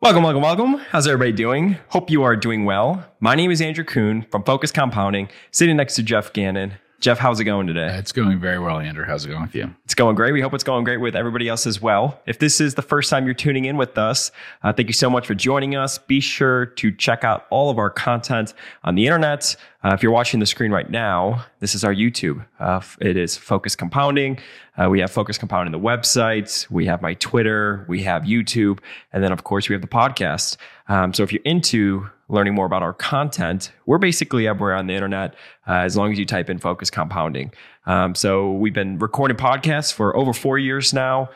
Welcome, 0.00 0.22
welcome, 0.22 0.42
welcome. 0.42 0.74
How's 0.92 1.08
everybody 1.08 1.32
doing? 1.32 1.76
Hope 1.88 2.08
you 2.08 2.22
are 2.22 2.36
doing 2.36 2.64
well. 2.64 3.04
My 3.18 3.34
name 3.34 3.50
is 3.50 3.60
Andrew 3.60 3.82
Kuhn 3.82 4.24
from 4.30 4.44
Focus 4.44 4.70
Compounding, 4.70 5.28
sitting 5.50 5.76
next 5.76 5.96
to 5.96 6.04
Geoff 6.04 6.32
Gannon. 6.32 6.74
Geoff, 7.00 7.18
how's 7.18 7.40
it 7.40 7.44
going 7.44 7.66
today? 7.66 7.96
It's 7.98 8.12
going 8.12 8.38
very 8.38 8.60
well, 8.60 8.78
Andrew. 8.78 9.04
How's 9.04 9.24
it 9.24 9.28
going 9.28 9.42
with 9.42 9.56
you? 9.56 9.74
It's 9.84 9.96
going 9.96 10.14
great. 10.14 10.32
We 10.32 10.40
hope 10.40 10.54
it's 10.54 10.62
going 10.62 10.84
great 10.84 10.98
with 10.98 11.16
everybody 11.16 11.48
else 11.48 11.66
as 11.66 11.82
well. 11.82 12.20
If 12.26 12.38
this 12.38 12.60
is 12.60 12.76
the 12.76 12.82
first 12.82 13.10
time 13.10 13.24
you're 13.24 13.34
tuning 13.34 13.64
in 13.64 13.76
with 13.76 13.98
us, 13.98 14.30
uh, 14.62 14.72
thank 14.72 14.88
you 14.88 14.92
so 14.92 15.10
much 15.10 15.26
for 15.26 15.34
joining 15.34 15.74
us. 15.74 15.98
Be 15.98 16.20
sure 16.20 16.66
to 16.66 16.92
check 16.92 17.24
out 17.24 17.46
all 17.50 17.68
of 17.68 17.78
our 17.78 17.90
content 17.90 18.54
on 18.84 18.94
the 18.94 19.04
internet. 19.04 19.56
Uh, 19.84 19.94
if 19.94 20.02
you're 20.02 20.10
watching 20.10 20.40
the 20.40 20.46
screen 20.46 20.72
right 20.72 20.90
now, 20.90 21.44
this 21.60 21.74
is 21.74 21.84
our 21.84 21.94
YouTube. 21.94 22.44
Uh, 22.58 22.80
it 23.00 23.16
is 23.16 23.36
Focus 23.36 23.76
Compounding. 23.76 24.38
Uh, 24.76 24.88
we 24.88 24.98
have 24.98 25.10
Focus 25.10 25.38
Compounding 25.38 25.70
the 25.70 25.78
website. 25.78 26.68
We 26.68 26.86
have 26.86 27.00
my 27.00 27.14
Twitter. 27.14 27.84
We 27.88 28.02
have 28.02 28.22
YouTube. 28.22 28.80
And 29.12 29.22
then, 29.22 29.30
of 29.30 29.44
course, 29.44 29.68
we 29.68 29.74
have 29.74 29.82
the 29.82 29.88
podcast. 29.88 30.56
Um, 30.88 31.14
so 31.14 31.22
if 31.22 31.32
you're 31.32 31.42
into 31.44 32.08
learning 32.28 32.54
more 32.54 32.66
about 32.66 32.82
our 32.82 32.92
content, 32.92 33.70
we're 33.86 33.98
basically 33.98 34.48
everywhere 34.48 34.74
on 34.74 34.88
the 34.88 34.94
internet 34.94 35.34
uh, 35.68 35.74
as 35.74 35.96
long 35.96 36.10
as 36.10 36.18
you 36.18 36.26
type 36.26 36.50
in 36.50 36.58
Focus 36.58 36.90
Compounding. 36.90 37.52
Um, 37.86 38.16
so 38.16 38.52
we've 38.52 38.74
been 38.74 38.98
recording 38.98 39.36
podcasts 39.36 39.92
for 39.92 40.16
over 40.16 40.32
four 40.32 40.58
years 40.58 40.92
now. 40.92 41.30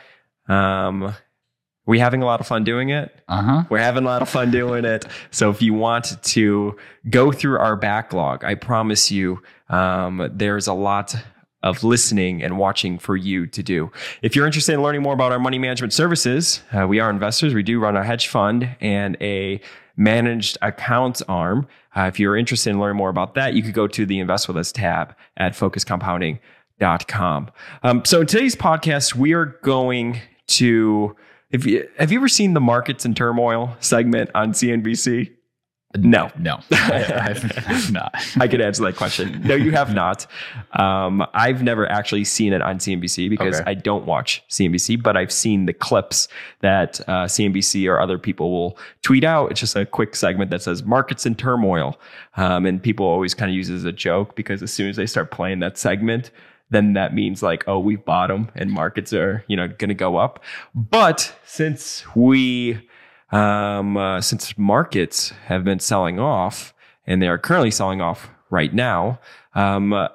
Um, 0.48 1.14
we 1.86 1.98
having 1.98 2.22
a 2.22 2.26
lot 2.26 2.40
of 2.40 2.46
fun 2.46 2.64
doing 2.64 2.90
it. 2.90 3.14
Uh 3.28 3.42
huh. 3.42 3.64
We're 3.68 3.78
having 3.78 4.04
a 4.04 4.06
lot 4.06 4.22
of 4.22 4.28
fun 4.28 4.50
doing 4.50 4.84
it. 4.84 5.04
So 5.30 5.50
if 5.50 5.60
you 5.60 5.74
want 5.74 6.22
to 6.22 6.76
go 7.10 7.32
through 7.32 7.58
our 7.58 7.76
backlog, 7.76 8.44
I 8.44 8.54
promise 8.54 9.10
you, 9.10 9.42
um, 9.68 10.30
there's 10.32 10.66
a 10.66 10.74
lot 10.74 11.14
of 11.62 11.84
listening 11.84 12.42
and 12.42 12.58
watching 12.58 12.98
for 12.98 13.16
you 13.16 13.46
to 13.46 13.62
do. 13.62 13.90
If 14.20 14.34
you're 14.34 14.46
interested 14.46 14.74
in 14.74 14.82
learning 14.82 15.02
more 15.02 15.14
about 15.14 15.32
our 15.32 15.38
money 15.38 15.58
management 15.58 15.92
services, 15.92 16.60
uh, 16.72 16.86
we 16.86 16.98
are 17.00 17.08
investors. 17.08 17.54
We 17.54 17.62
do 17.62 17.78
run 17.78 17.96
a 17.96 18.04
hedge 18.04 18.28
fund 18.28 18.76
and 18.80 19.16
a 19.20 19.60
managed 19.96 20.58
accounts 20.62 21.22
arm. 21.22 21.68
Uh, 21.96 22.02
if 22.02 22.18
you're 22.18 22.36
interested 22.36 22.70
in 22.70 22.80
learning 22.80 22.96
more 22.96 23.10
about 23.10 23.34
that, 23.34 23.54
you 23.54 23.62
could 23.62 23.74
go 23.74 23.86
to 23.86 24.06
the 24.06 24.18
Invest 24.18 24.48
With 24.48 24.56
Us 24.56 24.72
tab 24.72 25.14
at 25.36 25.52
focuscompounding.com. 25.52 27.50
Um, 27.82 28.04
so 28.04 28.22
in 28.22 28.26
today's 28.26 28.56
podcast, 28.56 29.14
we 29.14 29.32
are 29.32 29.46
going 29.62 30.20
to. 30.48 31.16
If 31.52 31.66
you, 31.66 31.88
have 31.98 32.10
you 32.10 32.18
ever 32.18 32.28
seen 32.28 32.54
the 32.54 32.60
Markets 32.60 33.04
in 33.04 33.14
Turmoil 33.14 33.76
segment 33.80 34.30
on 34.34 34.52
CNBC? 34.52 35.32
No. 35.94 36.30
No, 36.38 36.58
I, 36.72 37.34
have 37.66 37.92
not. 37.92 38.14
I 38.40 38.48
could 38.48 38.62
answer 38.62 38.82
that 38.84 38.96
question. 38.96 39.42
No, 39.44 39.54
you 39.54 39.72
have 39.72 39.94
not. 39.94 40.26
Um, 40.72 41.22
I've 41.34 41.62
never 41.62 41.86
actually 41.90 42.24
seen 42.24 42.54
it 42.54 42.62
on 42.62 42.78
CNBC 42.78 43.28
because 43.28 43.60
Okay. 43.60 43.70
I 43.70 43.74
don't 43.74 44.06
watch 44.06 44.42
CNBC, 44.48 45.02
but 45.02 45.18
I've 45.18 45.32
seen 45.32 45.66
the 45.66 45.74
clips 45.74 46.28
that 46.60 47.00
uh, 47.02 47.26
CNBC 47.26 47.86
or 47.90 48.00
other 48.00 48.18
people 48.18 48.50
will 48.50 48.78
tweet 49.02 49.22
out. 49.24 49.50
It's 49.50 49.60
just 49.60 49.76
a 49.76 49.84
quick 49.84 50.16
segment 50.16 50.50
that 50.50 50.62
says 50.62 50.82
markets 50.82 51.26
in 51.26 51.34
turmoil. 51.34 52.00
Um, 52.38 52.64
and 52.64 52.82
people 52.82 53.04
always 53.04 53.34
kind 53.34 53.50
of 53.50 53.54
use 53.54 53.68
it 53.68 53.74
as 53.74 53.84
a 53.84 53.92
joke 53.92 54.34
because 54.34 54.62
as 54.62 54.72
soon 54.72 54.88
as 54.88 54.96
they 54.96 55.06
start 55.06 55.30
playing 55.30 55.58
that 55.58 55.76
segment, 55.76 56.30
then 56.72 56.94
that 56.94 57.14
means 57.14 57.42
like, 57.42 57.64
oh, 57.68 57.78
we've 57.78 58.04
bottom 58.04 58.50
and 58.54 58.70
markets 58.70 59.12
are, 59.12 59.44
you 59.46 59.56
know, 59.56 59.68
going 59.68 59.88
to 59.88 59.94
go 59.94 60.16
up. 60.16 60.42
But 60.74 61.34
since 61.44 62.04
we 62.16 62.80
um, 63.30 63.96
uh, 63.96 64.20
since 64.20 64.56
markets 64.58 65.30
have 65.46 65.64
been 65.64 65.78
selling 65.78 66.18
off 66.18 66.74
and 67.06 67.22
they 67.22 67.28
are 67.28 67.38
currently 67.38 67.70
selling 67.70 68.00
off 68.00 68.28
right 68.50 68.74
now, 68.74 69.18
um, 69.54 69.92
uh, 69.92 70.08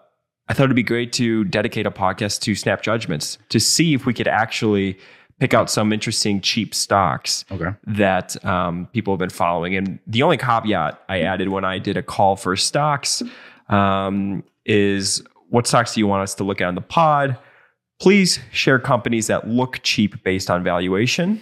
I 0.49 0.53
thought 0.53 0.65
it'd 0.65 0.75
be 0.75 0.83
great 0.83 1.11
to 1.13 1.43
dedicate 1.43 1.85
a 1.85 1.91
podcast 1.91 2.41
to 2.41 2.55
snap 2.55 2.81
judgments 2.81 3.37
to 3.49 3.59
see 3.59 3.93
if 3.93 4.05
we 4.05 4.13
could 4.13 4.27
actually 4.27 4.97
pick 5.39 5.53
out 5.53 5.69
some 5.69 5.93
interesting 5.93 6.41
cheap 6.41 6.73
stocks 6.73 7.45
Okay. 7.51 7.69
that 7.85 8.43
um, 8.45 8.87
people 8.93 9.13
have 9.13 9.19
been 9.19 9.29
following. 9.29 9.75
And 9.75 9.99
the 10.07 10.23
only 10.23 10.37
caveat 10.37 10.99
I 11.09 11.21
added 11.21 11.49
when 11.49 11.63
I 11.65 11.77
did 11.79 11.97
a 11.97 12.01
call 12.01 12.35
for 12.35 12.55
stocks 12.55 13.21
um, 13.69 14.43
is 14.65 15.21
what 15.49 15.67
stocks 15.67 15.93
do 15.93 15.99
you 15.99 16.07
want 16.07 16.23
us 16.23 16.35
to 16.35 16.43
look 16.43 16.61
at 16.61 16.67
on 16.67 16.75
the 16.75 16.81
pod? 16.81 17.37
Please 17.99 18.39
share 18.51 18.79
companies 18.79 19.27
that 19.27 19.47
look 19.47 19.79
cheap 19.83 20.23
based 20.23 20.49
on 20.49 20.63
valuation. 20.63 21.41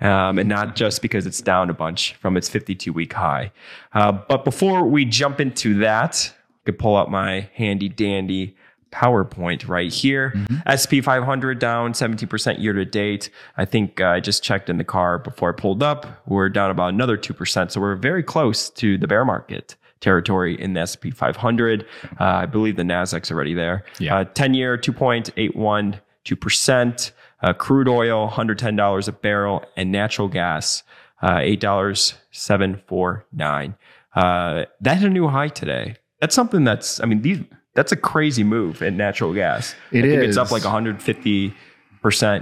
Um, 0.00 0.38
and 0.40 0.48
not 0.48 0.74
just 0.74 1.00
because 1.00 1.26
it's 1.26 1.40
down 1.40 1.70
a 1.70 1.74
bunch 1.74 2.14
from 2.14 2.36
its 2.36 2.48
52 2.48 2.92
week 2.92 3.12
high. 3.12 3.52
Uh, 3.92 4.10
but 4.10 4.44
before 4.44 4.84
we 4.84 5.04
jump 5.04 5.40
into 5.40 5.78
that, 5.78 6.34
I 6.50 6.58
could 6.66 6.78
pull 6.78 6.96
out 6.96 7.08
my 7.08 7.48
handy 7.54 7.88
dandy 7.88 8.56
PowerPoint 8.90 9.68
right 9.68 9.92
here. 9.92 10.34
SP 10.66 11.02
500 11.02 11.58
down 11.58 11.92
17% 11.92 12.60
year 12.60 12.72
to 12.72 12.84
date. 12.84 13.30
I 13.56 13.64
think 13.64 14.00
uh, 14.00 14.08
I 14.08 14.20
just 14.20 14.42
checked 14.42 14.68
in 14.68 14.76
the 14.76 14.84
car 14.84 15.18
before 15.18 15.50
I 15.50 15.60
pulled 15.60 15.82
up. 15.82 16.06
We're 16.26 16.48
down 16.48 16.70
about 16.70 16.92
another 16.92 17.16
2%. 17.16 17.70
So 17.70 17.80
we're 17.80 17.94
very 17.94 18.22
close 18.22 18.70
to 18.70 18.98
the 18.98 19.06
bear 19.06 19.24
market 19.24 19.76
territory 20.02 20.60
in 20.60 20.74
the 20.74 20.84
SP 20.84 21.08
500. 21.14 21.86
Uh, 22.20 22.24
I 22.24 22.44
believe 22.46 22.76
the 22.76 22.82
NASDAQ's 22.82 23.30
already 23.30 23.54
there. 23.54 23.84
Yeah. 23.98 24.18
Uh, 24.18 24.24
10 24.24 24.52
year, 24.52 24.76
2.812%. 24.76 27.12
Uh, 27.44 27.52
crude 27.54 27.88
oil, 27.88 28.28
$110 28.30 29.08
a 29.08 29.12
barrel, 29.12 29.64
and 29.76 29.90
natural 29.90 30.28
gas, 30.28 30.82
uh, 31.22 31.38
$8.749. 31.38 33.74
Uh, 34.14 34.64
that 34.80 34.98
hit 34.98 35.06
a 35.06 35.10
new 35.10 35.26
high 35.28 35.48
today. 35.48 35.96
That's 36.20 36.34
something 36.36 36.62
that's, 36.64 37.00
I 37.00 37.06
mean, 37.06 37.22
these, 37.22 37.40
that's 37.74 37.90
a 37.90 37.96
crazy 37.96 38.44
move 38.44 38.80
in 38.82 38.96
natural 38.96 39.32
gas. 39.34 39.74
It 39.90 40.04
I 40.04 40.08
think 40.08 40.22
It's 40.22 40.36
up 40.36 40.52
like 40.52 40.62
150% 40.62 41.52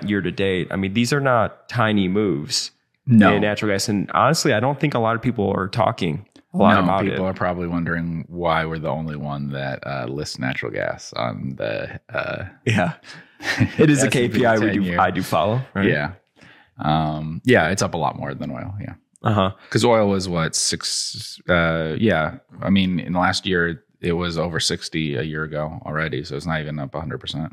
year 0.09 0.21
to 0.21 0.31
date. 0.31 0.69
I 0.71 0.77
mean, 0.77 0.93
these 0.93 1.13
are 1.15 1.21
not 1.21 1.67
tiny 1.71 2.07
moves 2.09 2.73
No. 3.07 3.33
in 3.35 3.41
natural 3.41 3.73
gas. 3.73 3.89
And 3.89 4.11
honestly, 4.13 4.53
I 4.53 4.61
don't 4.61 4.79
think 4.79 4.93
a 4.95 4.99
lot 4.99 5.17
of 5.17 5.23
people 5.23 5.51
are 5.57 5.67
talking 5.69 6.27
a 6.53 6.57
lot 6.57 6.75
no, 6.75 6.85
about 6.85 7.03
people 7.03 7.27
it. 7.27 7.31
are 7.31 7.35
probably 7.35 7.69
wondering 7.69 8.25
why 8.29 8.65
we're 8.65 8.79
the 8.79 8.89
only 8.89 9.17
one 9.17 9.51
that 9.53 9.87
uh, 9.87 10.07
lists 10.07 10.39
natural 10.39 10.73
gas 10.73 11.13
on 11.15 11.55
the. 11.57 12.01
Uh, 12.09 12.45
yeah. 12.65 12.95
It 13.79 13.89
is 13.89 14.03
a 14.03 14.11
KPI 14.11 14.61
we 14.61 14.71
do, 14.71 14.83
year. 14.83 15.01
I 15.01 15.11
do 15.11 15.23
follow. 15.23 15.63
Right? 15.73 15.89
Yeah. 15.89 16.13
Um, 16.79 17.41
yeah, 17.47 17.71
it's 17.71 17.81
up 17.81 17.95
a 17.95 17.97
lot 17.97 18.19
more 18.19 18.35
than 18.35 18.51
oil. 18.51 18.75
Yeah. 18.79 18.95
Uh 19.23 19.33
huh. 19.33 19.53
Because 19.65 19.83
oil 19.83 20.11
was 20.11 20.29
what, 20.29 20.55
six? 20.55 21.41
Uh, 21.49 21.97
yeah. 21.99 22.37
I 22.61 22.69
mean, 22.69 23.01
in 23.01 23.15
the 23.15 23.19
last 23.19 23.47
year, 23.47 23.83
it 24.03 24.13
was 24.13 24.37
over 24.37 24.61
60 24.61 25.17
a 25.17 25.23
year 25.23 25.45
ago 25.45 25.81
already. 25.87 26.23
So 26.25 26.37
it's 26.37 26.45
not 26.45 26.61
even 26.61 26.79
up 26.79 26.93
100%. 26.93 27.51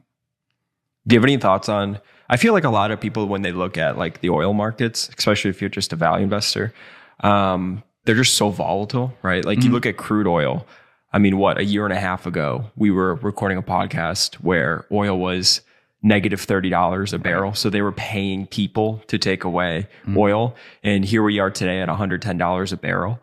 Do 1.07 1.13
you 1.13 1.19
have 1.19 1.23
any 1.25 1.37
thoughts 1.37 1.69
on? 1.69 1.99
I 2.29 2.35
feel 2.35 2.51
like 2.51 2.65
a 2.65 2.69
lot 2.69 2.91
of 2.91 2.99
people, 2.99 3.27
when 3.27 3.41
they 3.41 3.53
look 3.53 3.77
at 3.77 3.97
like 3.97 4.19
the 4.19 4.29
oil 4.29 4.53
markets, 4.53 5.09
especially 5.17 5.51
if 5.51 5.61
you're 5.61 5.69
just 5.69 5.93
a 5.93 5.95
value 5.95 6.23
investor, 6.23 6.73
um, 7.21 7.81
they're 8.07 8.15
just 8.15 8.33
so 8.35 8.49
volatile, 8.49 9.13
right? 9.21 9.45
Like 9.45 9.63
you 9.63 9.69
Mhm. 9.69 9.73
look 9.73 9.85
at 9.85 9.97
crude 9.97 10.25
oil. 10.25 10.65
I 11.13 11.19
mean, 11.19 11.37
what 11.37 11.57
a 11.59 11.63
year 11.63 11.83
and 11.85 11.93
a 11.93 11.99
half 11.99 12.25
ago, 12.25 12.71
we 12.75 12.89
were 12.89 13.15
recording 13.15 13.57
a 13.57 13.61
podcast 13.61 14.35
where 14.35 14.85
oil 14.91 15.17
was 15.19 15.61
negative 15.61 15.67
negative 16.03 16.41
thirty 16.41 16.69
dollars 16.69 17.11
a 17.11 17.19
barrel, 17.19 17.53
so 17.53 17.69
they 17.69 17.81
were 17.81 17.91
paying 17.91 18.45
people 18.47 19.01
to 19.07 19.17
take 19.17 19.43
away 19.43 19.87
Mhm. 20.07 20.15
oil, 20.17 20.55
and 20.83 21.03
here 21.05 21.21
we 21.23 21.39
are 21.39 21.49
today 21.51 21.81
at 21.81 21.87
one 21.89 21.97
hundred 21.97 22.21
ten 22.21 22.37
dollars 22.37 22.71
a 22.71 22.77
barrel. 22.77 23.19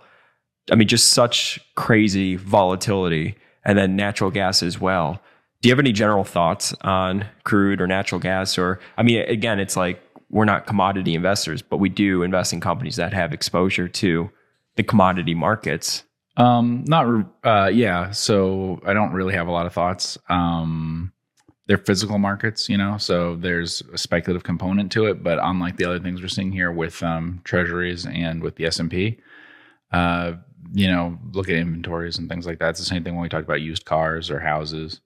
I 0.70 0.74
mean, 0.74 0.88
just 0.88 1.10
such 1.10 1.60
crazy 1.76 2.36
volatility, 2.36 3.36
and 3.64 3.78
then 3.78 3.96
natural 3.96 4.30
gas 4.30 4.62
as 4.62 4.80
well. 4.80 5.20
Do 5.62 5.68
you 5.68 5.72
have 5.72 5.78
any 5.78 5.92
general 5.92 6.24
thoughts 6.24 6.74
on 6.82 7.24
crude 7.44 7.80
or 7.80 7.86
natural 7.86 8.18
gas? 8.20 8.58
Or, 8.58 8.80
I 8.98 9.02
mean, 9.02 9.20
again, 9.28 9.60
it's 9.60 9.76
like 9.76 10.02
we're 10.30 10.44
not 10.44 10.66
commodity 10.66 11.14
investors, 11.14 11.62
but 11.62 11.78
we 11.78 11.88
do 11.88 12.22
invest 12.22 12.52
in 12.52 12.60
companies 12.60 12.96
that 12.96 13.12
have 13.14 13.32
exposure 13.32 13.88
to 13.88 14.30
the 14.76 14.82
commodity 14.82 15.34
markets. 15.34 16.04
Um, 16.36 16.84
not, 16.86 17.26
uh, 17.44 17.70
yeah. 17.72 18.10
So 18.10 18.80
I 18.84 18.92
don't 18.92 19.12
really 19.12 19.34
have 19.34 19.46
a 19.46 19.52
lot 19.52 19.66
of 19.66 19.72
thoughts. 19.72 20.18
Um, 20.28 21.12
they're 21.66 21.78
physical 21.78 22.18
markets, 22.18 22.68
you 22.68 22.76
know, 22.76 22.98
so 22.98 23.36
there's 23.36 23.82
a 23.92 23.96
speculative 23.96 24.44
component 24.44 24.92
to 24.92 25.06
it. 25.06 25.22
But 25.22 25.38
unlike 25.40 25.76
the 25.76 25.86
other 25.86 25.98
things 25.98 26.20
we're 26.20 26.28
seeing 26.28 26.52
here 26.52 26.70
with 26.70 27.02
um, 27.02 27.40
treasuries 27.44 28.04
and 28.04 28.42
with 28.42 28.56
the 28.56 28.66
S 28.66 28.80
and 28.80 28.90
P, 28.90 29.18
uh, 29.92 30.32
you 30.72 30.88
know, 30.88 31.18
look 31.32 31.48
at 31.48 31.56
inventories 31.56 32.18
and 32.18 32.28
things 32.28 32.46
like 32.46 32.58
that. 32.58 32.70
It's 32.70 32.80
the 32.80 32.84
same 32.84 33.04
thing 33.04 33.14
when 33.14 33.22
we 33.22 33.28
talk 33.28 33.44
about 33.44 33.60
used 33.60 33.84
cars 33.84 34.30
or 34.30 34.40
houses. 34.40 35.00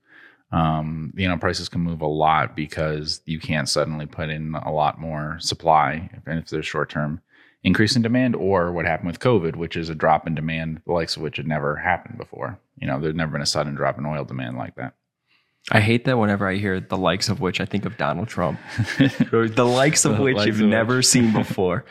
Um, 0.51 1.13
you 1.15 1.29
know, 1.29 1.37
prices 1.37 1.69
can 1.69 1.83
move 1.83 2.01
a 2.01 2.07
lot 2.07 2.57
because 2.57 3.21
you 3.27 3.39
can't 3.39 3.69
suddenly 3.69 4.07
put 4.07 4.31
in 4.31 4.55
a 4.55 4.73
lot 4.73 4.99
more 4.99 5.37
supply, 5.41 6.11
if, 6.15 6.27
if 6.27 6.49
there's 6.49 6.67
short 6.67 6.89
term 6.91 7.21
increase 7.65 7.97
in 7.97 8.03
demand, 8.03 8.37
or 8.37 8.73
what 8.73 8.85
happened 8.87 9.09
with 9.09 9.19
COVID, 9.21 9.57
which 9.57 9.77
is 9.77 9.89
a 9.89 9.95
drop 9.95 10.27
in 10.27 10.35
demand, 10.35 10.81
the 10.87 10.93
likes 10.93 11.17
of 11.17 11.23
which 11.23 11.37
had 11.39 11.47
never 11.47 11.77
happened 11.77 12.17
before. 12.19 12.59
You 12.77 12.87
know, 12.87 13.01
there's 13.01 13.15
never 13.15 13.33
been 13.33 13.43
a 13.43 13.47
sudden 13.47 13.75
drop 13.75 13.99
in 13.99 14.07
oil 14.07 14.25
demand 14.25 14.57
like 14.57 14.77
that. 14.77 14.95
I 15.71 15.81
hate 15.81 16.05
that 16.07 16.19
whenever 16.19 16.49
I 16.49 16.55
hear 16.57 16.81
the 16.81 16.97
likes 16.97 17.29
of 17.29 17.41
which 17.41 17.61
I 17.61 17.65
think 17.67 17.85
of 17.85 17.97
Donald 17.99 18.29
Trump. 18.29 18.59
the 18.99 19.65
likes 19.69 20.05
of 20.05 20.17
The 20.17 20.23
which 20.23 20.37
likes 20.37 20.47
you've 20.47 20.61
of 20.61 20.69
never 20.69 20.97
which. 20.99 21.07
seen 21.07 21.33
before. 21.35 21.85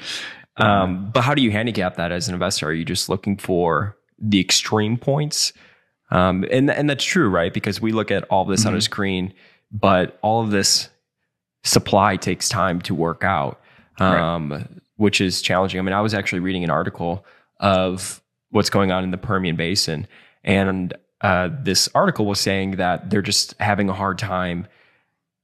Um, 0.55 1.11
but 1.13 1.21
how 1.21 1.35
do 1.35 1.43
you 1.43 1.51
handicap 1.51 1.97
that 1.97 2.11
as 2.11 2.27
an 2.27 2.33
investor? 2.33 2.67
Are 2.67 2.73
you 2.73 2.85
just 2.85 3.09
looking 3.09 3.37
for 3.37 3.95
the 4.17 4.39
extreme 4.39 4.97
points? 4.97 5.53
Um, 6.09 6.43
and 6.49 6.71
and 6.71 6.89
that's 6.89 7.03
true, 7.03 7.29
right? 7.29 7.53
Because 7.53 7.79
we 7.81 7.91
look 7.91 8.09
at 8.09 8.23
all 8.29 8.45
this 8.45 8.65
on 8.65 8.73
a 8.73 8.77
Mhm. 8.77 8.81
screen, 8.83 9.33
but 9.71 10.17
all 10.23 10.41
of 10.41 10.49
this 10.49 10.89
supply 11.63 12.15
takes 12.15 12.49
time 12.49 12.81
to 12.83 12.95
work 12.95 13.23
out. 13.23 13.59
Right. 13.99 14.65
Which 14.97 15.21
is 15.21 15.41
challenging. 15.41 15.79
I 15.79 15.83
mean, 15.83 15.93
I 15.93 16.01
was 16.01 16.13
actually 16.13 16.39
reading 16.39 16.63
an 16.63 16.69
article 16.69 17.25
of 17.59 18.21
what's 18.51 18.69
going 18.69 18.91
on 18.91 19.03
in 19.03 19.11
the 19.11 19.17
Permian 19.17 19.55
Basin, 19.55 20.07
and 20.43 20.93
uh, 21.21 21.49
this 21.63 21.89
article 21.95 22.25
was 22.25 22.39
saying 22.39 22.71
that 22.71 23.09
they're 23.09 23.21
just 23.21 23.55
having 23.59 23.89
a 23.89 23.93
hard 23.93 24.17
time 24.17 24.67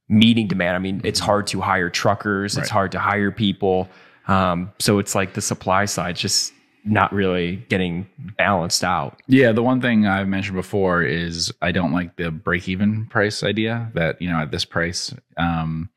meeting 0.10 0.48
demand. 0.48 0.76
I 0.76 0.80
mean, 0.80 1.02
it's 1.04 1.20
hard 1.20 1.48
to 1.48 1.62
hire 1.62 1.90
truckers, 1.90 2.58
it's 2.58 2.70
hard 2.70 2.92
to 2.92 3.00
hire 3.00 3.32
people. 3.32 3.90
Um, 4.28 4.72
so 4.80 5.00
it's 5.00 5.16
like 5.16 5.34
the 5.34 5.42
supply 5.42 5.86
side 5.86 6.16
just 6.16 6.54
not 6.86 7.14
really 7.14 7.58
getting 7.70 8.08
balanced 8.38 8.84
out. 8.84 9.22
Yeah, 9.28 9.52
the 9.54 9.64
one 9.64 9.82
thing 9.82 10.06
I've 10.06 10.28
mentioned 10.28 10.56
before 10.56 11.02
is 11.02 11.52
I 11.62 11.72
don't 11.72 11.94
like 11.94 12.18
the 12.18 12.30
break 12.30 12.68
even 12.68 13.06
price 13.08 13.44
idea 13.44 13.90
that, 13.96 14.22
you 14.22 14.30
know, 14.30 14.40
at 14.40 14.52
this 14.52 14.66
price 14.66 15.14
um, 15.38 15.90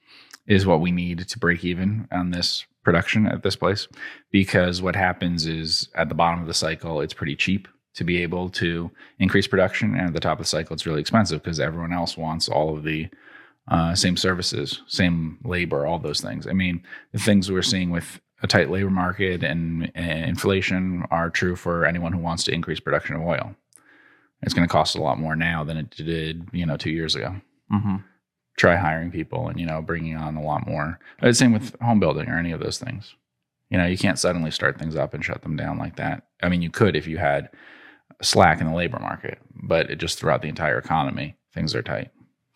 is 0.46 0.64
what 0.64 0.80
we 0.80 0.92
need 0.92 1.26
to 1.28 1.38
break 1.38 1.64
even 1.64 2.06
on 2.12 2.30
this 2.30 2.64
production 2.86 3.26
at 3.26 3.42
this 3.42 3.56
place. 3.56 3.88
Because 4.30 4.80
what 4.80 4.96
happens 4.96 5.46
is 5.46 5.88
at 5.96 6.08
the 6.08 6.14
bottom 6.14 6.40
of 6.40 6.46
the 6.46 6.54
cycle, 6.54 7.00
it's 7.02 7.12
pretty 7.12 7.36
cheap 7.36 7.68
to 7.94 8.04
be 8.04 8.22
able 8.22 8.48
to 8.50 8.90
increase 9.18 9.48
production. 9.48 9.94
And 9.94 10.06
at 10.08 10.12
the 10.14 10.20
top 10.20 10.38
of 10.38 10.44
the 10.44 10.48
cycle, 10.48 10.72
it's 10.72 10.86
really 10.86 11.00
expensive 11.00 11.42
because 11.42 11.60
everyone 11.60 11.92
else 11.92 12.16
wants 12.16 12.48
all 12.48 12.76
of 12.76 12.84
the 12.84 13.08
uh, 13.68 13.94
same 13.96 14.16
services, 14.16 14.82
same 14.86 15.38
labor, 15.44 15.84
all 15.84 15.98
those 15.98 16.20
things. 16.20 16.46
I 16.46 16.52
mean, 16.52 16.82
the 17.12 17.18
things 17.18 17.50
we're 17.50 17.62
seeing 17.62 17.90
with 17.90 18.20
a 18.42 18.46
tight 18.46 18.70
labor 18.70 18.90
market 18.90 19.42
and, 19.42 19.90
and 19.94 20.24
inflation 20.24 21.04
are 21.10 21.30
true 21.30 21.56
for 21.56 21.84
anyone 21.84 22.12
who 22.12 22.20
wants 22.20 22.44
to 22.44 22.54
increase 22.54 22.78
production 22.78 23.16
of 23.16 23.22
oil. 23.22 23.56
It's 24.42 24.54
going 24.54 24.68
to 24.68 24.72
cost 24.72 24.94
a 24.94 25.02
lot 25.02 25.18
more 25.18 25.34
now 25.34 25.64
than 25.64 25.76
it 25.76 25.90
did, 25.90 26.46
you 26.52 26.66
know, 26.66 26.76
two 26.76 26.90
years 26.90 27.16
ago. 27.16 27.34
Mm-hmm. 27.72 27.96
Try 28.56 28.76
hiring 28.76 29.10
people 29.10 29.48
and 29.48 29.60
you 29.60 29.66
know 29.66 29.82
bringing 29.82 30.16
on 30.16 30.36
a 30.36 30.42
lot 30.42 30.66
more. 30.66 30.98
Uh, 31.22 31.32
Same 31.32 31.52
with 31.52 31.78
home 31.80 32.00
building 32.00 32.28
or 32.28 32.38
any 32.38 32.52
of 32.52 32.60
those 32.60 32.78
things. 32.78 33.14
You 33.70 33.78
know, 33.78 33.86
you 33.86 33.98
can't 33.98 34.18
suddenly 34.18 34.50
start 34.50 34.78
things 34.78 34.96
up 34.96 35.12
and 35.12 35.24
shut 35.24 35.42
them 35.42 35.56
down 35.56 35.76
like 35.78 35.96
that. 35.96 36.22
I 36.42 36.48
mean, 36.48 36.62
you 36.62 36.70
could 36.70 36.94
if 36.96 37.06
you 37.06 37.18
had 37.18 37.50
slack 38.22 38.60
in 38.60 38.66
the 38.68 38.74
labor 38.74 38.98
market, 39.00 39.38
but 39.54 39.90
it 39.90 39.96
just 39.96 40.18
throughout 40.18 40.40
the 40.42 40.48
entire 40.48 40.78
economy, 40.78 41.36
things 41.52 41.74
are 41.74 41.82
tight. 41.82 42.10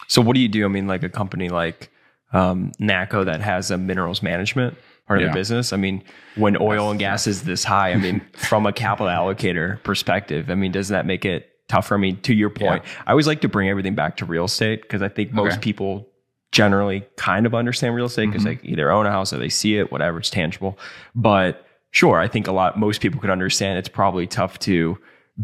So 0.09 0.23
what 0.23 0.35
do 0.35 0.41
you 0.41 0.49
do? 0.49 0.65
I 0.65 0.69
mean, 0.69 0.87
like 0.87 1.03
a 1.03 1.09
company 1.09 1.49
like 1.49 1.91
um, 2.33 2.73
NACCO 2.81 3.25
that 3.27 3.41
has 3.41 3.71
a 3.71 3.77
minerals 3.77 4.23
management 4.23 4.77
part 5.07 5.19
of 5.21 5.27
Yeah. 5.27 5.33
the 5.33 5.35
business. 5.35 5.73
I 5.73 5.77
mean, 5.77 6.03
when 6.37 6.57
oil 6.61 6.91
and 6.91 6.99
gas 6.99 7.27
is 7.27 7.43
this 7.43 7.65
high, 7.65 7.91
I 7.93 7.97
mean, 7.97 8.23
from 8.35 8.65
a 8.67 8.73
capital 8.73 9.09
allocator 9.09 9.83
perspective, 9.83 10.49
I 10.49 10.55
mean, 10.55 10.73
doesn't 10.73 10.95
that 10.95 11.05
make 11.07 11.25
it 11.25 11.50
tougher? 11.71 11.89
for 11.91 11.99
me. 11.99 12.13
to 12.13 12.35
your 12.35 12.51
point, 12.51 12.83
I 13.07 13.11
always 13.13 13.27
like 13.27 13.41
to 13.41 13.49
bring 13.49 13.69
everything 13.69 13.95
back 13.95 14.17
to 14.19 14.25
real 14.27 14.45
estate 14.45 14.83
because 14.83 15.03
I 15.03 15.09
think 15.09 15.33
most 15.33 15.53
Okay. 15.55 15.61
people 15.63 16.07
generally 16.53 17.05
kind 17.17 17.47
of 17.47 17.55
understand 17.55 17.95
real 17.95 18.07
estate 18.07 18.27
because 18.27 18.45
Mhm. 18.45 18.61
they 18.63 18.69
either 18.69 18.91
own 18.91 19.07
a 19.07 19.11
house 19.11 19.33
or 19.33 19.39
they 19.39 19.49
see 19.49 19.77
it, 19.79 19.91
whatever, 19.93 20.19
it's 20.19 20.31
tangible. 20.31 20.79
But 21.15 21.65
sure, 21.93 22.19
I 22.21 22.29
think 22.29 22.47
a 22.49 22.53
lot 22.53 22.79
most 22.79 23.01
people 23.01 23.21
could 23.21 23.31
understand 23.31 23.79
it's 23.79 23.89
probably 23.89 24.27
tough 24.27 24.59
to 24.61 24.99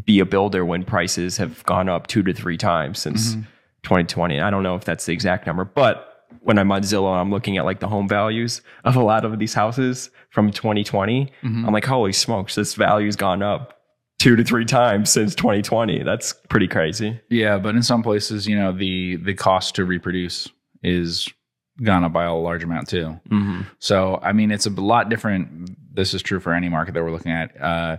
be 0.04 0.18
a 0.20 0.24
builder 0.26 0.64
when 0.64 0.82
prices 0.84 1.36
have 1.38 1.64
gone 1.64 1.88
up 1.88 2.06
two 2.06 2.22
to 2.24 2.32
three 2.32 2.56
times 2.58 2.98
since 2.98 3.34
Mhm. 3.36 3.46
2020. 3.82 4.40
I 4.40 4.50
don't 4.50 4.62
know 4.62 4.74
if 4.74 4.84
that's 4.84 5.06
the 5.06 5.12
exact 5.12 5.46
number, 5.46 5.64
but 5.64 6.12
when 6.40 6.58
I'm 6.58 6.70
on 6.72 6.82
Zillow, 6.82 7.12
and 7.12 7.20
I'm 7.20 7.30
looking 7.30 7.56
at 7.56 7.64
like 7.64 7.80
the 7.80 7.88
home 7.88 8.08
values 8.08 8.60
of 8.84 8.96
a 8.96 9.02
lot 9.02 9.24
of 9.24 9.38
these 9.38 9.54
houses 9.54 10.10
from 10.30 10.50
2020. 10.50 11.30
Mhm. 11.42 11.66
I'm 11.66 11.72
like, 11.72 11.84
holy 11.86 12.12
smokes, 12.12 12.56
this 12.56 12.74
value's 12.74 13.16
gone 13.16 13.42
up 13.42 13.75
two 14.18 14.36
to 14.36 14.44
three 14.44 14.64
times 14.64 15.10
since 15.10 15.34
2020. 15.34 16.02
That's 16.02 16.32
pretty 16.48 16.68
crazy. 16.68 17.20
Yeah, 17.28 17.58
but 17.58 17.74
in 17.74 17.82
some 17.82 18.02
places, 18.02 18.46
you 18.46 18.56
know, 18.56 18.72
the 18.72 19.16
the 19.16 19.34
cost 19.34 19.74
to 19.76 19.84
reproduce 19.84 20.48
is 20.82 21.28
gone 21.82 22.04
up 22.04 22.12
by 22.12 22.24
a 22.24 22.34
large 22.34 22.64
amount 22.64 22.88
too. 22.88 23.20
Mm-hmm. 23.28 23.62
So, 23.78 24.18
I 24.22 24.32
mean, 24.32 24.50
it's 24.50 24.66
a 24.66 24.70
lot 24.70 25.08
different. 25.08 25.76
This 25.94 26.14
is 26.14 26.22
true 26.22 26.40
for 26.40 26.54
any 26.54 26.68
market 26.68 26.94
that 26.94 27.02
we're 27.02 27.12
looking 27.12 27.32
at. 27.32 27.60
Uh, 27.60 27.98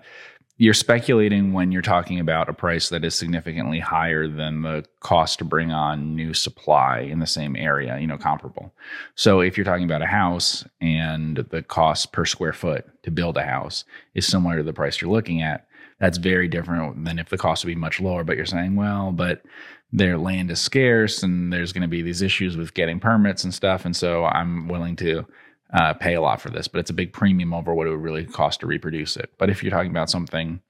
you're 0.60 0.74
speculating 0.74 1.54
when 1.54 1.72
you're 1.72 1.84
talking 1.84 2.20
about 2.20 2.50
a 2.50 2.54
price 2.54 2.90
that 2.90 3.06
is 3.06 3.14
significantly 3.14 3.80
higher 3.80 4.28
than 4.28 4.64
the 4.64 4.84
cost 5.02 5.38
to 5.38 5.46
bring 5.46 5.72
on 5.72 6.16
new 6.16 6.34
supply 6.34 7.00
in 7.00 7.20
the 7.20 7.28
same 7.28 7.56
area, 7.56 8.00
you 8.00 8.08
know, 8.08 8.18
comparable. 8.18 8.74
So, 9.14 9.40
if 9.40 9.56
you're 9.56 9.66
talking 9.66 9.86
about 9.86 10.02
a 10.02 10.08
house 10.08 10.66
and 10.82 11.38
the 11.52 11.62
cost 11.62 12.12
per 12.12 12.26
square 12.26 12.54
foot 12.54 12.86
to 13.04 13.12
build 13.12 13.38
a 13.38 13.44
house 13.44 13.86
is 14.16 14.26
similar 14.26 14.58
to 14.58 14.64
the 14.64 14.74
price 14.74 15.00
you're 15.00 15.12
looking 15.12 15.44
at, 15.44 15.67
that's 16.00 16.18
very 16.18 16.48
different 16.48 17.06
than 17.06 17.20
if 17.20 17.30
the 17.30 17.38
cost 17.38 17.64
would 17.64 17.72
be 17.72 17.76
much 17.76 18.00
lower. 18.00 18.24
But 18.24 18.38
you're 18.38 18.46
saying, 18.46 18.76
well, 18.76 19.12
but 19.12 19.44
their 19.92 20.18
land 20.18 20.52
is 20.52 20.60
scarce 20.60 21.24
and 21.24 21.52
there's 21.52 21.74
going 21.74 21.82
to 21.82 21.88
be 21.88 22.02
these 22.02 22.22
issues 22.22 22.58
with 22.58 22.74
getting 22.74 23.00
permits 23.00 23.44
and 23.44 23.54
stuff. 23.54 23.86
And 23.86 23.96
so 23.96 24.26
I'm 24.26 24.68
willing 24.68 24.96
to 24.98 25.26
uh, 25.74 25.94
pay 25.94 26.14
a 26.14 26.22
lot 26.22 26.42
for 26.42 26.50
this, 26.50 26.68
but 26.68 26.80
it's 26.80 26.90
a 26.90 26.94
big 26.94 27.14
premium 27.14 27.54
over 27.54 27.74
what 27.74 27.88
it 27.88 27.92
would 27.92 28.02
really 28.02 28.26
cost 28.26 28.60
to 28.62 28.68
reproduce 28.68 29.18
it. 29.18 29.32
But 29.38 29.50
if 29.50 29.64
you're 29.64 29.72
talking 29.72 29.92
about 29.92 30.10
something 30.10 30.62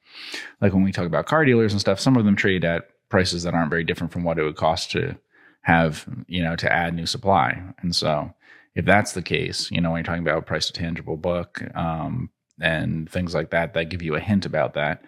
like 0.62 0.74
when 0.74 0.83
we 0.83 0.91
talk 0.91 1.06
about 1.06 1.25
car 1.25 1.45
dealers 1.45 1.73
and 1.73 1.81
stuff, 1.81 2.00
some 2.00 2.15
of 2.15 2.25
them 2.25 2.35
trade 2.35 2.63
at 2.63 2.89
prices 3.09 3.44
that 3.44 3.53
aren't 3.53 3.69
very 3.69 3.83
different 3.83 4.12
from 4.12 4.23
what 4.23 4.39
it 4.39 4.44
would 4.44 4.56
cost 4.56 4.91
to 4.91 5.18
have, 5.62 6.07
you 6.27 6.44
know, 6.44 6.56
to 6.56 6.71
add 6.71 6.94
new 6.94 7.06
supply. 7.06 7.62
And 7.80 7.95
so 7.95 8.33
if 8.75 8.85
that's 8.85 9.13
the 9.13 9.21
case, 9.21 9.69
you 9.71 9.81
know, 9.81 9.91
when 9.91 10.00
you're 10.00 10.06
talking 10.06 10.21
about 10.21 10.45
price 10.45 10.68
to 10.68 10.73
tangible 10.73 11.18
book 11.18 11.62
um, 11.75 12.30
and 12.62 13.09
things 13.09 13.33
like 13.36 13.50
that, 13.51 13.74
that 13.74 13.89
give 13.89 14.01
you 14.01 14.15
a 14.15 14.19
hint 14.19 14.45
about 14.45 14.74
that 14.75 15.04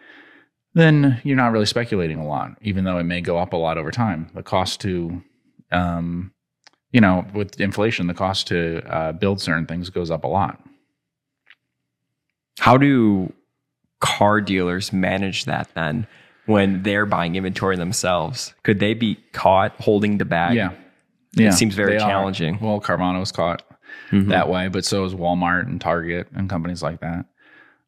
then 0.75 1.19
you're 1.23 1.35
not 1.35 1.51
really 1.51 1.65
speculating 1.65 2.19
a 2.19 2.25
lot, 2.25 2.51
even 2.61 2.83
though 2.83 2.99
it 2.99 3.03
may 3.03 3.21
go 3.21 3.39
up 3.39 3.53
a 3.53 3.57
lot 3.57 3.79
over 3.79 3.89
time. 3.89 4.29
The 4.35 4.43
cost 4.43 4.79
to, 4.81 5.19
um, 5.71 6.31
you 6.91 7.01
know, 7.01 7.25
with 7.33 7.59
inflation, 7.59 8.05
the 8.05 8.13
cost 8.13 8.45
to 8.49 8.83
uh, 8.87 9.11
build 9.13 9.41
certain 9.41 9.65
things 9.65 9.89
goes 9.89 10.11
up 10.11 10.23
a 10.23 10.27
lot. 10.27 10.61
How 12.59 12.77
do 12.77 13.33
car 13.99 14.41
dealers 14.41 14.93
manage 14.93 15.45
that 15.45 15.69
then 15.73 16.07
when 16.45 16.83
they're 16.83 17.07
buying 17.07 17.35
inventory 17.35 17.75
themselves? 17.75 18.53
Could 18.63 18.79
they 18.79 18.93
be 18.93 19.15
caught 19.33 19.73
holding 19.79 20.19
the 20.19 20.25
bag? 20.25 20.55
yeah, 20.55 20.71
yeah, 21.33 21.49
seems 21.49 21.73
very 21.73 21.93
they 21.93 21.97
are. 21.97 22.07
challenging. 22.07 22.59
Well, 22.61 22.79
Carvana 22.79 23.19
was 23.19 23.31
caught 23.31 23.63
Mhm. 24.11 24.29
that 24.29 24.49
way, 24.49 24.67
but 24.67 24.85
so 24.85 25.03
is 25.05 25.15
Walmart 25.15 25.65
and 25.65 25.81
Target 25.81 26.27
and 26.35 26.47
companies 26.49 26.83
like 26.83 26.99
that. 27.01 27.25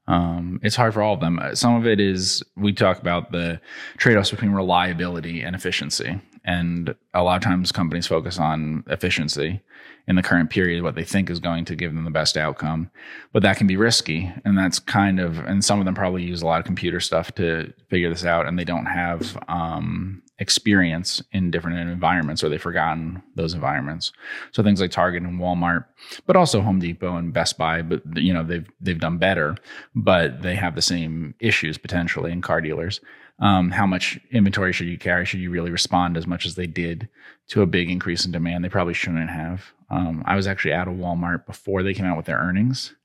Um, 0.07 0.59
it's 0.63 0.75
hard 0.75 0.93
for 0.93 1.01
all 1.01 1.13
of 1.13 1.19
them. 1.19 1.39
Uh, 1.39 1.55
Some 1.55 1.75
of 1.75 1.85
it 1.85 1.99
is 1.99 2.43
we 2.57 2.73
talk 2.73 2.99
about 2.99 3.31
the 3.31 3.61
trade 3.97 4.17
offs 4.17 4.31
between 4.31 4.51
reliability 4.51 5.41
and 5.41 5.55
efficiency. 5.55 6.19
And 6.43 6.95
a 7.13 7.21
lot 7.21 7.37
of 7.37 7.43
times 7.43 7.71
companies 7.71 8.07
focus 8.07 8.39
on 8.39 8.83
efficiency 8.87 9.61
in 10.07 10.15
the 10.15 10.23
current 10.23 10.49
period, 10.49 10.81
what 10.81 10.95
they 10.95 11.03
think 11.03 11.29
is 11.29 11.39
going 11.39 11.65
to 11.65 11.75
give 11.75 11.93
them 11.93 12.03
the 12.03 12.09
best 12.09 12.35
outcome. 12.35 12.89
But 13.31 13.43
that 13.43 13.57
can 13.57 13.67
be 13.67 13.77
risky. 13.77 14.33
And 14.43 14.57
that's 14.57 14.79
kind 14.79 15.19
of, 15.19 15.37
and 15.37 15.63
some 15.63 15.79
of 15.79 15.85
them 15.85 15.93
probably 15.93 16.23
use 16.23 16.41
a 16.41 16.47
lot 16.47 16.59
of 16.59 16.65
computer 16.65 16.99
stuff 16.99 17.33
to 17.35 17.71
figure 17.89 18.09
this 18.09 18.25
out. 18.25 18.47
And 18.47 18.57
they 18.57 18.63
don't 18.63 18.87
have 18.87 19.37
um, 19.47 20.23
experience 20.41 21.21
in 21.31 21.51
different 21.51 21.77
environments 21.77 22.43
or 22.43 22.49
they've 22.49 22.59
forgotten 22.59 23.21
those 23.35 23.53
environments. 23.53 24.11
So 24.51 24.63
things 24.63 24.81
like 24.81 24.89
Target 24.89 25.21
and 25.21 25.39
Walmart, 25.39 25.85
but 26.25 26.35
also 26.35 26.61
Home 26.61 26.79
Depot 26.79 27.15
and 27.15 27.31
Best 27.31 27.59
Buy, 27.59 27.83
but 27.83 28.01
you 28.15 28.33
know, 28.33 28.43
they've, 28.43 28.67
they've 28.81 28.99
done 28.99 29.19
better, 29.19 29.55
but 29.93 30.41
they 30.41 30.55
have 30.55 30.73
the 30.73 30.81
same 30.81 31.35
issues 31.39 31.77
potentially 31.77 32.31
in 32.31 32.41
car 32.41 32.59
dealers. 32.59 32.99
Um, 33.37 33.69
how 33.69 33.85
much 33.85 34.19
inventory 34.31 34.73
should 34.73 34.87
you 34.87 34.97
carry? 34.97 35.25
Should 35.25 35.41
you 35.41 35.51
really 35.51 35.69
respond 35.69 36.17
as 36.17 36.25
much 36.25 36.47
as 36.47 36.55
they 36.55 36.67
did 36.67 37.07
to 37.49 37.61
a 37.61 37.67
big 37.67 37.91
increase 37.91 38.25
in 38.25 38.31
demand? 38.31 38.63
They 38.63 38.69
probably 38.69 38.95
shouldn't 38.95 39.29
have. 39.29 39.63
Um, 39.91 40.23
I 40.25 40.35
was 40.35 40.47
actually 40.47 40.73
at 40.73 40.87
a 40.87 40.91
Walmart 40.91 41.45
before 41.45 41.83
they 41.83 41.93
came 41.93 42.05
out 42.05 42.17
with 42.17 42.25
their 42.25 42.39
earnings 42.39 42.95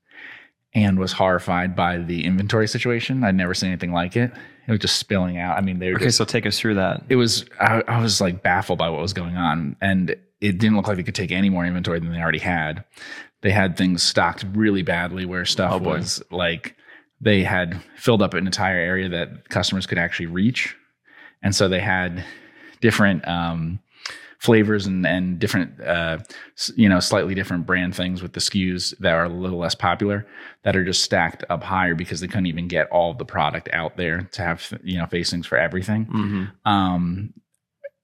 and 0.73 0.97
was 0.97 1.13
horrified 1.13 1.75
by 1.75 1.99
the 1.99 2.25
inventory 2.25 2.67
situation. 2.67 3.23
I'd 3.23 3.35
never 3.35 3.53
seen 3.53 3.69
anything 3.69 3.93
like 3.93 4.15
it. 4.15 4.31
It 4.67 4.71
was 4.71 4.79
just 4.81 4.97
spilling 4.97 5.37
out. 5.37 5.57
I 5.57 5.61
mean, 5.61 5.79
they 5.79 5.89
were 5.89 5.95
Okay, 5.95 6.05
just, 6.05 6.17
so 6.17 6.25
take 6.25 6.45
us 6.45 6.59
through 6.59 6.75
that. 6.75 7.03
it 7.09 7.15
was, 7.15 7.45
I, 7.59 7.81
I 7.87 8.01
was 8.01 8.19
like 8.19 8.43
baffled 8.43 8.79
by 8.79 8.89
what 8.89 9.01
was 9.01 9.13
going 9.13 9.37
on. 9.37 9.75
And 9.81 10.09
it 10.41 10.57
didn't 10.59 10.75
look 10.75 10.87
like 10.87 10.97
they 10.97 11.03
could 11.03 11.15
take 11.15 11.31
any 11.31 11.49
more 11.49 11.65
inventory 11.65 11.99
than 11.99 12.11
they 12.11 12.19
already 12.19 12.39
had. 12.39 12.83
They 13.41 13.51
had 13.51 13.77
things 13.77 14.03
stocked 14.03 14.45
really 14.53 14.81
badly 14.83 15.25
where 15.25 15.45
stuff 15.45 15.73
Oh, 15.73 15.77
was 15.79 16.21
like 16.31 16.75
they 17.21 17.43
had 17.43 17.81
filled 17.95 18.21
up 18.21 18.33
an 18.33 18.45
entire 18.45 18.77
area 18.77 19.09
that 19.09 19.49
customers 19.49 19.87
could 19.87 19.97
actually 19.97 20.25
reach. 20.27 20.75
And 21.41 21.55
so 21.55 21.67
they 21.69 21.79
had 21.79 22.23
different 22.81 23.27
um, 23.27 23.79
flavors 24.39 24.85
and, 24.85 25.05
and 25.07 25.39
different, 25.39 25.79
uh, 25.81 26.17
you 26.75 26.87
know, 26.87 26.99
slightly 26.99 27.33
different 27.33 27.65
brand 27.65 27.95
things 27.95 28.21
with 28.21 28.33
the 28.33 28.39
SKUs 28.39 28.95
that 28.99 29.13
are 29.13 29.25
a 29.25 29.29
little 29.29 29.57
less 29.57 29.73
popular 29.75 30.27
that 30.63 30.75
are 30.75 30.83
just 30.85 31.03
stacked 31.03 31.43
up 31.49 31.63
higher 31.63 31.95
because 31.95 32.19
they 32.19 32.27
couldn't 32.27 32.45
even 32.45 32.67
get 32.67 32.87
all 32.91 33.13
the 33.13 33.25
product 33.25 33.67
out 33.73 33.97
there 33.97 34.21
to 34.33 34.41
have, 34.43 34.71
you 34.83 34.97
know, 34.97 35.05
facings 35.07 35.47
for 35.47 35.57
everything 35.57 36.05
Mm-hmm. 36.05 36.71
um, 36.71 37.33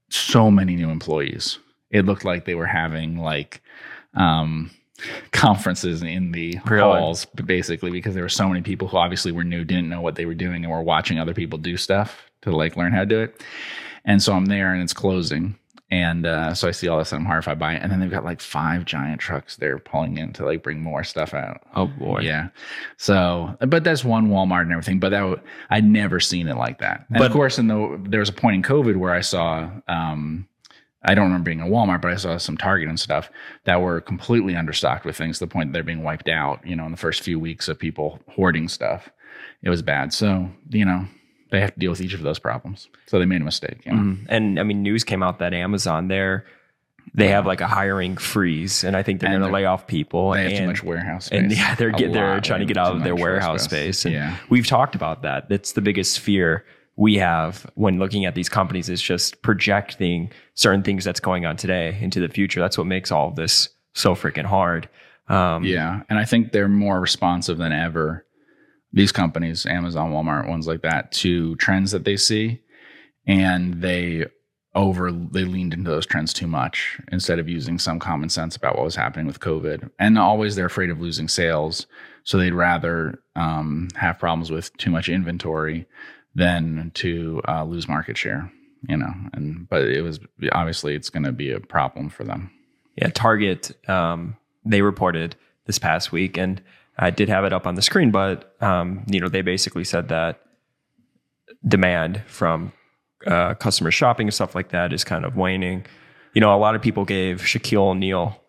so 0.09 0.49
many 0.51 0.75
new 0.75 0.89
employees. 0.89 1.59
It 1.91 2.05
looked 2.05 2.25
like 2.25 2.45
they 2.45 2.55
were 2.55 2.65
having 2.67 3.17
like 3.17 3.61
um, 4.15 4.71
conferences 5.31 6.01
in 6.03 6.31
the 6.31 6.59
Really? 6.65 6.81
halls, 6.99 7.25
basically, 7.25 7.91
because 7.91 8.13
there 8.13 8.23
were 8.23 8.29
so 8.29 8.47
many 8.47 8.61
people 8.61 8.87
who 8.87 8.97
obviously 8.97 9.31
were 9.31 9.43
new, 9.43 9.63
didn't 9.63 9.89
know 9.89 10.01
what 10.01 10.15
they 10.15 10.25
were 10.25 10.33
doing, 10.33 10.63
and 10.63 10.71
were 10.71 10.81
watching 10.81 11.19
other 11.19 11.33
people 11.33 11.57
do 11.59 11.77
stuff 11.77 12.23
to 12.41 12.51
like 12.55 12.75
learn 12.75 12.91
how 12.91 12.99
to 13.01 13.05
do 13.05 13.19
it. 13.21 13.43
And 14.05 14.21
so 14.21 14.33
I'm 14.33 14.45
there, 14.45 14.73
and 14.73 14.81
it's 14.81 14.93
closing, 14.93 15.57
And 15.93 16.25
uh, 16.25 16.55
so 16.55 16.67
I 16.67 16.71
see 16.71 16.87
all 16.87 16.97
this 16.97 17.11
and 17.11 17.19
I'm 17.19 17.25
horrified 17.27 17.59
by 17.59 17.75
it. 17.75 17.83
And 17.83 17.91
then 17.91 17.99
they've 17.99 18.09
got 18.09 18.23
like 18.25 18.41
five 18.41 18.83
giant 18.83 19.21
trucks 19.21 19.57
they're 19.57 19.77
pulling 19.77 20.17
in 20.17 20.33
to 20.33 20.43
like 20.45 20.63
bring 20.63 20.81
more 20.81 21.03
stuff 21.03 21.35
out. 21.35 21.61
Oh 21.75 21.85
boy. 21.85 22.21
Yeah. 22.21 22.47
So, 22.97 23.55
but 23.59 23.83
that's 23.83 24.03
one 24.03 24.29
Walmart 24.29 24.61
and 24.63 24.71
everything. 24.71 24.99
But 24.99 25.09
that 25.09 25.19
w- 25.19 25.39
I'd 25.69 25.85
never 25.85 26.19
seen 26.19 26.47
it 26.47 26.57
like 26.57 26.79
that. 26.79 27.05
And 27.09 27.19
But- 27.19 27.27
of 27.27 27.31
course, 27.33 27.59
in 27.59 27.67
the 27.67 28.01
there 28.09 28.21
was 28.21 28.29
a 28.29 28.33
point 28.33 28.55
in 28.55 28.63
COVID 28.63 28.97
where 28.97 29.13
I 29.13 29.21
saw. 29.21 29.69
Um, 29.87 30.47
I 31.05 31.15
don't 31.15 31.25
remember 31.25 31.49
being 31.49 31.59
a 31.61 31.65
Walmart, 31.65 32.01
but 32.01 32.11
I 32.11 32.15
saw 32.15 32.37
some 32.37 32.55
Target 32.57 32.87
and 32.87 32.97
stuff 32.99 33.29
that 33.65 33.81
were 33.81 33.99
completely 33.99 34.53
understocked 34.53 35.03
with 35.03 35.17
things 35.17 35.37
to 35.37 35.45
the 35.45 35.51
point 35.51 35.69
that 35.69 35.73
they're 35.73 35.83
being 35.83 36.01
wiped 36.01 36.29
out. 36.29 36.65
You 36.65 36.77
know, 36.77 36.85
in 36.85 36.91
the 36.91 36.97
first 36.97 37.21
few 37.21 37.37
weeks 37.39 37.67
of 37.67 37.77
people 37.77 38.19
hoarding 38.29 38.67
stuff, 38.69 39.09
it 39.61 39.69
was 39.69 39.81
bad. 39.83 40.11
So 40.13 40.49
you 40.69 40.85
know, 40.85 41.05
they 41.53 41.61
have 41.61 41.73
to 41.73 41.79
deal 41.79 41.91
with 41.91 42.01
each 42.01 42.13
of 42.13 42.21
those 42.21 42.39
problems. 42.39 42.89
So 43.05 43.19
they 43.19 43.25
made 43.25 43.41
a 43.41 43.45
mistake. 43.45 43.85
You 43.85 43.93
know? 43.93 43.97
Mhm. 43.97 44.25
And 44.27 44.59
I 44.59 44.63
mean, 44.63 44.83
news 44.83 45.05
came 45.05 45.23
out 45.23 45.39
that 45.39 45.53
Amazon 45.53 46.09
there 46.09 46.45
they 47.13 47.27
have 47.27 47.45
like 47.45 47.61
a 47.61 47.67
hiring 47.67 48.17
freeze, 48.17 48.83
and 48.83 48.95
I 48.95 49.03
think 49.03 49.19
they're 49.19 49.29
going 49.29 49.41
to 49.41 49.49
lay 49.49 49.65
off 49.65 49.87
people. 49.87 50.31
They 50.31 50.43
have 50.43 50.51
and, 50.51 50.59
too 50.59 50.67
much 50.67 50.83
warehouse 50.83 51.25
space. 51.25 51.39
and 51.39 51.51
yeah, 51.51 51.75
they're 51.75 51.91
get, 51.91 52.13
they're 52.13 52.39
trying 52.41 52.61
to 52.61 52.65
get 52.65 52.77
out 52.77 52.95
of 52.95 53.03
their 53.03 53.15
warehouse 53.15 53.63
space. 53.63 54.05
And 54.05 54.13
yeah. 54.13 54.37
we've 54.49 54.65
talked 54.65 54.95
about 54.95 55.21
that. 55.21 55.49
That's 55.49 55.73
the 55.73 55.81
biggest 55.81 56.19
fear 56.19 56.65
we 56.95 57.17
have 57.17 57.69
when 57.75 57.99
looking 57.99 58.25
at 58.25 58.35
these 58.35 58.49
companies 58.49 58.89
is 58.89 59.01
just 59.01 59.41
projecting 59.41 60.31
certain 60.53 60.83
things 60.83 61.03
that's 61.03 61.19
going 61.19 61.45
on 61.45 61.57
today 61.57 61.97
into 62.01 62.19
the 62.19 62.29
future. 62.29 62.59
That's 62.59 62.77
what 62.77 62.87
makes 62.87 63.11
all 63.11 63.29
of 63.29 63.35
this 63.35 63.69
so 63.93 64.15
freaking 64.15 64.45
hard. 64.45 64.89
Um, 65.27 65.63
Yeah, 65.63 66.01
and 66.09 66.19
I 66.19 66.25
think 66.25 66.51
they're 66.51 66.67
more 66.67 66.99
responsive 66.99 67.57
than 67.57 67.71
ever. 67.71 68.25
These 68.93 69.11
companies, 69.11 69.65
Amazon, 69.65 70.11
Walmart, 70.11 70.47
ones 70.47 70.67
like 70.67 70.81
that, 70.83 71.11
to 71.13 71.55
trends 71.55 71.91
that 71.91 72.05
they 72.05 72.15
see, 72.15 72.61
and 73.25 73.81
they 73.81 74.25
over 74.75 75.11
they 75.11 75.45
leaned 75.45 75.73
into 75.73 75.89
those 75.89 76.05
trends 76.05 76.33
too 76.33 76.47
much 76.47 76.99
instead 77.11 77.39
of 77.39 77.47
using 77.47 77.77
some 77.77 77.99
common 77.99 78.29
sense 78.29 78.55
about 78.55 78.75
what 78.75 78.85
was 78.85 78.95
happening 78.95 79.27
with 79.27 79.39
COVID. 79.39 79.89
And 79.99 80.17
always 80.17 80.55
they're 80.55 80.65
afraid 80.65 80.89
of 80.89 80.99
losing 80.99 81.27
sales, 81.27 81.85
so 82.23 82.37
they'd 82.37 82.53
rather 82.53 83.19
um, 83.35 83.89
have 83.95 84.19
problems 84.19 84.51
with 84.51 84.75
too 84.77 84.89
much 84.91 85.09
inventory 85.09 85.85
than 86.35 86.91
to 86.95 87.41
uh, 87.47 87.63
lose 87.63 87.87
market 87.87 88.17
share. 88.17 88.51
You 88.89 88.97
know, 88.97 89.13
and 89.33 89.69
but 89.69 89.83
it 89.83 90.01
was 90.01 90.19
obviously 90.51 90.95
it's 90.95 91.09
going 91.09 91.23
to 91.23 91.31
be 91.31 91.51
a 91.51 91.59
problem 91.59 92.09
for 92.09 92.23
them. 92.23 92.51
yeah, 92.97 93.09
Target, 93.09 93.71
um, 93.89 94.35
they 94.65 94.81
reported 94.81 95.35
this 95.65 95.79
past 95.79 96.11
week, 96.11 96.37
and 96.37 96.61
I 96.97 97.09
did 97.09 97.29
have 97.29 97.43
it 97.45 97.53
up 97.53 97.65
on 97.65 97.75
the 97.75 97.81
screen, 97.81 98.11
but 98.11 98.55
um, 98.61 99.03
you 99.07 99.19
know, 99.19 99.29
they 99.29 99.41
basically 99.41 99.83
said 99.83 100.09
that 100.09 100.41
demand 101.67 102.21
from 102.27 102.71
uh, 103.25 103.55
customer 103.55 103.91
shopping 103.91 104.27
and 104.27 104.33
stuff 104.33 104.55
like 104.55 104.69
that 104.69 104.93
is 104.93 105.03
kind 105.03 105.25
of 105.25 105.35
waning. 105.35 105.85
You 106.33 106.41
know, 106.41 106.53
a 106.53 106.57
lot 106.57 106.75
of 106.75 106.81
people 106.81 107.05
gave 107.05 107.41
Shaquille 107.41 107.77
O'Neal 107.77 108.39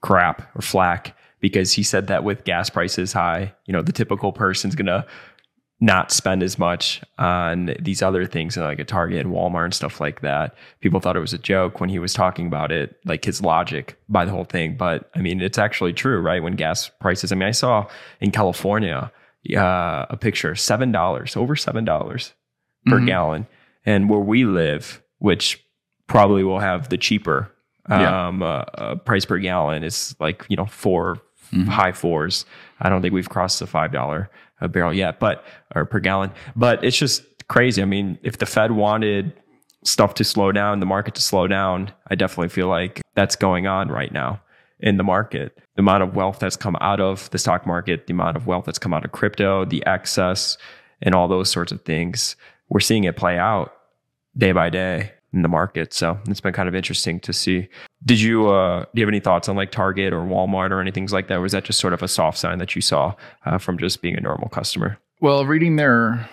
crap 0.00 0.54
or 0.56 0.62
flack 0.62 1.16
because 1.40 1.72
he 1.72 1.82
said 1.82 2.06
that 2.06 2.24
with 2.24 2.44
gas 2.44 2.70
prices 2.70 3.12
high, 3.12 3.52
you 3.66 3.72
know, 3.72 3.82
the 3.82 3.92
typical 3.92 4.32
person's 4.32 4.74
gonna 4.74 5.06
not 5.82 6.12
spend 6.12 6.44
as 6.44 6.60
much 6.60 7.02
on 7.18 7.74
these 7.80 8.02
other 8.02 8.24
things 8.24 8.56
like 8.56 8.78
a 8.78 8.84
Target 8.84 9.26
and 9.26 9.34
Walmart 9.34 9.64
and 9.64 9.74
stuff 9.74 10.00
like 10.00 10.20
that. 10.20 10.54
People 10.80 11.00
thought 11.00 11.16
it 11.16 11.20
was 11.20 11.32
a 11.32 11.38
joke 11.38 11.80
when 11.80 11.90
he 11.90 11.98
was 11.98 12.14
talking 12.14 12.46
about 12.46 12.70
it, 12.70 12.96
like 13.04 13.24
his 13.24 13.42
logic 13.42 13.98
by 14.08 14.24
the 14.24 14.30
whole 14.30 14.44
thing. 14.44 14.76
But 14.76 15.10
I 15.16 15.18
mean, 15.18 15.40
it's 15.40 15.58
actually 15.58 15.92
true, 15.92 16.20
right? 16.20 16.40
When 16.40 16.54
gas 16.54 16.88
prices, 17.00 17.32
I 17.32 17.34
mean, 17.34 17.48
I 17.48 17.50
saw 17.50 17.88
in 18.20 18.30
California 18.30 19.10
uh, 19.56 20.06
a 20.08 20.16
picture, 20.16 20.54
seven 20.54 20.92
dollars, 20.92 21.36
over 21.36 21.56
seven 21.56 21.84
dollars 21.84 22.32
per 22.86 23.00
Mhm. 23.00 23.06
gallon, 23.06 23.46
and 23.84 24.08
where 24.08 24.20
we 24.20 24.44
live, 24.44 25.02
which 25.18 25.60
probably 26.06 26.44
will 26.44 26.60
have 26.60 26.90
the 26.90 26.96
cheaper 26.96 27.50
Yeah. 27.90 28.28
um, 28.28 28.40
uh, 28.44 28.46
uh, 28.78 28.94
price 28.94 29.24
per 29.24 29.38
gallon, 29.38 29.82
is 29.82 30.14
like 30.20 30.46
you 30.48 30.56
know 30.56 30.66
4 30.66 31.18
Mhm. 31.52 31.66
high 31.66 31.90
fours. 31.90 32.46
I 32.80 32.88
don't 32.88 33.02
think 33.02 33.12
we've 33.12 33.28
crossed 33.28 33.58
the 33.58 33.66
five 33.66 33.90
dollar 33.90 34.30
a 34.62 34.68
barrel 34.68 34.94
yet, 34.94 35.20
but 35.20 35.44
or 35.74 35.84
per 35.84 36.00
gallon. 36.00 36.30
But 36.56 36.82
it's 36.84 36.96
just 36.96 37.24
crazy. 37.48 37.82
I 37.82 37.84
mean, 37.84 38.18
if 38.22 38.38
the 38.38 38.46
Fed 38.46 38.72
wanted 38.72 39.32
stuff 39.84 40.14
to 40.14 40.24
slow 40.24 40.52
down, 40.52 40.80
the 40.80 40.86
market 40.86 41.14
to 41.16 41.22
slow 41.22 41.46
down, 41.46 41.92
I 42.08 42.14
definitely 42.14 42.48
feel 42.48 42.68
like 42.68 43.02
that's 43.14 43.36
going 43.36 43.66
on 43.66 43.88
right 43.88 44.12
now 44.12 44.40
in 44.80 44.96
the 44.96 45.04
market. 45.04 45.56
The 45.76 45.82
amount 45.82 46.02
of 46.02 46.14
wealth 46.14 46.38
that's 46.38 46.56
come 46.56 46.76
out 46.80 47.00
of 47.00 47.30
the 47.30 47.38
stock 47.38 47.66
market, 47.66 48.06
the 48.06 48.12
amount 48.12 48.36
of 48.36 48.46
wealth 48.46 48.64
that's 48.64 48.78
come 48.78 48.94
out 48.94 49.04
of 49.04 49.12
crypto, 49.12 49.64
the 49.64 49.84
excess, 49.86 50.56
and 51.00 51.14
all 51.14 51.28
those 51.28 51.50
sorts 51.50 51.72
of 51.72 51.82
things, 51.82 52.36
we're 52.68 52.80
seeing 52.80 53.04
it 53.04 53.16
play 53.16 53.38
out 53.38 53.74
day 54.36 54.52
by 54.52 54.70
day 54.70 55.12
in 55.32 55.42
the 55.42 55.48
market. 55.48 55.92
So 55.92 56.18
it's 56.28 56.40
been 56.40 56.52
kind 56.52 56.68
of 56.68 56.74
interesting 56.74 57.20
to 57.20 57.32
see. 57.32 57.68
Did 58.04 58.20
you 58.20 58.48
uh, 58.48 58.80
do 58.80 59.00
you 59.00 59.02
have 59.02 59.08
any 59.08 59.20
thoughts 59.20 59.48
on 59.48 59.56
like 59.56 59.70
Target 59.70 60.12
or 60.12 60.20
Walmart 60.20 60.70
or 60.70 60.80
anything 60.80 61.06
like 61.08 61.28
that? 61.28 61.36
Was 61.36 61.52
that 61.52 61.64
just 61.64 61.78
sort 61.78 61.92
of 61.92 62.02
a 62.02 62.08
soft 62.08 62.38
sign 62.38 62.58
that 62.58 62.74
you 62.74 62.82
saw 62.82 63.14
uh, 63.46 63.58
from 63.58 63.78
just 63.78 64.02
being 64.02 64.16
a 64.16 64.20
normal 64.20 64.48
customer? 64.48 64.98
Well, 65.20 65.46
reading 65.46 65.76
their 65.76 66.28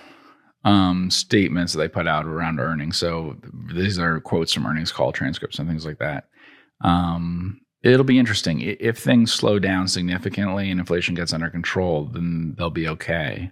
um, 0.66 1.12
statements 1.12 1.74
that 1.74 1.80
they 1.80 1.88
put 1.88 2.08
out 2.08 2.26
around 2.26 2.60
earnings, 2.60 2.98
so 2.98 3.38
these 3.74 4.00
are 4.00 4.20
quotes 4.20 4.52
from 4.52 4.66
earnings 4.66 4.92
call 4.92 5.12
transcripts 5.12 5.60
and 5.60 5.70
things 5.70 5.86
like 5.86 6.00
that. 6.00 6.30
Um, 6.82 7.62
it'll 7.84 8.04
be 8.04 8.20
interesting 8.20 8.62
if 8.62 8.98
things 8.98 9.32
slow 9.32 9.60
down 9.60 9.88
significantly 9.88 10.72
and 10.72 10.80
inflation 10.80 11.14
gets 11.14 11.34
under 11.34 11.50
control. 11.50 12.06
Then 12.06 12.56
they'll 12.58 12.70
be 12.70 12.88
okay, 12.88 13.52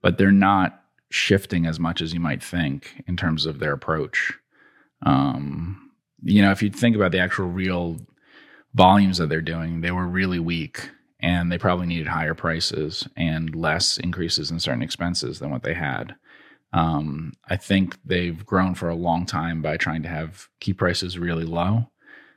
but 0.00 0.16
they're 0.16 0.32
not 0.32 0.82
shifting 1.10 1.66
as 1.66 1.78
much 1.78 2.00
as 2.00 2.12
you 2.12 2.20
might 2.20 2.42
think 2.42 3.02
in 3.06 3.16
terms 3.16 3.46
of 3.46 3.58
their 3.58 3.72
approach. 3.72 4.32
Um, 5.04 5.87
you 6.22 6.42
know, 6.42 6.50
if 6.50 6.62
you 6.62 6.70
think 6.70 6.96
about 6.96 7.12
the 7.12 7.18
actual 7.18 7.46
real 7.46 7.98
volumes 8.74 9.18
that 9.18 9.28
they're 9.28 9.40
doing, 9.40 9.80
they 9.80 9.90
were 9.90 10.06
really 10.06 10.38
weak 10.38 10.90
and 11.20 11.50
they 11.50 11.58
probably 11.58 11.86
needed 11.86 12.06
higher 12.06 12.34
prices 12.34 13.08
and 13.16 13.54
less 13.54 13.98
increases 13.98 14.50
in 14.50 14.60
certain 14.60 14.82
expenses 14.82 15.38
than 15.38 15.50
what 15.50 15.62
they 15.62 15.74
had. 15.74 16.14
Um, 16.72 17.32
I 17.48 17.56
think 17.56 17.98
they've 18.04 18.44
grown 18.44 18.74
for 18.74 18.88
a 18.88 18.94
long 18.94 19.26
time 19.26 19.62
by 19.62 19.76
trying 19.76 20.02
to 20.02 20.08
have 20.08 20.48
key 20.60 20.72
prices 20.72 21.18
really 21.18 21.44
low 21.44 21.90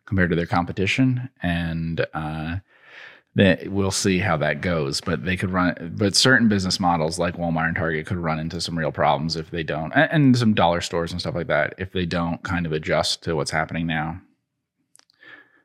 compared 0.06 0.30
to 0.30 0.36
their 0.36 0.46
competition, 0.46 1.30
and 1.44 2.06
uh, 2.14 2.58
that 3.36 3.70
we'll 3.70 3.92
see 3.92 4.20
how 4.20 4.38
that 4.38 4.62
goes. 4.62 5.02
But 5.02 5.26
they 5.26 5.38
could 5.38 5.52
run, 5.52 5.96
but 5.98 6.16
certain 6.16 6.50
business 6.50 6.80
models 6.80 7.20
like 7.20 7.38
Walmart 7.38 7.68
and 7.68 7.76
Target 7.76 8.06
could 8.06 8.18
run 8.18 8.40
into 8.40 8.60
some 8.60 8.78
real 8.78 8.92
problems 8.92 9.36
if 9.36 9.52
they 9.52 9.64
don't, 9.64 9.92
and, 9.94 10.12
and 10.12 10.38
some 10.38 10.54
dollar 10.54 10.82
stores 10.82 11.12
and 11.12 11.22
stuff 11.22 11.36
like 11.36 11.48
that 11.48 11.74
if 11.78 11.92
they 11.92 12.06
don't 12.06 12.44
kind 12.44 12.66
of 12.66 12.72
adjust 12.72 13.24
to 13.24 13.36
what's 13.36 13.52
happening 13.52 13.88
now. 13.88 14.20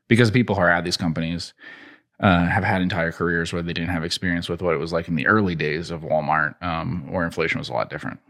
Because 0.08 0.30
people 0.30 0.54
who 0.54 0.62
are 0.62 0.70
at 0.70 0.84
these 0.84 0.96
companies 0.96 1.52
uh, 2.20 2.46
have 2.46 2.64
had 2.64 2.80
entire 2.80 3.12
careers 3.12 3.52
where 3.52 3.62
they 3.62 3.72
didn't 3.72 3.90
have 3.90 4.04
experience 4.04 4.48
with 4.48 4.62
what 4.62 4.74
it 4.74 4.78
was 4.78 4.92
like 4.92 5.08
in 5.08 5.16
the 5.16 5.26
early 5.26 5.54
days 5.54 5.90
of 5.90 6.02
Walmart, 6.02 6.60
um, 6.62 7.10
where 7.10 7.24
inflation 7.24 7.58
was 7.58 7.68
a 7.68 7.72
lot 7.72 7.90
different. 7.90 8.20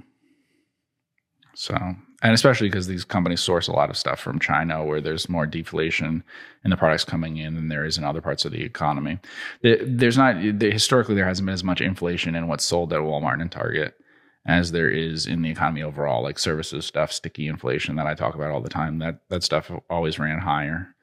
So, 1.55 1.77
and 2.23 2.33
especially 2.33 2.69
because 2.69 2.87
these 2.87 3.05
companies 3.05 3.41
source 3.41 3.69
a 3.69 3.73
lot 3.73 3.91
of 3.91 3.97
stuff 3.97 4.19
from 4.19 4.39
China, 4.39 4.85
where 4.85 5.01
there's 5.01 5.29
more 5.29 5.47
deflation 5.47 6.25
in 6.65 6.71
the 6.71 6.77
products 6.77 7.05
coming 7.05 7.37
in 7.37 7.55
than 7.55 7.69
there 7.69 7.85
is 7.85 7.99
in 7.99 8.05
other 8.05 8.23
parts 8.23 8.45
of 8.45 8.53
the 8.53 8.63
economy. 8.63 9.19
There's 9.63 10.17
not 10.17 10.37
historically 10.37 11.15
there 11.15 11.27
hasn't 11.27 11.47
been 11.47 11.53
as 11.53 11.65
much 11.65 11.81
inflation 11.81 12.35
in 12.35 12.49
what's 12.49 12.65
sold 12.65 12.93
at 12.93 13.01
Walmart 13.01 13.41
and 13.41 13.53
Target 13.53 13.95
as 14.47 14.73
there 14.73 14.89
is 14.89 15.27
in 15.27 15.43
the 15.43 15.51
economy 15.51 15.83
overall, 15.83 16.23
like 16.23 16.39
services 16.39 16.87
stuff, 16.87 17.13
sticky 17.13 17.49
inflation 17.49 17.97
that 17.97 18.07
I 18.07 18.15
talk 18.15 18.35
about 18.35 18.51
all 18.51 18.61
the 18.61 18.69
time. 18.69 18.99
That 19.01 19.21
that 19.29 19.43
stuff 19.43 19.71
always 19.91 20.19
ran 20.19 20.39
higher. 20.39 20.95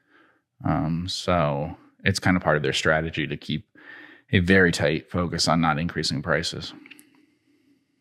Um, 0.64 1.06
so 1.08 1.76
it's 2.04 2.18
kind 2.18 2.36
of 2.36 2.42
part 2.42 2.56
of 2.56 2.62
their 2.62 2.72
strategy 2.72 3.26
to 3.26 3.36
keep 3.36 3.68
a 4.32 4.40
very 4.40 4.72
tight 4.72 5.10
focus 5.10 5.46
on 5.46 5.60
not 5.60 5.78
increasing 5.78 6.22
prices. 6.22 6.72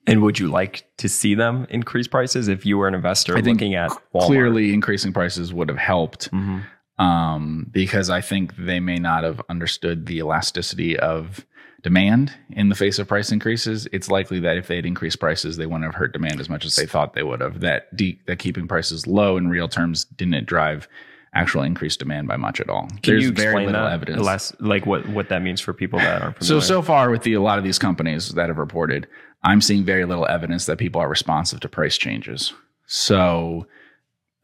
And 0.05 0.22
would 0.22 0.38
you 0.39 0.48
like 0.50 0.86
to 0.98 1.07
see 1.07 1.33
them 1.33 1.65
increase 1.69 2.07
prices 2.07 2.48
if 2.50 2.65
you 2.65 2.77
were 2.77 2.88
an 2.88 2.93
investor 2.95 3.38
I 3.38 3.41
think 3.41 3.60
looking 3.62 3.75
at 3.75 3.89
Walmart? 4.13 4.25
Clearly, 4.25 4.74
increasing 4.74 5.13
prices 5.13 5.53
would 5.53 5.69
have 5.69 5.77
helped 5.77 6.29
Mhm. 6.31 6.63
um, 7.00 7.67
because 7.72 8.10
I 8.10 8.19
think 8.22 8.53
they 8.57 8.79
may 8.79 8.98
not 8.98 9.24
have 9.24 9.41
understood 9.50 10.05
the 10.05 10.17
elasticity 10.17 11.00
of 11.00 11.45
demand 11.81 12.33
in 12.50 12.69
the 12.69 12.75
face 12.75 13.00
of 13.00 13.07
price 13.07 13.31
increases. 13.31 13.88
It's 13.91 14.10
likely 14.10 14.39
that 14.41 14.57
if 14.57 14.67
they 14.67 14.75
had 14.77 14.86
increased 14.86 15.19
prices, 15.19 15.57
they 15.57 15.65
wouldn't 15.65 15.83
have 15.86 15.95
hurt 15.95 16.13
demand 16.13 16.39
as 16.39 16.50
much 16.50 16.65
as 16.65 16.75
they 16.75 16.86
thought 16.86 17.13
they 17.13 17.24
would 17.24 17.41
have. 17.41 17.60
That 17.62 17.95
de- 17.95 18.19
that 18.27 18.39
keeping 18.39 18.67
prices 18.67 19.07
low 19.07 19.38
in 19.38 19.50
real 19.50 19.67
terms 19.67 20.05
didn't 20.05 20.45
drive 20.45 20.88
actual 21.36 21.63
increased 21.63 21.98
demand 22.00 22.27
by 22.27 22.38
much 22.38 22.60
at 22.62 22.69
all. 22.69 22.88
Can 22.88 23.00
There's 23.03 23.24
you 23.24 23.31
very 23.31 23.48
explain 23.48 23.65
little 23.67 23.81
that? 23.86 23.91
evidence. 23.93 24.22
Less, 24.22 24.55
like 24.60 24.86
what, 24.86 25.07
what 25.10 25.29
that 25.29 25.41
means 25.41 25.60
for 25.60 25.74
people 25.74 25.98
that 26.00 26.22
aren't 26.22 26.43
So 26.43 26.60
so 26.60 26.81
far 26.83 27.10
with 27.10 27.24
the 27.24 27.33
a 27.33 27.41
lot 27.41 27.57
of 27.57 27.63
these 27.63 27.79
companies 27.79 28.29
that 28.36 28.50
have 28.50 28.60
reported, 28.60 29.07
I'm 29.43 29.62
seeing 29.62 29.83
very 29.83 30.05
little 30.05 30.27
evidence 30.27 30.65
that 30.65 30.77
people 30.77 31.01
are 31.01 31.09
responsive 31.09 31.59
to 31.62 31.69
price 31.69 31.97
changes. 31.97 32.53
So 32.85 33.67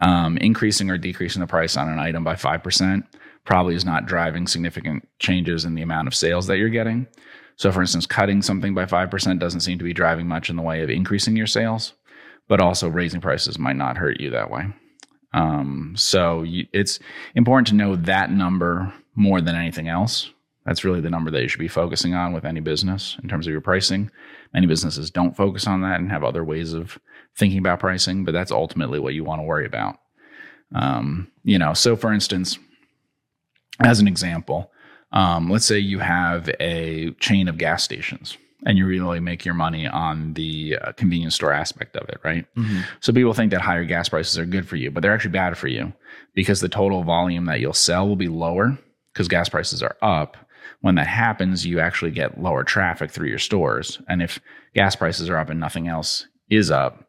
um, 0.02 0.38
increasing 0.38 0.90
or 0.90 0.98
decreasing 0.98 1.42
the 1.42 1.48
price 1.48 1.78
on 1.78 1.90
an 1.90 2.00
item 2.00 2.24
by 2.24 2.36
five 2.36 2.64
percent 2.64 3.06
probably 3.46 3.76
is 3.76 3.86
not 3.86 4.06
driving 4.06 4.48
significant 4.48 5.08
changes 5.20 5.66
in 5.66 5.76
the 5.76 5.82
amount 5.82 6.08
of 6.08 6.16
sales 6.16 6.48
that 6.48 6.58
you're 6.58 6.70
getting. 6.70 7.08
So, 7.56 7.72
for 7.72 7.82
instance, 7.82 8.06
cutting 8.06 8.42
something 8.42 8.74
by 8.74 8.86
five 8.86 9.10
percent 9.10 9.40
doesn't 9.40 9.62
seem 9.62 9.78
to 9.78 9.84
be 9.84 9.94
driving 9.94 10.28
much 10.28 10.50
in 10.50 10.56
the 10.56 10.62
way 10.62 10.82
of 10.84 10.90
increasing 10.90 11.36
your 11.36 11.48
sales, 11.48 11.94
but 12.48 12.62
also 12.62 12.88
raising 12.88 13.22
prices 13.22 13.60
might 13.60 13.76
not 13.76 13.98
hurt 13.98 14.20
you 14.20 14.30
that 14.30 14.52
way. 14.52 14.68
Um, 15.34 15.94
so 15.96 16.44
you, 16.44 16.68
it's 16.74 17.00
important 17.36 17.68
to 17.68 17.76
know 17.76 17.96
that 17.96 18.32
number 18.32 18.94
more 19.16 19.42
than 19.42 19.56
anything 19.56 19.88
else. 19.88 20.32
That's 20.66 20.84
really 20.84 21.02
the 21.02 21.10
number 21.10 21.32
that 21.32 21.42
you 21.42 21.48
should 21.48 21.60
be 21.60 21.68
focusing 21.68 22.14
on 22.14 22.34
with 22.34 22.46
any 22.46 22.60
business 22.60 23.18
in 23.22 23.30
terms 23.30 23.46
of 23.46 23.52
your 23.52 23.62
pricing. 23.62 24.10
Many 24.54 24.68
businesses 24.68 25.12
don't 25.12 25.36
focus 25.36 25.68
on 25.68 25.82
that 25.82 26.00
and 26.00 26.10
have 26.10 26.24
other 26.24 26.44
ways 26.44 26.74
of 26.74 27.00
thinking 27.38 27.60
about 27.60 27.80
pricing, 27.80 28.26
but 28.26 28.32
that's 28.32 28.52
ultimately 28.52 29.00
what 29.00 29.14
you 29.14 29.24
want 29.24 29.40
to 29.40 29.46
worry 29.46 29.66
about. 29.66 30.00
Um, 30.74 31.32
you 31.44 31.58
know, 31.58 31.74
so 31.74 31.96
for 31.96 32.12
instance, 32.12 32.58
as 33.80 34.00
an 34.00 34.08
example, 34.08 34.72
um, 35.12 35.50
let's 35.50 35.66
say 35.66 35.80
you 35.80 36.00
have 36.00 36.50
a 36.60 37.12
chain 37.20 37.48
of 37.48 37.58
gas 37.58 37.84
stations 37.84 38.38
and 38.66 38.78
you 38.78 38.86
really 38.86 39.20
make 39.20 39.46
your 39.46 39.54
money 39.54 39.88
on 39.88 40.34
the 40.34 40.78
uh, 40.82 40.92
convenience 40.94 41.36
store 41.36 41.54
aspect 41.54 41.96
of 41.96 42.08
it, 42.10 42.20
right? 42.24 42.46
Mm-hmm. 42.56 42.82
So 43.00 43.14
people 43.14 43.34
think 43.34 43.52
that 43.52 43.62
higher 43.62 43.86
gas 43.86 44.10
prices 44.10 44.38
are 44.38 44.46
good 44.46 44.68
for 44.68 44.76
you, 44.76 44.92
but 44.92 45.02
they're 45.02 45.14
actually 45.14 45.32
bad 45.32 45.58
for 45.58 45.68
you 45.68 45.94
because 46.34 46.60
the 46.60 46.70
total 46.70 47.04
volume 47.04 47.46
that 47.46 47.60
you'll 47.60 47.74
sell 47.74 48.08
will 48.08 48.18
be 48.18 48.28
lower 48.28 48.78
because 49.14 49.28
gas 49.28 49.50
prices 49.50 49.82
are 49.82 49.96
up. 50.02 50.38
When 50.82 50.96
that 50.96 51.08
happens, 51.08 51.66
you 51.66 51.80
actually 51.80 52.12
get 52.12 52.42
lower 52.42 52.64
traffic 52.64 53.12
through 53.12 53.30
your 53.30 53.40
stores. 53.40 54.02
And 54.08 54.22
if 54.22 54.40
gas 54.74 54.96
prices 54.96 55.30
are 55.30 55.38
up 55.38 55.50
and 55.50 55.60
nothing 55.60 55.88
else 55.88 56.28
is 56.50 56.72
up, 56.72 57.06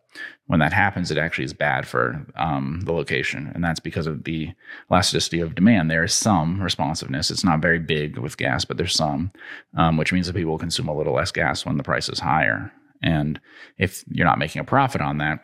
when 0.47 0.59
that 0.59 0.73
happens, 0.73 1.13
it 1.13 1.19
actually 1.19 1.45
is 1.45 1.53
bad 1.53 1.87
for 1.87 2.27
um, 2.35 2.81
the 2.85 2.93
location. 2.93 3.53
And 3.55 3.63
that's 3.63 3.79
because 3.79 4.09
of 4.09 4.25
the 4.25 4.51
elasticity 4.91 5.41
of 5.41 5.55
demand. 5.55 5.89
There 5.89 6.03
is 6.03 6.13
some 6.13 6.61
responsiveness. 6.61 7.31
It's 7.31 7.45
not 7.45 7.63
very 7.63 7.79
big 7.79 8.19
with 8.19 8.37
gas, 8.37 8.65
but 8.65 8.77
there's 8.77 8.95
some, 8.95 9.31
um, 9.77 9.97
which 9.97 10.13
means 10.13 10.27
that 10.27 10.35
people 10.35 10.59
consume 10.59 10.89
a 10.89 10.97
little 10.97 11.15
less 11.15 11.31
gas 11.31 11.65
when 11.65 11.77
the 11.77 11.85
price 11.85 12.09
is 12.09 12.19
higher. 12.19 12.73
And 13.01 13.41
if 13.79 14.05
you're 14.11 14.27
not 14.27 14.41
making 14.41 14.61
a 14.61 14.65
profit 14.65 15.01
on 15.01 15.19
that, 15.19 15.39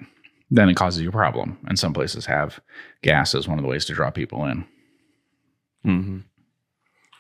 then 0.50 0.68
it 0.68 0.76
causes 0.76 1.00
you 1.00 1.10
a 1.10 1.12
problem. 1.12 1.58
And 1.68 1.78
some 1.78 1.92
places 1.92 2.26
have 2.26 2.58
gas 3.02 3.34
as 3.34 3.46
one 3.46 3.58
of 3.58 3.62
the 3.62 3.70
ways 3.70 3.84
to 3.84 3.94
draw 3.94 4.10
people 4.10 4.44
in. 4.46 4.64
Mm-hmm. 5.86 6.18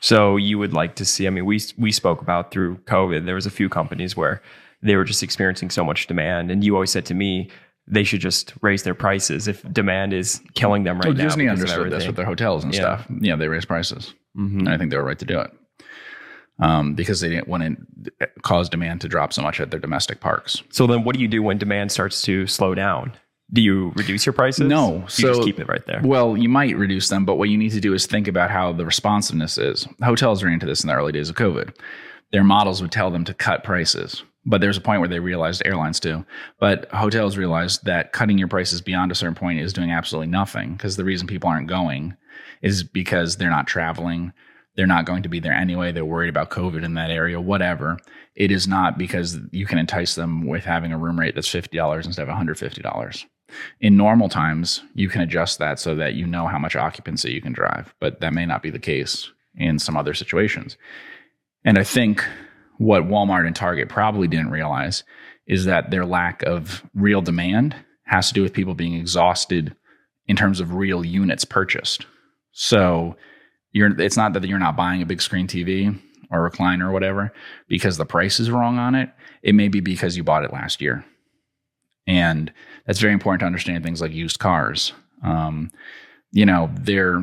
So 0.06 0.36
you 0.36 0.56
would 0.56 0.72
like 0.72 0.94
to 0.96 1.04
see? 1.04 1.26
I 1.26 1.30
mean, 1.30 1.44
we 1.46 1.60
we 1.76 1.90
spoke 1.90 2.22
about 2.22 2.52
through 2.52 2.76
COVID. 2.84 3.26
There 3.26 3.34
was 3.34 3.44
a 3.46 3.50
few 3.50 3.68
companies 3.68 4.16
where 4.16 4.40
they 4.80 4.94
were 4.94 5.02
just 5.02 5.20
experiencing 5.20 5.68
so 5.68 5.82
much 5.82 6.06
demand, 6.06 6.48
and 6.48 6.62
you 6.62 6.74
always 6.74 6.92
said 6.92 7.04
to 7.06 7.14
me 7.14 7.50
they 7.88 8.04
should 8.04 8.20
just 8.20 8.54
raise 8.62 8.84
their 8.84 8.94
prices 8.94 9.48
if 9.48 9.64
demand 9.72 10.12
is 10.12 10.40
killing 10.54 10.84
them 10.84 10.98
right 10.98 11.06
well, 11.08 11.16
now. 11.16 11.24
Disney 11.24 11.48
understood 11.48 11.90
this 11.90 12.06
with 12.06 12.14
their 12.14 12.24
hotels 12.24 12.62
and 12.62 12.72
Yeah. 12.72 12.80
stuff. 12.80 13.06
Yeah, 13.20 13.34
they 13.34 13.48
raised 13.48 13.66
prices. 13.66 14.14
Mhm. 14.38 14.60
And 14.60 14.68
I 14.68 14.76
think 14.78 14.92
they 14.92 14.96
were 14.96 15.02
right 15.02 15.18
to 15.18 15.24
do 15.24 15.40
it. 15.40 15.50
Um, 16.60 16.94
because 16.94 17.20
they 17.20 17.28
didn't 17.28 17.48
want 17.48 17.64
to 17.64 18.28
cause 18.42 18.68
demand 18.68 19.00
to 19.00 19.08
drop 19.08 19.32
so 19.32 19.42
much 19.42 19.60
at 19.60 19.72
their 19.72 19.80
domestic 19.80 20.20
parks. 20.20 20.62
So 20.70 20.86
then, 20.86 21.02
what 21.02 21.16
do 21.16 21.20
you 21.20 21.28
do 21.28 21.42
when 21.42 21.58
demand 21.58 21.90
starts 21.90 22.22
to 22.22 22.46
slow 22.46 22.76
down? 22.76 23.12
Do 23.52 23.62
you 23.62 23.92
reduce 23.94 24.26
your 24.26 24.32
prices? 24.32 24.66
No, 24.66 24.96
you 24.96 25.08
so- 25.08 25.28
just 25.28 25.42
keep 25.42 25.60
it 25.60 25.68
right 25.68 25.84
there. 25.86 26.00
Well, 26.02 26.36
you 26.36 26.48
might 26.48 26.76
reduce 26.76 27.08
them, 27.08 27.24
but 27.24 27.36
what 27.36 27.48
you 27.48 27.56
need 27.56 27.72
to 27.72 27.80
do 27.80 27.94
is 27.94 28.06
think 28.06 28.26
about 28.26 28.50
how 28.50 28.72
the 28.72 28.84
responsiveness 28.84 29.56
is. 29.56 29.86
Hotels 30.02 30.42
ran 30.42 30.54
into 30.54 30.66
this 30.66 30.82
in 30.82 30.88
the 30.88 30.94
early 30.94 31.12
days 31.12 31.30
of 31.30 31.36
COVID. 31.36 31.74
Their 32.32 32.42
models 32.44 32.82
would 32.82 32.90
tell 32.90 33.10
them 33.10 33.24
to 33.24 33.32
cut 33.34 33.62
prices, 33.62 34.24
but 34.44 34.60
there's 34.60 34.76
a 34.76 34.80
point 34.80 35.00
where 35.00 35.08
they 35.08 35.20
realized 35.20 35.62
airlines 35.64 36.00
do. 36.00 36.24
But 36.58 36.90
hotels 36.90 37.36
realized 37.36 37.84
that 37.84 38.12
cutting 38.12 38.36
your 38.36 38.48
prices 38.48 38.80
beyond 38.80 39.12
a 39.12 39.14
certain 39.14 39.36
point 39.36 39.60
is 39.60 39.72
doing 39.72 39.92
absolutely 39.92 40.26
nothing 40.26 40.72
because 40.72 40.96
the 40.96 41.04
reason 41.04 41.28
people 41.28 41.48
aren't 41.48 41.68
going 41.68 42.16
is 42.62 42.82
because 42.82 43.36
they're 43.36 43.48
not 43.48 43.68
traveling. 43.68 44.32
They're 44.74 44.88
not 44.88 45.06
going 45.06 45.22
to 45.22 45.28
be 45.28 45.38
there 45.38 45.52
anyway. 45.52 45.92
They're 45.92 46.04
worried 46.04 46.28
about 46.28 46.50
COVID 46.50 46.84
in 46.84 46.94
that 46.94 47.10
area, 47.10 47.40
whatever. 47.40 47.96
It 48.34 48.50
is 48.50 48.66
not 48.66 48.98
because 48.98 49.38
you 49.52 49.66
can 49.66 49.78
entice 49.78 50.16
them 50.16 50.46
with 50.46 50.64
having 50.64 50.92
a 50.92 50.98
room 50.98 51.18
rate 51.18 51.36
that's 51.36 51.48
$50 51.48 52.04
instead 52.04 52.28
of 52.28 52.34
$150 52.34 53.26
in 53.80 53.96
normal 53.96 54.28
times 54.28 54.82
you 54.94 55.08
can 55.08 55.20
adjust 55.20 55.58
that 55.58 55.78
so 55.78 55.94
that 55.94 56.14
you 56.14 56.26
know 56.26 56.46
how 56.46 56.58
much 56.58 56.76
occupancy 56.76 57.32
you 57.32 57.40
can 57.40 57.52
drive 57.52 57.94
but 58.00 58.20
that 58.20 58.34
may 58.34 58.46
not 58.46 58.62
be 58.62 58.70
the 58.70 58.78
case 58.78 59.30
in 59.54 59.78
some 59.78 59.96
other 59.96 60.14
situations. 60.14 60.76
And 61.64 61.78
i 61.78 61.84
think 61.84 62.24
what 62.78 63.04
walmart 63.04 63.46
and 63.46 63.56
target 63.56 63.88
probably 63.88 64.28
didn't 64.28 64.50
realize 64.50 65.02
is 65.46 65.64
that 65.64 65.90
their 65.90 66.04
lack 66.04 66.42
of 66.42 66.84
real 66.94 67.22
demand 67.22 67.74
has 68.04 68.28
to 68.28 68.34
do 68.34 68.42
with 68.42 68.52
people 68.52 68.74
being 68.74 68.94
exhausted 68.94 69.74
in 70.26 70.36
terms 70.36 70.60
of 70.60 70.74
real 70.74 71.04
units 71.04 71.44
purchased. 71.44 72.06
So 72.52 73.16
it's 73.72 74.16
not 74.16 74.32
that 74.32 74.44
you're 74.44 74.58
not 74.58 74.76
buying 74.76 75.02
a 75.02 75.06
big 75.06 75.20
screen 75.20 75.46
tv 75.46 76.00
or 76.30 76.50
recliner 76.50 76.88
or 76.88 76.92
whatever 76.92 77.32
because 77.68 77.96
the 77.96 78.06
price 78.06 78.40
is 78.40 78.50
wrong 78.50 78.78
on 78.78 78.94
it. 78.94 79.10
It 79.42 79.54
may 79.54 79.68
be 79.68 79.80
because 79.80 80.16
you 80.16 80.24
bought 80.24 80.44
it 80.44 80.52
last 80.52 80.80
year 80.80 81.04
and 82.06 82.52
that's 82.86 83.00
very 83.00 83.12
important 83.12 83.40
to 83.40 83.46
understand 83.46 83.84
things 83.84 84.00
like 84.00 84.12
used 84.12 84.38
cars. 84.38 84.92
Um, 85.22 85.70
you 86.32 86.46
know, 86.46 86.70
there 86.74 87.22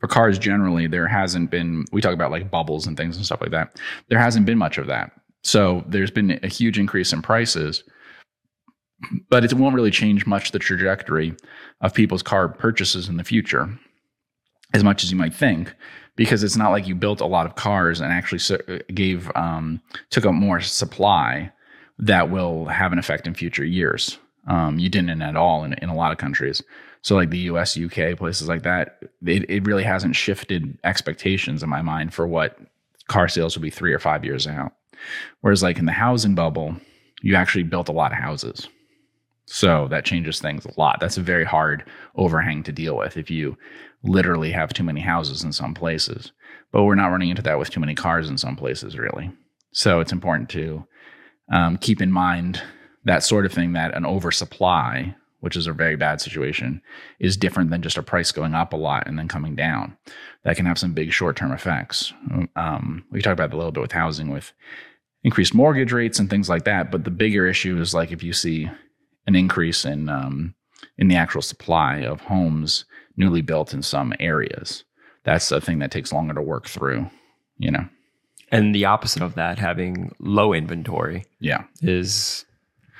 for 0.00 0.08
cars 0.08 0.38
generally, 0.38 0.86
there 0.86 1.06
hasn't 1.06 1.50
been. 1.50 1.84
We 1.92 2.00
talk 2.00 2.14
about 2.14 2.30
like 2.30 2.50
bubbles 2.50 2.86
and 2.86 2.96
things 2.96 3.16
and 3.16 3.24
stuff 3.24 3.40
like 3.40 3.50
that. 3.50 3.78
There 4.08 4.18
hasn't 4.18 4.46
been 4.46 4.58
much 4.58 4.78
of 4.78 4.86
that. 4.86 5.12
So 5.42 5.84
there's 5.86 6.10
been 6.10 6.40
a 6.42 6.48
huge 6.48 6.78
increase 6.78 7.12
in 7.12 7.22
prices, 7.22 7.84
but 9.28 9.44
it 9.44 9.52
won't 9.52 9.74
really 9.74 9.90
change 9.90 10.26
much 10.26 10.52
the 10.52 10.58
trajectory 10.58 11.34
of 11.80 11.94
people's 11.94 12.22
car 12.22 12.48
purchases 12.48 13.08
in 13.08 13.16
the 13.16 13.24
future, 13.24 13.68
as 14.74 14.84
much 14.84 15.04
as 15.04 15.10
you 15.10 15.16
might 15.16 15.34
think, 15.34 15.74
because 16.16 16.42
it's 16.42 16.56
not 16.56 16.70
like 16.70 16.86
you 16.86 16.94
built 16.94 17.20
a 17.20 17.26
lot 17.26 17.46
of 17.46 17.54
cars 17.54 18.00
and 18.00 18.12
actually 18.12 18.40
gave 18.94 19.30
um, 19.34 19.80
took 20.10 20.26
up 20.26 20.34
more 20.34 20.60
supply 20.60 21.52
that 22.00 22.30
will 22.30 22.64
have 22.66 22.92
an 22.92 22.98
effect 22.98 23.26
in 23.26 23.34
future 23.34 23.64
years. 23.64 24.18
Um, 24.46 24.78
you 24.78 24.88
didn't 24.88 25.22
at 25.22 25.36
all 25.36 25.64
in, 25.64 25.74
in 25.74 25.90
a 25.90 25.94
lot 25.94 26.12
of 26.12 26.18
countries. 26.18 26.62
So, 27.02 27.14
like 27.14 27.30
the 27.30 27.38
US, 27.38 27.78
UK, 27.78 28.16
places 28.16 28.48
like 28.48 28.62
that, 28.62 28.98
it, 29.24 29.48
it 29.48 29.66
really 29.66 29.84
hasn't 29.84 30.16
shifted 30.16 30.78
expectations 30.82 31.62
in 31.62 31.68
my 31.68 31.82
mind 31.82 32.12
for 32.12 32.26
what 32.26 32.58
car 33.08 33.28
sales 33.28 33.56
will 33.56 33.62
be 33.62 33.70
three 33.70 33.92
or 33.92 33.98
five 33.98 34.24
years 34.24 34.46
out. 34.46 34.72
Whereas, 35.40 35.62
like 35.62 35.78
in 35.78 35.86
the 35.86 35.92
housing 35.92 36.34
bubble, 36.34 36.76
you 37.22 37.34
actually 37.34 37.64
built 37.64 37.88
a 37.88 37.92
lot 37.92 38.12
of 38.12 38.18
houses. 38.18 38.68
So 39.46 39.88
that 39.88 40.04
changes 40.04 40.40
things 40.40 40.64
a 40.64 40.72
lot. 40.78 40.98
That's 41.00 41.18
a 41.18 41.22
very 41.22 41.44
hard 41.44 41.84
overhang 42.14 42.62
to 42.62 42.72
deal 42.72 42.96
with 42.96 43.16
if 43.16 43.30
you 43.30 43.58
literally 44.02 44.52
have 44.52 44.72
too 44.72 44.84
many 44.84 45.00
houses 45.00 45.42
in 45.42 45.52
some 45.52 45.74
places. 45.74 46.32
But 46.70 46.84
we're 46.84 46.94
not 46.94 47.08
running 47.08 47.30
into 47.30 47.42
that 47.42 47.58
with 47.58 47.70
too 47.70 47.80
many 47.80 47.94
cars 47.94 48.30
in 48.30 48.38
some 48.38 48.56
places, 48.56 48.96
really. 48.96 49.32
So 49.72 50.00
it's 50.00 50.12
important 50.12 50.48
to 50.50 50.86
um, 51.50 51.76
keep 51.78 52.00
in 52.00 52.12
mind 52.12 52.62
that 53.04 53.22
sort 53.22 53.46
of 53.46 53.52
thing 53.52 53.72
that 53.72 53.94
an 53.94 54.04
oversupply, 54.04 55.14
which 55.40 55.56
is 55.56 55.66
a 55.66 55.72
very 55.72 55.96
bad 55.96 56.20
situation, 56.20 56.82
is 57.18 57.36
different 57.36 57.70
than 57.70 57.82
just 57.82 57.96
a 57.96 58.02
price 58.02 58.30
going 58.30 58.54
up 58.54 58.72
a 58.72 58.76
lot 58.76 59.06
and 59.06 59.18
then 59.18 59.28
coming 59.28 59.56
down. 59.56 59.96
That 60.44 60.56
can 60.56 60.66
have 60.66 60.78
some 60.78 60.92
big 60.92 61.12
short 61.12 61.36
term 61.36 61.52
effects. 61.52 62.12
Um, 62.56 63.04
we 63.10 63.22
talked 63.22 63.38
about 63.38 63.52
a 63.52 63.56
little 63.56 63.72
bit 63.72 63.80
with 63.80 63.92
housing, 63.92 64.30
with 64.30 64.52
increased 65.24 65.54
mortgage 65.54 65.92
rates 65.92 66.18
and 66.18 66.28
things 66.28 66.48
like 66.48 66.64
that. 66.64 66.90
But 66.90 67.04
the 67.04 67.10
bigger 67.10 67.46
issue 67.46 67.80
is 67.80 67.94
like 67.94 68.12
if 68.12 68.22
you 68.22 68.32
see 68.32 68.70
an 69.26 69.34
increase 69.34 69.84
in 69.84 70.08
um, 70.08 70.54
in 70.98 71.08
the 71.08 71.16
actual 71.16 71.42
supply 71.42 71.98
of 71.98 72.20
homes 72.22 72.84
newly 73.16 73.42
built 73.42 73.74
in 73.74 73.82
some 73.82 74.14
areas, 74.20 74.84
that's 75.24 75.50
a 75.52 75.60
thing 75.60 75.78
that 75.80 75.90
takes 75.90 76.12
longer 76.12 76.34
to 76.34 76.42
work 76.42 76.66
through. 76.66 77.10
You 77.58 77.70
know, 77.70 77.88
and 78.50 78.74
the 78.74 78.84
opposite 78.84 79.22
of 79.22 79.34
that, 79.34 79.58
having 79.58 80.14
low 80.18 80.52
inventory, 80.52 81.24
yeah. 81.40 81.64
is 81.82 82.44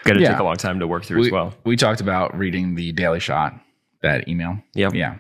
going 0.04 0.16
to 0.16 0.22
Yeah. 0.22 0.30
take 0.30 0.38
a 0.40 0.44
long 0.44 0.56
time 0.56 0.78
to 0.80 0.86
work 0.86 1.04
through 1.04 1.20
we, 1.20 1.26
as 1.26 1.32
well. 1.32 1.54
We 1.64 1.76
talked 1.76 2.00
about 2.00 2.36
reading 2.38 2.74
the 2.74 2.92
Daily 2.92 3.20
Shot, 3.20 3.54
that 4.02 4.28
email. 4.28 4.58
Yep. 4.74 4.94
Yeah. 4.94 5.16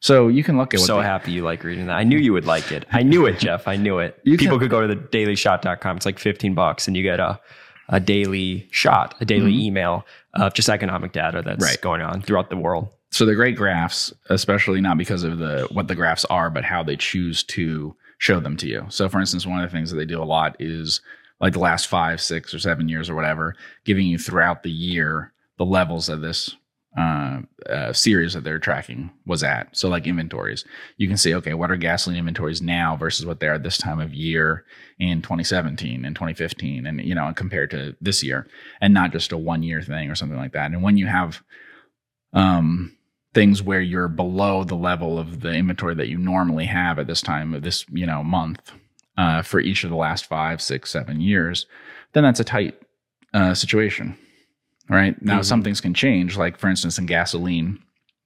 So 0.00 0.28
you 0.28 0.44
can 0.44 0.56
look 0.58 0.74
at 0.74 0.80
so 0.80 0.98
they- 0.98 1.02
happy 1.04 1.32
you 1.32 1.42
like 1.42 1.64
reading 1.64 1.86
that. 1.86 1.96
I 1.96 2.04
knew 2.04 2.18
you 2.18 2.32
would 2.34 2.44
like 2.46 2.70
it. 2.72 2.84
I 2.92 3.02
knew 3.02 3.26
it, 3.26 3.38
Geoff. 3.38 3.66
I 3.66 3.76
knew 3.76 3.98
it. 3.98 4.22
People 4.24 4.58
can- 4.58 4.60
could 4.60 4.70
go 4.70 4.80
to 4.86 4.86
the 4.86 4.96
dailyshot.com. 4.96 5.96
It's 5.96 6.06
like 6.06 6.18
15 6.18 6.54
bucks 6.54 6.86
and 6.86 6.96
you 6.96 7.02
get 7.02 7.20
a, 7.20 7.40
a 7.88 8.00
daily 8.00 8.68
shot, 8.70 9.14
a 9.20 9.24
daily 9.24 9.54
email 9.64 10.04
of 10.34 10.52
just 10.54 10.68
economic 10.68 11.12
data 11.12 11.42
that's 11.44 11.56
Mm-hmm. 11.56 11.64
Right. 11.64 11.80
going 11.80 12.00
on 12.02 12.22
throughout 12.22 12.50
the 12.50 12.56
world. 12.56 12.88
so 13.10 13.24
they're 13.24 13.34
great 13.34 13.56
graphs, 13.56 14.12
especially 14.30 14.80
not 14.80 14.98
because 14.98 15.22
of 15.22 15.38
the 15.38 15.68
what 15.70 15.88
the 15.88 15.94
graphs 15.94 16.24
are, 16.26 16.50
but 16.50 16.64
how 16.64 16.82
they 16.82 16.96
choose 16.96 17.42
to 17.44 17.94
show 18.18 18.40
them 18.40 18.56
to 18.58 18.68
you. 18.68 18.86
So 18.88 19.08
for 19.08 19.20
instance, 19.20 19.46
one 19.46 19.62
of 19.62 19.70
the 19.70 19.76
things 19.76 19.90
that 19.90 19.96
they 19.96 20.04
do 20.04 20.22
a 20.22 20.24
lot 20.24 20.56
is 20.58 21.00
like 21.40 21.52
the 21.52 21.58
last 21.58 21.86
five, 21.86 22.20
six, 22.20 22.54
or 22.54 22.58
seven 22.58 22.88
years 22.88 23.10
or 23.10 23.14
whatever, 23.14 23.54
giving 23.84 24.06
you 24.06 24.18
throughout 24.18 24.62
the 24.62 24.70
year 24.70 25.32
the 25.58 25.64
levels 25.64 26.08
of 26.08 26.20
this 26.20 26.56
uh, 26.96 27.40
uh, 27.68 27.92
series 27.92 28.34
that 28.34 28.44
they're 28.44 28.60
tracking 28.60 29.10
was 29.26 29.42
at. 29.42 29.76
So 29.76 29.88
like 29.88 30.06
inventories, 30.06 30.64
you 30.96 31.08
can 31.08 31.16
see 31.16 31.34
okay, 31.34 31.54
what 31.54 31.70
are 31.70 31.76
gasoline 31.76 32.18
inventories 32.18 32.62
now 32.62 32.96
versus 32.96 33.26
what 33.26 33.40
they 33.40 33.48
are 33.48 33.58
this 33.58 33.78
time 33.78 33.98
of 33.98 34.14
year 34.14 34.64
in 35.00 35.20
2017 35.20 36.04
and 36.04 36.14
2015, 36.14 36.86
and 36.86 37.00
you 37.00 37.14
know, 37.14 37.32
compared 37.34 37.70
to 37.72 37.96
this 38.00 38.22
year, 38.22 38.46
and 38.80 38.94
not 38.94 39.10
just 39.10 39.32
a 39.32 39.36
one 39.36 39.64
year 39.64 39.82
thing 39.82 40.08
or 40.08 40.14
something 40.14 40.38
like 40.38 40.52
that. 40.52 40.70
And 40.70 40.82
when 40.82 40.96
you 40.96 41.06
have 41.06 41.42
um, 42.32 42.96
things 43.34 43.62
where 43.62 43.80
you're 43.80 44.08
below 44.08 44.64
the 44.64 44.76
level 44.76 45.18
of 45.18 45.40
the 45.40 45.50
inventory 45.52 45.94
that 45.96 46.08
you 46.08 46.16
normally 46.16 46.64
have 46.66 46.98
at 46.98 47.06
this 47.06 47.20
time 47.20 47.52
of 47.52 47.62
this 47.62 47.84
you 47.90 48.06
know 48.06 48.22
month 48.22 48.72
uh, 49.18 49.42
for 49.42 49.60
each 49.60 49.84
of 49.84 49.90
the 49.90 49.96
last 49.96 50.26
five, 50.26 50.60
six, 50.62 50.90
seven 50.90 51.20
years, 51.20 51.66
then 52.12 52.22
that's 52.24 52.40
a 52.40 52.44
tight 52.44 52.80
uh, 53.32 53.54
situation. 53.54 54.16
Right 54.88 55.20
now, 55.22 55.40
Mhm. 55.40 55.44
some 55.44 55.62
things 55.62 55.80
can 55.80 55.94
change. 55.94 56.36
Like 56.36 56.58
for 56.58 56.68
instance, 56.68 56.98
in 56.98 57.06
gasoline, 57.06 57.78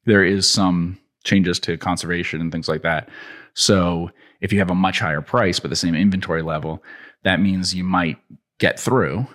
there 0.06 0.24
is 0.24 0.48
some 0.48 0.98
changes 1.24 1.58
to 1.60 1.76
conservation 1.76 2.40
and 2.40 2.50
things 2.52 2.68
like 2.68 2.82
that. 2.82 3.08
So 3.54 4.10
if 4.40 4.52
you 4.52 4.58
have 4.60 4.70
a 4.70 4.74
much 4.74 5.00
higher 5.00 5.20
price 5.20 5.58
but 5.60 5.68
the 5.70 5.76
same 5.76 5.94
inventory 5.94 6.42
level, 6.42 6.82
that 7.24 7.40
means 7.40 7.74
you 7.74 7.84
might 7.84 8.16
get 8.58 8.78
through 8.78 9.26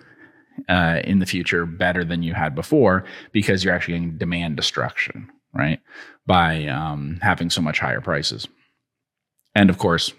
uh, 0.69 1.01
in 1.03 1.19
the 1.19 1.25
future 1.25 1.65
better 1.65 2.03
than 2.03 2.23
you 2.23 2.33
had 2.33 2.55
before 2.55 3.03
because 3.31 3.63
you're 3.63 3.73
actually 3.73 3.93
getting 3.95 4.17
demand 4.17 4.55
destruction, 4.55 5.29
right? 5.53 5.79
By 6.25 6.67
um, 6.67 7.19
having 7.21 7.49
so 7.49 7.61
much 7.61 7.79
higher 7.79 8.01
prices. 8.01 8.47
And 9.55 9.69
of 9.69 9.77
course, 9.77 10.13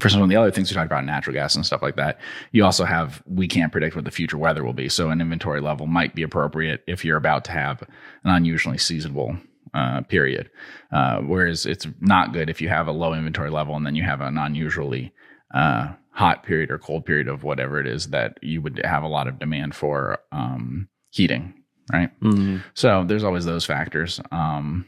for 0.00 0.08
some 0.08 0.22
of 0.22 0.28
the 0.28 0.36
other 0.36 0.50
things 0.50 0.70
we 0.70 0.74
talked 0.74 0.86
about, 0.86 1.04
natural 1.04 1.34
gas 1.34 1.54
and 1.54 1.66
stuff 1.66 1.82
like 1.82 1.96
that, 1.96 2.18
you 2.52 2.64
also 2.64 2.84
have, 2.84 3.22
we 3.26 3.46
can't 3.46 3.72
predict 3.72 3.94
what 3.94 4.04
the 4.04 4.10
future 4.10 4.38
weather 4.38 4.64
will 4.64 4.72
be. 4.72 4.88
So 4.88 5.10
an 5.10 5.20
inventory 5.20 5.60
level 5.60 5.86
might 5.86 6.14
be 6.14 6.22
appropriate 6.22 6.82
if 6.86 7.04
you're 7.04 7.18
about 7.18 7.44
to 7.46 7.52
have 7.52 7.82
an 7.82 8.34
unusually 8.34 8.78
seasonable 8.78 9.36
uh, 9.74 10.02
period. 10.02 10.50
Uh, 10.92 11.20
whereas 11.20 11.66
it's 11.66 11.86
not 12.00 12.32
good 12.32 12.48
if 12.48 12.60
you 12.60 12.68
have 12.68 12.88
a 12.88 12.92
low 12.92 13.14
inventory 13.14 13.50
level 13.50 13.76
and 13.76 13.86
then 13.86 13.94
you 13.94 14.02
have 14.02 14.20
an 14.20 14.38
unusually 14.38 15.12
uh, 15.54 15.92
hot 16.10 16.42
period 16.42 16.70
or 16.70 16.78
cold 16.78 17.04
period 17.04 17.28
of 17.28 17.42
whatever 17.42 17.80
it 17.80 17.86
is 17.86 18.08
that 18.08 18.38
you 18.42 18.60
would 18.60 18.80
have 18.84 19.02
a 19.02 19.08
lot 19.08 19.28
of 19.28 19.38
demand 19.38 19.74
for 19.74 20.18
um, 20.30 20.88
heating, 21.10 21.61
right? 21.92 22.10
Mm-hmm. 22.20 22.58
So 22.74 23.04
there's 23.04 23.24
always 23.24 23.44
those 23.44 23.64
factors. 23.64 24.20
Um, 24.30 24.86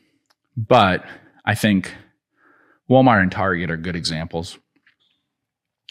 but 0.57 1.05
I 1.45 1.55
think 1.55 1.95
Walmart 2.91 3.23
and 3.23 3.33
Target 3.33 3.71
are 3.71 3.77
good 3.77 3.97
examples 3.97 4.59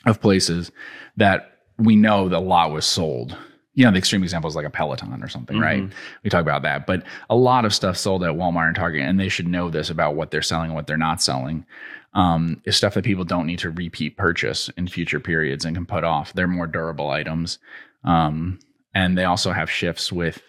of 0.05 0.21
places 0.21 0.71
that 1.17 1.59
we 1.77 1.95
know 1.95 2.29
the 2.29 2.39
lot 2.39 2.71
was 2.71 2.85
sold. 2.85 3.35
You 3.73 3.85
know, 3.85 3.91
the 3.91 3.97
extreme 3.97 4.21
example 4.21 4.47
is 4.47 4.55
like 4.55 4.67
a 4.67 4.69
Peloton 4.69 5.23
or 5.23 5.27
something, 5.27 5.57
right? 5.57 5.81
Mhm. 5.81 5.91
We 6.23 6.29
talk 6.29 6.43
about 6.43 6.61
that. 6.61 6.85
But 6.85 7.03
a 7.29 7.35
lot 7.35 7.65
of 7.65 7.73
stuff 7.73 7.97
sold 7.97 8.23
at 8.23 8.35
Walmart 8.35 8.67
and 8.67 8.75
Target, 8.75 9.01
and 9.01 9.19
they 9.19 9.29
should 9.29 9.47
know 9.47 9.69
this 9.69 9.89
about 9.89 10.15
what 10.15 10.29
they're 10.29 10.43
selling 10.43 10.67
and 10.67 10.75
what 10.75 10.85
they're 10.85 10.97
not 10.97 11.23
selling, 11.23 11.65
um, 12.13 12.61
is 12.65 12.77
stuff 12.77 12.93
that 12.93 13.03
people 13.03 13.23
don't 13.23 13.47
need 13.47 13.59
to 13.59 13.71
repeat 13.71 14.15
purchase 14.15 14.69
in 14.77 14.87
future 14.87 15.19
periods 15.19 15.65
and 15.65 15.75
can 15.75 15.87
put 15.87 16.03
off. 16.03 16.33
They're 16.33 16.47
more 16.47 16.67
durable 16.67 17.09
items. 17.09 17.57
Um, 18.03 18.59
and 18.93 19.17
they 19.17 19.23
also 19.23 19.51
have 19.51 19.71
shifts 19.71 20.11
with 20.11 20.43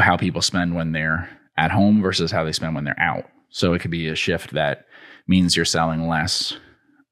how 0.00 0.16
people 0.16 0.42
spend 0.42 0.74
when 0.74 0.92
they're 0.92 1.28
at 1.56 1.70
home 1.70 2.02
versus 2.02 2.30
how 2.30 2.44
they 2.44 2.52
spend 2.52 2.74
when 2.74 2.84
they're 2.84 3.00
out. 3.00 3.24
So 3.50 3.72
it 3.72 3.80
could 3.80 3.90
be 3.90 4.08
a 4.08 4.14
shift 4.14 4.52
that 4.52 4.86
means 5.26 5.56
you're 5.56 5.64
selling 5.64 6.08
less 6.08 6.56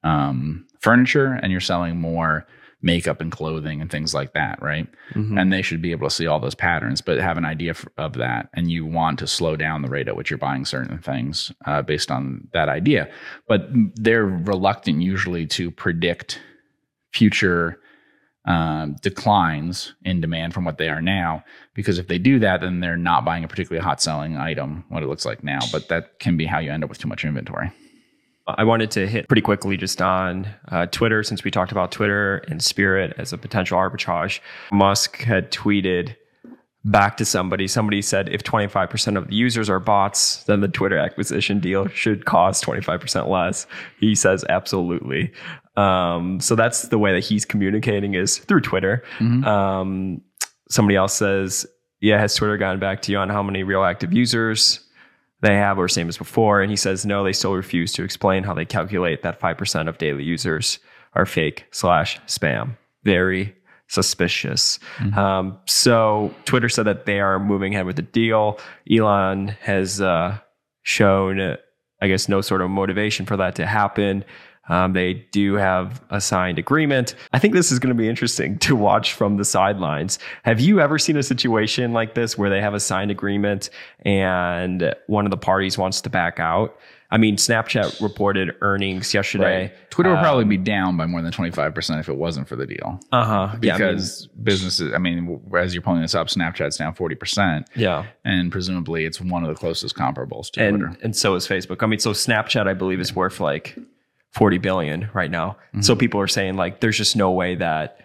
um, 0.04 0.66
furniture 0.80 1.38
and 1.42 1.50
you're 1.50 1.60
selling 1.60 1.98
more 1.98 2.46
makeup 2.82 3.20
and 3.20 3.32
clothing 3.32 3.80
and 3.80 3.90
things 3.90 4.14
like 4.14 4.34
that, 4.34 4.60
right? 4.62 4.86
Mhm. 5.14 5.40
And 5.40 5.52
they 5.52 5.62
should 5.62 5.82
be 5.82 5.90
able 5.90 6.08
to 6.08 6.14
see 6.14 6.26
all 6.26 6.38
those 6.38 6.54
patterns, 6.54 7.00
but 7.00 7.18
have 7.18 7.38
an 7.38 7.44
idea 7.44 7.74
of 7.96 8.12
that. 8.14 8.48
And 8.54 8.70
you 8.70 8.84
want 8.86 9.18
to 9.18 9.26
slow 9.26 9.56
down 9.56 9.82
the 9.82 9.88
rate 9.88 10.06
at 10.08 10.16
which 10.16 10.30
you're 10.30 10.38
buying 10.38 10.64
certain 10.64 10.98
things 10.98 11.50
uh, 11.64 11.82
based 11.82 12.10
on 12.10 12.46
that 12.52 12.68
idea. 12.68 13.08
But 13.48 13.68
they're 13.96 14.26
reluctant 14.26 15.02
usually 15.02 15.46
to 15.48 15.70
predict 15.70 16.40
future 17.12 17.80
um, 18.46 18.96
declines 19.02 19.94
in 20.04 20.20
demand 20.20 20.54
from 20.54 20.64
what 20.64 20.78
they 20.78 20.88
are 20.88 21.02
now. 21.02 21.44
Because 21.74 21.98
if 21.98 22.06
they 22.06 22.18
do 22.18 22.38
that, 22.38 22.60
then 22.60 22.80
they're 22.80 22.96
not 22.96 23.24
buying 23.24 23.44
a 23.44 23.48
particularly 23.48 23.84
hot 23.84 24.00
selling 24.00 24.36
item, 24.36 24.84
what 24.88 25.02
it 25.02 25.06
looks 25.06 25.26
like 25.26 25.42
now. 25.42 25.60
But 25.72 25.88
that 25.88 26.18
can 26.18 26.36
be 26.36 26.46
how 26.46 26.58
you 26.58 26.70
end 26.70 26.84
up 26.84 26.90
with 26.90 26.98
too 26.98 27.08
much 27.08 27.24
inventory. 27.24 27.72
I 28.46 28.62
wanted 28.62 28.92
to 28.92 29.08
hit 29.08 29.26
pretty 29.26 29.42
quickly 29.42 29.76
just 29.76 30.00
on 30.00 30.46
uh, 30.68 30.86
Twitter, 30.86 31.24
since 31.24 31.42
we 31.42 31.50
talked 31.50 31.72
about 31.72 31.90
Twitter 31.90 32.44
and 32.48 32.62
Spirit 32.62 33.14
as 33.18 33.32
a 33.32 33.38
potential 33.38 33.76
arbitrage. 33.76 34.38
Musk 34.70 35.18
had 35.18 35.50
tweeted 35.50 36.14
back 36.86 37.16
to 37.16 37.24
somebody. 37.24 37.66
Somebody 37.66 38.00
said 38.00 38.28
if 38.28 38.44
25% 38.44 39.18
of 39.18 39.28
the 39.28 39.34
users 39.34 39.68
are 39.68 39.80
bots, 39.80 40.44
then 40.44 40.60
the 40.60 40.68
Twitter 40.68 40.96
acquisition 40.96 41.58
deal 41.58 41.88
should 41.88 42.24
cost 42.24 42.64
25% 42.64 43.28
less. 43.28 43.66
He 43.98 44.14
says 44.14 44.44
absolutely. 44.48 45.32
Um, 45.76 46.40
so 46.40 46.54
that's 46.54 46.88
the 46.88 46.98
way 46.98 47.12
that 47.12 47.24
he's 47.24 47.44
communicating 47.44 48.14
is 48.14 48.38
through 48.38 48.60
Twitter. 48.60 49.02
Um, 49.44 50.22
somebody 50.70 50.96
else 50.96 51.12
says, 51.12 51.66
yeah, 52.00 52.20
has 52.20 52.36
Twitter 52.36 52.56
gone 52.56 52.78
back 52.78 53.02
to 53.02 53.12
you 53.12 53.18
on 53.18 53.30
how 53.30 53.42
many 53.42 53.64
real 53.64 53.82
active 53.82 54.12
users 54.12 54.80
they 55.40 55.56
have 55.56 55.78
or 55.78 55.88
same 55.88 56.08
as 56.08 56.16
before? 56.16 56.62
And 56.62 56.70
he 56.70 56.76
says, 56.76 57.04
no, 57.04 57.24
they 57.24 57.32
still 57.32 57.54
refuse 57.54 57.92
to 57.94 58.04
explain 58.04 58.44
how 58.44 58.54
they 58.54 58.64
calculate 58.64 59.22
that 59.22 59.40
5% 59.40 59.88
of 59.88 59.98
daily 59.98 60.22
users 60.22 60.78
are 61.14 61.26
fake 61.26 61.64
slash 61.72 62.20
spam. 62.26 62.76
Very 63.02 63.56
suspicious. 63.88 64.78
Um, 65.16 65.58
so 65.66 66.34
Twitter 66.44 66.68
said 66.68 66.86
that 66.86 67.06
they 67.06 67.20
are 67.20 67.38
moving 67.38 67.74
ahead 67.74 67.86
with 67.86 67.96
the 67.96 68.02
deal. 68.02 68.58
Elon 68.90 69.48
has 69.60 70.00
uh, 70.00 70.38
shown, 70.82 71.40
uh, 71.40 71.56
I 72.00 72.08
guess, 72.08 72.28
no 72.28 72.40
sort 72.40 72.62
of 72.62 72.70
motivation 72.70 73.26
for 73.26 73.36
that 73.36 73.54
to 73.56 73.66
happen. 73.66 74.24
Um, 74.68 74.94
they 74.94 75.14
do 75.30 75.54
have 75.54 76.02
a 76.10 76.20
signed 76.20 76.58
agreement. 76.58 77.14
I 77.32 77.38
think 77.38 77.54
this 77.54 77.70
is 77.70 77.78
going 77.78 77.94
to 77.94 78.00
be 78.00 78.08
interesting 78.08 78.58
to 78.60 78.74
watch 78.74 79.12
from 79.12 79.36
the 79.36 79.44
sidelines. 79.44 80.18
Have 80.42 80.60
you 80.60 80.80
ever 80.80 80.98
seen 80.98 81.16
a 81.16 81.22
situation 81.22 81.92
like 81.92 82.14
this 82.14 82.36
where 82.36 82.50
they 82.50 82.60
have 82.60 82.74
a 82.74 82.80
signed 82.80 83.10
agreement 83.10 83.70
and 84.00 84.94
one 85.06 85.24
of 85.24 85.30
the 85.30 85.36
parties 85.36 85.78
wants 85.78 86.00
to 86.02 86.10
back 86.10 86.40
out? 86.40 86.76
I 87.10 87.18
mean, 87.18 87.36
Snapchat 87.36 88.00
reported 88.02 88.56
earnings 88.60 89.14
yesterday. 89.14 89.72
Twitter 89.90 90.10
would 90.10 90.18
probably 90.20 90.44
be 90.44 90.56
down 90.56 90.96
by 90.96 91.06
more 91.06 91.22
than 91.22 91.32
25% 91.32 92.00
if 92.00 92.08
it 92.08 92.16
wasn't 92.16 92.48
for 92.48 92.56
the 92.56 92.66
deal. 92.66 93.00
Uh 93.12 93.24
huh. 93.24 93.56
Because 93.60 94.26
businesses, 94.42 94.92
I 94.92 94.98
mean, 94.98 95.40
as 95.56 95.74
you're 95.74 95.82
pulling 95.82 96.02
this 96.02 96.14
up, 96.14 96.26
Snapchat's 96.28 96.76
down 96.76 96.94
40%. 96.94 97.66
yeah. 97.76 98.06
And 98.24 98.50
presumably 98.50 99.04
it's 99.04 99.20
one 99.20 99.44
of 99.44 99.48
the 99.48 99.54
closest 99.54 99.94
comparables 99.94 100.50
to 100.52 100.62
and 100.62 100.78
Twitter. 100.80 100.98
and 101.02 101.14
so 101.14 101.34
is 101.36 101.46
Facebook. 101.46 101.82
I 101.82 101.86
mean, 101.86 102.00
so 102.00 102.10
Snapchat, 102.10 102.66
I 102.66 102.74
believe, 102.74 103.00
is 103.00 103.14
worth 103.14 103.40
like 103.40 103.78
forty 104.32 104.58
billion 104.58 105.08
right 105.14 105.30
now. 105.30 105.56
Mm-hmm. 105.68 105.80
So 105.82 105.96
people 105.96 106.20
are 106.20 106.26
saying 106.26 106.56
like, 106.56 106.80
there's 106.80 106.98
just 106.98 107.16
no 107.16 107.30
way 107.30 107.54
that 107.54 108.00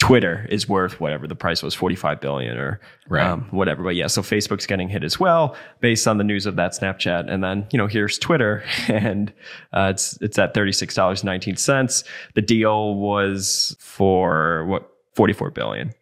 Twitter 0.00 0.46
is 0.48 0.68
worth 0.68 0.98
whatever 0.98 1.28
the 1.28 1.34
price 1.36 1.62
was, 1.62 1.74
forty 1.74 1.94
five 1.94 2.20
billion 2.20 2.56
or 2.56 2.80
Right. 3.08 3.24
um, 3.26 3.42
whatever. 3.50 3.82
But 3.84 3.94
yeah, 3.96 4.06
so 4.08 4.22
Facebook's 4.22 4.66
getting 4.66 4.88
hit 4.88 5.04
as 5.04 5.20
well 5.20 5.54
based 5.80 6.08
on 6.08 6.16
the 6.18 6.24
news 6.24 6.46
of 6.46 6.56
that 6.56 6.72
Snapchat. 6.72 7.30
And 7.30 7.44
then 7.44 7.66
you 7.70 7.76
know 7.78 7.86
here's 7.86 8.18
Twitter, 8.18 8.64
and 8.88 9.32
uh, 9.72 9.88
it's 9.94 10.18
it's 10.22 10.38
at 10.38 10.54
thirty 10.54 10.72
six 10.72 10.94
dollars 10.94 11.22
nineteen 11.22 11.56
cents. 11.56 12.02
The 12.34 12.40
deal 12.42 12.94
was 12.94 13.76
for 13.78 14.64
what 14.66 14.88
forty 15.14 15.32
four 15.34 15.50
billion. 15.50 15.92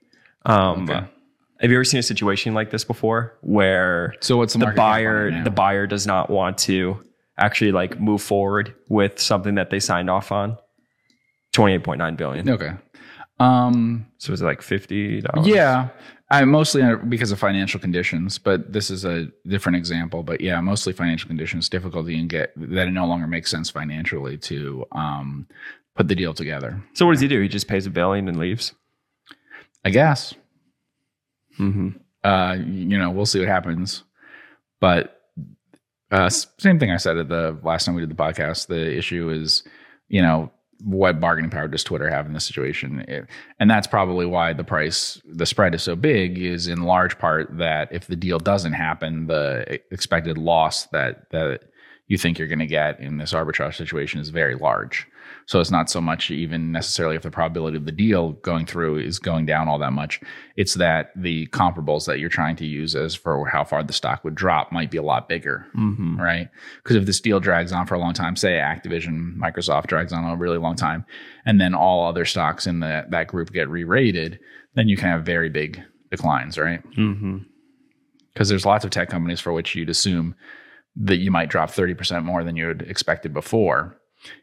Um, 0.46 0.88
Okay. 0.88 1.04
Have 1.60 1.72
you 1.72 1.76
ever 1.76 1.82
seen 1.84 1.98
a 1.98 2.04
situation 2.04 2.54
like 2.54 2.70
this 2.70 2.84
before, 2.84 3.36
where 3.40 4.14
So 4.20 4.36
what's 4.36 4.52
the, 4.52 4.60
the 4.60 4.66
market 4.66 4.76
cap 4.78 4.84
on 4.84 4.90
buyer 4.92 5.42
the 5.44 5.50
buyer 5.50 5.86
does 5.88 6.06
not 6.06 6.30
want 6.30 6.56
to 6.58 7.02
actually 7.36 7.72
like 7.72 7.98
move 7.98 8.22
forward 8.22 8.72
with 8.88 9.18
something 9.18 9.56
that 9.56 9.70
they 9.70 9.80
signed 9.80 10.08
off 10.08 10.30
on 10.30 10.56
28.9 11.54 12.16
billion 12.16 12.48
Okay. 12.48 12.72
Um, 13.40 14.06
so 14.18 14.32
is 14.32 14.42
it 14.42 14.44
like 14.44 14.62
50 14.62 15.20
dollars 15.20 15.46
yeah, 15.46 15.88
I 16.30 16.44
mostly 16.44 16.82
uh, 16.82 16.96
because 16.96 17.30
of 17.30 17.38
financial 17.38 17.78
conditions, 17.78 18.38
but 18.38 18.72
this 18.72 18.90
is 18.90 19.04
a 19.04 19.28
different 19.46 19.76
example. 19.76 20.22
But 20.22 20.40
yeah, 20.40 20.60
mostly 20.60 20.92
financial 20.92 21.28
conditions, 21.28 21.68
difficulty 21.68 22.18
and 22.18 22.28
get 22.28 22.52
that 22.56 22.88
it 22.88 22.92
no 22.92 23.06
longer 23.06 23.26
makes 23.26 23.50
sense 23.50 23.70
financially 23.70 24.36
to 24.38 24.84
um, 24.92 25.46
put 25.94 26.08
the 26.08 26.14
deal 26.14 26.34
together. 26.34 26.82
so 26.94 27.06
what 27.06 27.12
does 27.12 27.20
he 27.20 27.28
do 27.28 27.40
he 27.40 27.48
just 27.48 27.68
pays 27.68 27.86
a 27.86 27.90
billion 27.90 28.28
and 28.28 28.38
leaves 28.38 28.74
I 29.84 29.90
guess. 29.90 30.34
mm-hmm. 31.58 31.88
uh, 32.24 32.54
you 32.54 32.98
know, 32.98 33.10
we'll 33.10 33.26
see 33.26 33.38
what 33.38 33.48
happens. 33.48 34.04
But 34.80 35.22
uh, 36.10 36.28
same 36.28 36.78
thing 36.78 36.90
I 36.90 36.96
said 36.96 37.16
at 37.16 37.28
the 37.28 37.58
last 37.62 37.84
time 37.84 37.94
we 37.94 38.02
did 38.02 38.10
the 38.10 38.14
podcast. 38.14 38.66
The 38.66 38.96
issue 38.96 39.30
is, 39.30 39.62
you 40.08 40.22
know, 40.22 40.50
what 40.84 41.20
bargaining 41.20 41.50
power 41.50 41.68
does 41.68 41.82
Twitter 41.84 42.08
have 42.08 42.26
in 42.26 42.32
this 42.32 42.44
situation? 42.44 43.04
It- 43.08 43.26
and 43.58 43.70
that's 43.70 43.86
probably 43.86 44.26
why 44.26 44.52
the 44.52 44.64
price, 44.64 45.20
the 45.24 45.46
spread 45.46 45.74
is 45.74 45.82
so 45.82 45.96
big. 45.96 46.38
Is 46.38 46.68
in 46.68 46.82
large 46.82 47.18
part 47.18 47.56
that 47.58 47.88
if 47.90 48.06
the 48.06 48.16
deal 48.16 48.38
doesn't 48.38 48.74
happen, 48.74 49.26
the 49.26 49.80
expected 49.90 50.38
loss 50.38 50.86
that 50.86 51.30
that 51.30 51.62
you 52.06 52.16
think 52.16 52.38
you're 52.38 52.48
going 52.48 52.58
to 52.58 52.66
get 52.66 52.98
in 53.00 53.18
this 53.18 53.32
arbitrage 53.32 53.74
situation 53.74 54.20
is 54.20 54.30
very 54.30 54.54
large. 54.54 55.06
So 55.48 55.60
it's 55.60 55.70
not 55.70 55.88
so 55.88 56.02
much 56.02 56.30
even 56.30 56.72
necessarily 56.72 57.16
if 57.16 57.22
the 57.22 57.30
probability 57.30 57.78
of 57.78 57.86
the 57.86 57.90
deal 57.90 58.32
going 58.32 58.66
through 58.66 58.98
is 58.98 59.18
going 59.18 59.46
down 59.46 59.66
all 59.66 59.78
that 59.78 59.94
much. 59.94 60.20
It's 60.56 60.74
that 60.74 61.10
the 61.16 61.46
comparables 61.46 62.04
that 62.04 62.18
you're 62.18 62.28
trying 62.28 62.56
to 62.56 62.66
use 62.66 62.94
as 62.94 63.14
for 63.14 63.46
how 63.48 63.64
far 63.64 63.82
the 63.82 63.94
stock 63.94 64.24
would 64.24 64.34
drop 64.34 64.72
might 64.72 64.90
be 64.90 64.98
a 64.98 65.02
lot 65.02 65.26
bigger, 65.26 65.66
Mm-hmm. 65.74 66.20
right? 66.20 66.50
Because 66.82 66.96
if 66.96 67.06
this 67.06 67.18
deal 67.18 67.40
drags 67.40 67.72
on 67.72 67.86
for 67.86 67.94
a 67.94 67.98
long 67.98 68.12
time, 68.12 68.36
say 68.36 68.58
Activision, 68.58 69.38
Microsoft 69.38 69.86
drags 69.86 70.12
on 70.12 70.22
a 70.22 70.36
really 70.36 70.58
long 70.58 70.76
time, 70.76 71.06
and 71.46 71.58
then 71.58 71.74
all 71.74 72.06
other 72.06 72.26
stocks 72.26 72.66
in 72.66 72.80
the, 72.80 73.06
that 73.08 73.28
group 73.28 73.50
get 73.50 73.70
re-rated, 73.70 74.38
then 74.74 74.86
you 74.86 74.98
can 74.98 75.08
have 75.08 75.24
very 75.24 75.48
big 75.48 75.82
declines, 76.10 76.58
right? 76.58 76.82
Mm-hmm. 76.92 77.38
because 78.34 78.50
there's 78.50 78.66
lots 78.66 78.84
of 78.84 78.90
tech 78.90 79.08
companies 79.08 79.40
for 79.40 79.54
which 79.54 79.74
you'd 79.74 79.88
assume 79.88 80.34
that 80.94 81.16
you 81.16 81.30
might 81.30 81.48
drop 81.48 81.70
30% 81.70 82.22
more 82.24 82.44
than 82.44 82.54
you 82.56 82.68
had 82.68 82.82
expected 82.82 83.32
before 83.32 83.97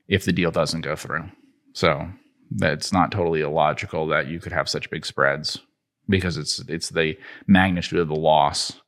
if 0.07 0.25
the 0.25 0.33
deal 0.33 0.51
doesn't 0.51 0.81
go 0.81 0.95
through. 0.95 1.29
So 1.73 2.07
that's 2.51 2.93
not 2.93 3.11
totally 3.11 3.41
illogical 3.41 4.07
that 4.07 4.27
you 4.27 4.39
could 4.39 4.53
have 4.53 4.69
such 4.69 4.89
big 4.89 5.05
spreads 5.05 5.59
because 6.07 6.37
it's 6.37 6.59
it's 6.67 6.89
the 6.89 7.17
magnitude 7.47 7.99
of 7.99 8.07
the 8.07 8.15
loss 8.15 8.79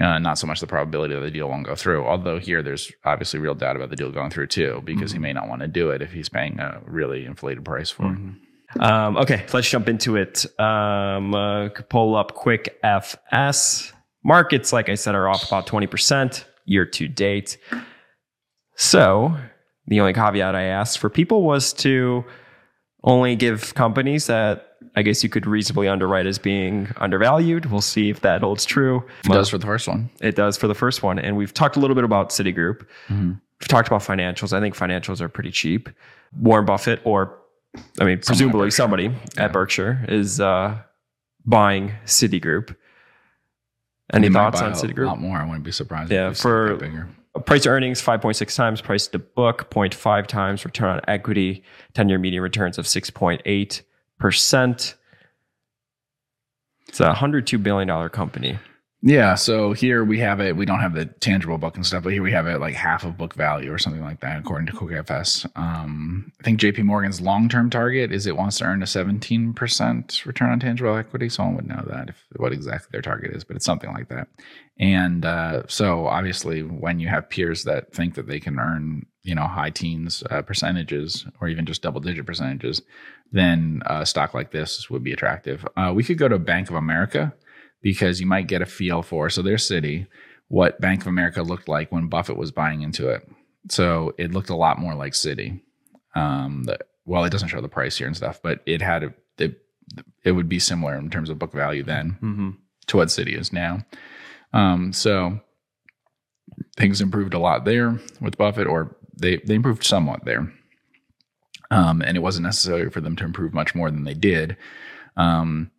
Uh, 0.00 0.20
not 0.20 0.38
so 0.38 0.46
much 0.46 0.60
the 0.60 0.68
probability 0.68 1.14
that 1.14 1.20
the 1.20 1.32
deal 1.32 1.48
won't 1.48 1.66
go 1.66 1.74
through. 1.74 2.06
Although 2.06 2.38
here, 2.38 2.62
there's 2.62 2.92
obviously 3.04 3.40
real 3.40 3.56
doubt 3.56 3.74
about 3.74 3.90
the 3.90 3.96
deal 3.96 4.12
going 4.12 4.30
through 4.30 4.46
too, 4.46 4.82
because 4.84 5.10
he 5.10 5.18
may 5.18 5.32
not 5.32 5.48
want 5.48 5.62
to 5.62 5.66
do 5.66 5.90
it 5.90 6.00
if 6.00 6.12
he's 6.12 6.28
paying 6.28 6.60
a 6.60 6.80
really 6.86 7.24
inflated 7.26 7.64
price 7.64 7.90
for 7.90 8.04
it. 8.06 8.80
Um, 8.80 9.16
okay, 9.16 9.44
let's 9.52 9.68
jump 9.68 9.88
into 9.88 10.14
it. 10.14 10.46
Um, 10.60 11.34
uh, 11.34 11.70
pull 11.88 12.14
up 12.14 12.36
QuickFS 12.36 13.92
markets. 14.22 14.72
Like 14.72 14.88
I 14.88 14.94
said, 14.94 15.16
are 15.16 15.28
off 15.28 15.44
about 15.48 15.66
twenty 15.66 15.88
percent 15.88 16.46
year 16.66 16.86
to 16.86 17.08
date. 17.08 17.58
So 18.76 19.36
the 19.86 20.00
only 20.00 20.12
caveat 20.12 20.54
I 20.54 20.62
asked 20.62 20.98
for 20.98 21.10
people 21.10 21.42
was 21.42 21.72
to 21.74 22.24
only 23.02 23.36
give 23.36 23.74
companies 23.74 24.26
that 24.26 24.76
I 24.96 25.02
guess 25.02 25.22
you 25.22 25.28
could 25.28 25.46
reasonably 25.46 25.88
underwrite 25.88 26.26
as 26.26 26.38
being 26.38 26.88
undervalued. 26.96 27.66
We'll 27.66 27.80
see 27.80 28.10
if 28.10 28.20
that 28.20 28.40
holds 28.42 28.64
true. 28.64 29.04
It 29.24 29.28
does 29.28 29.48
for 29.48 29.58
the 29.58 29.66
first 29.66 29.86
one. 29.88 30.10
It 30.20 30.34
does 30.36 30.56
for 30.56 30.68
the 30.68 30.74
first 30.74 31.02
one. 31.02 31.18
And 31.18 31.36
we've 31.36 31.54
talked 31.54 31.76
a 31.76 31.80
little 31.80 31.94
bit 31.94 32.04
about 32.04 32.30
Citigroup. 32.30 32.86
We've 33.08 33.68
talked 33.68 33.88
about 33.88 34.02
financials. 34.02 34.52
I 34.52 34.60
think 34.60 34.74
financials 34.74 35.20
are 35.20 35.28
pretty 35.28 35.50
cheap. 35.50 35.88
Warren 36.38 36.64
Buffett, 36.66 37.00
or 37.04 37.38
I 38.00 38.04
mean, 38.04 38.18
presumably 38.18 38.66
Berkshire. 38.66 38.76
somebody 38.76 39.14
at 39.36 39.52
Berkshire, 39.52 40.04
is 40.08 40.40
uh, 40.40 40.78
buying 41.44 41.92
Citigroup. 42.04 42.74
Any 44.12 44.28
thoughts 44.30 44.60
on 44.60 44.72
Citigroup? 44.72 45.04
A 45.04 45.08
lot 45.08 45.20
more. 45.20 45.36
I 45.36 45.44
wouldn't 45.44 45.64
be 45.64 45.72
surprised. 45.72 46.10
Yeah, 46.10 46.30
if 46.30 46.38
for-. 46.38 46.78
Price 47.46 47.66
earnings, 47.66 48.02
5.6 48.02 48.56
times. 48.56 48.80
Price 48.80 49.06
to 49.08 49.18
book, 49.18 49.70
0.5 49.70 50.26
times. 50.26 50.64
Return 50.64 50.90
on 50.90 51.00
equity, 51.06 51.62
10 51.94 52.08
year 52.08 52.18
median 52.18 52.42
returns 52.42 52.78
of 52.78 52.86
6.8%. 52.86 54.94
It's 56.88 57.00
a 57.00 57.14
$102 57.14 57.62
billion 57.62 58.08
company. 58.08 58.58
Yeah, 59.02 59.34
so 59.34 59.72
here 59.72 60.04
we 60.04 60.18
have 60.18 60.40
it. 60.40 60.56
We 60.56 60.66
don't 60.66 60.80
have 60.80 60.92
the 60.92 61.06
tangible 61.06 61.56
book 61.56 61.74
and 61.74 61.86
stuff, 61.86 62.02
but 62.02 62.12
here 62.12 62.22
we 62.22 62.32
have 62.32 62.46
it 62.46 62.60
like 62.60 62.74
half 62.74 63.02
of 63.02 63.16
book 63.16 63.32
value 63.32 63.72
or 63.72 63.78
something 63.78 64.02
like 64.02 64.20
that, 64.20 64.40
according 64.40 64.66
to 64.66 64.74
QuickFS. 64.74 65.46
Um, 65.56 66.30
I 66.38 66.42
think 66.42 66.60
JP 66.60 66.84
Morgan's 66.84 67.18
long 67.18 67.48
term 67.48 67.70
target 67.70 68.12
is 68.12 68.26
it 68.26 68.36
wants 68.36 68.58
to 68.58 68.64
earn 68.64 68.82
a 68.82 68.86
17% 68.86 70.26
return 70.26 70.50
on 70.50 70.60
tangible 70.60 70.96
equity. 70.96 71.30
Someone 71.30 71.56
would 71.56 71.66
know 71.66 71.82
that 71.86 72.10
if 72.10 72.16
what 72.36 72.52
exactly 72.52 72.88
their 72.92 73.00
target 73.00 73.34
is, 73.34 73.42
but 73.42 73.56
it's 73.56 73.64
something 73.64 73.90
like 73.90 74.10
that. 74.10 74.28
And 74.80 75.24
uh, 75.26 75.64
so 75.68 76.06
obviously, 76.06 76.62
when 76.62 76.98
you 76.98 77.06
have 77.08 77.28
peers 77.28 77.64
that 77.64 77.92
think 77.92 78.14
that 78.14 78.26
they 78.26 78.40
can 78.40 78.58
earn, 78.58 79.04
you 79.22 79.34
know, 79.34 79.46
high 79.46 79.70
teens 79.70 80.22
uh, 80.30 80.40
percentages 80.42 81.26
or 81.40 81.48
even 81.48 81.66
just 81.66 81.82
double 81.82 82.00
digit 82.00 82.24
percentages, 82.26 82.80
then 83.30 83.82
a 83.86 84.06
stock 84.06 84.32
like 84.32 84.50
this 84.50 84.88
would 84.88 85.04
be 85.04 85.12
attractive. 85.12 85.66
Uh, 85.76 85.92
we 85.94 86.02
could 86.02 86.16
go 86.18 86.28
to 86.28 86.38
Bank 86.38 86.70
of 86.70 86.76
America 86.76 87.32
because 87.82 88.20
you 88.20 88.26
might 88.26 88.46
get 88.48 88.62
a 88.62 88.66
feel 88.66 89.02
for 89.02 89.28
so 89.30 89.42
their 89.42 89.58
city 89.58 90.06
what 90.48 90.80
Bank 90.80 91.02
of 91.02 91.06
America 91.06 91.42
looked 91.42 91.68
like 91.68 91.92
when 91.92 92.08
Buffett 92.08 92.36
was 92.36 92.50
buying 92.50 92.82
into 92.82 93.08
it. 93.08 93.28
So 93.68 94.14
it 94.18 94.32
looked 94.32 94.50
a 94.50 94.56
lot 94.56 94.80
more 94.80 94.94
like 94.94 95.12
Citi. 95.12 95.60
Um, 96.16 96.64
the, 96.64 96.78
well, 97.04 97.24
it 97.24 97.30
doesn't 97.30 97.48
show 97.48 97.60
the 97.60 97.68
price 97.68 97.98
here 97.98 98.06
and 98.08 98.16
stuff, 98.16 98.40
but 98.42 98.60
it 98.66 98.82
had 98.82 99.04
a, 99.04 99.14
it, 99.38 99.58
it 100.24 100.32
would 100.32 100.48
be 100.48 100.58
similar 100.58 100.96
in 100.96 101.10
terms 101.10 101.30
of 101.30 101.38
book 101.38 101.52
value 101.52 101.82
then 101.84 102.18
Mm-hmm. 102.22 102.50
to 102.88 102.96
what 102.96 103.08
Citi 103.08 103.38
is 103.38 103.52
now. 103.52 103.84
Um, 104.52 104.92
so 104.92 105.40
things 106.76 107.00
improved 107.00 107.34
a 107.34 107.38
lot 107.38 107.64
there 107.64 107.98
with 108.20 108.38
Buffett, 108.38 108.66
or 108.66 108.96
they 109.16 109.36
they 109.38 109.54
improved 109.54 109.84
somewhat 109.84 110.24
there. 110.24 110.52
Um, 111.70 112.02
and 112.02 112.16
it 112.16 112.20
wasn't 112.20 112.44
necessary 112.46 112.90
for 112.90 113.00
them 113.00 113.14
to 113.16 113.24
improve 113.24 113.54
much 113.54 113.74
more 113.76 113.90
than 113.90 114.02
they 114.02 114.14
did 114.14 114.56
um, 115.16 115.70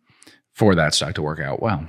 for 0.54 0.74
that 0.74 0.94
stock 0.94 1.14
to 1.16 1.22
work 1.22 1.38
out 1.38 1.60
well. 1.60 1.86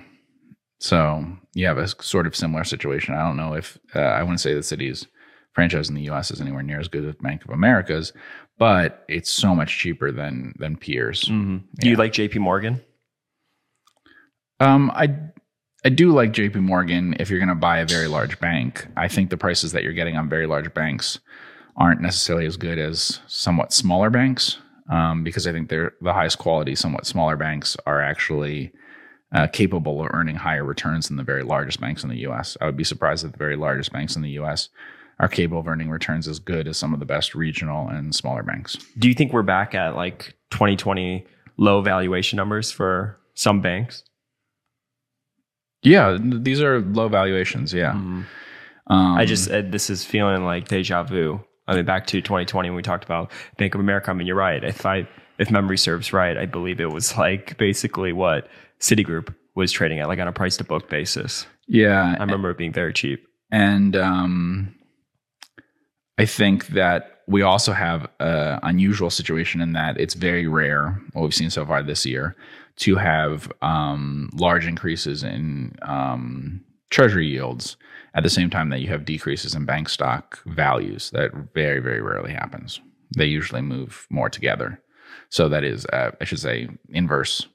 So 0.80 1.26
you 1.54 1.66
have 1.68 1.78
a 1.78 1.88
sort 1.88 2.28
of 2.28 2.36
similar 2.36 2.66
situation. 2.66 3.14
I 3.14 3.26
don't 3.26 3.38
know 3.38 3.54
if 3.54 3.78
uh, 3.96 4.00
I 4.00 4.22
wouldn't 4.22 4.42
say 4.42 4.54
the 4.54 4.60
Citi's 4.60 5.08
franchise 5.54 5.88
in 5.88 5.96
the 5.96 6.02
U.S. 6.04 6.32
is 6.32 6.42
anywhere 6.42 6.64
near 6.64 6.80
as 6.80 6.90
good 6.90 7.06
as 7.06 7.16
Bank 7.16 7.46
of 7.46 7.52
America's, 7.52 8.12
but 8.58 9.06
it's 9.08 9.32
so 9.32 9.56
much 9.56 9.78
cheaper 9.78 10.12
than 10.12 10.54
than 10.60 10.76
peers. 10.76 11.24
Mm-hmm. 11.26 11.58
Do 11.80 11.90
you 11.90 11.96
like 11.96 12.12
JP 12.12 12.40
Morgan? 12.40 12.82
Um, 14.60 14.92
I 14.92 15.16
I 15.86 15.90
do 15.90 16.14
like 16.14 16.32
J.P. 16.32 16.60
Morgan 16.60 17.14
if 17.20 17.30
you're 17.30 17.40
going 17.40 17.50
to 17.50 17.56
buy 17.56 17.80
a 17.80 17.86
very 17.86 18.08
large 18.08 18.40
bank. 18.40 18.88
I 18.96 19.10
think 19.10 19.30
the 19.30 19.38
prices 19.38 19.74
that 19.74 19.84
you're 19.84 19.92
getting 19.92 20.16
on 20.16 20.30
very 20.30 20.48
large 20.48 20.74
banks 20.74 21.20
aren't 21.76 22.00
necessarily 22.00 22.46
as 22.46 22.56
good 22.56 22.80
as 22.80 23.20
somewhat 23.28 23.74
smaller 23.74 24.10
banks 24.10 24.60
um, 24.90 25.24
because 25.24 25.46
I 25.46 25.52
think 25.52 25.70
they're 25.70 25.94
the 26.02 26.14
highest 26.14 26.38
quality, 26.38 26.76
somewhat 26.76 27.06
smaller 27.06 27.36
banks 27.36 27.76
are 27.86 28.02
actually 28.02 28.72
uh, 29.34 29.48
capable 29.48 30.02
of 30.02 30.10
earning 30.14 30.36
higher 30.36 30.64
returns 30.64 31.08
than 31.08 31.18
the 31.18 31.24
very 31.24 31.44
largest 31.44 31.82
banks 31.82 32.04
in 32.04 32.10
the 32.10 32.20
U.S. 32.20 32.56
I 32.62 32.66
would 32.66 32.78
be 32.78 32.84
surprised 32.84 33.26
that 33.26 33.34
the 33.34 33.38
very 33.38 33.58
largest 33.58 33.92
banks 33.92 34.16
in 34.16 34.22
the 34.22 34.30
U.S. 34.32 34.70
are 35.20 35.28
capable 35.28 35.60
of 35.60 35.68
earning 35.68 35.90
returns 35.90 36.30
as 36.30 36.40
good 36.40 36.68
as 36.68 36.78
some 36.78 36.94
of 36.94 37.00
the 37.02 37.06
best 37.06 37.36
regional 37.36 37.90
and 37.90 38.16
smaller 38.16 38.44
banks. 38.44 38.78
Do 38.98 39.10
you 39.10 39.14
think 39.14 39.34
we're 39.34 39.42
back 39.42 39.76
at 39.76 39.96
like 39.96 40.36
2020 40.52 41.26
low 41.58 41.82
valuation 41.82 42.38
numbers 42.38 42.72
for 42.72 43.20
some 43.34 43.60
banks? 43.60 44.04
Yeah, 45.84 46.18
these 46.20 46.62
are 46.62 46.82
low 46.82 47.08
valuations. 47.10 47.74
Yeah, 47.74 47.92
um, 47.92 48.26
I 48.88 49.26
just 49.26 49.52
uh, 49.52 49.62
this 49.62 49.90
is 49.90 50.04
feeling 50.06 50.46
like 50.46 50.68
deja 50.68 51.04
vu. 51.04 51.44
I 51.68 51.76
mean, 51.76 51.86
back 51.86 52.08
to 52.08 52.22
2020 52.22 52.70
when 52.70 52.76
we 52.76 52.82
talked 52.82 53.06
about 53.06 53.32
Bank 53.58 53.74
of 53.76 53.80
America. 53.80 54.12
I 54.12 54.14
mean, 54.14 54.28
you're 54.28 54.36
right. 54.36 54.64
If 54.64 54.86
I 54.86 55.08
if 55.38 55.52
memory 55.52 55.78
serves 55.78 56.14
right, 56.14 56.38
I 56.38 56.46
believe 56.46 56.80
it 56.80 56.92
was 56.92 57.18
like 57.18 57.58
basically 57.58 58.14
what 58.14 58.48
Citigroup 58.80 59.34
was 59.56 59.72
trading 59.72 60.00
at, 60.00 60.08
like 60.08 60.20
on 60.20 60.28
a 60.28 60.34
price 60.34 60.58
to 60.58 60.64
book 60.64 60.90
basis. 60.90 61.46
yeah. 61.68 62.16
I 62.18 62.24
remember 62.24 62.50
it 62.50 62.58
being 62.58 62.74
very 62.74 62.94
cheap. 62.94 63.26
And 63.52 63.96
um, 63.96 64.76
I 66.18 66.26
think 66.26 66.68
that 66.68 67.22
we 67.28 67.42
also 67.42 67.72
have 67.72 68.08
an 68.20 68.60
unusual 68.64 69.10
situation 69.10 69.62
in 69.62 69.74
that 69.74 70.00
it's 70.00 70.14
very 70.16 70.48
rare, 70.48 71.00
what 71.14 71.22
we've 71.22 71.34
seen 71.34 71.50
so 71.50 71.66
far 71.66 71.84
this 71.84 72.06
year, 72.06 72.36
to 72.78 72.96
have 72.96 73.52
um, 73.62 74.30
large 74.34 74.66
increases 74.66 75.24
in 75.24 75.76
um, 75.84 76.64
treasury 76.90 77.28
yields 77.28 77.78
at 78.16 78.24
the 78.24 78.30
same 78.30 78.50
time 78.50 78.70
that 78.70 78.82
you 78.82 78.88
have 78.88 79.06
decreases 79.06 79.56
in 79.56 79.66
bank 79.66 79.90
stock 79.90 80.40
values. 80.46 81.10
That 81.12 81.32
very, 81.54 81.80
very 81.80 82.02
rarely 82.02 82.32
happens. 82.32 82.80
They 83.16 83.26
usually 83.26 83.62
move 83.62 84.08
more 84.10 84.30
together. 84.30 84.82
So 85.30 85.50
that 85.50 85.64
is, 85.64 85.86
uh, 85.88 86.12
I 86.22 86.26
should 86.26 86.40
say, 86.40 86.70
inverse. 86.90 87.48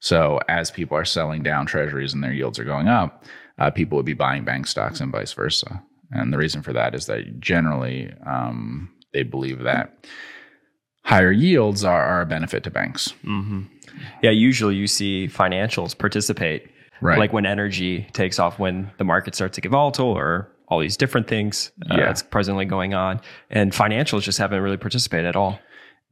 So 0.00 0.40
as 0.48 0.70
people 0.70 0.96
are 0.96 1.04
selling 1.04 1.42
down 1.42 1.66
treasuries 1.66 2.14
and 2.14 2.22
their 2.22 2.32
yields 2.32 2.58
are 2.58 2.64
going 2.64 2.88
up, 2.88 3.24
uh, 3.58 3.70
people 3.70 3.96
would 3.96 4.06
be 4.06 4.14
buying 4.14 4.44
bank 4.44 4.66
stocks 4.66 5.00
and 5.00 5.12
vice 5.12 5.32
versa. 5.32 5.82
And 6.10 6.32
the 6.32 6.38
reason 6.38 6.62
for 6.62 6.72
that 6.72 6.94
is 6.94 7.06
that 7.06 7.40
generally 7.40 8.12
um, 8.26 8.90
they 9.12 9.24
believe 9.24 9.60
that 9.64 10.06
higher 11.02 11.32
yields 11.32 11.84
are, 11.84 12.02
are 12.02 12.22
a 12.22 12.26
benefit 12.26 12.64
to 12.64 12.70
banks. 12.70 13.10
hmm 13.22 13.62
Yeah, 14.22 14.30
usually 14.30 14.76
you 14.76 14.86
see 14.86 15.28
financials 15.28 15.96
participate, 15.96 16.70
Right. 17.00 17.18
like 17.18 17.32
when 17.32 17.46
energy 17.46 18.06
takes 18.12 18.38
off, 18.38 18.58
when 18.58 18.90
the 18.98 19.04
market 19.04 19.34
starts 19.34 19.54
to 19.56 19.60
get 19.60 19.70
volatile, 19.70 20.08
or 20.08 20.50
all 20.68 20.80
these 20.80 20.96
different 20.96 21.26
things 21.28 21.70
uh, 21.90 21.94
Yeah. 21.96 22.06
that's 22.06 22.22
presently 22.22 22.64
going 22.64 22.92
on, 22.94 23.20
and 23.50 23.72
financials 23.72 24.22
just 24.22 24.38
haven't 24.38 24.60
really 24.62 24.76
participated 24.76 25.26
at 25.26 25.36
all. 25.36 25.58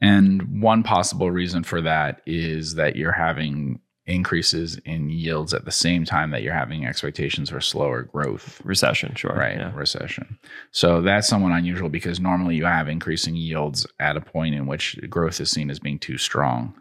And 0.01 0.61
one 0.63 0.83
possible 0.83 1.31
reason 1.31 1.63
for 1.65 1.81
that 1.83 2.21
is 2.27 2.75
that 2.75 2.97
you're 2.97 3.13
having 3.13 3.81
increases 4.09 4.77
in 4.85 5.11
yields 5.11 5.53
at 5.53 5.65
the 5.65 5.73
same 5.73 6.05
time 6.05 6.31
that 6.31 6.41
you're 6.43 6.55
having 6.55 6.87
expectations 6.87 7.51
for 7.51 7.61
slower 7.61 8.03
growth. 8.03 8.61
Recession, 8.65 9.15
sure, 9.17 9.35
right 9.35 9.59
Yeah. 9.59 9.73
recession 9.75 10.39
so 10.71 11.01
that's 11.03 11.27
somewhat 11.27 11.51
unusual 11.53 11.89
because 11.89 12.21
normally 12.21 12.55
you 12.55 12.65
have 12.67 12.89
increasing 12.89 13.35
yields 13.35 13.85
at 13.99 14.17
a 14.17 14.21
point 14.21 14.55
in 14.55 14.67
which 14.69 14.97
growth 15.11 15.41
is 15.41 15.51
seen 15.51 15.71
as 15.71 15.81
being 15.81 15.99
too 15.99 16.19
strong 16.19 16.75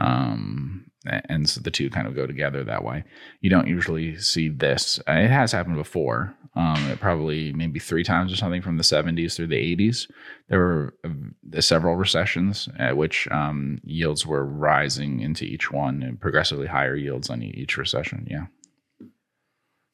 um, 0.00 0.90
and 1.28 1.48
so 1.48 1.60
the 1.60 1.70
two 1.70 1.90
kind 1.90 2.06
of 2.06 2.14
go 2.14 2.26
together 2.26 2.64
that 2.64 2.84
way. 2.84 3.04
You 3.40 3.50
don't 3.50 3.68
usually 3.68 4.16
see 4.18 4.48
this. 4.48 4.98
Uh, 5.08 5.12
it 5.12 5.30
has 5.30 5.52
happened 5.52 5.76
before. 5.76 6.34
Um, 6.56 6.98
probably 7.00 7.52
maybe 7.52 7.78
three 7.78 8.02
times 8.02 8.32
or 8.32 8.36
something 8.36 8.62
from 8.62 8.78
the 8.78 8.82
70s 8.82 9.36
through 9.36 9.46
the 9.46 9.76
80s 9.76 10.08
there 10.48 10.58
were 10.58 10.94
uh, 11.04 11.60
several 11.60 11.96
recessions 11.96 12.68
at 12.78 12.96
which 12.96 13.28
um, 13.30 13.80
yields 13.84 14.26
were 14.26 14.44
rising 14.44 15.20
into 15.20 15.44
each 15.44 15.70
one 15.70 16.02
and 16.02 16.20
progressively 16.20 16.66
higher 16.66 16.96
yields 16.96 17.30
on 17.30 17.42
each 17.42 17.76
recession. 17.76 18.26
Yeah. 18.28 18.46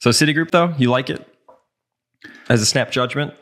So 0.01 0.11
Citigroup, 0.11 0.51
though, 0.51 0.75
you 0.79 0.90
like 0.90 1.11
it? 1.11 1.27
As 2.49 2.62
a 2.62 2.67
snap 2.67 2.90
judgment? 2.90 3.35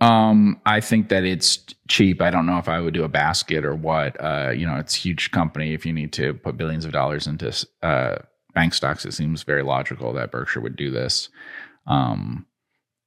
Um, 0.00 0.60
I 0.64 0.80
think 0.80 1.08
that 1.08 1.24
it's 1.24 1.58
cheap. 1.88 2.22
I 2.22 2.30
don't 2.30 2.46
know 2.46 2.58
if 2.58 2.68
I 2.68 2.80
would 2.80 2.94
do 2.94 3.04
a 3.04 3.08
basket 3.08 3.64
or 3.64 3.74
what. 3.74 4.16
Uh, 4.22 4.50
you 4.50 4.64
know, 4.66 4.76
it's 4.76 4.94
huge 4.94 5.30
company. 5.32 5.74
If 5.74 5.84
you 5.84 5.92
need 5.92 6.12
to 6.14 6.34
put 6.34 6.56
billions 6.56 6.84
of 6.84 6.92
dollars 6.92 7.26
into 7.26 7.52
uh, 7.82 8.16
bank 8.54 8.74
stocks, 8.74 9.04
it 9.04 9.12
seems 9.12 9.42
very 9.42 9.62
logical 9.62 10.12
that 10.12 10.30
Berkshire 10.30 10.60
would 10.60 10.76
do 10.76 10.90
this. 10.90 11.30
Um, 11.86 12.46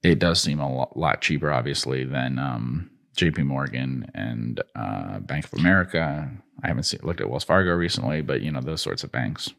it 0.04 0.20
does 0.20 0.42
seem 0.42 0.60
a 0.60 0.70
lo- 0.70 0.92
lot 0.96 1.22
cheaper, 1.22 1.52
obviously, 1.52 2.04
than 2.04 2.40
um, 2.40 2.90
J.P. 3.16 3.44
Morgan 3.44 4.10
and 4.14 4.62
uh, 4.76 5.20
Bank 5.20 5.46
of 5.46 5.54
America. 5.54 6.30
I 6.64 6.68
haven't 6.68 6.84
seen, 6.84 7.00
looked 7.04 7.22
at 7.22 7.30
Wells 7.30 7.44
Fargo 7.44 7.72
recently, 7.74 8.22
but 8.22 8.42
you 8.42 8.52
know 8.52 8.62
those 8.62 8.82
sorts 8.82 9.04
of 9.04 9.12
banks. 9.12 9.50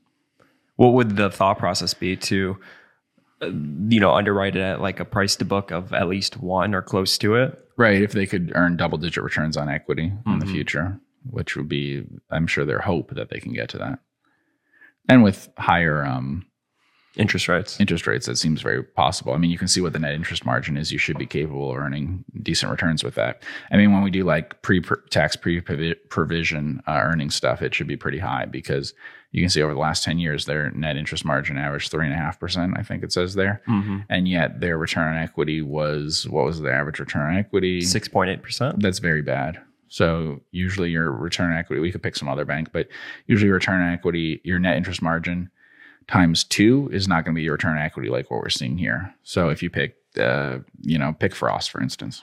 What 0.77 0.95
would 0.95 1.17
the 1.17 1.31
thought 1.31 1.59
process 1.59 1.95
be 1.95 2.17
to 2.17 2.59
you 3.43 4.01
know, 4.01 4.13
underwrite 4.13 4.57
it 4.57 4.61
at 4.63 4.81
like 4.81 5.01
a 5.01 5.05
price 5.05 5.37
to 5.37 5.45
book 5.45 5.71
of 5.71 5.93
at 5.93 6.09
least 6.09 6.37
one 6.39 6.75
or 6.75 6.83
close 6.83 7.19
to 7.19 7.35
it. 7.37 7.59
Right. 7.77 8.01
If 8.03 8.13
they 8.13 8.27
could 8.27 8.53
earn 8.55 8.77
double 8.77 8.99
digit 8.99 9.23
returns 9.25 9.57
on 9.57 9.69
equity 9.69 10.13
in 10.27 10.39
the 10.39 10.47
Mhm. 10.47 10.53
future, 10.53 11.01
which 11.31 11.57
would 11.57 11.69
be, 11.69 12.05
I'm 12.31 12.47
sure, 12.47 12.65
their 12.65 12.81
hope 12.81 13.15
that 13.15 13.31
they 13.31 13.41
can 13.41 13.53
get 13.53 13.69
to 13.71 13.79
that. 13.79 13.99
And 15.09 15.23
with 15.23 15.49
higher 15.59 16.05
um, 16.05 16.47
Interest 17.17 17.47
rates. 17.47 17.79
interest 17.79 18.07
rates, 18.07 18.27
that 18.27 18.37
seems 18.37 18.63
very 18.63 18.83
possible. 18.83 19.35
I 19.35 19.37
mean, 19.37 19.51
you 19.51 19.59
can 19.59 19.69
see 19.69 19.83
what 19.83 19.93
the 19.93 19.99
net 19.99 20.15
interest 20.15 20.47
margin 20.47 20.79
is. 20.79 20.91
You 20.91 20.99
should 20.99 21.19
be 21.19 21.27
capable 21.27 21.71
of 21.71 21.77
earning 21.77 22.25
decent 22.43 22.71
returns 22.71 23.05
with 23.05 23.15
that. 23.17 23.43
I 23.71 23.77
mean, 23.77 23.93
when 23.93 24.03
we 24.03 24.11
do 24.11 24.25
like 24.25 24.63
pre 24.63 24.83
tax, 25.11 25.37
pre 25.37 25.61
provision 25.61 26.83
uh, 26.87 27.01
earning 27.03 27.31
stuff, 27.31 27.61
it 27.61 27.75
should 27.75 27.87
be 27.87 27.97
pretty 27.97 28.19
high 28.19 28.47
because 28.47 28.95
you 29.31 29.43
can 29.43 29.51
see 29.51 29.63
over 29.63 29.75
the 29.75 29.81
last 29.81 30.05
10 30.05 30.19
years, 30.19 30.45
their 30.47 30.71
net 30.71 30.97
interest 30.97 31.25
margin 31.25 31.59
averaged 31.59 31.91
three 31.91 32.05
and 32.05 32.15
a 32.15 32.19
half 32.19 32.39
percent, 32.39 32.75
I 32.77 32.83
think 32.83 33.03
it 33.03 33.13
says 33.13 33.35
there. 33.35 33.63
Mm-hmm. 33.69 33.99
And 34.09 34.29
yet 34.29 34.61
their 34.61 34.79
return 34.79 35.09
on 35.09 35.23
equity 35.23 35.61
was 35.63 36.27
what 36.29 36.45
was 36.45 36.61
the 36.61 36.73
average 36.73 36.99
return 36.99 37.33
on 37.33 37.39
equity? 37.39 37.81
Six 37.83 38.09
point 38.09 38.31
eight 38.31 38.43
percent. 38.43 38.81
That's 38.81 39.01
very 39.01 39.23
bad. 39.23 39.61
So 39.89 40.41
usually 40.53 40.89
your 40.89 41.11
return 41.13 41.53
on 41.53 41.59
equity, 41.59 41.81
we 41.81 41.93
could 41.93 42.03
pick 42.03 42.17
some 42.17 42.29
other 42.29 42.47
bank, 42.47 42.73
but 42.73 42.89
usually 43.27 43.51
return 43.51 43.83
on 43.83 43.93
equity, 43.93 44.41
your 44.45 44.59
net 44.59 44.79
interest 44.79 45.03
margin 45.03 45.51
times 46.13 46.45
two 46.45 46.91
is 46.93 47.09
not 47.09 47.25
going 47.25 47.35
to 47.35 47.39
be 47.39 47.43
your 47.43 47.55
return 47.55 47.77
on 47.79 47.83
equity 47.83 48.11
like 48.11 48.31
what 48.31 48.41
we're 48.41 48.51
seeing 48.51 48.77
here. 48.77 49.15
So 49.23 49.49
if 49.49 49.63
you 49.63 49.71
pick, 49.71 49.97
uh, 50.21 50.59
you 50.83 50.99
know, 50.99 51.15
pick 51.19 51.35
Frost 51.35 51.71
for 51.71 51.81
instance, 51.83 52.23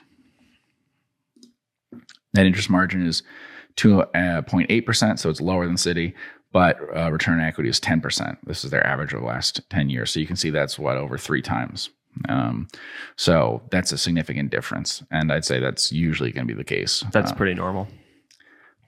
net 2.34 2.46
interest 2.46 2.70
margin 2.70 3.04
is 3.04 3.22
two 3.76 4.02
uh, 4.02 4.42
point 4.42 4.70
eight 4.70 4.86
percent, 4.86 5.18
so 5.18 5.28
it's 5.30 5.40
lower 5.40 5.66
than 5.66 5.76
Citi, 5.76 6.14
but 6.52 6.78
uh, 6.96 7.10
return 7.10 7.40
on 7.40 7.46
equity 7.46 7.68
is 7.68 7.80
ten 7.80 8.00
percent. 8.00 8.38
This 8.46 8.64
is 8.64 8.70
their 8.70 8.86
average 8.86 9.12
of 9.12 9.20
the 9.20 9.26
last 9.26 9.60
ten 9.70 9.90
years. 9.90 10.10
So 10.12 10.20
you 10.20 10.26
can 10.26 10.36
see 10.36 10.50
that's 10.50 10.78
what 10.78 10.96
over 10.96 11.18
three 11.18 11.42
times. 11.42 11.90
Um, 12.28 12.66
so 13.16 13.62
that's 13.70 13.92
a 13.92 13.98
significant 13.98 14.50
difference, 14.50 15.02
and 15.10 15.32
I'd 15.32 15.44
say 15.44 15.60
that's 15.60 15.92
usually 15.92 16.32
going 16.32 16.46
to 16.46 16.52
be 16.54 16.58
the 16.58 16.64
case. 16.64 17.04
That's 17.12 17.32
Uh, 17.32 17.36
pretty 17.36 17.54
normal. 17.54 17.88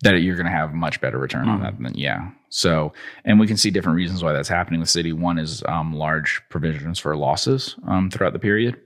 That 0.03 0.15
you're 0.17 0.37
going 0.37 0.47
to 0.47 0.53
have 0.53 0.75
much 0.75 1.01
better 1.01 1.19
return 1.19 1.49
on 1.49 1.63
that 1.63 1.81
than 1.81 1.95
yeah. 1.95 2.31
So, 2.49 2.93
and 3.25 3.39
we 3.39 3.47
can 3.47 3.57
see 3.57 3.71
different 3.71 3.97
reasons 3.97 4.23
why 4.23 4.33
that's 4.33 4.49
happening 4.49 4.81
with 4.81 4.89
Citi. 4.89 5.13
One 5.13 5.39
is 5.39 5.63
um, 5.67 5.95
large 5.95 6.43
provisions 6.51 6.99
for 6.99 7.17
losses 7.17 7.77
um, 7.87 8.11
throughout 8.11 8.33
the 8.33 8.41
period, 8.41 8.81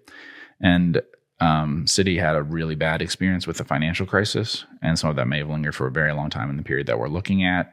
and 0.60 1.00
um, 1.40 1.84
Citi 1.86 2.18
had 2.20 2.36
a 2.36 2.42
really 2.42 2.74
bad 2.74 3.02
experience 3.02 3.46
with 3.46 3.58
the 3.58 3.64
financial 3.64 4.06
crisis, 4.06 4.64
and 4.82 4.98
some 4.98 5.10
of 5.10 5.16
that 5.16 5.26
may 5.26 5.38
have 5.38 5.48
lingered 5.48 5.74
for 5.74 5.86
a 5.86 5.90
very 5.90 6.12
long 6.12 6.30
time 6.30 6.50
in 6.50 6.56
the 6.56 6.62
period 6.62 6.86
that 6.86 6.98
we're 6.98 7.08
looking 7.08 7.44
at. 7.44 7.72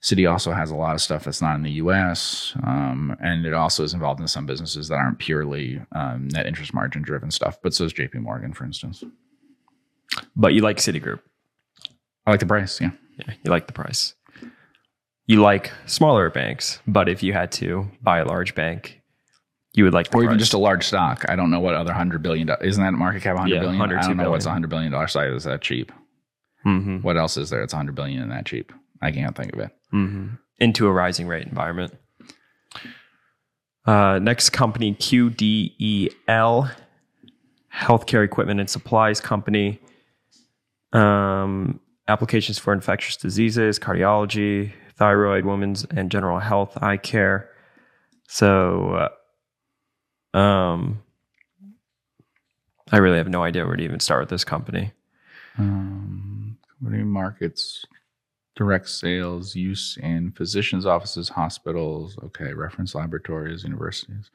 Citi 0.00 0.30
also 0.30 0.52
has 0.52 0.70
a 0.70 0.76
lot 0.76 0.94
of 0.94 1.00
stuff 1.00 1.24
that's 1.24 1.42
not 1.42 1.56
in 1.56 1.62
the 1.62 1.72
U.S., 1.72 2.52
um, 2.62 3.16
and 3.20 3.44
it 3.46 3.54
also 3.54 3.82
is 3.82 3.94
involved 3.94 4.20
in 4.20 4.28
some 4.28 4.46
businesses 4.46 4.88
that 4.88 4.96
aren't 4.96 5.18
purely 5.18 5.80
um, 5.92 6.28
net 6.28 6.46
interest 6.46 6.72
margin 6.72 7.02
driven 7.02 7.30
stuff. 7.30 7.58
But 7.62 7.74
so 7.74 7.84
is 7.84 7.92
J.P. 7.92 8.18
Morgan, 8.18 8.52
for 8.52 8.64
instance. 8.64 9.02
But 10.36 10.54
you 10.54 10.60
like 10.60 10.76
Citigroup. 10.76 11.20
I 12.28 12.30
like 12.30 12.40
the 12.40 12.46
price, 12.46 12.78
yeah. 12.78 12.90
Yeah, 13.18 13.32
you 13.42 13.50
like 13.50 13.66
the 13.66 13.72
price. 13.72 14.14
You 15.26 15.40
like 15.40 15.72
smaller 15.86 16.28
banks, 16.28 16.80
but 16.86 17.08
if 17.08 17.22
you 17.22 17.32
had 17.32 17.50
to 17.52 17.90
buy 18.02 18.18
a 18.18 18.24
large 18.26 18.54
bank, 18.54 19.00
you 19.72 19.84
would 19.84 19.94
like 19.94 20.10
the 20.10 20.18
or 20.18 20.24
even 20.24 20.38
just 20.38 20.52
a 20.52 20.58
large 20.58 20.84
stock. 20.84 21.24
I 21.28 21.36
don't 21.36 21.50
know 21.50 21.60
what 21.60 21.74
other 21.74 21.92
hundred 21.94 22.22
billion. 22.22 22.50
Isn't 22.60 22.82
that 22.84 22.92
market 22.92 23.22
cap 23.22 23.36
hundred 23.38 23.54
Yeah, 23.54 23.60
billion? 23.60 23.80
I 23.80 24.00
don't 24.02 24.16
know 24.18 24.30
what's 24.30 24.44
a 24.46 24.50
hundred 24.50 24.68
billion 24.68 24.92
dollar 24.92 25.06
stock 25.06 25.26
that's 25.30 25.44
that 25.44 25.62
cheap. 25.62 25.90
Mhm, 26.66 27.02
What 27.02 27.16
else 27.16 27.36
is 27.38 27.48
there? 27.50 27.62
It's 27.62 27.72
hundred 27.72 27.94
billion 27.94 28.20
and 28.22 28.30
that 28.30 28.44
cheap. 28.44 28.72
I 29.00 29.10
can't 29.10 29.34
think 29.36 29.54
of 29.54 29.60
it. 29.60 29.70
mhm. 29.92 30.38
into 30.58 30.86
a 30.86 30.92
rising 30.92 31.26
rate 31.26 31.46
environment. 31.46 31.94
Uh, 33.86 34.18
next 34.18 34.50
company, 34.50 34.94
QDEL, 34.94 36.70
Healthcare 37.74 38.24
Equipment 38.24 38.60
and 38.60 38.68
Supplies 38.68 39.20
Company. 39.20 39.80
Um, 40.92 41.80
applications 42.08 42.58
for 42.58 42.72
infectious 42.72 43.16
diseases, 43.16 43.78
cardiology, 43.78 44.72
thyroid, 44.96 45.44
women's 45.44 45.84
and 45.90 46.10
general 46.10 46.38
health, 46.40 46.76
eye 46.82 46.96
care. 46.96 47.50
So, 48.26 49.08
uh, 50.34 50.38
um, 50.38 51.02
I 52.90 52.96
really 52.98 53.18
have 53.18 53.28
no 53.28 53.42
idea 53.42 53.66
where 53.66 53.76
to 53.76 53.82
even 53.82 54.00
start 54.00 54.22
with 54.22 54.30
this 54.30 54.44
company. 54.44 54.92
Um, 55.58 56.56
company 56.80 57.02
markets, 57.04 57.84
direct 58.56 58.88
sales, 58.88 59.54
use 59.54 59.98
in 60.02 60.32
physicians' 60.32 60.86
offices, 60.86 61.28
hospitals. 61.30 62.16
Okay, 62.24 62.52
reference 62.54 62.94
laboratories, 62.94 63.64
universities. 63.64 64.30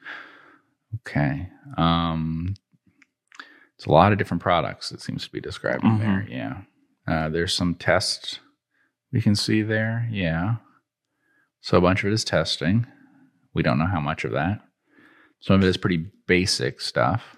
Okay. 1.00 1.48
Um, 1.76 2.54
it's 3.76 3.86
a 3.86 3.90
lot 3.90 4.12
of 4.12 4.18
different 4.18 4.42
products. 4.42 4.92
It 4.92 5.00
seems 5.00 5.24
to 5.24 5.32
be 5.32 5.40
describing 5.40 5.90
Mhm. 5.92 5.98
there. 5.98 6.26
Yeah. 6.28 6.60
Uh, 7.06 7.28
there's 7.28 7.52
some 7.54 7.74
tests 7.74 8.38
we 9.12 9.20
can 9.20 9.34
see 9.34 9.62
there. 9.62 10.08
Yeah. 10.10 10.56
So 11.60 11.78
a 11.78 11.80
bunch 11.80 12.02
of 12.04 12.10
it 12.10 12.14
is 12.14 12.24
testing. 12.24 12.86
We 13.54 13.62
don't 13.62 13.78
know 13.78 13.86
how 13.86 14.00
much 14.00 14.24
of 14.24 14.32
that. 14.32 14.60
Some 15.40 15.56
of 15.56 15.62
it 15.64 15.68
is 15.68 15.76
pretty 15.76 16.06
basic 16.26 16.80
stuff. 16.80 17.36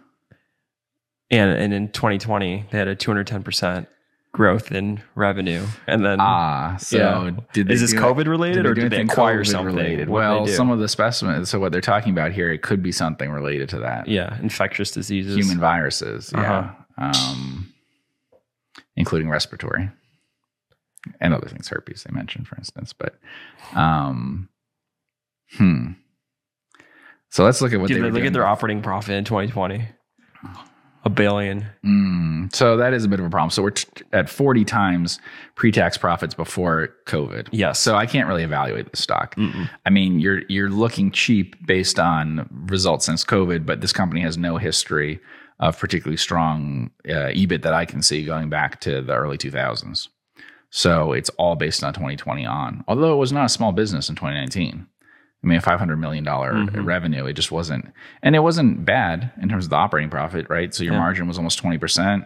And 1.31 1.51
and 1.51 1.73
in 1.75 1.89
2020, 1.91 2.67
they 2.71 2.79
had 2.79 2.87
a 2.89 2.95
210% 2.97 3.87
growth 4.33 4.71
in 4.71 5.03
revenue. 5.15 5.67
And 5.87 6.05
then 6.05 6.19
Ah, 6.21 6.77
so 6.79 6.99
Yeah. 6.99 7.31
did 7.53 7.69
they 7.69 7.75
is 7.75 7.81
this 7.81 7.95
COVID 7.95 8.27
related 8.27 8.67
or 8.67 8.75
did 8.75 8.93
they 8.93 9.01
acquire 9.01 9.41
COVID 9.43 9.47
something? 9.47 9.75
related? 9.77 10.09
Well, 10.09 10.47
some 10.47 10.71
of 10.71 10.79
the 10.79 10.89
specimens. 10.89 11.49
So 11.51 11.59
what 11.59 11.73
they're 11.73 11.81
talking 11.81 12.13
about 12.13 12.33
here, 12.33 12.53
it 12.53 12.63
could 12.63 12.83
be 12.83 12.93
something 12.93 13.31
related 13.31 13.69
to 13.71 13.79
that. 13.81 14.07
yeah, 14.09 14.39
infectious 14.41 14.91
diseases. 14.93 15.37
Human 15.37 15.59
viruses, 15.59 16.31
yeah, 16.35 16.71
Uh-huh. 16.99 17.13
um, 17.33 17.73
including 18.97 19.29
respiratory 19.29 19.91
and 21.21 21.35
other 21.35 21.49
things, 21.49 21.69
herpes 21.69 22.05
they 22.05 22.15
mentioned, 22.15 22.49
for 22.49 22.57
instance. 22.57 22.93
But, 22.93 23.19
um, 23.75 24.49
hmm. 25.53 25.93
So 27.31 27.45
let's 27.45 27.61
look 27.61 27.73
at 27.73 27.81
what 27.81 27.89
Dude, 27.89 27.99
they 27.99 28.03
look 28.03 28.15
doing 28.15 28.27
at 28.27 28.33
their 28.33 28.47
operating 28.47 28.83
profit 28.83 29.15
in 29.15 29.25
2020. 29.25 29.87
A 31.05 31.09
billion. 31.09 31.65
Mm, 31.85 32.53
so 32.53 32.77
that 32.77 32.93
is 32.93 33.05
a 33.05 33.09
bit 33.09 33.21
of 33.21 33.27
a 33.27 33.31
problem. 33.31 33.51
So 33.51 33.63
we're 33.63 33.71
t- 33.71 34.03
at 34.13 34.29
40 34.29 34.65
times 34.65 35.21
pre-tax 35.55 35.97
profits 35.97 36.35
before 36.35 36.89
COVID. 37.07 37.49
Yes. 37.53 37.79
So 37.79 37.95
I 37.95 38.07
can't 38.07 38.27
really 38.27 38.43
evaluate 38.43 38.91
the 38.91 38.97
stock. 38.97 39.37
Mm-mm. 39.37 39.71
I 39.85 39.91
mean, 39.91 40.19
you're 40.19 40.43
you're 40.49 40.69
looking 40.69 41.13
cheap 41.13 41.55
based 41.65 42.01
on 42.01 42.49
results 42.69 43.07
since 43.07 43.25
COVID, 43.25 43.65
but 43.65 43.83
this 43.83 43.93
company 43.93 44.21
has 44.23 44.37
no 44.37 44.57
history 44.57 45.21
of 45.61 45.79
particularly 45.79 46.17
strong 46.17 46.91
uh, 47.09 47.31
EBIT 47.33 47.63
that 47.63 47.73
I 47.75 47.85
can 47.85 48.03
see 48.03 48.25
going 48.25 48.49
back 48.51 48.81
to 48.83 49.01
the 49.01 49.15
early 49.15 49.39
2000s. 49.39 50.09
So 50.71 51.13
it's 51.13 51.31
all 51.31 51.55
based 51.57 51.83
on 51.85 51.95
2020 51.95 52.45
on. 52.45 52.85
Although 52.89 53.13
it 53.15 53.17
was 53.17 53.33
not 53.33 53.47
a 53.47 53.49
small 53.49 53.73
business 53.73 54.09
in 54.09 54.17
2019. 54.17 54.87
I 55.45 55.47
mean, 55.47 55.59
a 55.59 55.63
$500 55.63 55.99
million 55.99 56.25
Mhm. 56.25 56.85
revenue. 56.85 57.25
It 57.27 57.35
just 57.35 57.53
wasn't, 57.53 57.93
and 58.23 58.35
it 58.35 58.41
wasn't 58.41 58.85
bad 58.85 59.31
in 59.41 59.49
terms 59.49 59.65
of 59.65 59.71
the 59.71 59.77
operating 59.77 60.11
profit, 60.11 60.47
right? 60.51 60.75
So 60.75 60.83
your 60.83 60.95
Yeah. 60.95 60.99
margin 60.99 61.29
was 61.29 61.39
almost 61.39 61.59
20%. 61.63 62.25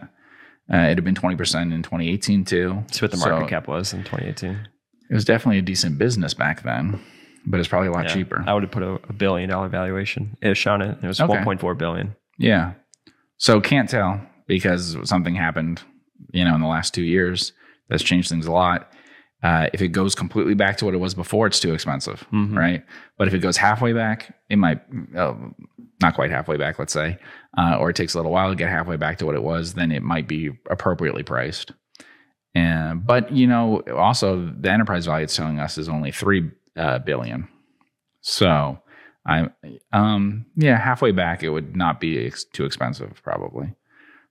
Uh, 0.73 0.77
it 0.77 0.95
had 0.95 1.03
been 1.03 1.15
20% 1.15 1.71
in 1.73 1.83
2018 1.83 2.43
too. 2.45 2.75
That's 2.87 3.01
what 3.01 3.11
the 3.11 3.17
So 3.17 3.29
market 3.29 3.49
cap 3.49 3.67
was 3.67 3.93
in 3.93 4.03
2018. 4.03 4.57
It 5.09 5.13
was 5.13 5.25
definitely 5.25 5.59
a 5.59 5.61
decent 5.61 5.97
business 5.97 6.33
back 6.33 6.63
then, 6.63 6.99
but 7.45 7.59
it's 7.59 7.69
probably 7.69 7.89
a 7.89 7.91
lot 7.91 8.05
Yeah. 8.05 8.13
cheaper. 8.13 8.43
I 8.47 8.53
would 8.53 8.63
have 8.63 8.71
put 8.71 8.83
a, 8.83 8.99
a 9.07 9.13
billion 9.13 9.49
dollar 9.49 9.67
valuation 9.69 10.35
ish 10.41 10.65
on 10.65 10.81
it. 10.81 10.97
It 11.03 11.07
was 11.07 11.19
Okay. 11.21 11.31
1.4 11.33 11.75
billion. 11.77 12.15
Yeah. 12.37 12.71
So 13.41 13.59
can't 13.59 13.89
tell 13.89 14.21
because 14.45 14.95
something 15.03 15.33
happened, 15.33 15.81
you 16.31 16.45
know, 16.45 16.53
in 16.53 16.61
the 16.61 16.67
last 16.67 16.93
two 16.93 17.01
years 17.01 17.53
that's 17.89 18.03
changed 18.03 18.29
things 18.29 18.45
a 18.45 18.51
lot. 18.51 18.91
Uh, 19.41 19.65
if 19.73 19.81
it 19.81 19.87
goes 19.87 20.13
completely 20.13 20.53
back 20.53 20.77
to 20.77 20.85
what 20.85 20.93
it 20.93 20.99
was 20.99 21.15
before, 21.15 21.47
it's 21.47 21.59
too 21.59 21.73
expensive, 21.73 22.23
Mhm. 22.31 22.55
right? 22.55 22.85
But 23.17 23.27
if 23.27 23.33
it 23.33 23.39
goes 23.39 23.57
halfway 23.57 23.93
back, 23.93 24.35
it 24.47 24.57
might, 24.57 24.81
uh, 25.17 25.33
not 26.03 26.13
quite 26.13 26.29
halfway 26.29 26.55
back, 26.57 26.77
let's 26.77 26.93
say, 26.93 27.17
uh, 27.57 27.77
or 27.79 27.89
it 27.89 27.95
takes 27.95 28.13
a 28.13 28.19
little 28.19 28.31
while 28.31 28.51
to 28.51 28.55
get 28.55 28.69
halfway 28.69 28.97
back 28.97 29.17
to 29.17 29.25
what 29.25 29.33
it 29.33 29.41
was, 29.41 29.73
then 29.73 29.91
it 29.91 30.03
might 30.03 30.27
be 30.27 30.51
appropriately 30.69 31.23
priced. 31.23 31.71
And 32.53 33.03
but 33.07 33.31
you 33.31 33.47
know, 33.47 33.81
also 33.97 34.45
the 34.55 34.69
enterprise 34.69 35.07
value 35.07 35.23
it's 35.23 35.35
telling 35.35 35.59
us 35.59 35.79
is 35.79 35.89
only 35.89 36.11
three 36.11 36.51
uh, 36.77 36.99
billion. 36.99 37.47
So 38.21 38.77
I, 39.25 39.49
um, 39.93 40.45
yeah, 40.55 40.77
halfway 40.77 41.11
back 41.11 41.43
it 41.43 41.49
would 41.49 41.75
not 41.75 41.99
be 41.99 42.25
ex- 42.25 42.43
too 42.43 42.65
expensive 42.65 43.21
probably. 43.23 43.73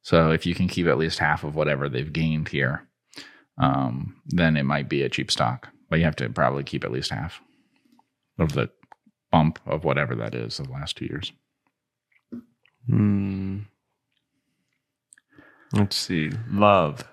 So 0.03 0.31
if 0.31 0.47
you 0.47 0.55
can 0.55 0.69
keep 0.69 0.87
at 0.87 0.99
least 0.99 1.19
half 1.19 1.45
of 1.45 1.55
whatever 1.55 1.89
they've 1.89 2.13
gained 2.13 2.49
here, 2.49 2.89
um, 3.59 4.17
then 4.27 4.57
it 4.57 4.65
might 4.65 4.89
be 4.89 5.03
a 5.03 5.09
cheap 5.09 5.31
stock. 5.31 5.69
But 5.89 5.99
you 5.99 6.05
have 6.05 6.17
to 6.17 6.29
probably 6.29 6.65
keep 6.65 6.85
at 6.85 6.93
least 6.93 7.11
half 7.11 7.41
of 8.39 8.53
the 8.53 8.71
bump 9.31 9.59
of 9.67 9.85
whatever 9.85 10.15
that 10.17 10.35
is 10.35 10.59
of 10.59 10.67
the 10.67 10.73
last 10.73 10.97
two 10.97 11.07
years. 11.07 11.33
Hmm. 12.89 13.61
Let's 15.73 15.97
see. 15.97 16.33
Love. 16.51 17.05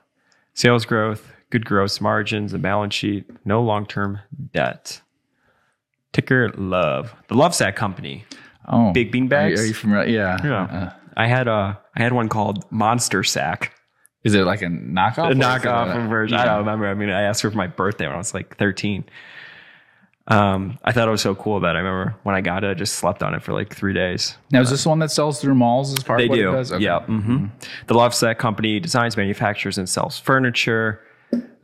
Sales 0.54 0.86
growth, 0.86 1.32
good 1.52 1.66
gross 1.66 2.02
margins, 2.02 2.54
a 2.54 2.58
balance 2.58 2.96
sheet, 2.96 3.30
no 3.46 3.62
long 3.62 3.86
term 3.86 4.20
debt. 4.54 5.02
Ticker 6.18 6.50
Love. 6.58 7.14
The 7.28 7.36
Lovesac 7.36 7.76
company. 7.76 8.26
Oh, 8.68 8.92
big 8.92 9.12
bean 9.12 9.26
Are, 9.26 9.30
bags. 9.30 9.60
you- 9.60 9.66
are 9.66 9.68
you 9.68 9.74
familiar? 9.76 10.10
Yeah. 10.10 10.38
Yeah. 10.44 10.64
Uh, 10.64 10.94
I 11.16 11.28
had 11.28 11.48
a 11.48 11.80
I 11.96 12.02
had 12.02 12.12
one 12.12 12.28
called 12.28 12.66
Monster 12.72 13.24
Sack, 13.24 13.74
is 14.24 14.34
it 14.34 14.44
like 14.46 14.64
a 14.64 14.66
knockoff? 14.66 15.18
a 15.20 15.22
or 15.28 15.32
is 15.32 15.38
it 15.38 15.42
knockoff 15.42 16.06
a- 16.06 16.08
version. 16.08 16.38
I 16.40 16.46
don't 16.46 16.58
remember. 16.60 16.88
I 16.88 16.96
mean, 16.96 17.10
I 17.12 17.22
asked 17.22 17.44
her 17.44 17.52
for 17.52 17.58
my 17.58 17.68
birthday 17.68 18.08
when 18.08 18.16
I 18.16 18.18
was 18.18 18.34
like 18.34 18.58
13. 18.58 19.06
Um, 20.30 20.78
I 20.84 20.92
thought 20.92 21.08
it 21.08 21.12
was 21.12 21.22
so 21.22 21.36
cool 21.36 21.60
that 21.62 21.76
I 21.76 21.80
remember 21.80 22.16
when 22.24 22.36
I 22.36 22.42
got 22.42 22.64
it, 22.66 22.70
I 22.72 22.74
just 22.74 22.96
slept 22.96 23.22
on 23.24 23.34
it 23.34 23.42
for 23.44 23.54
like 23.54 23.74
three 23.74 23.94
days. 23.94 24.36
Now, 24.52 24.60
is 24.62 24.70
this 24.72 24.84
the 24.84 24.90
one 24.90 25.00
that 25.00 25.12
sells 25.12 25.40
through 25.40 25.56
malls 25.56 25.94
as 25.98 26.04
part 26.04 26.18
They 26.20 26.26
of 26.26 26.30
what 26.32 26.36
do. 26.36 26.50
it 26.50 26.52
does? 26.52 26.72
Okay. 26.74 26.84
Yeah. 26.84 27.00
hmm 27.06 27.46
The 27.86 27.94
Lovesac 27.94 28.38
company 28.38 28.80
designs, 28.82 29.16
manufactures, 29.16 29.78
and 29.78 29.88
sells 29.88 30.20
furniture. 30.20 31.00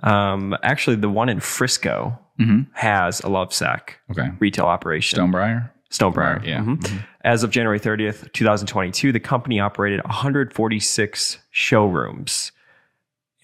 Um, 0.01 0.55
actually, 0.63 0.95
the 0.97 1.09
one 1.09 1.27
in 1.27 1.39
Frisco 1.41 2.17
Mhm. 2.39 2.67
has 2.73 3.19
a 3.21 3.23
Lovesac 3.27 3.89
Okay. 4.11 4.31
retail 4.39 4.65
operation. 4.65 5.19
Stonebriar? 5.19 5.69
Stonebriar. 5.91 6.43
Yeah. 6.45 6.61
Mhm. 6.61 7.03
As 7.23 7.43
of 7.43 7.51
January 7.51 7.79
30th, 7.79 8.31
2022, 8.33 9.11
the 9.11 9.19
company 9.19 9.59
operated 9.59 10.01
146 10.05 11.37
showrooms 11.51 12.51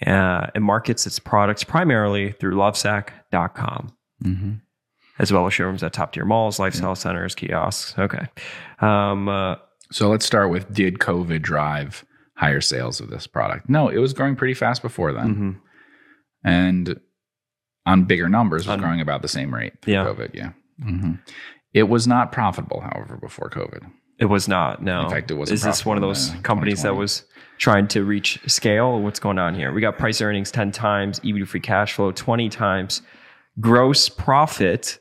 uh, 0.08 0.48
and 0.56 0.64
markets 0.64 1.06
its 1.06 1.20
products 1.20 1.64
primarily 1.64 2.32
through 2.32 2.56
lovesac.com, 2.56 3.92
Mm-hmm. 4.24 4.52
as 5.20 5.32
well 5.34 5.46
as 5.46 5.54
showrooms 5.54 5.84
at 5.84 5.92
top 5.94 6.14
tier 6.14 6.24
malls, 6.26 6.58
lifestyle 6.58 6.96
centers, 6.96 7.36
kiosks. 7.36 7.94
Okay. 8.00 8.26
Um, 8.80 9.28
uh, 9.30 9.56
So 9.92 10.08
let's 10.10 10.26
start 10.26 10.50
with 10.52 10.74
did 10.74 11.00
COVID 11.00 11.42
drive 11.42 12.06
higher 12.36 12.62
sales 12.62 13.00
of 13.02 13.10
this 13.10 13.28
product? 13.28 13.70
No, 13.70 13.90
it 13.90 13.98
was 13.98 14.14
growing 14.14 14.36
pretty 14.38 14.54
fast 14.54 14.82
before 14.82 15.12
then. 15.12 15.36
mhm. 15.36 15.56
And 16.44 17.00
on 17.86 18.04
bigger 18.06 18.30
numbers 18.30 18.68
was 18.68 18.74
On- 18.74 18.80
growing 18.80 19.02
about 19.02 19.22
the 19.22 19.28
same 19.28 19.54
rate 19.54 19.74
Yeah. 19.86 20.06
COVID. 20.06 20.32
Yeah. 20.34 20.52
hmm 20.82 21.14
It 21.74 21.84
was 21.84 22.08
not 22.08 22.32
profitable, 22.32 22.82
however, 22.82 23.18
before 23.18 23.50
COVID. 23.50 23.90
It 24.20 24.26
was 24.26 24.48
not. 24.48 24.82
No. 24.84 25.04
In 25.04 25.10
fact, 25.10 25.32
it 25.32 25.36
wasn't 25.36 25.56
Is 25.56 25.64
this 25.64 25.86
one 25.86 25.96
of 25.98 26.02
those 26.02 26.32
uh, 26.32 26.38
companies 26.42 26.82
that 26.84 26.96
was 26.96 27.24
trying 27.58 27.88
to 27.90 28.04
reach 28.04 28.40
scale? 28.48 29.00
What's 29.02 29.20
going 29.20 29.40
on 29.40 29.56
here? 29.56 29.72
We 29.72 29.80
got 29.82 29.98
price 29.98 30.20
earnings 30.22 30.52
10 30.52 30.72
times, 30.72 31.20
to 31.40 31.46
free 31.46 31.60
cash 31.62 31.94
flow 31.94 32.12
20 32.12 32.50
times, 32.50 33.02
gross 33.62 34.10
profit, 34.10 35.00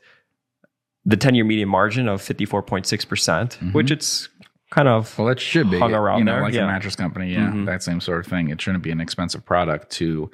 the 1.05 1.17
10 1.17 1.35
year 1.35 1.43
median 1.43 1.67
margin 1.69 2.07
of 2.07 2.21
54.6%, 2.21 2.85
Mm-hmm. 2.87 3.71
which 3.73 3.91
it's 3.91 4.29
kind 4.71 4.87
of. 4.87 5.17
Well, 5.17 5.27
it 5.29 5.39
should 5.39 5.69
be 5.69 5.79
Hung 5.79 5.93
around 5.93 6.19
you 6.19 6.25
know, 6.25 6.33
there, 6.33 6.41
like 6.43 6.53
yeah. 6.53 6.63
a 6.63 6.67
mattress 6.67 6.95
company. 6.95 7.33
Yeah, 7.33 7.49
Mhm. 7.51 7.65
that 7.65 7.83
same 7.83 7.99
sort 7.99 8.19
of 8.25 8.27
thing. 8.27 8.49
It 8.49 8.61
shouldn't 8.61 8.83
be 8.83 8.91
an 8.91 9.01
expensive 9.01 9.45
product 9.45 9.89
to 9.93 10.29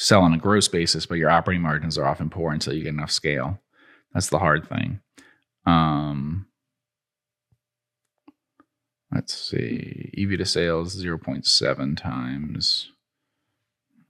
sell 0.00 0.22
on 0.22 0.32
a 0.32 0.38
gross 0.38 0.66
basis, 0.66 1.04
but 1.04 1.18
your 1.18 1.28
operating 1.28 1.60
margins 1.62 1.98
are 1.98 2.06
often 2.06 2.30
poor 2.30 2.52
until 2.52 2.72
you 2.72 2.82
get 2.82 2.88
enough 2.88 3.10
scale. 3.10 3.60
That's 4.14 4.30
the 4.30 4.38
hard 4.38 4.66
thing. 4.66 5.00
Um, 5.66 6.46
let's 9.12 9.34
see, 9.34 10.10
EV 10.16 10.38
to 10.38 10.46
sales 10.46 10.92
zero 10.92 11.18
point 11.18 11.44
seven 11.46 11.96
times. 11.96 12.90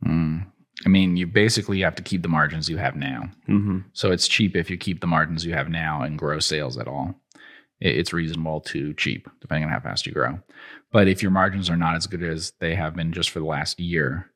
Hmm. 0.05 0.39
I 0.87 0.89
mean, 0.89 1.17
you 1.17 1.27
basically 1.27 1.81
have 1.81 1.97
to 1.97 2.03
keep 2.03 2.23
the 2.23 2.29
margins 2.29 2.69
you 2.71 2.79
have 2.79 2.95
now. 2.97 3.31
Mhm. 3.49 3.85
So 3.93 4.13
it's 4.13 4.29
cheap 4.29 4.57
if 4.57 4.71
you 4.71 4.79
keep 4.79 5.01
the 5.01 5.07
margins 5.07 5.45
you 5.45 5.53
have 5.53 5.69
now 5.69 6.03
and 6.03 6.19
grow 6.19 6.39
sales 6.39 6.79
at 6.79 6.89
all. 6.89 7.21
It's 7.81 8.13
reasonable 8.13 8.61
to 8.63 8.95
cheap, 8.95 9.29
depending 9.41 9.65
on 9.65 9.71
how 9.71 9.81
fast 9.81 10.07
you 10.07 10.13
grow. 10.13 10.39
But 10.93 11.09
if 11.09 11.21
your 11.21 11.33
margins 11.33 11.69
are 11.69 11.77
not 11.77 11.97
as 11.97 12.07
good 12.07 12.23
as 12.23 12.53
they 12.61 12.77
have 12.77 12.95
been 12.95 13.13
just 13.13 13.31
for 13.31 13.41
the 13.41 13.47
last 13.47 13.79
year, 13.81 14.31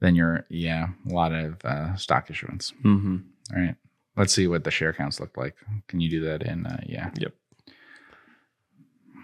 then 0.00 0.14
you're, 0.14 0.44
yeah, 0.50 0.88
a 1.08 1.12
lot 1.12 1.32
of 1.32 1.64
uh, 1.64 1.94
stock 1.96 2.30
issuance. 2.30 2.72
Mhm. 2.84 3.22
All 3.54 3.60
right. 3.62 3.76
Let's 4.16 4.32
see 4.32 4.46
what 4.46 4.64
the 4.64 4.70
share 4.70 4.92
counts 4.92 5.18
look 5.20 5.36
like. 5.36 5.56
Can 5.88 6.00
you 6.00 6.08
do 6.08 6.20
that 6.24 6.42
in, 6.42 6.66
uh, 6.66 6.80
yeah. 6.86 7.10
Yep. 7.18 7.32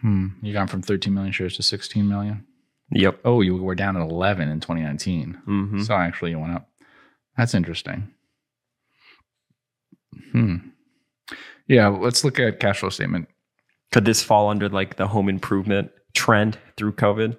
Hmm. 0.01 0.29
You 0.43 0.53
gone 0.53 0.67
from 0.67 0.83
13 0.83 1.13
million 1.15 1.33
shares 1.33 1.57
to 1.57 1.63
16 1.63 2.09
million? 2.09 2.45
Yep. 2.93 3.21
Oh, 3.25 3.41
you 3.41 3.57
were 3.57 3.75
down 3.75 3.97
at 3.97 4.03
11 4.03 4.49
in 4.49 4.59
2019. 4.61 5.39
Mhm. 5.47 5.85
So 5.87 5.95
actually, 5.95 6.31
you 6.33 6.39
went 6.41 6.55
up. 6.55 6.69
That's 7.37 7.55
interesting. 7.55 8.09
Hmm. 10.33 10.57
Yeah, 11.69 11.89
let's 11.89 12.25
look 12.25 12.41
at 12.41 12.59
cash 12.61 12.81
flow 12.81 12.89
statement. 12.89 13.29
Could 13.93 14.05
this 14.05 14.23
fall 14.23 14.49
under 14.49 14.69
like 14.69 14.97
the 14.97 15.07
home 15.07 15.29
improvement 15.29 15.91
trend 16.15 16.59
through 16.77 16.93
COVID? 16.95 17.37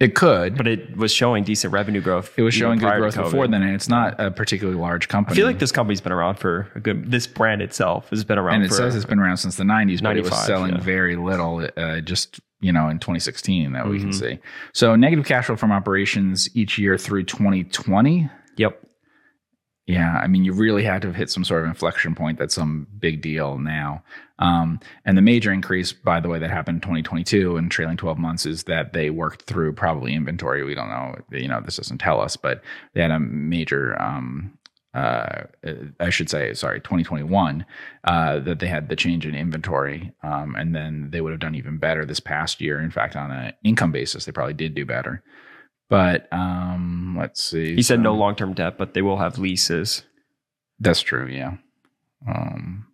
It 0.00 0.14
could, 0.14 0.56
But 0.56 0.66
it 0.66 0.96
was 0.96 1.12
showing 1.12 1.44
decent 1.44 1.74
revenue 1.74 2.00
growth. 2.00 2.32
it 2.38 2.42
was 2.42 2.54
showing 2.54 2.78
good 2.78 2.96
growth 2.96 3.16
before 3.16 3.46
then, 3.46 3.62
and 3.62 3.74
it's 3.74 3.88
not 3.88 4.18
a 4.18 4.30
particularly 4.30 4.80
large 4.80 5.08
company. 5.08 5.34
I 5.34 5.36
feel 5.36 5.46
like 5.46 5.58
this 5.58 5.72
company's 5.72 6.00
been 6.00 6.12
around 6.12 6.36
for 6.36 6.68
a 6.74 6.80
good. 6.80 7.10
This 7.10 7.26
brand 7.26 7.60
itself 7.60 8.08
has 8.08 8.24
been 8.24 8.38
around 8.38 8.56
and 8.56 8.64
it 8.64 8.68
for. 8.68 8.74
says 8.76 8.96
it's 8.96 9.04
been 9.04 9.18
around 9.18 9.36
since 9.36 9.56
the 9.56 9.64
90s, 9.64 10.02
but 10.02 10.16
it 10.16 10.24
was 10.24 10.34
selling 10.46 10.72
yeah. 10.72 10.80
very 10.80 11.16
little. 11.16 11.68
Uh, 11.76 12.00
just 12.00 12.40
you 12.62 12.72
know, 12.72 12.88
in 12.88 12.98
2016 12.98 13.72
that 13.72 13.88
we 13.88 13.98
can 13.98 14.10
Mhm. 14.10 14.14
see. 14.14 14.38
So 14.74 14.94
negative 14.96 15.24
cash 15.26 15.46
flow 15.46 15.56
from 15.56 15.72
operations 15.72 16.48
each 16.54 16.78
year 16.78 16.98
through 16.98 17.24
2020. 17.24 18.28
Yep. 18.56 18.82
Yeah, 19.90 20.20
I 20.22 20.28
mean, 20.28 20.44
you 20.44 20.52
really 20.52 20.84
had 20.84 21.02
to 21.02 21.08
have 21.08 21.16
hit 21.16 21.30
some 21.30 21.42
sort 21.42 21.64
of 21.64 21.68
inflection 21.68 22.14
point. 22.14 22.38
That's 22.38 22.54
some 22.54 22.86
big 23.00 23.22
deal 23.22 23.58
now. 23.58 24.04
Um, 24.38 24.78
and 25.04 25.18
the 25.18 25.22
major 25.22 25.52
increase, 25.52 25.92
by 25.92 26.20
the 26.20 26.28
way, 26.28 26.38
that 26.38 26.48
happened 26.48 26.76
in 26.76 26.80
2022 26.80 27.56
and 27.56 27.68
trailing 27.72 27.96
12 27.96 28.16
months 28.16 28.46
is 28.46 28.64
that 28.64 28.92
they 28.92 29.10
worked 29.10 29.42
through 29.42 29.72
probably 29.72 30.14
inventory. 30.14 30.62
We 30.62 30.76
don't 30.76 30.90
know. 30.90 31.16
You 31.32 31.48
know, 31.48 31.60
this 31.60 31.76
doesn't 31.76 31.98
tell 31.98 32.20
us, 32.20 32.36
but 32.36 32.62
they 32.94 33.02
had 33.02 33.10
a 33.10 33.18
major. 33.18 34.00
Um, 34.00 34.56
uh, 34.92 35.44
I 36.00 36.10
should 36.10 36.28
say, 36.28 36.52
sorry, 36.54 36.80
2021, 36.80 37.64
uh, 38.02 38.40
that 38.40 38.58
they 38.58 38.66
had 38.66 38.88
the 38.88 38.96
change 38.96 39.24
in 39.24 39.36
inventory, 39.36 40.12
um, 40.24 40.56
and 40.56 40.74
then 40.74 41.10
they 41.10 41.20
would 41.20 41.30
have 41.30 41.38
done 41.38 41.54
even 41.54 41.78
better 41.78 42.04
this 42.04 42.18
past 42.18 42.60
year. 42.60 42.80
In 42.80 42.90
fact, 42.90 43.14
on 43.14 43.30
an 43.30 43.52
income 43.62 43.92
basis, 43.92 44.24
they 44.24 44.32
probably 44.32 44.54
did 44.54 44.74
do 44.74 44.84
better. 44.84 45.22
But 45.90 46.32
um, 46.32 47.16
let's 47.18 47.42
see. 47.42 47.74
He 47.74 47.82
said 47.82 47.98
So- 47.98 48.02
no 48.02 48.14
long 48.14 48.34
term 48.36 48.54
debt, 48.54 48.78
but 48.78 48.94
they 48.94 49.02
will 49.02 49.18
have 49.18 49.38
leases, 49.38 50.04
that's 50.78 51.02
true. 51.02 51.26
Yeah. 51.26 51.56
Um, 52.26 52.86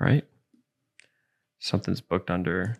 right? 0.00 0.24
Something's 1.58 2.00
booked 2.00 2.30
under 2.30 2.76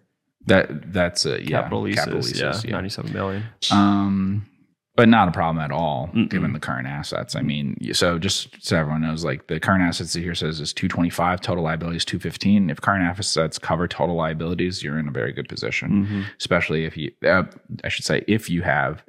that 0.46 0.92
that's 0.92 1.24
a 1.26 1.40
yeah, 1.42 1.60
capital 1.62 1.82
leases. 1.82 2.40
yeah, 2.40 2.52
ninety-seven 2.70 3.12
million. 3.12 3.44
Um, 3.70 4.46
but 4.94 5.08
not 5.08 5.26
a 5.28 5.32
problem 5.32 5.64
at 5.64 5.70
all 5.72 6.08
Mm-mm. 6.14 6.28
given 6.28 6.52
the 6.52 6.60
current 6.60 6.86
assets. 6.86 7.34
I 7.34 7.40
mean, 7.42 7.76
so 7.94 8.18
just 8.18 8.48
so 8.64 8.76
everyone 8.76 9.02
knows, 9.02 9.24
like 9.24 9.46
the 9.46 9.58
current 9.58 9.82
assets 9.82 10.12
here 10.14 10.34
says 10.34 10.60
is 10.60 10.72
two 10.72 10.88
twenty 10.88 11.10
five, 11.10 11.40
total 11.40 11.64
liabilities 11.64 12.04
two 12.04 12.18
fifteen. 12.18 12.68
If 12.70 12.80
current 12.80 13.02
assets 13.04 13.58
cover 13.58 13.88
total 13.88 14.16
liabilities, 14.16 14.82
you're 14.82 14.98
in 14.98 15.08
a 15.08 15.12
very 15.12 15.32
good 15.32 15.48
position. 15.48 16.06
Mhm. 16.06 16.24
Especially 16.38 16.84
if 16.84 16.96
you, 16.96 17.10
uh, 17.26 17.44
I 17.84 17.88
should 17.88 18.04
say, 18.04 18.24
if 18.28 18.48
you 18.50 18.62
have. 18.62 19.02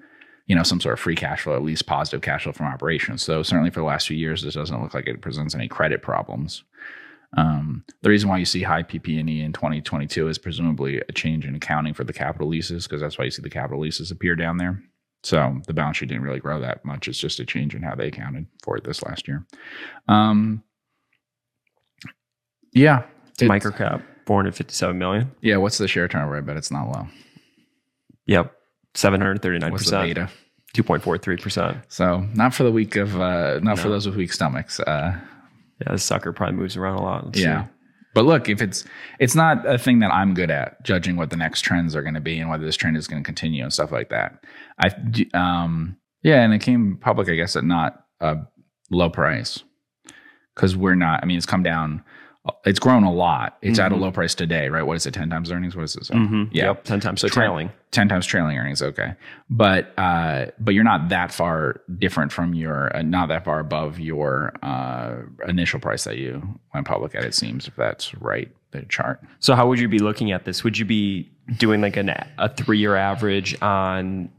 You 0.45 0.57
know, 0.57 0.63
some 0.63 0.81
sort 0.81 0.91
of 0.91 0.99
free 0.99 1.15
cash 1.15 1.43
flow, 1.43 1.55
at 1.55 1.63
least 1.63 1.85
positive 1.85 2.19
cash 2.21 2.43
flow 2.43 2.51
from 2.51 2.65
operations. 2.65 3.23
So 3.23 3.43
certainly 3.43 3.69
for 3.69 3.79
the 3.79 3.85
last 3.85 4.09
few 4.09 4.17
years, 4.17 4.43
this 4.43 4.55
doesn't 4.55 4.81
look 4.83 4.93
like 4.93 5.07
it 5.07 5.21
presents 5.21 5.55
any 5.55 5.69
credit 5.69 6.01
problems. 6.01 6.65
Um, 7.37 7.85
the 8.01 8.09
reason 8.09 8.27
why 8.27 8.39
you 8.39 8.45
see 8.45 8.61
high 8.61 8.83
PP&E 8.83 9.41
in 9.41 9.53
2022 9.53 10.27
is 10.27 10.37
presumably 10.37 11.01
a 11.07 11.13
change 11.13 11.45
in 11.45 11.55
accounting 11.55 11.93
for 11.93 12.03
the 12.03 12.11
capital 12.11 12.49
leases, 12.49 12.85
because 12.85 12.99
that's 12.99 13.17
why 13.17 13.23
you 13.23 13.31
see 13.31 13.41
the 13.41 13.49
capital 13.49 13.79
leases 13.79 14.11
appear 14.11 14.35
down 14.35 14.57
there. 14.57 14.83
So 15.23 15.61
the 15.67 15.73
balance 15.73 15.97
sheet 15.97 16.09
didn't 16.09 16.23
really 16.23 16.39
grow 16.39 16.59
that 16.59 16.83
much. 16.83 17.07
It's 17.07 17.17
just 17.17 17.39
a 17.39 17.45
change 17.45 17.73
in 17.75 17.81
how 17.81 17.95
they 17.95 18.07
accounted 18.07 18.45
for 18.61 18.75
it 18.77 18.83
this 18.83 19.01
last 19.03 19.27
year. 19.27 19.45
Um, 20.07 20.61
yeah, 22.73 23.03
It's 23.39 23.43
microcap, 23.43 24.03
four 24.25 24.37
hundred 24.37 24.55
fifty-seven 24.55 24.97
million. 24.97 25.31
Yeah, 25.41 25.57
what's 25.57 25.77
the 25.77 25.87
share 25.87 26.07
turnover? 26.07 26.37
I 26.37 26.41
bet 26.41 26.57
it's 26.57 26.71
not 26.71 26.89
low. 26.89 27.07
Yep, 28.25 28.53
seven 28.95 29.21
hundred 29.21 29.41
thirty-nine 29.41 29.71
What's 29.71 29.85
the 29.85 29.91
percent, 29.91 30.09
beta? 30.15 30.29
two 30.73 30.83
point 30.83 31.03
four 31.03 31.17
three 31.17 31.37
percent. 31.37 31.77
So 31.87 32.27
not 32.33 32.53
for 32.53 32.63
the 32.63 32.71
week 32.71 32.95
of, 32.95 33.19
uh, 33.19 33.59
not 33.61 33.79
for 33.79 33.89
those 33.89 34.05
with 34.05 34.15
weak 34.15 34.33
stomachs. 34.33 34.79
Uh, 34.79 35.19
Yeah, 35.81 35.91
this 35.91 36.03
sucker 36.03 36.31
probably 36.33 36.55
moves 36.57 36.77
around 36.77 36.97
a 36.97 37.01
lot. 37.01 37.25
Let's 37.25 37.39
yeah. 37.39 37.65
see. 37.65 37.69
But 38.13 38.25
look, 38.25 38.47
if 38.47 38.61
it's 38.61 38.83
it's 39.19 39.35
not 39.35 39.67
a 39.67 39.77
thing 39.77 39.99
that 39.99 40.11
I'm 40.11 40.33
good 40.33 40.51
at 40.51 40.83
judging 40.83 41.15
what 41.15 41.29
the 41.29 41.37
next 41.37 41.61
trends 41.61 41.95
are 41.95 42.03
going 42.03 42.13
to 42.13 42.21
be 42.21 42.39
and 42.39 42.49
whether 42.49 42.65
this 42.65 42.75
trend 42.75 42.97
is 42.97 43.07
going 43.07 43.23
to 43.23 43.25
continue 43.25 43.63
and 43.63 43.73
stuff 43.73 43.91
like 43.91 44.09
that. 44.09 44.43
I 44.79 44.91
um 45.33 45.97
yeah, 46.23 46.41
and 46.41 46.53
it 46.53 46.59
came 46.59 46.97
public, 46.97 47.27
I 47.27 47.35
guess, 47.35 47.55
at 47.55 47.65
not 47.65 48.05
a 48.21 48.37
low 48.89 49.09
price 49.09 49.63
because 50.55 50.75
we're 50.75 50.95
not. 50.95 51.19
I 51.21 51.25
mean, 51.25 51.37
it's 51.37 51.45
come 51.45 51.63
down. 51.63 52.03
It's 52.65 52.79
grown 52.79 53.03
a 53.03 53.11
lot. 53.11 53.57
It's 53.61 53.79
at 53.79 53.93
a 53.93 53.95
Mhm. 53.95 53.99
low 54.01 54.11
price 54.11 54.35
today, 54.35 54.67
right? 54.67 54.83
What 54.83 54.97
is 54.97 55.05
it? 55.05 55.13
Ten 55.13 55.29
times 55.29 55.49
earnings? 55.49 55.77
What 55.77 55.83
is 55.83 55.95
it? 55.95 56.03
Mhm. 56.09 56.49
Yeah. 56.51 56.65
Yep, 56.67 56.83
ten 56.83 56.99
times. 56.99 57.21
So 57.21 57.27
Tra- 57.29 57.43
trailing. 57.43 57.69
10 57.91 58.09
times 58.09 58.25
trailing 58.25 58.57
earnings 58.57 58.81
okay 58.81 59.13
but 59.51 59.93
uh 59.99 60.47
but 60.59 60.73
you're 60.73 60.83
not 60.83 61.09
that 61.09 61.31
far 61.31 61.79
different 61.99 62.31
from 62.31 62.55
your 62.55 62.89
uh, 62.97 63.03
not 63.03 63.27
that 63.29 63.45
far 63.45 63.59
above 63.59 63.99
your 63.99 64.51
uh 64.63 65.17
initial 65.47 65.79
price 65.79 66.03
that 66.05 66.17
you 66.17 66.41
went 66.73 66.87
public 66.87 67.13
at 67.13 67.23
it 67.23 67.35
seems 67.35 67.67
if 67.67 67.75
that's 67.75 68.15
right 68.15 68.49
the 68.71 68.81
chart 68.89 69.21
So 69.37 69.53
how 69.53 69.67
would 69.67 69.79
you 69.79 69.87
be 69.87 69.99
looking 69.99 70.31
at 70.31 70.43
this? 70.43 70.63
Would 70.63 70.75
you 70.79 70.85
be 70.85 71.29
doing 71.59 71.81
like 71.81 71.95
an, 71.97 72.09
a 72.39 72.49
three-year 72.49 72.95
average 72.95 73.55
on? 73.61 74.29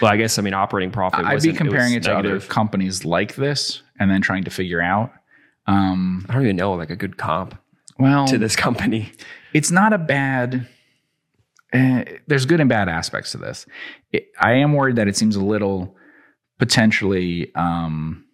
Well, 0.00 0.12
I 0.12 0.16
guess 0.16 0.38
I 0.38 0.42
mean 0.42 0.54
operating 0.54 0.92
profit. 0.92 1.24
i'd 1.26 1.42
be 1.42 1.52
comparing 1.52 1.94
it, 1.94 1.98
was 1.98 2.06
to 2.06 2.16
other 2.16 2.38
companies 2.38 3.04
like 3.04 3.34
this 3.34 3.82
and 3.98 4.08
then 4.08 4.20
trying 4.20 4.44
to 4.44 4.50
figure 4.50 4.80
out 4.80 5.10
um 5.66 6.26
I 6.28 6.34
don't 6.34 6.42
even 6.44 6.56
know 6.56 6.74
like 6.74 6.90
a 6.90 6.96
good 6.96 7.16
comp. 7.16 7.58
well, 7.98 8.26
to 8.26 8.38
this 8.38 8.56
company. 8.56 9.12
it's 9.52 9.70
not 9.70 9.92
a 9.92 9.98
bad. 9.98 10.66
Uh, 11.72 12.04
there's 12.26 12.44
good 12.44 12.60
and 12.60 12.68
bad 12.68 12.88
aspects 12.88 13.32
to 13.32 13.38
this. 13.38 13.64
It, 14.12 14.28
I 14.38 14.52
am 14.52 14.74
worried 14.74 14.96
that 14.96 15.08
it 15.08 15.16
seems 15.16 15.36
a 15.36 15.44
little 15.44 15.96
potentially. 16.58 17.54
Um, 17.54 18.24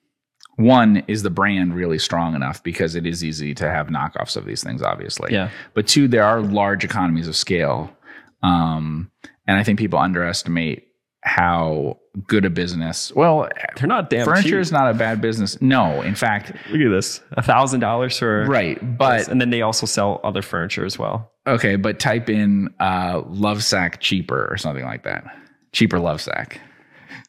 one 0.56 1.04
is 1.06 1.22
the 1.22 1.30
brand 1.30 1.72
really 1.72 2.00
strong 2.00 2.34
enough 2.34 2.64
because 2.64 2.96
it 2.96 3.06
is 3.06 3.22
easy 3.22 3.54
to 3.54 3.70
have 3.70 3.86
knockoffs 3.86 4.36
of 4.36 4.44
these 4.44 4.60
things, 4.64 4.82
obviously. 4.82 5.32
Yeah. 5.32 5.50
But 5.72 5.86
two, 5.86 6.08
there 6.08 6.24
are 6.24 6.40
large 6.40 6.82
economies 6.82 7.28
of 7.28 7.36
scale, 7.36 7.96
um, 8.42 9.08
and 9.46 9.56
I 9.56 9.62
think 9.62 9.78
people 9.78 10.00
underestimate 10.00 10.87
how 11.22 11.98
good 12.26 12.44
a 12.44 12.50
business. 12.50 13.12
Well, 13.14 13.48
They're 13.76 13.88
not 13.88 14.10
damn 14.10 14.24
furniture 14.24 14.48
cheap. 14.48 14.58
is 14.58 14.72
not 14.72 14.90
a 14.90 14.94
bad 14.94 15.20
business. 15.20 15.60
No, 15.60 16.02
in 16.02 16.14
fact, 16.14 16.52
Look 16.70 16.80
at 16.80 16.90
this, 16.90 17.20
a 17.32 17.42
thousand 17.42 17.80
dollars 17.80 18.18
for 18.18 18.44
right. 18.46 18.78
But 18.98 19.28
and 19.28 19.40
then 19.40 19.50
they 19.50 19.62
also 19.62 19.86
sell 19.86 20.20
other 20.24 20.42
furniture 20.42 20.84
as 20.84 20.98
well. 20.98 21.30
Okay, 21.46 21.76
but 21.76 21.98
type 21.98 22.28
in 22.28 22.72
uh, 22.80 23.22
love 23.26 23.62
sack 23.62 24.00
cheaper 24.00 24.48
or 24.50 24.56
something 24.56 24.84
like 24.84 25.04
that. 25.04 25.24
Cheaper 25.72 25.98
love 25.98 26.20
sack. 26.20 26.60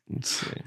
Let's 0.09 0.29
see. 0.29 0.61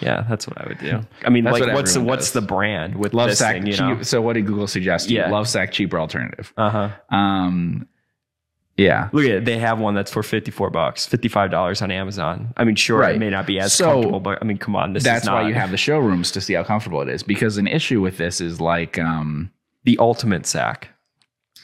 Yeah, 0.00 0.24
that's 0.28 0.46
what 0.46 0.58
I 0.58 0.66
would 0.66 0.78
do. 0.78 1.00
I 1.24 1.30
mean, 1.30 1.44
That's 1.44 1.58
like, 1.60 1.66
what 1.68 1.74
what's 1.74 1.90
everyone 1.92 2.08
what's 2.08 2.30
the 2.30 2.40
brand 2.40 2.96
with 2.96 3.12
Love 3.12 3.28
this 3.28 3.38
sack 3.38 3.56
thing? 3.56 3.66
You 3.66 3.76
know? 3.76 4.02
So 4.02 4.22
what 4.22 4.32
did 4.32 4.46
Google 4.46 4.66
suggest? 4.66 5.10
Yeah. 5.10 5.30
Love 5.30 5.48
sack 5.48 5.72
cheaper 5.72 6.00
alternative. 6.00 6.52
Uh 6.56 6.70
huh. 6.70 7.16
Um, 7.16 7.86
yeah. 8.76 9.08
Look 9.12 9.24
at 9.24 9.30
it. 9.30 9.44
They 9.44 9.58
have 9.58 9.78
one 9.78 9.94
that's 9.94 10.10
for 10.10 10.22
fifty 10.22 10.50
four 10.50 10.70
bucks, 10.70 11.06
fifty 11.06 11.28
five 11.28 11.50
dollars 11.50 11.82
on 11.82 11.90
Amazon. 11.90 12.52
I 12.56 12.64
mean, 12.64 12.76
sure, 12.76 12.98
Right. 13.00 13.16
it 13.16 13.18
may 13.18 13.30
not 13.30 13.46
be 13.46 13.58
as 13.60 13.72
So, 13.72 13.92
comfortable, 13.92 14.20
but 14.20 14.38
I 14.40 14.44
mean, 14.44 14.58
come 14.58 14.74
on, 14.76 14.92
this 14.94 15.04
That's 15.04 15.22
is 15.22 15.26
not 15.26 15.34
That's 15.34 15.42
why 15.44 15.48
you 15.48 15.54
have 15.54 15.70
the 15.70 15.76
showrooms 15.76 16.30
to 16.32 16.40
see 16.40 16.54
how 16.54 16.64
comfortable 16.64 17.00
it 17.02 17.08
is. 17.08 17.22
Because 17.22 17.58
an 17.58 17.66
issue 17.66 18.00
with 18.00 18.16
this 18.16 18.40
is 18.40 18.60
like, 18.60 18.98
um, 18.98 19.50
the 19.84 19.96
ultimate 19.98 20.46
sack. 20.46 20.88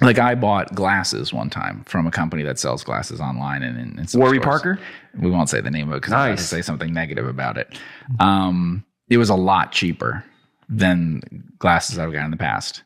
like 0.03 0.19
I 0.19 0.35
bought 0.35 0.75
glasses 0.75 1.33
one 1.33 1.49
time 1.49 1.83
from 1.87 2.07
a 2.07 2.11
company 2.11 2.43
that 2.43 2.59
sells 2.59 2.85
glasses 2.85 3.19
online 3.21 3.63
and 3.63 3.79
in, 3.79 3.99
in 3.99 4.07
Warby 4.21 4.37
stores. 4.39 4.45
Parker. 4.45 4.79
We 5.19 5.31
won't 5.31 5.49
say 5.49 5.63
the 5.63 5.71
name 5.71 5.89
of 5.89 5.95
it 5.95 6.01
because 6.03 6.13
I'm 6.13 6.37
to 6.37 6.43
say 6.43 6.61
something 6.61 6.93
negative 6.93 7.27
about 7.27 7.57
it. 7.57 7.79
Um, 8.21 8.85
it 9.09 9.17
was 9.17 9.31
a 9.31 9.35
lot 9.35 9.73
cheaper 9.73 10.23
than 10.69 11.23
glasses 11.59 11.99
I've 11.99 12.13
got 12.13 12.25
in 12.27 12.31
the 12.31 12.37
past. 12.37 12.83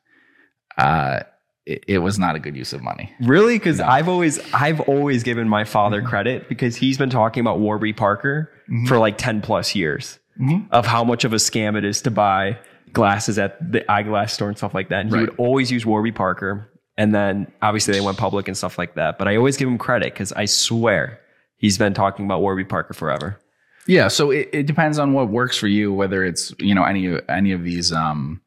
Uh, 0.79 1.21
it, 1.67 1.85
it 1.87 1.99
was 1.99 2.19
not 2.19 2.37
a 2.37 2.39
good 2.39 2.57
use 2.57 2.73
of 2.73 2.83
money. 2.83 3.15
Really? 3.21 3.59
Because 3.59 3.81
I've 3.81 4.09
always 4.09 4.39
I've 4.53 4.81
always 4.81 5.23
given 5.23 5.49
my 5.49 5.65
father 5.65 5.99
mm-hmm. 5.99 6.09
credit 6.09 6.49
because 6.49 6.77
he's 6.77 6.99
been 6.99 7.11
talking 7.11 7.41
about 7.41 7.61
Warby 7.61 7.93
Parker 7.93 8.51
mm-hmm. 8.69 8.87
for 8.87 8.99
like 8.99 9.19
ten 9.19 9.41
plus 9.41 9.75
years 9.75 10.19
mm-hmm. 10.41 10.67
of 10.73 10.87
how 10.87 11.05
much 11.05 11.25
of 11.25 11.33
a 11.33 11.37
scam 11.37 11.77
it 11.77 11.85
is 11.85 12.03
to 12.03 12.11
buy 12.11 12.59
glasses 12.93 13.39
at 13.39 13.73
the 13.73 13.89
eyeglass 13.91 14.33
store 14.33 14.49
and 14.49 14.57
stuff 14.57 14.75
like 14.75 14.89
that. 14.89 15.01
And 15.01 15.11
he 15.11 15.17
Right. 15.17 15.21
would 15.29 15.39
always 15.39 15.71
use 15.71 15.87
Warby 15.87 16.13
Parker, 16.13 16.71
and 16.97 17.15
then 17.15 17.47
obviously 17.63 17.95
they 17.95 18.01
went 18.01 18.19
public 18.19 18.49
and 18.49 18.57
stuff 18.57 18.79
like 18.79 18.95
that. 18.95 19.19
But 19.19 19.29
I 19.29 19.37
always 19.37 19.57
give 19.57 19.69
him 19.69 19.79
credit 19.79 20.13
because 20.13 20.33
I 20.33 20.47
swear 20.47 21.21
he's 21.57 21.79
been 21.79 21.95
talking 21.95 22.25
about 22.25 22.41
Warby 22.41 22.65
Parker 22.65 22.95
forever. 22.95 23.39
Yeah, 23.87 24.09
so 24.09 24.31
it, 24.31 24.49
it 24.53 24.67
depends 24.67 24.99
on 24.99 25.13
what 25.15 25.29
works 25.29 25.57
for 25.57 25.67
you, 25.67 25.93
whether 25.93 26.25
it's 26.25 26.55
you 26.59 26.75
know 26.75 26.85
any 26.85 27.19
any 27.29 27.53
of 27.53 27.65
these 27.65 27.93
um, 27.93 28.41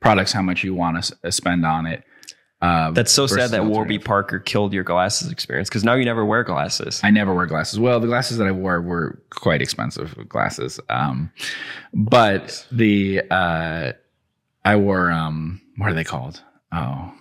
products, 0.00 0.32
how 0.32 0.42
much 0.42 0.64
you 0.64 0.74
want 0.74 1.12
to 1.22 1.32
spend 1.32 1.66
on 1.66 1.86
it. 1.86 2.04
Uh, 2.62 2.90
That's 2.90 3.10
so 3.10 3.26
sad 3.26 3.50
that 3.52 3.64
Warby. 3.64 3.98
Parker 4.00 4.38
killed 4.38 4.74
your 4.74 4.84
glasses 4.84 5.32
experience 5.32 5.68
because 5.70 5.82
now 5.82 5.94
you 5.94 6.04
never 6.04 6.24
wear 6.26 6.44
glasses. 6.44 7.00
I 7.02 7.10
never 7.10 7.32
wear 7.34 7.46
glasses. 7.46 7.78
Well, 7.78 8.00
the 8.00 8.06
glasses 8.06 8.36
that 8.36 8.46
I 8.46 8.52
wore 8.52 8.82
were 8.82 9.22
quite 9.30 9.62
expensive 9.62 10.28
glasses. 10.28 10.78
Um, 10.90 11.32
but 11.94 12.66
the 12.70 13.22
uh, 13.30 13.92
I 14.64 14.76
wore 14.76 15.10
um, 15.10 15.60
what 15.78 15.90
are 15.90 15.94
they 15.94 16.04
called? 16.04 16.42
Oh, 16.70 17.12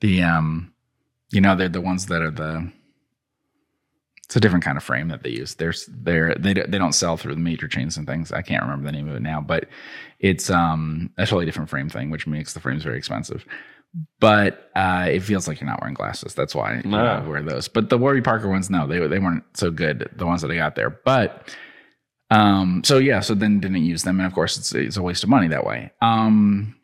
the 0.00 0.22
um, 0.22 0.72
you 1.32 1.40
know 1.40 1.56
they're 1.56 1.68
the 1.68 1.80
ones 1.80 2.06
that 2.06 2.22
are 2.22 2.30
the. 2.30 2.70
It's 4.26 4.34
a 4.36 4.40
different 4.40 4.64
kind 4.64 4.76
of 4.76 4.82
frame 4.82 5.08
that 5.08 5.22
they 5.22 5.30
use. 5.30 5.54
There's 5.54 5.88
they're 5.88 6.34
they 6.36 6.52
don't- 6.54 6.70
they 6.70 6.78
don't 6.78 6.92
sell 6.94 7.16
through 7.16 7.34
the 7.34 7.40
major 7.40 7.68
chains 7.68 7.96
and 7.96 8.06
things. 8.08 8.32
I 8.32 8.42
can't 8.42 8.62
remember 8.62 8.84
the 8.86 8.92
name 8.92 9.08
of 9.08 9.14
it 9.16 9.22
now, 9.22 9.40
but 9.40 9.68
it's 10.18 10.50
um 10.50 11.10
a 11.18 11.24
totally 11.26 11.44
different 11.44 11.70
frame 11.70 11.88
thing, 11.88 12.10
which 12.10 12.26
makes 12.26 12.52
the 12.52 12.60
frames 12.60 12.82
very 12.82 12.98
expensive. 12.98 13.44
But 14.20 14.70
uh, 14.74 15.06
it 15.10 15.20
feels 15.20 15.46
like 15.48 15.60
you're 15.60 15.68
not 15.70 15.80
wearing 15.80 15.94
glasses. 15.94 16.34
That's 16.34 16.54
why 16.54 16.76
you 16.84 16.90
No. 16.90 17.20
know, 17.22 17.28
wear 17.28 17.42
those. 17.42 17.68
But 17.68 17.88
the 17.90 17.96
Warby 17.98 18.22
Parker 18.22 18.48
ones, 18.48 18.68
no, 18.70 18.86
they 18.86 18.98
they 19.06 19.18
weren't 19.18 19.44
so 19.54 19.70
good. 19.70 20.10
The 20.16 20.26
ones 20.26 20.42
that 20.42 20.50
I 20.50 20.56
got 20.56 20.74
there, 20.74 20.90
but 20.90 21.54
um, 22.30 22.82
so 22.84 22.98
yeah, 22.98 23.20
so 23.20 23.34
then 23.34 23.60
didn't 23.60 23.84
use 23.84 24.02
them, 24.02 24.18
and 24.18 24.26
of 24.26 24.34
course 24.34 24.56
it's 24.58 24.74
it's 24.74 24.96
a 24.96 25.02
waste 25.02 25.22
of 25.22 25.28
money 25.30 25.48
that 25.48 25.64
way. 25.64 25.92
Um, 26.02 26.74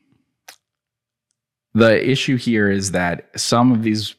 the 1.75 2.09
issue 2.09 2.37
here 2.37 2.71
is 2.71 2.93
that 2.93 3.29
some 3.39 3.73
of 3.73 3.83
these 3.83 4.15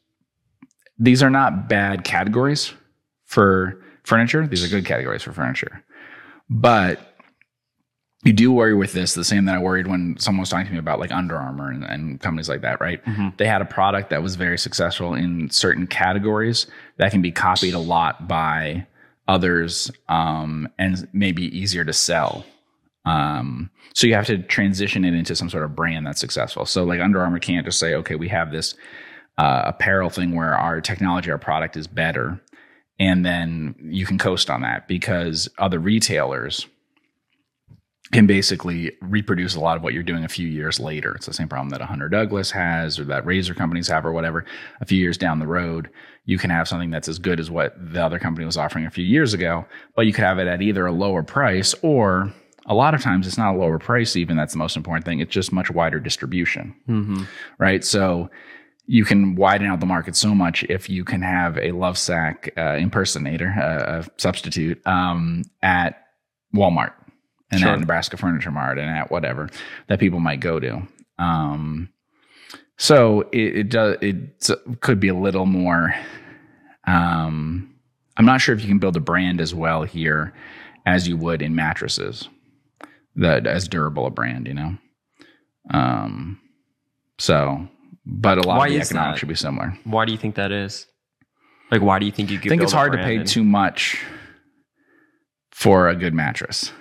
these 0.99 1.23
are 1.23 1.29
not 1.29 1.67
bad 1.69 2.03
categories 2.03 2.73
for 3.25 3.81
furniture. 4.03 4.45
These 4.47 4.63
are 4.63 4.67
good 4.75 4.85
categories 4.85 5.23
for 5.23 5.31
furniture, 5.33 5.83
but 6.49 7.12
you 8.23 8.33
do 8.33 8.51
worry 8.51 8.73
with 8.73 8.93
this 8.93 9.13
the 9.13 9.23
same 9.23 9.45
that 9.45 9.55
I 9.55 9.59
worried 9.59 9.87
when 9.87 10.15
someone 10.17 10.41
was 10.41 10.49
talking 10.49 10.67
to 10.67 10.71
me 10.73 10.79
about 10.79 10.99
like 10.99 11.11
Under 11.11 11.35
Armour 11.37 11.69
and, 11.69 11.83
and 11.83 12.19
companies 12.21 12.47
like 12.49 12.61
that, 12.61 12.79
right? 12.79 13.03
Mhm. 13.05 13.35
They 13.37 13.45
had 13.45 13.61
a 13.61 13.65
product 13.65 14.09
that 14.11 14.23
was 14.23 14.35
very 14.35 14.57
successful 14.57 15.13
in 15.13 15.49
certain 15.49 15.87
categories 15.87 16.67
that 16.97 17.11
can 17.11 17.21
be 17.21 17.31
copied 17.31 17.73
a 17.73 17.79
lot 17.79 18.27
by 18.27 18.87
others 19.27 19.91
um, 20.09 20.67
and 20.77 21.07
maybe 21.13 21.45
easier 21.57 21.83
to 21.85 21.93
sell. 21.93 22.45
Um, 23.05 23.69
so 23.93 24.07
you 24.07 24.13
have 24.15 24.27
to 24.27 24.37
transition 24.37 25.03
it 25.03 25.13
into 25.13 25.35
some 25.35 25.49
sort 25.49 25.63
of 25.63 25.75
brand 25.75 26.07
that's 26.07 26.21
successful. 26.21 26.65
So 26.65 26.83
like 26.83 27.01
Under 27.01 27.21
Armour 27.21 27.39
can't 27.39 27.65
just 27.65 27.79
say, 27.79 27.93
okay, 27.95 28.15
we 28.15 28.29
have 28.29 28.51
this 28.51 28.75
uh, 29.37 29.63
apparel 29.65 30.09
thing 30.09 30.35
where 30.35 30.55
our 30.55 30.79
technology, 30.79 31.29
our 31.31 31.37
product 31.37 31.75
is 31.75 31.87
better, 31.87 32.39
and 32.99 33.25
then 33.25 33.75
you 33.81 34.05
can 34.05 34.17
coast 34.17 34.49
on 34.49 34.61
that 34.61 34.87
because 34.87 35.49
other 35.57 35.79
retailers 35.79 36.67
can 38.13 38.27
basically 38.27 38.95
reproduce 39.01 39.55
a 39.55 39.59
lot 39.59 39.75
of 39.75 39.83
what 39.83 39.93
you're 39.93 40.03
doing 40.03 40.23
a 40.23 40.29
few 40.29 40.47
years 40.47 40.79
later. 40.79 41.13
It's 41.15 41.25
the 41.25 41.33
same 41.33 41.49
problem 41.49 41.69
that 41.69 41.81
a 41.81 41.85
Hunter 41.85 42.07
Douglas 42.07 42.51
has 42.51 42.99
or 42.99 43.03
that 43.05 43.25
razor 43.25 43.53
companies 43.53 43.87
have 43.87 44.05
or 44.05 44.13
whatever. 44.13 44.45
A 44.81 44.85
few 44.85 44.99
years 44.99 45.17
down 45.17 45.39
the 45.39 45.47
road, 45.47 45.89
you 46.25 46.37
can 46.37 46.49
have 46.49 46.67
something 46.67 46.91
that's 46.91 47.07
as 47.07 47.19
good 47.19 47.39
as 47.39 47.51
what 47.51 47.73
the 47.77 48.03
other 48.03 48.19
company 48.19 48.45
was 48.45 48.55
offering 48.55 48.85
a 48.85 48.91
few 48.91 49.03
years 49.03 49.33
ago, 49.33 49.65
but 49.95 50.05
you 50.05 50.13
could 50.13 50.23
have 50.23 50.39
it 50.39 50.47
at 50.47 50.61
either 50.61 50.85
a 50.85 50.91
lower 50.91 51.23
price 51.23 51.75
or 51.81 52.31
a 52.65 52.73
lot 52.73 52.93
of 52.93 53.01
times 53.01 53.27
it's 53.27 53.37
not 53.37 53.55
a 53.55 53.57
lower 53.57 53.77
price 53.77 54.15
even 54.15 54.37
that's 54.37 54.53
the 54.53 54.59
most 54.59 54.77
important 54.77 55.05
thing. 55.05 55.19
It's 55.19 55.33
just 55.33 55.51
much 55.51 55.69
wider 55.69 55.99
distribution 55.99 56.75
Mm-hmm. 56.87 57.23
right? 57.57 57.83
So 57.83 58.29
you 58.85 59.05
can 59.05 59.35
widen 59.35 59.67
out 59.67 59.79
the 59.79 59.85
market 59.85 60.15
so 60.15 60.35
much 60.35 60.63
if 60.65 60.89
you 60.89 61.03
can 61.03 61.21
have 61.21 61.57
a 61.57 61.71
Lovesac 61.71 62.57
uh, 62.57 62.77
impersonator, 62.77 63.49
uh, 63.49 64.01
a 64.01 64.21
substitute 64.21 64.85
um, 64.85 65.43
at 65.61 66.07
Walmart 66.53 66.93
and 67.53 67.61
Sure. 67.61 67.69
at 67.71 67.79
Nebraska 67.79 68.17
Furniture 68.17 68.51
Mart 68.51 68.77
and 68.77 68.89
at 68.89 69.11
whatever 69.11 69.49
that 69.87 69.99
people 69.99 70.19
might 70.19 70.39
go 70.39 70.59
to. 70.59 70.81
Um, 71.19 71.89
so 72.77 73.21
it, 73.31 73.57
it 73.57 73.69
does 73.69 73.97
it 74.01 74.49
could 74.81 74.99
be 74.99 75.07
a 75.07 75.13
little 75.15 75.45
more. 75.45 75.93
Um, 76.85 77.73
I'm 78.17 78.25
not 78.25 78.41
sure 78.41 78.53
if 78.53 78.61
you 78.61 78.67
can 78.67 78.79
build 78.79 78.97
a 78.97 78.99
brand 79.01 79.39
as 79.41 79.53
well 79.55 79.83
here 79.83 80.33
as 80.85 81.07
you 81.07 81.15
would 81.17 81.41
in 81.41 81.55
mattresses, 81.55 82.27
that 83.15 83.47
as 83.47 83.67
durable 83.67 84.05
a 84.05 84.09
brand, 84.09 84.47
you 84.47 84.53
know. 84.53 84.77
Um, 85.71 86.39
so, 87.19 87.67
but 88.05 88.37
a 88.37 88.41
lot 88.41 88.57
Why 88.57 88.67
of 88.67 88.73
the 88.73 88.81
economics 88.81 89.15
that? 89.15 89.19
should 89.19 89.29
be 89.29 89.35
similar. 89.35 89.77
Why 89.85 90.05
do 90.05 90.11
you 90.11 90.17
think 90.17 90.35
that 90.35 90.51
is? 90.51 90.87
Like, 91.71 91.81
why 91.81 91.99
do 91.99 92.05
you 92.05 92.11
think 92.11 92.29
you 92.29 92.37
could? 92.37 92.47
I 92.47 92.49
think 92.49 92.63
it's 92.63 92.73
hard 92.73 92.91
to 92.91 92.97
pay 92.97 93.23
too 93.23 93.43
much 93.43 94.03
for 95.51 95.87
a 95.87 95.95
good 95.95 96.13
mattress. 96.13 96.71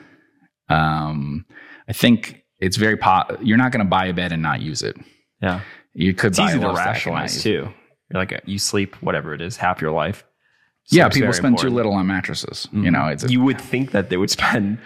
Um, 0.69 1.45
I 1.89 1.93
think 1.93 2.43
it's 2.59 2.77
very 2.77 2.97
po- 2.97 3.37
You're 3.43 3.59
not 3.59 3.73
going 3.73 3.85
to 3.85 3.89
buy 3.91 4.07
a 4.07 4.13
bed 4.13 4.33
and 4.33 4.43
not 4.43 4.61
use 4.61 4.83
it. 4.83 4.97
Yeah, 5.41 5.61
You 5.95 6.15
could 6.15 6.29
it's 6.29 6.39
buy 6.39 6.49
easy 6.51 6.59
a 6.59 6.61
to 6.61 6.67
Lovesac 6.69 6.69
and 6.69 6.77
not 6.77 6.87
rationalize 6.87 7.43
too. 7.43 7.69
You're 8.11 8.21
like 8.21 8.43
you 8.47 8.59
sleep 8.59 8.95
whatever 9.03 9.35
it 9.35 9.41
is 9.41 9.57
half 9.57 9.81
your 9.81 9.91
life. 9.91 10.25
So 10.85 10.97
Yeah, 10.97 11.09
people 11.09 11.33
spend 11.33 11.59
too 11.59 11.71
little 11.71 11.93
on 11.93 12.07
mattresses. 12.07 12.69
You 12.73 12.83
Mhm. 12.83 12.93
know, 12.93 13.07
it's 13.09 13.25
a, 13.25 13.31
you 13.31 13.41
would 13.43 13.61
think 13.61 13.91
that 13.93 14.09
they 14.11 14.17
would 14.17 14.31
spend. 14.31 14.79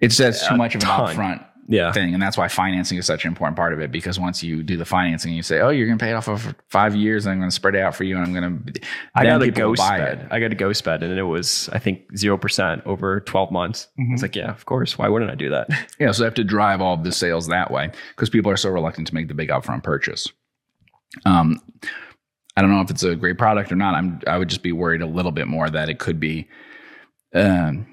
it's 0.00 0.16
just 0.16 0.48
too 0.48 0.56
much 0.56 0.74
of 0.74 0.82
an 0.82 0.88
upfront 0.88 1.44
Yeah, 1.68 1.92
thing, 1.92 2.12
and 2.12 2.20
that's 2.20 2.36
why 2.36 2.48
financing 2.48 2.98
is 2.98 3.06
such 3.06 3.24
an 3.24 3.28
important 3.28 3.56
part 3.56 3.72
of 3.72 3.80
it. 3.80 3.92
Because 3.92 4.18
once 4.18 4.42
you 4.42 4.62
do 4.62 4.76
the 4.76 4.84
financing, 4.84 5.32
you 5.32 5.42
say, 5.42 5.60
"Oh, 5.60 5.68
you're 5.68 5.86
going 5.86 5.98
to 5.98 6.04
pay 6.04 6.10
it 6.10 6.14
off 6.14 6.28
over 6.28 6.54
five 6.68 6.96
years, 6.96 7.24
and 7.24 7.32
I'm 7.32 7.38
going 7.38 7.50
to 7.50 7.54
spread 7.54 7.76
it 7.76 7.80
out 7.80 7.94
for 7.94 8.04
you, 8.04 8.16
and 8.16 8.24
I'm 8.24 8.32
going 8.32 8.64
to." 8.64 8.80
I 9.14 9.24
got 9.24 9.42
a 9.42 9.46
GhostBed. 9.46 10.24
it. 10.24 10.28
I 10.32 10.40
got 10.40 10.52
a 10.52 10.56
GhostBed, 10.56 11.02
and 11.02 11.18
it 11.18 11.22
was 11.22 11.68
I 11.72 11.78
think 11.78 12.16
zero 12.16 12.36
percent 12.36 12.82
over 12.84 13.20
twelve 13.20 13.52
months. 13.52 13.88
Mm-hmm. 13.98 14.14
It's 14.14 14.22
like, 14.22 14.34
yeah, 14.34 14.50
of 14.50 14.66
course. 14.66 14.98
Why 14.98 15.08
wouldn't 15.08 15.30
I 15.30 15.34
do 15.34 15.50
that? 15.50 15.68
Yeah, 15.98 16.10
so 16.10 16.24
I 16.24 16.26
have 16.26 16.34
to 16.34 16.44
drive 16.44 16.80
all 16.80 16.94
of 16.94 17.04
the 17.04 17.12
sales 17.12 17.46
that 17.46 17.70
way 17.70 17.90
because 18.16 18.28
people 18.28 18.50
are 18.50 18.56
so 18.56 18.70
reluctant 18.70 19.06
to 19.08 19.14
make 19.14 19.28
the 19.28 19.34
big 19.34 19.50
upfront 19.50 19.84
purchase. 19.84 20.26
Um, 21.24 21.60
I 22.56 22.60
don't 22.60 22.70
know 22.70 22.80
if 22.80 22.90
it's 22.90 23.02
a 23.02 23.14
great 23.14 23.38
product 23.38 23.70
or 23.70 23.76
not. 23.76 23.94
I'm 23.94 24.20
I 24.26 24.38
would 24.38 24.48
just 24.48 24.62
be 24.62 24.72
worried 24.72 25.02
a 25.02 25.06
little 25.06 25.30
bit 25.30 25.46
more 25.46 25.70
that 25.70 25.88
it 25.88 25.98
could 25.98 26.18
be. 26.18 26.48
Um, 27.34 27.86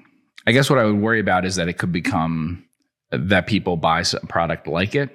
I 0.46 0.52
guess 0.52 0.68
what 0.68 0.78
I 0.78 0.84
would 0.84 1.00
worry 1.00 1.20
about 1.20 1.44
is 1.44 1.56
that 1.56 1.68
it 1.68 1.78
could 1.78 1.92
become 1.92 2.64
that 3.12 3.46
people 3.46 3.76
buy 3.76 4.00
a 4.00 4.26
product 4.26 4.66
like 4.66 4.94
it, 4.94 5.10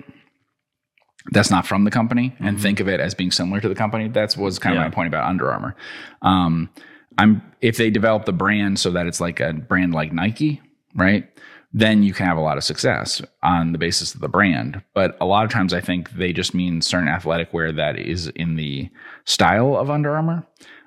that's 1.31 1.49
not 1.49 1.65
from 1.65 1.83
the 1.85 1.91
company 1.91 2.35
and 2.39 2.61
think 2.61 2.79
of 2.79 2.87
it 2.87 2.99
as 2.99 3.15
being 3.15 3.31
similar 3.31 3.59
to 3.59 3.67
the 3.69 3.75
company. 3.75 4.07
That's 4.09 4.37
was 4.37 4.59
kind 4.59 4.75
of 4.75 4.81
Yeah. 4.81 4.87
my 4.89 4.93
point 4.93 5.07
about 5.07 5.27
Under 5.27 5.51
Armour. 5.51 5.75
Um, 6.21 6.69
I'm 7.17 7.41
if 7.61 7.77
they 7.77 7.89
develop 7.89 8.25
the 8.25 8.33
brand 8.33 8.77
so 8.79 8.91
that 8.91 9.07
it's 9.07 9.21
like 9.21 9.39
a 9.39 9.53
brand 9.53 9.93
like 9.93 10.11
Nike, 10.13 10.61
right? 10.95 11.27
Then 11.73 12.03
you 12.03 12.13
can 12.13 12.25
have 12.25 12.37
a 12.37 12.41
lot 12.41 12.57
of 12.57 12.63
success 12.63 13.21
on 13.43 13.71
the 13.71 13.77
basis 13.77 14.13
of 14.13 14.21
the 14.21 14.29
brand. 14.29 14.81
But 14.93 15.17
a 15.19 15.25
lot 15.25 15.45
of 15.45 15.51
times, 15.51 15.73
I 15.73 15.81
think 15.81 16.11
they 16.11 16.31
just 16.31 16.53
mean 16.53 16.81
certain 16.81 17.07
athletic 17.09 17.53
wear 17.53 17.71
that 17.73 17.97
is 17.97 18.27
in 18.27 18.55
the 18.55 18.89
style 19.25 19.75
of 19.75 19.89
Under 19.89 20.15
Armour, 20.15 20.45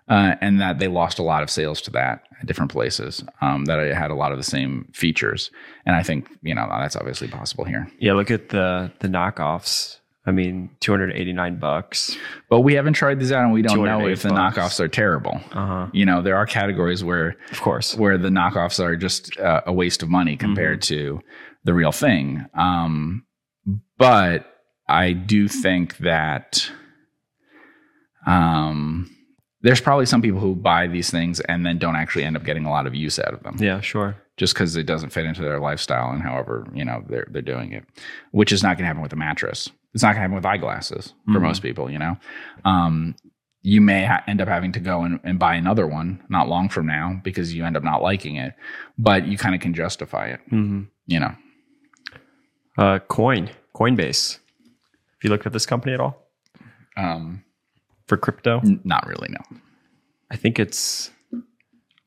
uh, 0.09 0.37
and 0.41 0.61
that 0.61 0.79
they 0.79 0.89
lost 0.89 1.19
a 1.19 1.23
lot 1.23 1.43
of 1.43 1.51
sales 1.51 1.81
to 1.83 1.91
that 1.93 2.23
at 2.41 2.47
different 2.47 2.71
places. 2.71 3.23
Um, 3.41 3.65
that 3.67 3.79
it 3.79 3.95
had 3.95 4.11
a 4.11 4.15
lot 4.15 4.33
of 4.33 4.39
the 4.39 4.45
same 4.45 4.89
features, 4.95 5.51
and 5.87 5.95
I 5.97 6.03
think 6.03 6.29
you 6.43 6.55
know 6.55 6.67
that's 6.69 6.97
obviously 6.97 7.29
possible 7.29 7.65
here. 7.65 7.91
Yeah, 7.99 8.13
look 8.15 8.31
at 8.31 8.49
the 8.51 8.93
the 9.01 9.09
knockoffs. 9.09 9.97
I 10.27 10.31
mean, 10.31 10.69
289 10.81 11.57
bucks. 11.59 12.15
But 12.51 12.61
we 12.61 12.75
haven't 12.75 12.93
tried 12.93 13.19
these 13.19 13.33
out, 13.33 13.45
and 13.45 13.53
we 13.53 13.63
don't 13.63 13.79
know 13.79 13.85
208 14.01 14.13
if 14.13 14.23
the 14.23 14.29
bucks. 14.29 14.59
knockoffs 14.59 14.79
are 14.81 14.87
terrible. 14.89 15.41
Uh-huh. 15.53 15.87
You 15.95 16.05
know, 16.05 16.21
there 16.21 16.37
are 16.37 16.45
categories 16.45 17.03
where 17.03 17.37
Of 17.51 17.63
course. 17.63 17.95
where 17.97 18.19
the 18.19 18.29
knockoffs 18.29 18.79
are 18.79 18.95
just 18.95 19.39
uh, 19.41 19.63
a 19.65 19.73
waste 19.73 20.03
of 20.03 20.11
money 20.11 20.37
compared 20.37 20.83
to 20.83 21.23
the 21.65 21.73
real 21.73 21.93
thing. 21.93 22.45
Um, 22.53 23.25
but 23.97 24.45
I 24.87 25.13
do 25.15 25.49
think 25.49 25.97
that 25.99 26.71
um, 28.27 29.09
there's 29.69 29.81
probably 29.83 30.07
some 30.07 30.23
people 30.23 30.41
who 30.41 30.55
buy 30.55 30.87
these 30.87 31.11
things 31.11 31.41
and 31.41 31.65
then 31.67 31.79
don't 31.79 31.97
actually 31.97 32.25
end 32.25 32.37
up 32.37 32.45
getting 32.45 32.65
a 32.65 32.71
lot 32.71 32.87
of 32.87 32.95
use 32.95 33.19
out 33.19 33.35
of 33.35 33.43
them 33.43 33.57
Yeah, 33.61 33.81
sure. 33.81 34.17
just 34.39 34.55
because 34.55 34.75
it 34.77 34.87
doesn't 34.87 35.11
fit 35.11 35.27
into 35.27 35.43
their 35.43 35.61
lifestyle 35.61 36.11
and 36.11 36.23
however 36.23 36.67
you 36.73 36.85
know 36.85 37.05
they're 37.09 37.27
they're 37.31 37.43
doing 37.55 37.73
it, 37.73 37.85
which 38.33 38.51
is 38.53 38.63
not 38.63 38.77
going 38.77 38.85
to 38.85 38.87
happen 38.87 39.03
with 39.03 39.13
a 39.13 39.17
mattress. 39.17 39.69
It's 39.95 40.03
not 40.03 40.09
going 40.15 40.17
to 40.17 40.21
happen 40.23 40.35
with 40.37 40.47
eyeglasses 40.47 41.15
for 41.33 41.39
Mhm. 41.41 41.43
most 41.49 41.61
people. 41.63 41.91
You 41.91 41.99
know, 41.99 42.17
um, 42.65 43.15
you 43.63 43.81
may 43.81 44.05
ha- 44.05 44.23
end 44.27 44.41
up 44.41 44.49
having 44.49 44.73
to 44.73 44.81
go 44.81 45.03
and, 45.03 45.19
and 45.25 45.39
buy 45.39 45.55
another 45.55 45.87
one 45.87 46.23
not 46.29 46.49
long 46.49 46.69
from 46.69 46.87
now 46.87 47.21
because 47.25 47.53
you 47.55 47.65
end 47.65 47.77
up 47.77 47.83
not 47.83 48.03
liking 48.03 48.37
it, 48.37 48.55
but 48.97 49.27
you 49.27 49.37
kind 49.37 49.55
of 49.55 49.61
can 49.61 49.75
justify 49.75 50.27
it. 50.29 50.41
hmm 50.51 50.83
You 51.07 51.21
know, 51.21 51.35
Uh, 52.77 52.99
Coin, 53.01 53.51
Coinbase. 53.75 54.35
Have 54.39 55.25
you 55.25 55.31
looked 55.31 55.47
at 55.47 55.53
this 55.53 55.67
company 55.67 55.95
at 55.95 56.01
all 56.01 56.15
um, 56.97 57.43
for 58.09 58.17
crypto? 58.17 58.61
n- 58.65 58.81
not 58.85 59.07
really. 59.07 59.29
No, 59.31 59.59
I 60.31 60.37
think 60.37 60.59
it's. 60.59 61.11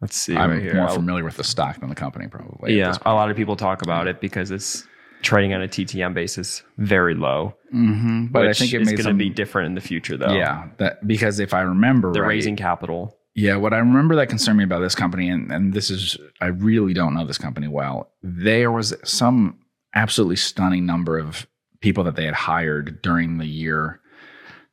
Let's 0.02 0.16
see 0.18 0.36
I'm 0.36 0.50
right 0.50 0.74
more 0.74 0.88
I'll- 0.88 0.96
familiar 0.96 1.24
with 1.24 1.38
the 1.38 1.44
stock 1.44 1.80
than 1.80 1.90
the 1.90 1.96
company 1.96 2.28
probably. 2.28 2.76
yeah, 2.78 2.96
a 3.06 3.14
lot 3.14 3.30
of 3.30 3.38
people 3.38 3.56
talk 3.56 3.82
about 3.84 4.08
it 4.08 4.20
because 4.20 4.50
it's 4.52 4.86
trading 5.22 5.54
on 5.54 5.62
a 5.62 5.68
TTM 5.68 6.16
basis 6.16 6.64
very 6.80 7.14
low. 7.14 7.56
hmm 7.70 8.26
But 8.32 8.48
I 8.48 8.54
think 8.54 8.74
it 8.74 8.80
made 8.80 8.98
going 8.98 9.06
to 9.06 9.14
be 9.14 9.30
different 9.30 9.68
in 9.68 9.76
the 9.76 9.82
future, 9.82 10.18
though. 10.18 10.34
yeah, 10.34 10.70
that 10.78 11.06
because 11.08 11.40
if 11.40 11.54
I 11.54 11.62
remember, 11.62 12.12
they're 12.12 12.24
right, 12.24 12.30
raising 12.30 12.56
capital. 12.56 13.16
Yeah, 13.36 13.56
what 13.58 13.74
I 13.74 13.78
remember 13.78 14.16
that 14.16 14.28
concerned 14.28 14.58
me 14.58 14.64
about 14.64 14.80
this 14.80 14.96
company, 14.96 15.30
and, 15.30 15.52
and 15.52 15.72
this 15.74 15.90
is, 15.92 16.18
I 16.42 16.48
really 16.48 16.94
don't 16.94 17.14
know 17.14 17.24
this 17.26 17.38
company 17.38 17.68
well. 17.70 18.12
There 18.24 18.72
was 18.72 18.94
some 19.06 19.60
absolutely 19.94 20.36
stunning 20.36 20.86
number 20.86 21.18
of 21.20 21.48
people 21.80 22.04
that 22.06 22.16
they 22.18 22.26
had 22.26 22.34
hired 22.34 23.02
during 23.04 23.38
the 23.38 23.46
year 23.46 24.02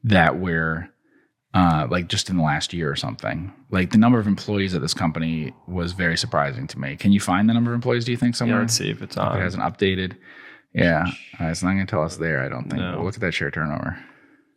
that 0.05 0.41
were, 0.41 0.89
uh, 1.55 1.86
like 1.90 2.09
just 2.09 2.28
in 2.30 2.36
the 2.36 2.42
last 2.42 2.72
year 2.72 2.90
or 2.90 2.96
something. 2.96 3.53
Like 3.70 3.90
the 3.90 3.99
number 3.99 4.18
of 4.18 4.26
employees 4.26 4.74
at 4.74 4.80
this 4.82 4.94
company 4.94 5.55
was 5.66 5.92
very 5.92 6.16
surprising 6.16 6.66
to 6.68 6.78
me. 6.78 6.96
Can 6.96 7.12
you 7.12 7.20
find 7.20 7.49
the 7.49 7.55
number 7.55 7.70
of 7.70 7.74
employees? 7.74 8.05
Do 8.05 8.11
you 8.12 8.16
think 8.18 8.34
Yeah, 8.34 8.38
somewhere? 8.38 8.61
let's 8.61 8.74
see 8.74 8.90
if 8.90 9.03
it's 9.03 9.16
If 9.16 9.22
on. 9.22 9.36
it 9.38 9.40
hasn't 9.40 9.62
updated. 9.62 10.16
Yeah, 10.74 11.07
uh, 11.40 11.46
it's 11.46 11.62
not 11.62 11.72
going 11.72 11.86
to 11.86 11.90
tell 11.90 12.03
us 12.03 12.18
there. 12.18 12.44
I 12.44 12.49
don't 12.49 12.64
think. 12.68 12.82
No. 12.82 12.96
Well, 12.96 13.05
look 13.07 13.14
at 13.14 13.20
that 13.20 13.32
share 13.32 13.51
turnover. 13.51 13.99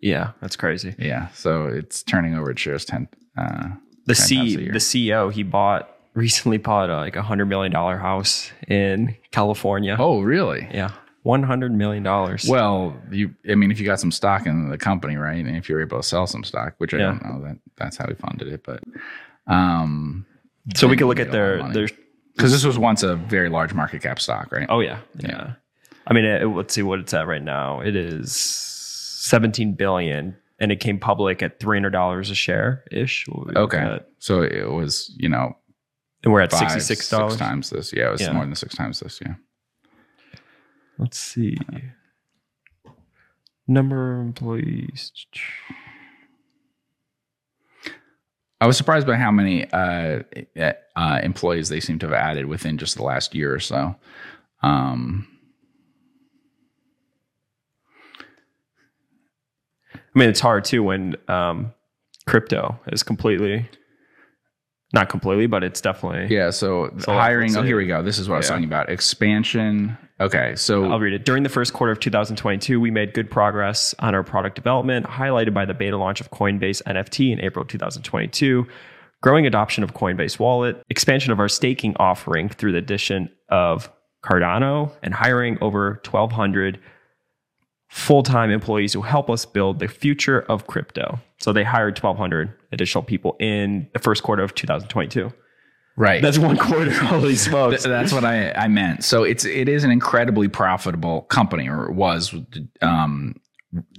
yeah, 0.01 0.31
that's 0.41 0.55
crazy. 0.57 0.93
Yeah, 0.99 1.29
so 1.29 1.67
it's 1.67 2.03
turning 2.03 2.35
over. 2.35 2.51
It 2.51 2.59
shares 2.59 2.83
ten. 2.85 3.07
Uh, 3.37 3.69
The 4.07 4.15
10 4.15 4.15
C, 4.15 4.35
times 4.37 4.55
a 4.55 4.61
year. 4.61 4.71
the 4.73 4.79
CEO, 4.79 5.31
he 5.31 5.43
bought 5.43 5.89
recently 6.13 6.57
bought 6.57 6.89
a, 6.89 6.97
like 6.97 7.15
a 7.15 7.21
hundred 7.21 7.45
million 7.45 7.71
dollar 7.71 7.97
house 7.97 8.51
in 8.67 9.15
California. 9.31 9.95
oh, 9.97 10.19
really? 10.21 10.67
Yeah, 10.73 10.91
one 11.23 11.43
hundred 11.43 11.71
million 11.73 12.03
dollars. 12.03 12.45
Well, 12.47 12.95
you, 13.11 13.35
I 13.49 13.55
mean, 13.55 13.71
if 13.71 13.79
you 13.79 13.85
got 13.85 13.99
some 13.99 14.11
stock 14.11 14.45
in 14.47 14.69
the 14.69 14.77
company, 14.77 15.15
right, 15.17 15.43
and 15.45 15.55
if 15.55 15.69
you're 15.69 15.81
able 15.81 15.97
to 15.97 16.03
sell 16.07 16.25
some 16.27 16.43
stock, 16.43 16.73
which 16.79 16.93
I 16.93 16.97
Yeah. 16.97 17.05
don't 17.05 17.25
know, 17.25 17.41
that 17.47 17.57
that's 17.77 17.97
how 17.97 18.07
he 18.07 18.15
funded 18.15 18.47
it, 18.47 18.63
but 18.65 18.81
um, 19.47 20.25
so 20.75 20.87
we 20.87 20.97
can 20.97 21.07
look 21.07 21.19
at 21.19 21.27
a 21.27 21.57
lot 21.57 21.67
of 21.69 21.73
their 21.73 21.87
their. 21.87 21.97
because 22.35 22.51
this 22.51 22.63
was 22.63 22.77
once 22.77 23.03
a 23.03 23.15
very 23.15 23.49
large 23.49 23.73
market 23.73 24.01
cap 24.01 24.19
stock, 24.19 24.51
right? 24.51 24.65
Oh 24.69 24.79
yeah, 24.79 24.99
yeah. 25.19 25.53
I 26.07 26.13
mean, 26.13 26.25
it, 26.25 26.43
let's 26.45 26.73
see 26.73 26.81
what 26.83 26.99
it's 26.99 27.13
at 27.13 27.27
right 27.27 27.43
now. 27.43 27.81
It 27.81 27.95
is 27.95 28.35
seventeen 28.35 29.73
billion, 29.73 30.35
and 30.59 30.71
it 30.71 30.79
came 30.79 30.99
public 30.99 31.41
at 31.43 31.59
three 31.59 31.77
hundred 31.77 31.91
dollars 31.91 32.29
a 32.29 32.35
share 32.35 32.83
ish. 32.91 33.27
okay, 33.55 33.99
so 34.19 34.41
it 34.41 34.69
was 34.71 35.13
you 35.17 35.29
know 35.29 35.55
and 36.23 36.33
we're 36.33 36.41
at 36.41 36.51
sixty 36.51 36.79
six 36.79 37.01
six 37.01 37.09
dollars. 37.09 37.37
times 37.37 37.69
this. 37.69 37.93
Yeah, 37.93 38.09
it 38.09 38.11
was 38.13 38.21
Yeah. 38.21 38.33
more 38.33 38.45
than 38.45 38.55
six 38.55 38.75
times 38.75 38.99
this. 38.99 39.19
Yeah. 39.23 39.35
Let's 41.01 41.17
see. 41.17 41.57
Number 43.67 44.13
of 44.13 44.21
employees. 44.21 45.11
I 48.61 48.67
was 48.67 48.77
surprised 48.77 49.07
by 49.07 49.15
how 49.15 49.31
many 49.31 49.67
uh, 49.71 50.21
uh, 50.95 51.19
employees 51.23 51.69
they 51.69 51.79
seem 51.79 51.97
to 51.99 52.05
have 52.05 52.13
added 52.13 52.45
within 52.45 52.77
just 52.77 52.95
the 52.97 53.03
last 53.03 53.33
year 53.33 53.51
or 53.51 53.59
so. 53.59 53.95
Um, 54.61 55.27
I 59.95 60.19
mean, 60.19 60.29
it's 60.29 60.39
hard 60.39 60.63
too 60.63 60.83
when 60.83 61.15
um, 61.27 61.73
crypto 62.27 62.79
is 62.91 63.01
completely, 63.01 63.67
not 64.93 65.09
completely, 65.09 65.47
but 65.47 65.63
it's 65.63 65.81
definitely. 65.81 66.35
yeah, 66.35 66.51
so 66.51 66.91
hiring. 67.07 67.57
Oh, 67.57 67.63
here 67.63 67.77
we 67.77 67.87
go. 67.87 68.03
This 68.03 68.19
is 68.19 68.29
what 68.29 68.35
I 68.35 68.37
was 68.37 68.47
talking 68.49 68.65
about. 68.65 68.91
Expansion. 68.91 69.97
Okay, 70.21 70.55
so 70.55 70.85
I'll 70.85 70.99
read 70.99 71.13
it. 71.13 71.25
During 71.25 71.41
the 71.41 71.49
first 71.49 71.73
quarter 71.73 71.91
of 71.91 71.99
2022, 71.99 72.79
we 72.79 72.91
made 72.91 73.15
good 73.15 73.31
progress 73.31 73.95
on 73.97 74.13
our 74.13 74.21
product 74.21 74.55
development, 74.55 75.07
highlighted 75.07 75.51
by 75.51 75.65
the 75.65 75.73
beta 75.73 75.97
launch 75.97 76.21
of 76.21 76.29
Coinbase 76.29 76.83
NFT 76.83 77.33
in 77.33 77.41
April 77.41 77.65
2022, 77.65 78.67
growing 79.23 79.47
adoption 79.47 79.83
of 79.83 79.95
Coinbase 79.95 80.37
Wallet, 80.37 80.79
expansion 80.91 81.31
of 81.31 81.39
our 81.39 81.49
staking 81.49 81.95
offering 81.97 82.49
through 82.49 82.71
the 82.73 82.77
addition 82.77 83.31
of 83.49 83.91
Cardano, 84.23 84.91
and 85.01 85.15
hiring 85.15 85.57
over 85.59 85.99
1,200 86.05 86.79
full 87.89 88.21
time 88.21 88.51
employees 88.51 88.93
who 88.93 89.01
help 89.01 89.27
us 89.27 89.43
build 89.43 89.79
the 89.79 89.87
future 89.87 90.41
of 90.41 90.67
crypto. 90.67 91.19
So 91.39 91.51
they 91.51 91.63
hired 91.63 91.97
1,200 91.97 92.53
additional 92.71 93.03
people 93.03 93.35
in 93.39 93.89
the 93.93 93.99
first 93.99 94.21
quarter 94.21 94.43
of 94.43 94.53
2022. 94.53 95.33
Right. 95.95 96.21
That's 96.21 96.37
one 96.37 96.57
quarter. 96.57 96.91
Holy 97.05 97.35
smokes. 97.35 97.83
That's 97.83 98.13
what 98.13 98.25
I, 98.25 98.51
I 98.51 98.67
meant. 98.67 99.03
So 99.03 99.23
it's 99.23 99.45
it 99.45 99.69
is 99.69 99.83
an 99.83 99.91
incredibly 99.91 100.47
profitable 100.47 101.23
company, 101.23 101.69
or 101.69 101.89
it 101.89 101.93
was. 101.93 102.33
Um, 102.81 103.35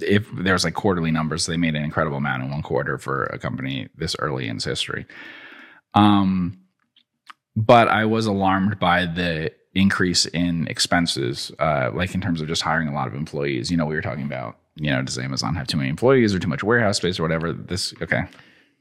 if 0.01 0.26
there's 0.36 0.64
like 0.64 0.74
quarterly 0.74 1.11
numbers, 1.11 1.47
they 1.47 1.57
made 1.57 1.74
an 1.74 1.82
incredible 1.82 2.18
amount 2.18 2.43
in 2.43 2.51
one 2.51 2.62
quarter 2.62 2.99
for 2.99 3.24
a 3.26 3.38
company 3.38 3.88
this 3.97 4.14
early 4.18 4.49
in 4.49 4.57
its 4.57 4.64
history. 4.64 5.07
Um, 5.95 6.59
but 7.57 7.88
I 7.88 8.05
was 8.05 8.26
alarmed 8.26 8.78
by 8.78 9.07
the 9.07 9.53
increase 9.74 10.26
in 10.26 10.66
expenses, 10.68 11.51
uh, 11.59 11.90
like 11.95 12.14
in 12.14 12.20
terms 12.20 12.40
of 12.40 12.49
just 12.49 12.62
hiring 12.62 12.88
a 12.88 12.95
lot 12.95 13.09
of 13.09 13.14
employees. 13.14 13.70
You 13.70 13.76
know, 13.76 13.86
we 13.86 13.95
were 13.95 14.03
talking 14.03 14.24
about, 14.24 14.59
you 14.76 14.90
know, 14.90 15.03
does 15.03 15.18
Amazon 15.18 15.55
have 15.55 15.66
too 15.66 15.76
many 15.76 15.88
employees 15.88 16.34
or 16.34 16.38
too 16.38 16.49
much 16.49 16.62
warehouse 16.62 16.99
space 16.99 17.18
or 17.18 17.22
whatever? 17.22 17.53
This 17.53 17.95
okay. 18.03 18.24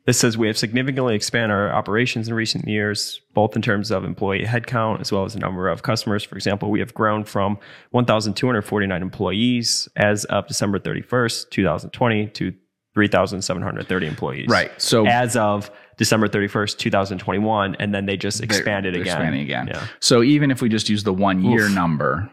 This 0.05 0.19
says 0.19 0.35
we 0.37 0.47
have 0.47 0.57
significantly 0.57 1.13
expanded 1.15 1.51
our 1.51 1.71
operations 1.71 2.27
in 2.27 2.33
recent 2.33 2.67
years, 2.67 3.21
both 3.35 3.55
in 3.55 3.61
terms 3.61 3.91
of 3.91 4.03
employee 4.03 4.43
headcount 4.45 4.99
as 4.99 5.11
well 5.11 5.25
as 5.25 5.33
the 5.33 5.39
number 5.39 5.69
of 5.69 5.83
customers. 5.83 6.23
For 6.23 6.35
example, 6.35 6.71
we 6.71 6.79
have 6.79 6.93
grown 6.93 7.23
from 7.23 7.59
1,249 7.91 9.01
employees 9.01 9.87
as 9.95 10.25
of 10.25 10.47
December 10.47 10.79
31st, 10.79 11.49
2020 11.51 12.27
to 12.27 12.53
3,730 12.95 14.07
employees. 14.07 14.47
Right. 14.49 14.71
So 14.81 15.05
As 15.07 15.35
of 15.37 15.69
December 15.97 16.27
31st, 16.27 16.77
2021. 16.79 17.75
And 17.75 17.93
then 17.93 18.05
they 18.05 18.17
just 18.17 18.39
They're- 18.39 18.45
expanded 18.45 18.93
they're 18.95 19.01
again. 19.01 19.11
expanding 19.17 19.41
again. 19.41 19.67
Yeah. 19.67 19.85
So 19.99 20.23
even 20.23 20.51
if 20.51 20.61
we 20.61 20.67
just 20.69 20.89
use 20.89 21.03
the 21.03 21.13
one 21.13 21.43
year 21.43 21.65
Oof. 21.67 21.75
number, 21.75 22.29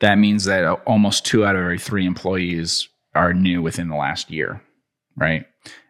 that 0.00 0.16
means 0.16 0.44
that 0.44 0.64
almost 0.86 1.26
two 1.26 1.44
out 1.44 1.56
of 1.56 1.62
every 1.62 1.78
three 1.78 2.06
employees 2.06 2.88
are 3.14 3.34
new 3.34 3.60
within 3.60 3.88
the 3.88 3.96
last 3.96 4.30
year, 4.30 4.62
right? 5.16 5.44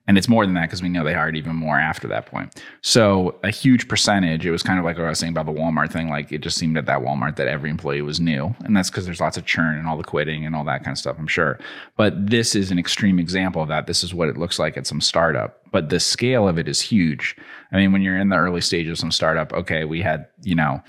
And 0.08 0.16
it's 0.16 0.28
more 0.28 0.46
than 0.46 0.54
that 0.54 0.62
because 0.62 0.82
we 0.82 0.88
know 0.88 1.04
they 1.04 1.12
hired 1.12 1.36
even 1.36 1.54
more 1.54 1.78
after 1.78 2.08
that 2.08 2.24
point. 2.26 2.60
So 2.80 3.38
a 3.44 3.50
huge 3.50 3.88
percentage, 3.88 4.46
it 4.46 4.50
was 4.50 4.62
kind 4.62 4.78
of 4.78 4.84
like 4.84 4.96
what 4.96 5.04
I 5.04 5.10
was 5.10 5.18
saying 5.18 5.34
about 5.34 5.44
the 5.46 5.52
Walmart 5.52 5.92
thing. 5.92 6.08
Like 6.08 6.32
it 6.32 6.38
just 6.40 6.56
seemed 6.56 6.78
at 6.78 6.86
that 6.86 7.00
Walmart 7.00 7.36
that 7.36 7.46
every 7.46 7.68
employee 7.68 8.00
was 8.00 8.18
new. 8.18 8.56
And 8.64 8.74
that's 8.74 8.88
because 8.88 9.04
there's 9.04 9.20
lots 9.20 9.36
of 9.36 9.44
churn 9.44 9.76
and 9.76 9.86
all 9.86 9.98
the 9.98 10.02
quitting 10.02 10.46
and 10.46 10.56
all 10.56 10.64
that 10.64 10.82
kind 10.82 10.94
of 10.94 10.98
stuff, 10.98 11.16
I'm 11.18 11.26
sure. 11.26 11.58
But 11.96 12.30
this 12.30 12.54
is 12.54 12.70
an 12.70 12.78
extreme 12.78 13.18
example 13.18 13.60
of 13.60 13.68
that. 13.68 13.86
This 13.86 14.02
is 14.02 14.14
what 14.14 14.28
it 14.28 14.38
looks 14.38 14.58
like 14.58 14.78
at 14.78 14.86
some 14.86 15.02
startup. 15.02 15.60
But 15.70 15.90
the 15.90 16.00
scale 16.00 16.48
of 16.48 16.58
it 16.58 16.68
is 16.68 16.80
huge. 16.80 17.36
I 17.70 17.76
mean, 17.76 17.92
when 17.92 18.00
you're 18.00 18.18
in 18.18 18.30
the 18.30 18.36
early 18.36 18.62
stages 18.62 18.92
of 18.92 18.98
some 18.98 19.12
startup, 19.12 19.52
okay, 19.52 19.84
we 19.84 20.00
had, 20.00 20.26
you 20.42 20.54
know, 20.54 20.82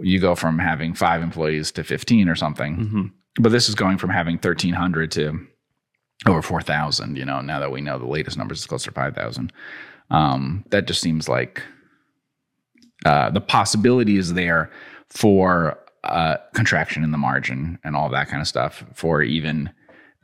you 0.00 0.18
go 0.18 0.34
from 0.34 0.58
having 0.58 0.92
five 0.92 1.22
employees 1.22 1.70
to 1.72 1.84
15 1.84 2.28
or 2.28 2.34
something. 2.34 2.76
Mhm. 2.76 3.12
But 3.38 3.52
this 3.52 3.68
is 3.68 3.76
going 3.76 3.98
from 3.98 4.10
having 4.10 4.38
1,300 4.38 5.12
to 5.12 5.46
over 6.26 6.42
4,000, 6.42 7.16
you 7.16 7.24
know, 7.24 7.40
now 7.40 7.60
that 7.60 7.70
we 7.70 7.80
know 7.80 7.98
the 7.98 8.06
latest 8.06 8.36
numbers 8.36 8.60
is 8.60 8.66
closer 8.66 8.90
to 8.90 8.94
5,000. 8.94 9.52
Um, 10.10 10.64
that 10.70 10.86
just 10.86 11.00
seems 11.00 11.28
like 11.28 11.62
uh, 13.04 13.30
the 13.30 13.40
possibility 13.40 14.16
is 14.16 14.34
there 14.34 14.70
for 15.10 15.78
uh, 16.04 16.36
contraction 16.54 17.02
in 17.02 17.10
the 17.10 17.18
margin 17.18 17.78
and 17.84 17.96
all 17.96 18.08
that 18.10 18.28
kind 18.28 18.40
of 18.40 18.48
stuff 18.48 18.84
for 18.94 19.22
even, 19.22 19.70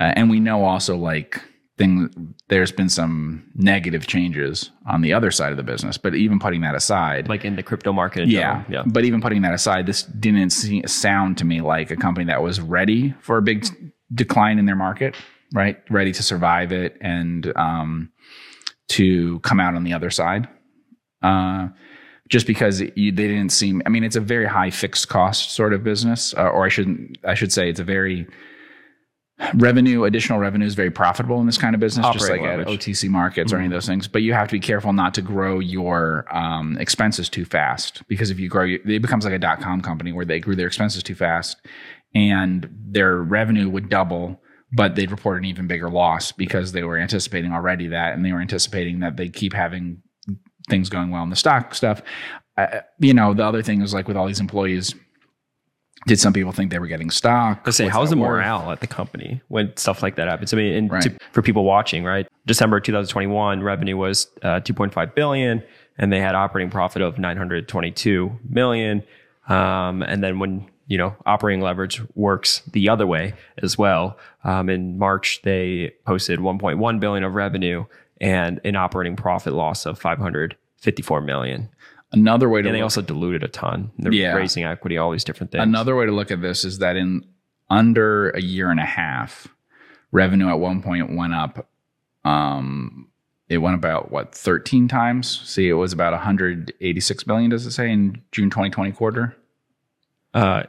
uh, 0.01 0.13
and 0.17 0.31
we 0.31 0.41
know 0.41 0.65
also 0.65 0.97
like 0.97 1.43
thing 1.79 2.35
there's 2.49 2.71
been 2.71 2.89
some 2.89 3.43
negative 3.55 4.07
changes 4.07 4.71
on 4.87 5.01
the 5.01 5.13
other 5.13 5.31
side 5.31 5.51
of 5.53 5.57
the 5.57 5.63
business 5.63 5.97
but 5.97 6.15
even 6.15 6.39
putting 6.39 6.61
that 6.61 6.75
aside 6.75 7.29
like 7.29 7.47
in 7.47 7.57
the 7.57 7.63
crypto 7.63 7.95
market. 7.95 8.29
yeah, 8.29 8.63
general. 8.65 8.65
yeah. 8.71 8.83
but 8.93 9.05
even 9.05 9.23
putting 9.23 9.41
that 9.41 9.55
aside 9.55 9.87
this 9.87 10.03
didn't 10.03 10.51
sound 10.51 11.39
to 11.39 11.47
me 11.47 11.63
like 11.63 11.91
a 11.91 11.97
company 11.97 12.27
that 12.27 12.43
was 12.43 12.61
ready 12.61 13.15
for 13.21 13.39
a 13.39 13.43
big 13.43 13.67
decline 14.15 14.59
in 14.59 14.67
their 14.67 14.77
market 14.77 15.17
right 15.53 15.79
ready 15.91 16.13
to 16.13 16.23
survive 16.23 16.73
it 16.73 16.97
and 17.01 17.53
um, 17.57 18.11
to 18.89 19.41
come 19.41 19.61
out 19.61 19.75
on 19.75 19.85
the 19.85 19.93
other 19.93 20.11
side. 20.11 20.49
Uh, 21.23 21.69
just 22.29 22.47
because 22.47 22.81
you, 22.81 23.13
they 23.13 23.29
didn't 23.29 23.51
seem 23.51 23.83
i 23.85 23.89
mean 23.91 24.03
it's 24.03 24.17
a 24.17 24.21
very 24.21 24.47
high 24.47 24.71
fixed 24.71 25.09
cost 25.09 25.51
sort 25.51 25.75
of 25.75 25.85
business 25.85 26.35
uh, 26.35 26.49
or 26.49 26.65
i 26.65 26.69
shouldn't 26.69 27.19
i 27.25 27.35
should 27.35 27.53
say 27.53 27.69
it's 27.69 27.79
a 27.79 27.85
very 27.85 28.27
revenue 29.55 30.05
additional 30.05 30.39
revenue 30.39 30.67
is 30.67 30.75
very 30.75 30.91
profitable 30.91 31.41
in 31.41 31.47
this 31.47 31.59
kind 31.59 31.75
of 31.75 31.81
business 31.81 32.07
just 32.13 32.31
like 32.31 32.41
Operating 32.41 32.61
at 32.61 32.67
otc 32.67 33.09
markets 33.09 33.53
or 33.53 33.57
any 33.57 33.67
of 33.67 33.73
those 33.73 33.87
things. 33.87 34.07
But 34.07 34.23
you 34.23 34.33
have 34.35 34.49
to 34.49 34.53
be 34.53 34.61
careful 34.61 34.93
not 34.93 35.15
to 35.15 35.23
grow 35.23 35.59
your 35.59 36.27
um, 36.35 36.79
expenses 36.79 37.29
too 37.29 37.45
fast 37.45 38.07
because 38.09 38.31
if 38.31 38.39
you 38.39 38.49
grow 38.49 38.67
it 38.67 39.03
becomes 39.03 39.25
like 39.25 39.35
a 39.35 39.39
dot-com 39.39 39.81
company 39.81 40.13
where 40.13 40.25
they 40.25 40.39
grew 40.39 40.55
their 40.55 40.67
expenses 40.67 41.03
too 41.03 41.15
fast 41.15 41.57
and 42.15 42.69
their 42.71 43.17
revenue 43.17 43.69
would 43.69 43.89
double 43.89 44.41
but 44.73 44.95
they'd 44.95 45.11
report 45.11 45.39
an 45.39 45.45
even 45.45 45.67
bigger 45.67 45.91
loss 45.91 46.33
because 46.33 46.73
they 46.73 46.83
were 46.83 46.99
anticipating 46.99 47.53
already 47.53 47.89
that 47.89 48.15
and 48.15 48.25
they 48.25 48.33
were 48.33 48.41
anticipating 48.41 49.01
that 49.01 49.17
they'd 49.17 49.35
keep 49.35 49.53
having 49.53 50.03
things 50.69 50.89
going 50.89 51.11
well 51.11 51.23
in 51.23 51.31
the 51.31 51.37
stock 51.37 51.75
stuff 51.75 52.03
uh, 52.57 52.81
you 52.99 53.15
know 53.15 53.35
the 53.35 53.45
other 53.45 53.63
thing 53.63 53.83
is 53.83 53.93
like 53.93 54.09
with 54.09 54.17
all 54.17 54.27
these 54.27 54.41
employees 54.41 54.95
did 56.07 56.19
some 56.19 56.33
people 56.33 56.53
think 56.53 56.71
they 56.71 56.79
were 56.79 56.87
getting 56.87 57.11
stock 57.11 57.63
I 57.67 57.71
say, 57.71 57.89
how's 57.89 58.11
the 58.11 58.17
worth? 58.17 58.29
morale 58.29 58.71
at 58.73 58.81
the 58.81 58.87
company 58.87 59.41
when 59.49 59.77
stuff 59.77 60.03
like 60.03 60.17
that 60.17 60.29
happens? 60.29 60.53
I 60.53 60.57
mean, 60.57 60.91
and 60.91 61.03
to, 61.03 61.17
for 61.33 61.43
people 61.43 61.65
watching, 61.65 62.05
right? 62.05 62.27
December 62.47 62.81
2021 62.81 63.63
revenue 63.63 63.97
was 63.97 64.27
uh, 64.43 64.61
2.5 64.61 65.15
billion, 65.15 65.63
and 65.99 66.13
they 66.13 66.21
had 66.21 66.35
operating 66.35 66.71
profit 66.71 67.03
of 67.03 67.19
922 67.19 68.33
million. 68.49 69.05
Um, 69.49 70.03
and 70.03 70.23
then 70.23 70.39
when 70.39 70.69
you 70.93 70.99
know 70.99 71.17
operating 71.25 71.63
leverage 71.63 72.03
works 72.15 72.61
the 72.73 72.87
other 72.91 73.07
way 73.07 73.33
as 73.63 73.79
well, 73.79 74.19
um, 74.45 74.69
in 74.69 74.99
March 74.99 75.41
they 75.43 75.91
posted 76.05 76.39
1.1 76.39 77.01
billion 77.01 77.25
of 77.25 77.33
revenue 77.33 77.85
and 78.21 78.61
an 78.65 78.77
operating 78.77 79.17
profit 79.17 79.55
loss 79.55 79.87
of 79.87 79.99
554 79.99 81.21
million. 81.23 81.69
another 82.15 82.47
way 82.51 82.61
to 82.61 82.69
And 82.69 82.75
they 82.75 82.81
look- 82.81 82.85
also 82.97 83.01
diluted 83.01 83.43
a 83.43 83.49
ton. 83.49 83.91
They're 83.99 84.13
Yeah. 84.13 84.35
raising 84.35 84.65
equity, 84.65 84.99
all 84.99 85.11
these 85.11 85.25
different 85.25 85.51
things. 85.51 85.63
Another 85.63 85.97
way 85.97 86.05
to 86.05 86.13
look 86.13 86.31
at 86.31 86.43
this 86.43 86.63
is 86.63 86.79
that 86.81 86.95
in 86.95 87.25
under 87.71 88.29
a 88.33 88.43
year 88.43 88.71
and 88.71 88.79
a 88.79 88.85
half, 88.85 89.49
revenue 90.11 90.49
at 90.51 90.59
one 90.61 90.83
point 90.83 91.17
went 91.17 91.33
up. 91.33 91.71
Um, 92.23 93.09
it 93.49 93.59
went 93.59 93.77
about 93.77 94.13
what 94.13 94.35
13 94.35 94.89
times. 94.89 95.41
See, 95.49 95.71
it 95.71 95.73
was 95.73 95.95
about 95.95 96.13
186 96.13 97.27
million. 97.27 97.49
Does 97.51 97.65
it 97.65 97.71
say 97.71 97.91
in 97.91 98.21
June 98.31 98.51
2020 98.51 98.93
quarter? 98.93 99.35
Uh, 100.35 100.65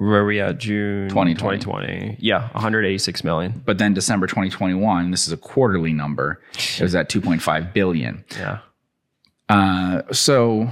where 0.00 0.22
are 0.22 0.24
we 0.24 0.40
at? 0.40 0.56
June 0.56 1.10
2020. 1.10 1.58
2020. 1.58 2.16
Yeah, 2.20 2.48
186 2.52 3.22
million. 3.22 3.62
But 3.66 3.76
then 3.76 3.92
December 3.92 4.26
2021, 4.26 5.10
this 5.10 5.26
is 5.26 5.32
a 5.32 5.36
quarterly 5.36 5.92
number. 5.92 6.40
It 6.54 6.80
was 6.80 6.94
at 6.94 7.10
2.5 7.10 7.74
billion. 7.74 8.24
Yeah. 8.30 8.60
Uh, 9.50 10.02
so, 10.10 10.70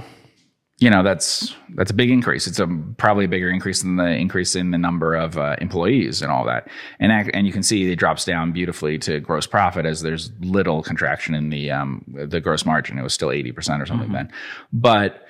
you 0.79 0.89
know, 0.89 1.03
that's 1.03 1.53
that's 1.75 1.91
a 1.91 1.93
big 1.93 2.09
increase. 2.09 2.47
It's 2.47 2.57
a 2.57 2.65
probably 2.97 3.25
a 3.25 3.27
bigger 3.27 3.51
increase 3.51 3.83
than 3.83 3.97
the 3.97 4.07
increase 4.07 4.55
in 4.55 4.71
the 4.71 4.79
number 4.79 5.13
of 5.13 5.37
uh, 5.37 5.57
employees 5.61 6.23
and 6.23 6.31
all 6.31 6.43
that. 6.45 6.67
And 6.99 7.11
ac- 7.11 7.29
and 7.31 7.45
you 7.45 7.53
can 7.53 7.61
see 7.61 7.91
it 7.91 7.97
drops 7.97 8.25
down 8.25 8.51
beautifully 8.51 8.97
to 8.99 9.19
gross 9.19 9.45
profit 9.45 9.85
as 9.85 10.01
there's 10.01 10.31
little 10.39 10.81
contraction 10.81 11.35
in 11.35 11.49
the 11.51 11.69
um, 11.69 12.03
the 12.07 12.39
gross 12.41 12.65
margin. 12.65 12.97
It 12.97 13.03
was 13.03 13.13
still 13.13 13.29
eighty 13.31 13.51
percent 13.51 13.79
or 13.79 13.85
something 13.85 14.11
then. 14.11 14.31
But 14.73 15.27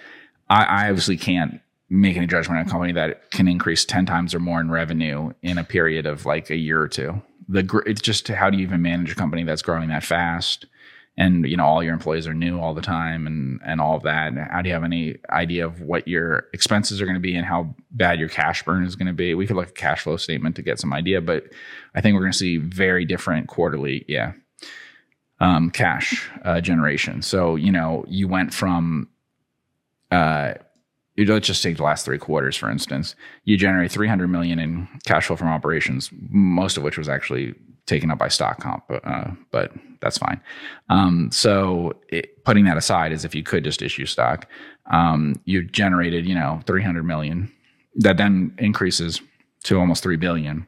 I, 0.49 0.63
I 0.63 0.89
obviously 0.89 1.17
can't 1.17 1.59
make 1.89 2.17
any 2.17 2.27
judgment 2.27 2.59
on 2.59 2.67
a 2.67 2.69
company 2.69 2.93
that 2.93 3.31
can 3.31 3.47
increase 3.47 3.85
ten 3.85 4.05
times 4.05 4.33
or 4.33 4.39
more 4.39 4.61
in 4.61 4.69
revenue 4.71 5.31
in 5.41 5.57
a 5.57 5.63
period 5.63 6.05
of 6.05 6.25
like 6.25 6.49
a 6.49 6.55
year 6.55 6.81
or 6.81 6.87
two. 6.87 7.21
The 7.47 7.63
gr- 7.63 7.87
it's 7.87 8.01
just 8.01 8.27
how 8.27 8.49
do 8.49 8.57
you 8.57 8.63
even 8.63 8.81
manage 8.81 9.11
a 9.11 9.15
company 9.15 9.43
that's 9.43 9.61
growing 9.61 9.89
that 9.89 10.03
fast? 10.03 10.65
and 11.19 11.45
you 11.45 11.57
know 11.57 11.65
all 11.65 11.83
your 11.83 11.93
employees 11.93 12.25
are 12.25 12.33
new 12.33 12.59
all 12.59 12.73
the 12.73 12.81
time 12.81 13.27
and 13.27 13.59
and 13.63 13.79
all 13.79 13.95
of 13.95 14.03
that 14.03 14.29
And 14.29 14.39
how 14.39 14.61
do 14.61 14.69
you 14.69 14.73
have 14.73 14.83
any 14.83 15.17
idea 15.29 15.65
of 15.65 15.81
what 15.81 16.07
your 16.07 16.45
expenses 16.53 17.01
are 17.01 17.05
going 17.05 17.15
to 17.15 17.19
be 17.19 17.35
and 17.35 17.45
how 17.45 17.75
bad 17.91 18.19
your 18.19 18.29
cash 18.29 18.63
burn 18.63 18.83
is 18.85 18.95
going 18.95 19.07
to 19.07 19.13
be 19.13 19.35
we 19.35 19.45
could 19.45 19.57
look 19.57 19.67
at 19.67 19.71
a 19.71 19.73
cash 19.73 20.03
flow 20.03 20.17
statement 20.17 20.55
to 20.55 20.63
get 20.63 20.79
some 20.79 20.93
idea 20.93 21.21
but 21.21 21.43
i 21.93 22.01
think 22.01 22.15
we're 22.15 22.21
going 22.21 22.31
to 22.31 22.37
see 22.37 22.57
very 22.57 23.05
different 23.05 23.47
quarterly 23.47 24.05
yeah 24.07 24.31
um, 25.41 25.69
cash 25.69 26.29
uh, 26.43 26.59
generation 26.59 27.21
so 27.21 27.55
you 27.55 27.71
know 27.71 28.03
you 28.07 28.27
went 28.27 28.53
from 28.53 29.09
uh, 30.11 30.53
you- 31.19 31.33
let's 31.33 31.47
just 31.47 31.61
take 31.63 31.77
the 31.77 31.83
last 31.83 32.05
three 32.05 32.17
quarters 32.17 32.55
for 32.55 32.69
instance. 32.69 33.15
You 33.43 33.57
generate 33.57 33.91
300 33.91 34.27
million 34.27 34.59
in 34.59 34.87
cash 35.05 35.27
flow 35.27 35.35
from 35.35 35.47
operations 35.49 36.09
most 36.29 36.77
of 36.77 36.83
which 36.83 36.97
was 36.97 37.09
actually 37.09 37.55
taken 37.85 38.11
up 38.11 38.17
by 38.19 38.27
stock 38.27 38.59
comp 38.59 38.83
uh, 39.03 39.31
but 39.51 39.71
that's 40.01 40.17
fine. 40.17 40.39
Um, 40.89 41.29
so 41.31 41.93
it, 42.09 42.43
putting 42.45 42.65
that 42.65 42.77
aside 42.77 43.11
as 43.11 43.25
if 43.25 43.33
you 43.35 43.43
could 43.43 43.63
just 43.63 43.81
issue 43.81 44.05
stock 44.05 44.47
um, 44.91 45.35
you 45.45 45.63
generated 45.63 46.25
you 46.25 46.35
know 46.35 46.61
300 46.65 47.03
million. 47.03 47.51
That 47.95 48.17
then 48.17 48.53
increases 48.59 49.21
to 49.63 49.79
almost 49.79 50.03
3 50.03 50.15
billion. 50.15 50.65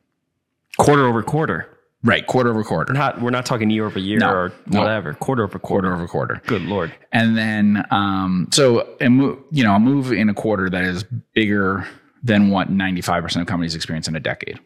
Quarter 0.78 1.06
over 1.06 1.24
quarter. 1.24 1.68
Right 2.04 2.26
quarter 2.28 2.49
over 2.49 2.64
quarter 2.64 2.93
Not 2.93 3.22
we're 3.22 3.30
not 3.30 3.45
talking 3.45 3.70
year 3.70 3.86
over 3.86 3.99
year 3.99 4.20
No, 4.20 4.30
or 4.32 4.54
no. 4.68 4.80
whatever. 4.82 5.14
Quarter 5.14 5.43
over 5.43 5.60
quarter. 5.60 5.88
quarter 5.89 5.93
over 5.95 6.08
quarter 6.08 6.41
Good 6.47 6.64
lord. 6.64 6.91
and 7.12 7.38
then 7.38 7.86
um, 7.91 8.47
so 8.52 8.95
a 8.99 9.10
move, 9.10 9.39
you 9.52 9.64
know, 9.64 9.76
a 9.76 9.80
move 9.80 10.12
in 10.12 10.28
a 10.30 10.34
quarter 10.34 10.70
that 10.70 10.84
is 10.84 11.04
bigger 11.34 11.88
than 12.24 12.49
what 12.49 12.70
95% 12.70 13.41
of 13.41 13.47
companies 13.47 13.74
experience 13.76 14.08
in 14.08 14.16
a 14.16 14.20
decade. 14.20 14.60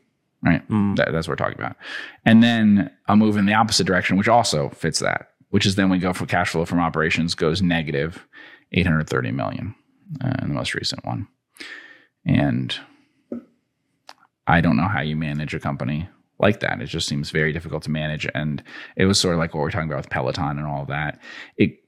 Right. 0.43 0.61
That, 0.69 1.09
that's 1.11 1.27
what 1.27 1.39
we're 1.39 1.45
talking 1.45 1.57
about. 1.59 1.75
And 2.25 2.43
then 2.43 2.91
a 3.07 3.15
move 3.15 3.35
in 3.37 3.45
the 3.47 3.53
opposite 3.53 3.85
direction, 3.87 4.15
which 4.17 4.27
also 4.27 4.69
fits 4.69 4.99
that, 4.99 5.29
which 5.49 5.65
is 5.65 5.75
then 5.75 5.89
we 5.89 5.97
go 5.97 6.13
for 6.13 6.25
cash 6.27 6.49
flow 6.49 6.65
from 6.65 6.79
operations 6.79 7.33
goes 7.33 7.61
negative 7.63 8.27
830 8.73 9.31
million 9.31 9.73
uh, 10.23 10.33
in 10.41 10.49
the 10.49 10.53
most 10.53 10.73
recent 10.75 11.03
one. 11.05 11.27
And 12.25 12.75
I 14.47 14.61
don't 14.61 14.77
know 14.77 14.87
how 14.87 15.01
you 15.01 15.15
manage 15.15 15.53
a 15.55 15.59
company 15.59 16.09
like 16.39 16.59
that. 16.59 16.81
It 16.81 16.87
just 16.87 17.07
seems 17.07 17.29
very 17.31 17.53
difficult 17.53 17.83
to 17.83 17.91
manage. 17.91 18.27
And 18.33 18.63
it 18.95 19.05
was 19.05 19.19
sort 19.19 19.33
of 19.33 19.39
like 19.39 19.53
what 19.53 19.61
we're 19.61 19.71
talking 19.71 19.89
about 19.89 19.97
with 19.97 20.09
Peloton 20.09 20.57
and 20.57 20.67
all 20.67 20.81
of 20.81 20.87
that. 20.87 21.19
It, 21.57 21.79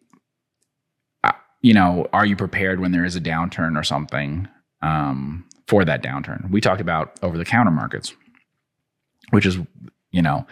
you 1.61 1.73
know, 1.73 2.07
are 2.13 2.25
you 2.25 2.35
prepared 2.35 2.79
when 2.79 2.91
there 2.91 3.05
is 3.05 3.15
a 3.15 3.21
downturn 3.21 3.77
or 3.77 3.83
something 3.83 4.47
um, 4.81 5.43
for 5.67 5.83
that 5.83 6.03
downturn? 6.03 6.49
We 6.49 6.61
talked 6.61 6.81
about 6.81 7.17
over 7.23 7.37
the 7.37 7.45
counter 7.45 7.71
markets, 7.71 8.13
which 9.31 9.45
is, 9.45 9.57
you 10.11 10.21
know, 10.21 10.45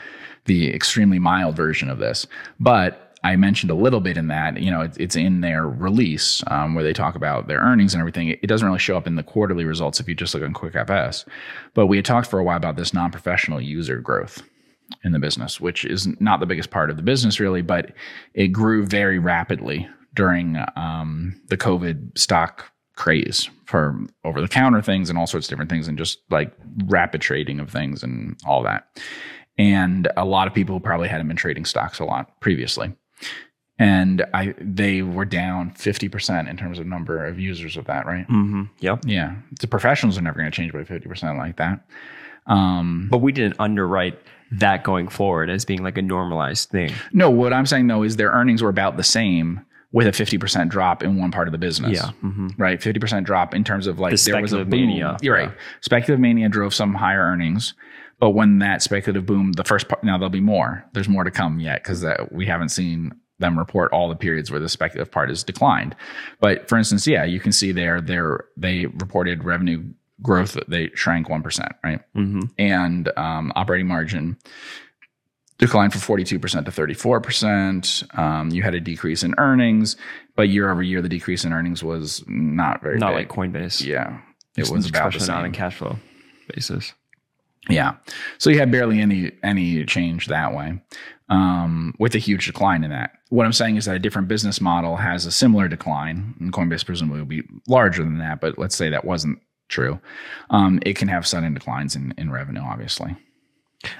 the 0.46 0.74
extremely 0.74 1.20
mild 1.20 1.56
version 1.56 1.90
of 1.90 2.00
this. 2.00 2.28
But 2.60 3.05
I 3.26 3.36
mentioned 3.38 3.72
a 3.72 3.76
little 3.76 4.02
bit 4.02 4.18
in 4.18 4.28
that, 4.28 4.62
you 4.62 4.70
know, 4.70 4.82
it's, 4.82 4.98
it's 4.98 5.16
in 5.16 5.42
their 5.42 5.68
release 5.68 6.44
um, 6.46 6.76
where 6.76 6.84
they 6.84 6.94
talk 6.94 7.16
about 7.16 7.48
their 7.48 7.58
earnings 7.58 7.96
and 7.96 8.00
everything. 8.00 8.30
It, 8.30 8.40
it 8.44 8.48
doesn't 8.48 8.68
really 8.68 8.78
show 8.78 8.96
up 8.96 9.08
in 9.08 9.16
the 9.16 9.24
quarterly 9.24 9.66
results 9.66 10.00
if 10.00 10.08
you 10.08 10.14
just 10.14 10.36
look 10.36 10.44
on 10.44 10.54
QuickFS. 10.54 11.26
But 11.74 11.88
we 11.88 11.98
had 11.98 12.06
talked 12.06 12.30
for 12.30 12.38
a 12.38 12.44
while 12.44 12.58
about 12.58 12.76
this 12.76 12.94
non 12.94 13.10
professional 13.10 13.60
user 13.60 13.98
growth 14.00 14.44
in 15.04 15.12
the 15.12 15.18
business, 15.18 15.60
which 15.60 15.86
is 15.86 16.08
not 16.22 16.40
the 16.40 16.46
biggest 16.46 16.70
part 16.70 16.92
of 16.92 16.98
the 16.98 17.02
business 17.02 17.40
really, 17.40 17.64
but 17.64 17.94
it 18.36 18.50
grew 18.50 18.86
very 18.86 19.18
rapidly 19.18 19.90
during 20.14 20.58
um, 20.76 21.42
the 21.48 21.58
COVID 21.58 22.16
stock 22.16 22.72
craze 22.96 23.50
for 23.66 24.00
over 24.24 24.40
the 24.40 24.48
counter 24.48 24.84
things 24.84 25.10
and 25.10 25.18
all 25.18 25.26
sorts 25.26 25.48
of 25.48 25.50
different 25.50 25.72
things 25.72 25.88
and 25.88 25.98
just 25.98 26.20
like 26.30 26.54
rapid 26.86 27.22
trading 27.22 27.60
of 27.60 27.72
things 27.72 28.04
and 28.04 28.38
all 28.46 28.62
that. 28.62 28.86
And 29.58 30.08
a 30.16 30.26
lot 30.26 30.48
of 30.48 30.54
people 30.54 30.80
probably 30.80 31.08
hadn't 31.08 31.28
been 31.28 31.38
trading 31.38 31.66
stocks 31.66 31.98
a 31.98 32.06
lot 32.06 32.40
previously. 32.40 32.94
And 33.78 34.26
I 34.34 34.56
they 34.58 35.02
were 35.02 35.26
down 35.26 35.72
50% 35.72 36.50
in 36.50 36.56
terms 36.56 36.80
of 36.80 36.88
number 36.88 37.26
of 37.26 37.38
users 37.40 37.76
of 37.76 37.86
that, 37.86 38.06
right? 38.06 38.26
Mm-hmm. 38.28 38.64
Yep. 38.80 39.00
Yeah. 39.06 39.36
The 39.60 39.68
professionals 39.68 40.18
are 40.18 40.22
never 40.22 40.40
going 40.40 40.50
to 40.50 40.56
change 40.56 40.72
by 40.72 40.84
50% 40.84 41.38
like 41.38 41.58
that. 41.58 41.82
Um, 42.48 43.08
But 43.12 43.18
we 43.18 43.32
didn't 43.34 43.58
underwrite 43.60 44.18
that 44.52 44.84
going 44.86 45.10
forward 45.10 45.50
as 45.50 45.66
being 45.66 45.84
like 45.84 45.98
a 45.98 46.02
normalized 46.02 46.70
thing. 46.70 46.92
no, 47.12 47.30
what 47.30 47.52
I'm 47.52 47.66
saying 47.66 47.88
though 47.88 48.04
is 48.04 48.16
their 48.16 48.30
earnings 48.30 48.62
were 48.64 48.70
about 48.70 48.96
the 48.96 49.04
same 49.04 49.66
with 49.92 50.08
a 50.08 50.12
50% 50.12 50.70
drop 50.70 51.04
in 51.04 51.18
one 51.18 51.32
part 51.32 51.48
of 51.48 51.52
the 51.52 51.58
business. 51.58 51.94
Yeah. 51.94 52.12
Mm-hmm. 52.24 52.50
Right. 52.58 52.80
50% 52.80 53.24
drop 53.26 53.54
in 53.54 53.64
terms 53.66 53.88
of 53.88 54.00
like 54.00 54.16
The 54.16 54.32
there 54.32 54.42
was 54.42 54.54
a 54.54 54.60
boom. 54.60 54.70
mania. 54.70 55.18
You're 55.22 55.36
right. 55.36 55.50
Yeah. 55.50 55.56
Speculative 55.82 56.20
mania 56.22 56.48
drove 56.50 56.74
some 56.74 56.94
higher 56.94 57.22
earnings, 57.22 57.74
But 58.20 58.30
when 58.32 58.60
that 58.60 58.82
speculative 58.82 59.26
boom, 59.26 59.52
the 59.54 59.64
first 59.64 59.88
part, 59.88 60.04
now 60.04 60.18
there'll 60.18 60.30
be 60.30 60.40
more. 60.42 60.86
There's 60.94 61.10
more 61.10 61.24
to 61.24 61.32
come 61.32 61.60
yet 61.60 61.84
because 61.84 62.06
we 62.32 62.46
haven't 62.46 62.70
seen 62.70 63.14
them 63.40 63.60
report 63.60 63.92
all 63.92 64.08
the 64.08 64.16
periods 64.16 64.50
where 64.50 64.60
the 64.62 64.70
speculative 64.70 65.12
part 65.12 65.28
has 65.30 65.44
declined. 65.44 65.96
But 66.40 66.70
for 66.70 66.78
instance, 66.78 67.06
yeah, 67.06 67.26
you 67.26 67.40
can 67.42 67.52
see 67.52 67.72
there, 67.74 68.00
there 68.00 68.46
they 68.56 68.86
reported 68.86 69.44
revenue 69.44 69.84
growth 70.22 70.58
they 70.70 70.90
shrank 70.94 71.28
one 71.30 71.44
percent, 71.44 71.74
right? 71.84 72.00
Mm-hmm. 72.16 72.42
And 72.58 73.12
um, 73.18 73.52
operating 73.58 73.88
margin 73.88 74.38
declined 75.58 75.92
from 75.94 76.02
42% 76.02 76.66
to 76.66 76.72
34%. 76.72 78.18
Um, 78.20 78.50
you 78.52 78.62
had 78.62 78.76
a 78.76 78.80
decrease 78.80 79.24
in 79.24 79.34
earnings, 79.38 79.96
but 80.36 80.50
year 80.50 80.70
over 80.70 80.84
year, 80.84 81.02
the 81.02 81.08
decrease 81.10 81.46
in 81.46 81.54
earnings 81.54 81.84
was 81.84 82.24
not 82.28 82.82
very 82.82 82.98
Not 82.98 83.16
big. 83.16 83.30
like 83.30 83.30
Coinbase. 83.30 83.86
yeah, 83.86 84.20
it 84.58 84.70
was 84.70 84.88
about 84.90 85.12
the 85.12 85.18
Especially 85.18 85.28
not 85.34 85.40
same. 85.40 85.46
in 85.46 85.52
cash 85.54 85.76
flow 85.76 85.98
basis. 86.54 86.94
Yeah. 87.70 87.96
So 88.38 88.50
you 88.50 88.60
had 88.60 88.72
barely 88.72 89.00
any 89.00 89.32
any 89.44 89.86
change 89.86 90.28
that 90.28 90.54
way, 90.54 90.82
um, 91.30 91.96
with 92.00 92.16
a 92.16 92.20
huge 92.20 92.46
decline 92.46 92.84
in 92.84 92.92
that. 92.92 93.12
What 93.30 93.46
I'm 93.46 93.54
saying 93.54 93.78
is 93.78 93.86
that 93.86 93.96
a 93.96 94.00
different 94.00 94.28
business 94.28 94.62
model 94.62 94.98
has 94.98 95.26
a 95.26 95.32
similar 95.32 95.68
decline, 95.68 96.36
and 96.40 96.54
Coinbase 96.54 96.86
presumably 96.86 97.20
will 97.20 97.26
be 97.26 97.44
larger 97.68 98.04
than 98.04 98.20
that. 98.20 98.40
But 98.42 98.58
let's 98.58 98.76
say 98.76 98.90
that 98.90 99.06
wasn't 99.06 99.40
true. 99.68 100.00
Um, 100.50 100.80
it 100.86 100.96
can 100.96 101.08
have 101.08 101.26
sudden 101.26 101.54
declines 101.54 101.96
in, 101.96 102.14
in 102.18 102.32
revenue, 102.32 102.62
obviously. 102.62 103.16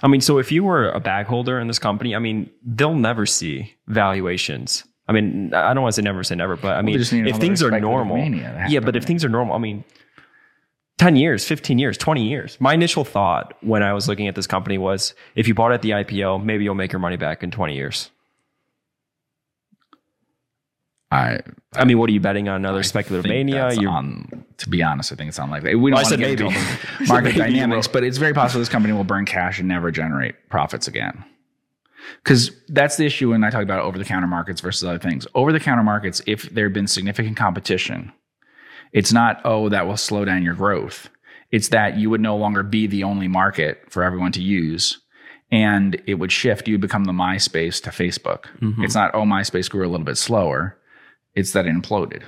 I 0.04 0.08
mean, 0.08 0.22
so 0.22 0.38
if 0.38 0.52
you 0.52 0.64
were 0.64 0.90
a 0.90 1.00
bag 1.00 1.26
holder 1.26 1.60
in 1.60 1.68
this 1.68 1.80
company, 1.80 2.16
I 2.16 2.20
mean, 2.20 2.50
they'll 2.64 2.96
never 2.96 3.26
see 3.26 3.76
valuations. 3.88 4.84
I 5.08 5.12
mean, 5.12 5.54
I 5.54 5.74
don't 5.74 5.84
want 5.84 5.94
to 5.94 6.02
say 6.02 6.04
never 6.04 6.24
say 6.24 6.36
never, 6.36 6.56
but 6.56 6.78
I 6.78 6.82
mean, 6.82 6.96
need 6.98 7.28
if 7.28 7.38
things 7.38 7.62
are 7.62 7.80
normal, 7.80 8.18
yeah, 8.18 8.80
but 8.80 8.96
if 8.96 9.04
things 9.04 9.24
are 9.24 9.30
normal, 9.30 9.54
I 9.56 9.60
mean, 9.60 9.84
10 10.98 11.16
years, 11.18 11.46
15 11.46 11.78
years, 11.78 11.98
20 11.98 12.24
years. 12.28 12.58
My 12.60 12.74
initial 12.74 13.04
thought 13.04 13.54
when 13.62 13.84
I 13.84 13.94
was 13.94 14.08
looking 14.08 14.28
at 14.28 14.36
this 14.36 14.48
company 14.48 14.78
was 14.78 15.14
if 15.36 15.48
you 15.48 15.54
bought 15.54 15.74
at 15.74 15.82
the 15.82 15.92
IPO, 15.92 16.44
maybe 16.44 16.64
you'll 16.64 16.76
make 16.76 16.92
your 16.92 17.00
money 17.00 17.18
back 17.18 17.44
in 17.44 17.52
20 17.52 17.76
years. 17.76 18.12
I 21.12 21.40
I 21.74 21.86
mean, 21.86 22.00
what 22.00 22.10
are 22.10 22.14
you 22.14 22.20
betting 22.20 22.50
on 22.50 22.56
another 22.56 22.80
I 22.80 22.84
speculative 22.84 23.30
mania? 23.30 23.70
on, 23.88 24.46
to 24.58 24.70
be 24.70 24.82
honest, 24.82 25.12
I 25.12 25.16
think 25.16 25.30
it's 25.30 25.40
unlikely. 25.40 25.76
We 25.76 25.92
don't 25.92 26.00
I 26.00 26.04
want 26.04 26.06
to 26.06 26.10
said 26.12 26.20
get 26.20 26.30
maybe. 26.30 26.46
into 26.46 26.58
all 26.58 26.64
I 26.64 26.66
the 26.66 27.06
said 27.06 27.08
market 27.08 27.36
dynamics, 27.38 27.88
but 27.88 28.04
it's 28.04 28.18
very 28.18 28.34
possible 28.34 28.60
this 28.60 28.70
company 28.70 28.94
will 28.94 29.04
burn 29.04 29.26
cash 29.26 29.60
and 29.60 29.68
never 29.68 29.92
generate 29.92 30.36
profits 30.50 30.88
again. 30.88 31.24
Because 32.24 32.52
that's 32.70 32.98
the 32.98 33.06
issue 33.06 33.32
when 33.32 33.44
I 33.44 33.50
talk 33.50 33.64
about 33.64 33.82
over 33.82 33.98
the 33.98 34.06
counter 34.06 34.28
markets 34.28 34.62
versus 34.62 34.84
other 34.84 35.00
things. 35.00 35.28
Over 35.36 35.52
the 35.52 35.60
counter 35.60 35.84
markets, 35.84 36.22
if 36.28 36.50
there 36.50 36.66
had 36.66 36.74
been 36.74 36.88
significant 36.88 37.38
competition, 37.38 38.12
it's 38.96 39.12
not, 39.14 39.42
oh, 39.44 39.68
that 39.70 39.86
will 39.86 39.98
slow 39.98 40.24
down 40.26 40.42
your 40.42 40.56
growth. 40.56 41.10
It's 41.52 41.68
that 41.70 41.98
you 41.98 42.10
would 42.10 42.22
no 42.22 42.36
longer 42.38 42.64
be 42.64 42.88
the 42.88 43.04
only 43.04 43.28
market 43.28 43.82
for 43.90 44.04
everyone 44.04 44.32
to 44.32 44.42
use. 44.42 45.00
And 45.52 46.02
it 46.08 46.16
would 46.16 46.32
shift. 46.32 46.68
You 46.68 46.78
become 46.78 47.04
the 47.04 47.12
MySpace 47.12 47.84
to 47.84 47.90
Facebook. 47.92 48.46
Mhm. 48.62 48.84
It's 48.84 48.96
not, 48.96 49.12
oh, 49.14 49.24
MySpace 49.24 49.70
grew 49.70 49.86
a 49.86 49.92
little 49.92 50.06
bit 50.06 50.18
slower. 50.18 50.78
It's 51.36 51.52
that 51.52 51.68
it 51.68 51.76
imploded. 51.76 52.24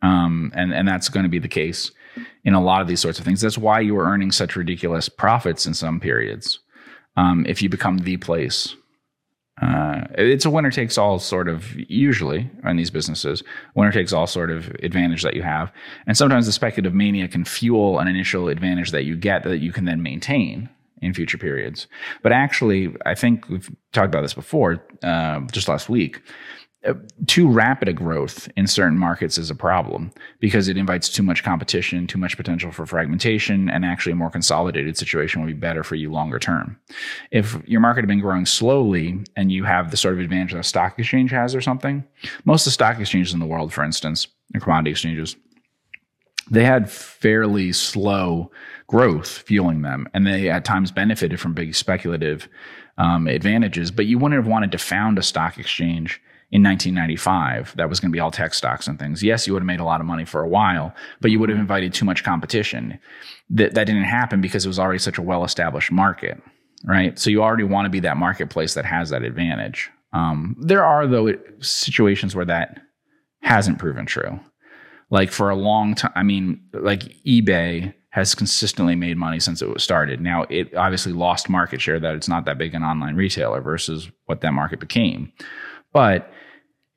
Um, 0.00 0.52
and, 0.54 0.72
and 0.72 0.86
that's 0.86 1.08
going 1.08 1.24
to 1.24 1.28
be 1.30 1.40
the 1.40 1.48
case 1.48 1.90
in 2.44 2.54
a 2.54 2.62
lot 2.62 2.80
of 2.80 2.86
these 2.88 3.00
sorts 3.00 3.18
of 3.18 3.24
things. 3.24 3.40
That's 3.40 3.58
why 3.58 3.80
you 3.80 3.94
were 3.96 4.04
earning 4.04 4.30
such 4.32 4.56
ridiculous 4.56 5.08
profits 5.08 5.66
in 5.66 5.74
some 5.74 5.98
periods. 6.00 6.60
Um, 7.16 7.44
if 7.48 7.60
you 7.62 7.68
become 7.68 7.98
the 7.98 8.16
place, 8.16 8.74
uh, 9.62 10.06
it's 10.12 10.44
a 10.44 10.50
winner 10.50 10.70
takes 10.70 10.96
all 10.96 11.18
sort 11.18 11.48
of 11.48 11.74
usually 11.90 12.50
in 12.64 12.76
these 12.76 12.90
businesses, 12.90 13.42
winner 13.74 13.92
takes 13.92 14.12
all 14.12 14.26
sort 14.26 14.50
of 14.50 14.68
advantage 14.82 15.22
that 15.22 15.34
you 15.34 15.42
have. 15.42 15.72
And 16.06 16.16
sometimes 16.16 16.46
the 16.46 16.52
speculative 16.52 16.94
mania 16.94 17.28
can 17.28 17.44
fuel 17.44 17.98
an 17.98 18.08
initial 18.08 18.48
advantage 18.48 18.90
that 18.92 19.04
you 19.04 19.16
get 19.16 19.42
that 19.44 19.58
you 19.58 19.72
can 19.72 19.84
then 19.84 20.02
maintain 20.02 20.68
in 21.00 21.14
future 21.14 21.38
periods. 21.38 21.86
But 22.22 22.32
actually, 22.32 22.94
I 23.06 23.14
think 23.14 23.48
we've 23.48 23.70
talked 23.92 24.08
about 24.08 24.22
this 24.22 24.34
before, 24.34 24.84
uh, 25.02 25.40
just 25.52 25.68
last 25.68 25.88
week 25.88 26.20
uh, 26.86 26.94
too 27.26 27.48
rapid 27.48 27.88
a 27.88 27.92
growth 27.92 28.48
in 28.56 28.66
certain 28.68 28.96
markets 28.96 29.36
is 29.36 29.50
a 29.50 29.54
problem 29.54 30.12
because 30.38 30.68
it 30.68 30.76
invites 30.76 31.08
too 31.08 31.24
much 31.24 31.42
competition, 31.42 32.06
too 32.06 32.18
much 32.18 32.36
potential 32.36 32.70
for 32.70 32.86
fragmentation, 32.86 33.68
and 33.68 33.84
actually 33.84 34.12
a 34.12 34.16
more 34.16 34.30
consolidated 34.30 34.96
situation 34.96 35.40
will 35.40 35.48
be 35.48 35.54
better 35.54 35.82
for 35.82 35.96
you 35.96 36.12
longer 36.12 36.38
term. 36.38 36.78
If 37.32 37.60
your 37.66 37.80
market 37.80 38.02
had 38.02 38.08
been 38.08 38.20
growing 38.20 38.46
slowly 38.46 39.24
and 39.34 39.50
you 39.50 39.64
have 39.64 39.90
the 39.90 39.96
sort 39.96 40.14
of 40.14 40.20
advantage 40.20 40.52
that 40.52 40.60
a 40.60 40.64
stock 40.64 40.96
exchange 40.98 41.32
has 41.32 41.52
or 41.52 41.60
something, 41.60 42.04
most 42.44 42.62
of 42.62 42.66
the 42.66 42.74
stock 42.74 43.00
exchanges 43.00 43.34
in 43.34 43.40
the 43.40 43.46
world, 43.46 43.72
for 43.72 43.82
instance, 43.82 44.28
and 44.54 44.62
commodity 44.62 44.92
exchanges, 44.92 45.34
they 46.48 46.64
had 46.64 46.90
fairly 46.90 47.72
slow 47.72 48.52
growth 48.86 49.28
fueling 49.28 49.82
them, 49.82 50.08
and 50.14 50.26
they 50.26 50.48
at 50.48 50.64
times 50.64 50.92
benefited 50.92 51.40
from 51.40 51.54
big 51.54 51.74
speculative 51.74 52.48
um, 52.98 53.26
advantages. 53.26 53.90
But 53.90 54.06
you 54.06 54.18
wouldn't 54.18 54.38
have 54.38 54.50
wanted 54.50 54.70
to 54.72 54.78
found 54.78 55.18
a 55.18 55.22
stock 55.22 55.58
exchange 55.58 56.22
in 56.50 56.62
1995 56.62 57.74
that 57.76 57.88
was 57.88 58.00
going 58.00 58.10
to 58.10 58.16
be 58.16 58.20
all 58.20 58.30
tech 58.30 58.54
stocks 58.54 58.86
and 58.86 58.98
things. 58.98 59.22
Yes, 59.22 59.46
you 59.46 59.52
would 59.52 59.62
have 59.62 59.66
made 59.66 59.80
a 59.80 59.84
lot 59.84 60.00
of 60.00 60.06
money 60.06 60.24
for 60.24 60.42
a 60.42 60.48
while, 60.48 60.94
but 61.20 61.30
you 61.30 61.38
would 61.38 61.50
have 61.50 61.58
invited 61.58 61.92
too 61.92 62.04
much 62.04 62.24
competition. 62.24 62.98
That 63.50 63.74
that 63.74 63.84
didn't 63.84 64.04
happen 64.04 64.40
because 64.40 64.64
it 64.64 64.68
was 64.68 64.78
already 64.78 64.98
such 64.98 65.18
a 65.18 65.22
well-established 65.22 65.92
market, 65.92 66.40
right? 66.84 67.18
So 67.18 67.30
you 67.30 67.42
already 67.42 67.64
want 67.64 67.86
to 67.86 67.90
be 67.90 68.00
that 68.00 68.16
marketplace 68.16 68.74
that 68.74 68.84
has 68.84 69.10
that 69.10 69.22
advantage. 69.22 69.90
Um, 70.12 70.56
there 70.58 70.84
are 70.84 71.06
though 71.06 71.34
situations 71.60 72.34
where 72.34 72.46
that 72.46 72.80
hasn't 73.42 73.78
proven 73.78 74.06
true 74.06 74.40
like 75.10 75.30
for 75.30 75.50
a 75.50 75.56
long 75.56 75.94
time 75.94 76.12
i 76.14 76.22
mean 76.22 76.60
like 76.72 77.02
ebay 77.26 77.92
has 78.10 78.34
consistently 78.34 78.94
made 78.94 79.16
money 79.16 79.38
since 79.38 79.62
it 79.62 79.68
was 79.68 79.82
started 79.82 80.20
now 80.20 80.44
it 80.50 80.74
obviously 80.74 81.12
lost 81.12 81.48
market 81.48 81.80
share 81.80 82.00
that 82.00 82.14
it's 82.14 82.28
not 82.28 82.44
that 82.44 82.58
big 82.58 82.74
an 82.74 82.82
online 82.82 83.16
retailer 83.16 83.60
versus 83.60 84.10
what 84.26 84.40
that 84.40 84.52
market 84.52 84.80
became 84.80 85.32
but 85.98 86.30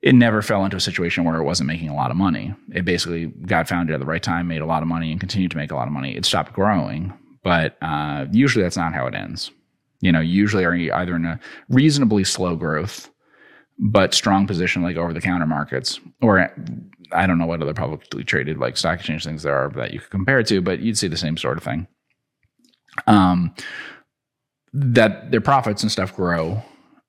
it 0.00 0.14
never 0.14 0.42
fell 0.42 0.64
into 0.64 0.76
a 0.76 0.80
situation 0.80 1.24
where 1.24 1.40
it 1.40 1.42
wasn't 1.42 1.66
making 1.66 1.88
a 1.88 1.94
lot 1.94 2.12
of 2.12 2.16
money. 2.16 2.54
It 2.72 2.84
basically 2.84 3.26
got 3.26 3.68
founded 3.68 3.94
at 3.94 3.98
the 3.98 4.06
right 4.06 4.22
time 4.22 4.46
made 4.46 4.62
a 4.62 4.66
lot 4.66 4.82
of 4.82 4.86
money 4.88 5.10
and 5.10 5.18
continued 5.18 5.50
to 5.50 5.56
make 5.56 5.72
a 5.72 5.74
lot 5.74 5.88
of 5.88 5.92
money. 5.92 6.14
It 6.14 6.24
stopped 6.24 6.52
growing 6.52 7.12
but 7.42 7.76
uh, 7.82 8.26
usually 8.30 8.62
that's 8.62 8.76
not 8.76 8.94
how 8.94 9.08
it 9.08 9.14
ends. 9.16 9.50
You 10.00 10.12
know 10.12 10.20
usually 10.20 10.64
are 10.64 10.74
either 10.74 11.16
in 11.16 11.24
a 11.24 11.40
reasonably 11.68 12.22
slow 12.22 12.54
growth 12.54 13.10
but 13.80 14.14
strong 14.14 14.46
position 14.46 14.82
like 14.82 14.96
over 14.96 15.12
the 15.12 15.20
counter 15.20 15.46
markets 15.46 15.98
or 16.20 16.48
I 17.10 17.26
don't 17.26 17.38
know 17.38 17.46
what 17.46 17.60
other 17.60 17.74
publicly 17.74 18.22
traded 18.22 18.58
like 18.58 18.76
stock 18.76 19.00
exchange 19.00 19.24
things 19.24 19.42
there 19.42 19.56
are 19.56 19.70
that 19.70 19.92
you 19.92 19.98
could 19.98 20.10
compare 20.10 20.38
it 20.38 20.46
to, 20.46 20.60
but 20.60 20.78
you'd 20.78 20.98
see 20.98 21.08
the 21.08 21.16
same 21.16 21.36
sort 21.36 21.58
of 21.58 21.64
thing. 21.64 21.88
Um, 23.08 23.52
that 24.72 25.32
their 25.32 25.40
profits 25.40 25.82
and 25.82 25.90
stuff 25.90 26.14
grow 26.14 26.62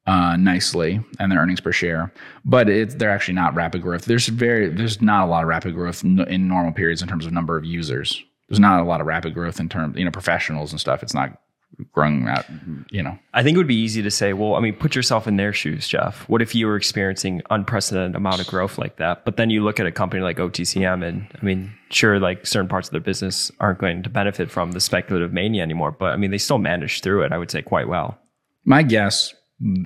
uh, 0.06 0.36
nicely 0.38 1.00
and 1.20 1.32
their 1.32 1.40
earnings 1.40 1.62
per 1.62 1.72
share, 1.72 2.14
but 2.44 2.70
it, 2.70 3.00
they're 3.00 3.12
actually 3.12 3.36
not 3.36 3.56
rapid 3.56 3.82
growth. 3.82 4.06
There's 4.06 4.28
very 4.28 4.70
there's 4.70 5.02
not 5.02 5.24
a 5.24 5.28
lot 5.28 5.44
of 5.44 5.50
rapid 5.50 5.74
growth 5.74 6.04
in, 6.04 6.20
in 6.28 6.48
normal 6.48 6.74
periods 6.74 7.02
in 7.02 7.08
terms 7.08 7.26
of 7.26 7.32
number 7.32 7.58
of 7.58 7.66
users. 7.66 8.22
There's 8.50 8.60
not 8.60 8.82
a 8.82 8.84
lot 8.84 9.02
of 9.02 9.08
rapid 9.08 9.34
growth 9.34 9.60
in 9.60 9.70
terms 9.70 9.98
you 9.98 10.06
know 10.06 10.12
professionals 10.12 10.72
and 10.72 10.80
stuff. 10.80 11.04
It's 11.04 11.14
not 11.14 11.40
growing 11.92 12.28
out 12.28 12.46
you 12.92 13.02
know 13.02 13.18
I 13.34 13.42
think 13.42 13.56
it 13.56 13.58
would 13.58 13.66
be 13.66 13.76
easy 13.76 14.04
to 14.04 14.12
say, 14.12 14.34
well, 14.34 14.54
I 14.54 14.60
mean, 14.60 14.76
put 14.76 14.96
yourself 14.96 15.28
in 15.28 15.38
their 15.38 15.54
shoes, 15.54 15.88
Geoff. 15.88 16.30
What 16.30 16.42
if 16.42 16.54
you 16.54 16.68
were 16.68 16.76
experiencing 16.76 17.42
unprecedented 17.50 18.16
amount 18.16 18.42
of 18.42 18.48
growth 18.48 18.78
like 18.78 18.98
that? 18.98 19.26
But 19.26 19.38
then 19.38 19.50
you 19.50 19.64
look 19.64 19.80
at 19.80 19.88
a 19.88 19.92
company 19.92 20.22
like 20.22 20.38
OTCM, 20.38 21.04
and 21.04 21.28
I 21.42 21.44
mean, 21.44 21.74
sure, 21.90 22.20
like 22.20 22.46
certain 22.46 22.68
parts 22.68 22.90
of 22.90 22.92
their 22.92 23.02
business 23.02 23.52
aren't 23.60 23.80
going 23.80 24.04
to 24.04 24.10
benefit 24.10 24.52
from 24.52 24.74
the 24.74 24.80
speculative 24.80 25.34
mania 25.34 25.64
anymore, 25.64 25.92
but 25.92 26.12
I 26.12 26.18
mean, 26.18 26.30
they 26.30 26.38
still 26.38 26.60
managed 26.60 27.04
through 27.04 27.24
it. 27.24 27.32
I 27.32 27.38
would 27.40 27.50
say 27.50 27.62
quite 27.62 27.88
well. 27.88 28.20
my 28.66 28.84
guess. 28.84 29.34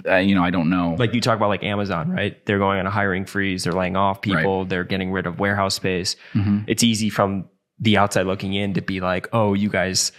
Uh, 0.07 0.15
you 0.15 0.33
know, 0.33 0.43
I 0.43 0.49
don't 0.49 0.69
know. 0.69 0.95
Like 0.97 1.13
you 1.13 1.21
talk 1.21 1.35
about, 1.37 1.49
like 1.49 1.63
Amazon, 1.63 2.09
right? 2.09 2.43
They're 2.45 2.57
going 2.57 2.79
on 2.79 2.87
a 2.87 2.89
hiring 2.91 3.25
freeze. 3.25 3.63
They're 3.63 3.73
laying 3.73 3.95
off 3.95 4.21
people. 4.21 4.65
They're 4.65 4.83
getting 4.83 5.11
rid 5.11 5.27
of 5.27 5.39
warehouse 5.39 5.75
space. 5.75 6.15
Mhm. 6.33 6.63
It's 6.67 6.83
easy 6.83 7.09
from 7.09 7.45
the 7.79 7.97
outside 7.97 8.25
looking 8.25 8.53
in 8.53 8.73
to 8.73 8.81
be 8.81 8.99
like, 9.01 9.27
oh, 9.33 9.53
you 9.53 9.69
guys 9.69 10.11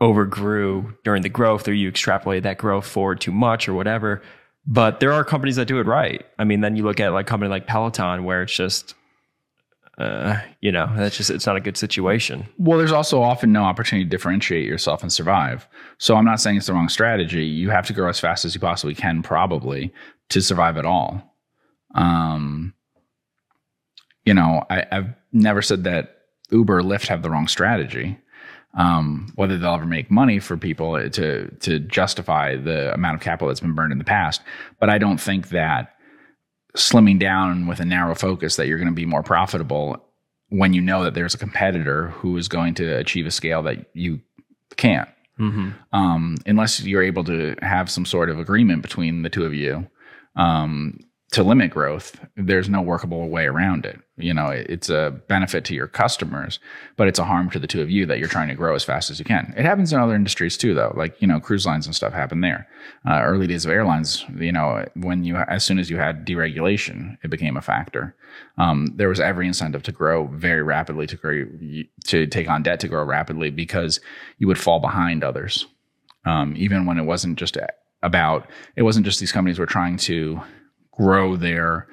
overgrew 0.00 0.92
during 1.04 1.22
the 1.22 1.28
growth 1.28 1.68
or 1.68 1.72
you 1.72 1.90
extrapolated 1.90 2.42
that 2.42 2.58
growth 2.58 2.86
forward 2.86 3.20
too 3.20 3.32
much 3.32 3.68
or 3.68 3.74
whatever. 3.74 4.22
But 4.66 4.98
there 4.98 5.12
are 5.12 5.24
companies 5.24 5.54
that 5.56 5.68
do 5.68 5.78
it 5.78 5.86
right. 5.86 6.26
I 6.38 6.44
mean, 6.44 6.60
then 6.60 6.74
you 6.74 6.82
look 6.82 6.98
at 6.98 7.12
like 7.12 7.26
a 7.26 7.28
company 7.28 7.48
like 7.48 7.66
Peloton 7.68 8.24
where 8.24 8.42
it's 8.42 8.54
just, 8.56 8.95
uh, 9.98 10.38
you 10.60 10.70
know, 10.70 10.92
that's 10.96 11.16
just, 11.16 11.30
it's 11.30 11.46
not 11.46 11.56
a 11.56 11.60
good 11.60 11.76
situation. 11.76 12.46
Well, 12.58 12.78
there's 12.78 12.92
also 12.92 13.22
often 13.22 13.52
no 13.52 13.64
opportunity 13.64 14.04
to 14.04 14.10
differentiate 14.10 14.66
yourself 14.66 15.02
and 15.02 15.12
survive. 15.12 15.66
So 15.98 16.16
I'm 16.16 16.24
not 16.24 16.40
saying 16.40 16.58
it's 16.58 16.66
the 16.66 16.74
wrong 16.74 16.88
strategy. 16.88 17.44
You 17.44 17.70
have 17.70 17.86
to 17.86 17.92
grow 17.92 18.08
as 18.08 18.20
fast 18.20 18.44
as 18.44 18.54
you 18.54 18.60
possibly 18.60 18.94
can, 18.94 19.22
probably, 19.22 19.92
to 20.28 20.42
survive 20.42 20.76
at 20.76 20.84
all. 20.84 21.34
Um, 21.94 22.74
you 24.24 24.34
know, 24.34 24.64
I, 24.68 24.84
I've 24.92 25.14
never 25.32 25.62
said 25.62 25.84
that 25.84 26.18
Uber, 26.50 26.82
Lyft 26.82 27.06
have 27.06 27.22
the 27.22 27.30
wrong 27.30 27.48
strategy. 27.48 28.18
Um, 28.74 29.32
whether 29.36 29.56
they'll 29.56 29.72
ever 29.72 29.86
make 29.86 30.10
money 30.10 30.38
for 30.38 30.58
people 30.58 31.08
to 31.08 31.48
to 31.48 31.78
justify 31.78 32.56
the 32.56 32.92
amount 32.92 33.14
of 33.14 33.22
capital 33.22 33.48
that's 33.48 33.60
been 33.60 33.74
burned 33.74 33.90
in 33.90 33.96
the 33.96 34.04
past, 34.04 34.42
but 34.78 34.90
I 34.90 34.98
don't 34.98 35.18
think 35.18 35.48
that 35.48 35.95
slimming 36.76 37.18
down 37.18 37.66
with 37.66 37.80
a 37.80 37.84
narrow 37.84 38.14
focus 38.14 38.56
that 38.56 38.66
you're 38.66 38.78
going 38.78 38.88
to 38.88 38.94
be 38.94 39.06
more 39.06 39.22
profitable 39.22 40.02
when 40.50 40.72
you 40.72 40.80
know 40.80 41.02
that 41.02 41.14
there's 41.14 41.34
a 41.34 41.38
competitor 41.38 42.08
who 42.08 42.36
is 42.36 42.48
going 42.48 42.74
to 42.74 42.96
achieve 42.96 43.26
a 43.26 43.30
scale 43.30 43.62
that 43.62 43.86
you 43.94 44.20
can't. 44.76 45.08
Mm-hmm. 45.38 45.68
um, 45.92 46.36
unless 46.46 46.82
you're 46.82 47.02
able 47.02 47.22
to 47.24 47.56
have 47.60 47.90
some 47.90 48.06
sort 48.06 48.30
of 48.30 48.38
agreement 48.38 48.80
between 48.80 49.20
the 49.20 49.28
two 49.28 49.44
of 49.44 49.52
you 49.52 49.86
um, 50.34 50.98
to 51.36 51.42
limit 51.42 51.70
growth. 51.70 52.18
There's 52.36 52.68
no 52.68 52.80
workable 52.80 53.28
way 53.28 53.44
around 53.44 53.84
it. 53.84 54.00
You 54.16 54.32
know, 54.32 54.46
it- 54.48 54.66
it's 54.70 54.88
a 54.88 55.20
benefit 55.28 55.64
to 55.66 55.74
your 55.74 55.86
customers, 55.86 56.58
but 56.96 57.08
it's 57.08 57.18
a 57.18 57.24
harm 57.24 57.50
to 57.50 57.58
the 57.58 57.66
two 57.66 57.82
of 57.82 57.90
you 57.90 58.06
that 58.06 58.18
you're 58.18 58.26
trying 58.28 58.48
to 58.48 58.54
grow 58.54 58.74
as 58.74 58.84
fast 58.84 59.10
as 59.10 59.18
you 59.18 59.24
can. 59.26 59.52
It 59.54 59.66
happens 59.66 59.92
in 59.92 60.00
other 60.00 60.14
industries 60.14 60.56
too, 60.56 60.72
though. 60.74 60.94
Like 60.96 61.20
you 61.20 61.28
know, 61.28 61.38
cruise 61.38 61.66
lines 61.66 61.84
and 61.86 61.94
stuff 61.94 62.14
happen 62.14 62.40
there. 62.40 62.66
Uh, 63.06 63.20
early 63.22 63.46
days 63.46 63.66
of 63.66 63.70
airlines, 63.70 64.24
you 64.38 64.50
know, 64.50 64.86
when 64.94 65.24
you 65.24 65.36
as 65.36 65.62
soon 65.62 65.78
as 65.78 65.90
you 65.90 65.98
had 65.98 66.26
deregulation, 66.26 67.18
it 67.22 67.28
became 67.28 67.56
a 67.58 67.62
factor. 67.62 68.14
Um, 68.56 68.86
there 68.96 69.10
was 69.10 69.20
every 69.20 69.46
incentive 69.46 69.82
to 69.84 69.92
grow 69.92 70.26
very 70.28 70.62
rapidly, 70.62 71.06
to 71.06 71.16
grow, 71.16 71.44
to 72.06 72.26
take 72.26 72.48
on 72.48 72.62
debt 72.62 72.80
to 72.80 72.88
grow 72.88 73.04
rapidly 73.04 73.50
because 73.50 74.00
you 74.38 74.46
would 74.46 74.58
fall 74.58 74.80
behind 74.80 75.22
others. 75.22 75.66
Um, 76.24 76.54
even 76.56 76.86
when 76.86 76.98
it 76.98 77.04
wasn't 77.04 77.38
just 77.38 77.58
about, 78.02 78.48
it 78.74 78.82
wasn't 78.82 79.04
just 79.04 79.20
these 79.20 79.32
companies 79.32 79.58
were 79.58 79.66
trying 79.66 79.96
to 79.98 80.40
grow 80.96 81.36
their 81.36 81.86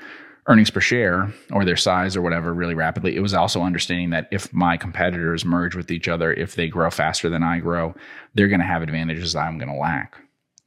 earnings 0.47 0.70
per 0.70 0.82
share 0.82 1.32
or 1.54 1.64
their 1.64 1.78
size 1.78 2.18
or 2.18 2.22
whatever 2.22 2.54
really 2.54 2.74
rapidly. 2.76 3.16
It 3.16 3.22
was 3.22 3.34
also 3.34 3.62
understanding 3.62 4.10
that 4.10 4.28
if 4.32 4.51
my 4.54 4.76
competitors 4.76 5.45
merge 5.45 5.74
with 5.76 5.89
each 5.89 6.08
other, 6.10 6.34
if 6.34 6.56
they 6.56 6.68
grow 6.68 6.89
faster 6.89 7.30
than 7.30 7.43
I 7.43 7.60
grow, 7.60 7.95
they're 8.34 8.49
going 8.49 8.60
to 8.60 8.66
have 8.66 8.82
advantages 8.82 9.34
that 9.34 9.39
I'm 9.39 9.58
going 9.58 9.72
to 9.72 9.78
lack. 9.78 10.18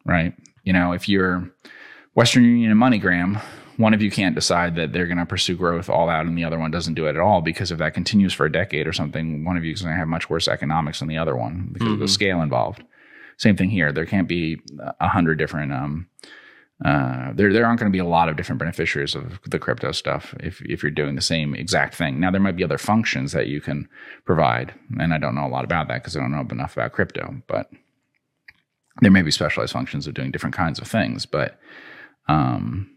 Right. 0.07 0.33
You 0.65 0.73
know, 0.73 0.93
if 0.93 1.09
you're 1.09 1.51
Western 2.15 2.45
Union 2.45 2.71
and 2.71 2.81
MoneyGram, 2.81 3.41
one 3.77 3.93
of 3.93 4.01
you 4.01 4.11
can't 4.11 4.35
decide 4.35 4.77
that 4.77 4.95
they're 4.95 5.07
going 5.07 5.19
to 5.19 5.27
pursue 5.27 5.55
growth 5.57 5.91
all 5.91 6.09
out 6.09 6.25
and 6.25 6.39
the 6.39 6.45
other 6.45 6.59
one 6.59 6.71
doesn't 6.71 6.95
do 6.95 7.05
it 7.07 7.11
at 7.11 7.19
all 7.21 7.43
because 7.43 7.71
if 7.71 7.77
that 7.79 7.93
continues 7.93 8.33
for 8.33 8.47
a 8.47 8.53
decade 8.53 8.87
or 8.87 8.93
something, 8.95 9.45
one 9.45 9.59
of 9.59 9.65
you 9.67 9.73
is 9.75 9.83
going 9.83 9.93
to 9.93 9.99
have 9.99 10.09
much 10.09 10.31
worse 10.31 10.49
economics 10.49 11.01
than 11.01 11.09
the 11.09 11.19
other 11.19 11.37
one 11.37 11.69
because 11.73 11.93
of 11.93 11.99
the 11.99 12.07
Mhm. 12.07 12.11
scale 12.11 12.41
involved. 12.41 12.83
Same 13.37 13.55
thing 13.57 13.69
here. 13.69 13.93
There 13.93 14.07
can't 14.07 14.27
be 14.27 14.63
a 14.99 15.09
hundred 15.09 15.37
different. 15.37 15.71
Um, 15.75 16.07
uh, 16.85 17.33
there 17.33 17.53
there 17.53 17.65
aren't 17.65 17.81
going 17.81 17.91
to 17.91 17.97
be 17.97 18.01
a 18.01 18.05
lot 18.05 18.29
of 18.29 18.37
different 18.37 18.59
beneficiaries 18.59 19.15
of 19.15 19.41
the 19.47 19.59
crypto 19.59 19.93
stuff 19.93 20.35
if 20.41 20.61
if 20.63 20.83
you're 20.83 20.91
doing 20.91 21.15
the 21.15 21.23
same 21.23 21.55
exact 21.55 21.95
thing. 21.95 22.21
Now 22.21 22.31
there 22.31 22.41
might 22.41 22.57
be 22.57 22.65
other 22.65 22.79
functions 22.79 23.33
that 23.33 23.47
you 23.47 23.63
can 23.63 23.89
provide, 24.27 24.75
and 25.01 25.15
I 25.15 25.19
don't 25.19 25.35
know 25.35 25.47
a 25.47 25.49
lot 25.49 25.65
about 25.65 25.89
that 25.89 26.03
because 26.03 26.17
I 26.17 26.21
don't 26.21 26.33
know 26.33 26.47
enough 26.51 26.75
about 26.75 26.93
crypto, 26.93 27.35
but 27.47 27.71
there 29.01 29.11
may 29.11 29.23
be 29.23 29.31
specialized 29.31 29.73
functions 29.73 30.07
of 30.07 30.15
doing 30.15 30.31
different 30.31 30.55
kinds 30.55 30.79
of 30.79 30.87
things, 30.87 31.25
but 31.25 31.59
um, 32.29 32.91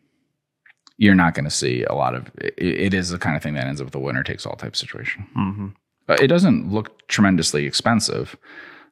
you're 0.97 1.15
not 1.15 1.33
going 1.33 1.45
to 1.45 1.49
see 1.49 1.83
a 1.83 1.93
lot 1.93 2.15
of 2.15 2.29
it, 2.37 2.53
it 2.57 2.93
is 2.93 3.09
the 3.09 3.17
kind 3.17 3.37
of 3.37 3.43
thing 3.43 3.53
that 3.53 3.65
ends 3.65 3.79
up 3.79 3.85
with 3.87 3.95
a 3.95 3.99
winner 3.99 4.23
takes 4.23 4.45
all 4.45 4.57
type 4.57 4.75
situation. 4.75 5.25
Mm-hmm. 5.37 5.67
It 6.21 6.27
doesn't 6.27 6.69
look 6.69 7.07
tremendously 7.07 7.65
expensive. 7.65 8.35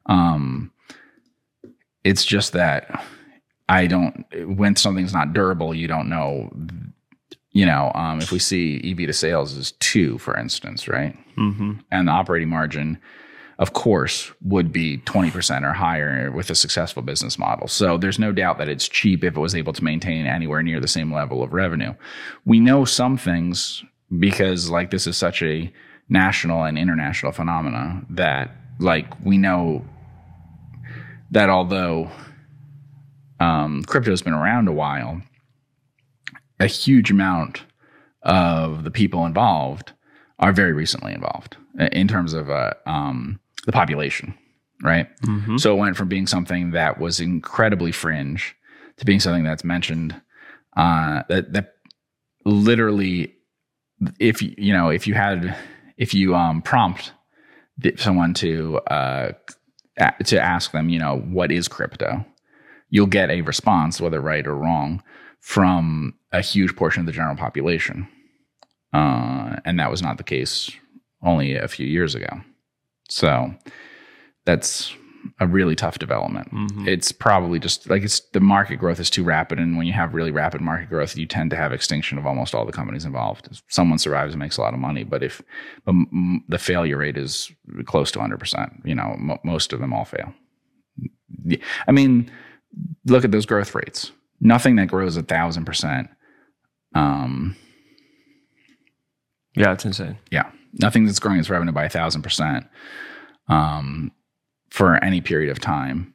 Um, 0.06 0.72
it's 2.04 2.24
just 2.24 2.52
that 2.54 3.04
I 3.68 3.86
don't 3.86 4.24
when 4.56 4.76
something's 4.76 5.12
not 5.12 5.32
durable, 5.32 5.74
you 5.74 5.88
don't 5.88 6.08
know. 6.08 6.50
You 7.52 7.66
know, 7.66 7.90
um, 7.94 8.20
if 8.20 8.30
we 8.30 8.38
see 8.38 8.80
EV 8.84 9.06
to 9.08 9.12
sales 9.12 9.54
is 9.56 9.72
two, 9.72 10.18
for 10.18 10.38
instance, 10.38 10.86
right, 10.86 11.16
Mm-hmm. 11.36 11.72
and 11.90 12.06
the 12.08 12.12
operating 12.12 12.48
margin, 12.50 12.98
of 13.58 13.72
course, 13.72 14.30
would 14.42 14.70
be 14.72 14.98
twenty 14.98 15.30
percent 15.30 15.64
or 15.64 15.72
higher 15.72 16.30
with 16.30 16.50
a 16.50 16.54
successful 16.54 17.02
business 17.02 17.38
model. 17.38 17.66
So 17.66 17.96
there's 17.98 18.18
no 18.18 18.32
doubt 18.32 18.58
that 18.58 18.68
it's 18.68 18.88
cheap 18.88 19.24
if 19.24 19.36
it 19.36 19.40
was 19.40 19.54
able 19.54 19.72
to 19.72 19.82
maintain 19.84 20.26
anywhere 20.26 20.62
near 20.62 20.78
the 20.78 20.88
same 20.88 21.12
level 21.12 21.42
of 21.42 21.52
revenue. 21.52 21.94
We 22.44 22.60
know 22.60 22.84
some 22.84 23.16
things 23.16 23.82
because, 24.18 24.70
like, 24.70 24.90
this 24.90 25.06
is 25.06 25.16
such 25.16 25.42
a 25.42 25.72
national 26.08 26.64
and 26.64 26.78
international 26.78 27.32
phenomena 27.32 28.02
that, 28.10 28.50
like, 28.78 29.06
we 29.24 29.36
know 29.38 29.84
that 31.30 31.50
although 31.50 32.10
um, 33.40 33.82
crypto 33.84 34.10
has 34.10 34.22
been 34.22 34.32
around 34.32 34.68
a 34.68 34.72
while, 34.72 35.22
a 36.60 36.66
huge 36.66 37.10
amount 37.10 37.62
of 38.22 38.84
the 38.84 38.90
people 38.90 39.24
involved 39.24 39.92
are 40.38 40.52
very 40.52 40.72
recently 40.72 41.12
involved 41.12 41.56
in 41.92 42.08
terms 42.08 42.34
of 42.34 42.50
uh, 42.50 42.72
um, 42.86 43.38
the 43.66 43.72
population, 43.72 44.34
right? 44.82 45.08
Mm-hmm. 45.22 45.56
So 45.56 45.74
it 45.74 45.78
went 45.78 45.96
from 45.96 46.08
being 46.08 46.26
something 46.26 46.72
that 46.72 46.98
was 46.98 47.20
incredibly 47.20 47.92
fringe 47.92 48.56
to 48.96 49.04
being 49.04 49.20
something 49.20 49.44
that's 49.44 49.64
mentioned 49.64 50.20
uh, 50.76 51.22
that 51.28 51.52
that 51.52 51.74
literally, 52.44 53.34
if 54.18 54.42
you 54.42 54.54
you 54.56 54.72
know 54.72 54.90
if 54.90 55.06
you 55.06 55.14
had 55.14 55.56
if 55.96 56.14
you 56.14 56.34
um, 56.34 56.62
prompt 56.62 57.12
someone 57.96 58.34
to 58.34 58.78
uh, 58.78 59.32
to 60.24 60.40
ask 60.40 60.72
them, 60.72 60.88
you 60.88 60.98
know, 60.98 61.18
what 61.18 61.50
is 61.50 61.68
crypto, 61.68 62.24
you'll 62.90 63.06
get 63.06 63.30
a 63.30 63.42
response, 63.42 64.00
whether 64.00 64.20
right 64.20 64.46
or 64.46 64.54
wrong, 64.56 65.02
from 65.40 66.14
a 66.32 66.40
huge 66.40 66.74
portion 66.76 67.00
of 67.00 67.06
the 67.06 67.12
general 67.12 67.36
population, 67.36 68.08
uh, 68.92 69.56
and 69.64 69.78
that 69.78 69.90
was 69.90 70.02
not 70.02 70.18
the 70.18 70.24
case 70.24 70.70
only 71.22 71.54
a 71.56 71.68
few 71.68 71.86
years 71.86 72.14
ago. 72.14 72.40
So 73.08 73.54
that's 74.44 74.94
a 75.40 75.46
really 75.46 75.74
tough 75.74 75.98
development. 75.98 76.50
Mhm. 76.52 76.86
It's 76.86 77.10
probably 77.12 77.58
just 77.58 77.90
like 77.90 78.02
it's 78.02 78.20
the 78.32 78.40
market 78.40 78.76
growth 78.76 79.00
is 79.00 79.10
too 79.10 79.24
rapid, 79.24 79.58
and 79.58 79.76
when 79.76 79.86
you 79.86 79.92
have 79.92 80.14
really 80.14 80.30
rapid 80.30 80.60
market 80.60 80.88
growth, 80.88 81.16
you 81.16 81.26
tend 81.26 81.50
to 81.50 81.56
have 81.56 81.72
extinction 81.72 82.18
of 82.18 82.26
almost 82.26 82.54
all 82.54 82.64
the 82.64 82.72
companies 82.72 83.04
involved. 83.04 83.48
If 83.50 83.62
someone 83.68 83.98
survives 83.98 84.32
and 84.32 84.38
makes 84.40 84.56
a 84.56 84.60
lot 84.62 84.74
of 84.74 84.80
money, 84.80 85.02
but 85.04 85.22
if 85.22 85.42
but 85.84 85.90
m- 85.90 86.44
the 86.48 86.58
failure 86.58 86.98
rate 86.98 87.16
is 87.18 87.50
close 87.84 88.10
to 88.12 88.20
100 88.20 88.38
percent, 88.38 88.72
you 88.84 88.94
know, 88.94 89.16
mo 89.18 89.38
most 89.44 89.72
of 89.72 89.80
them 89.80 89.92
all 89.92 90.04
fail. 90.04 90.32
I 91.86 91.92
mean, 91.92 92.30
look 93.06 93.24
at 93.24 93.30
those 93.30 93.46
growth 93.46 93.74
rates. 93.74 94.12
Nothing 94.40 94.76
that 94.76 94.88
grows 94.88 95.16
a 95.16 95.22
thousand 95.22 95.64
percent. 95.64 96.08
Um, 96.94 97.56
Yeah, 99.56 99.72
it's 99.72 99.84
insane. 99.84 100.18
yeah, 100.30 100.50
nothing 100.74 101.04
that's 101.04 101.18
growing 101.18 101.38
its 101.40 101.50
revenue 101.50 101.72
by 101.72 101.84
a 101.84 101.88
thousand 101.88 102.22
percent 102.22 102.66
um, 103.48 104.12
for 104.70 105.02
any 105.02 105.20
period 105.20 105.50
of 105.50 105.60
time. 105.60 106.14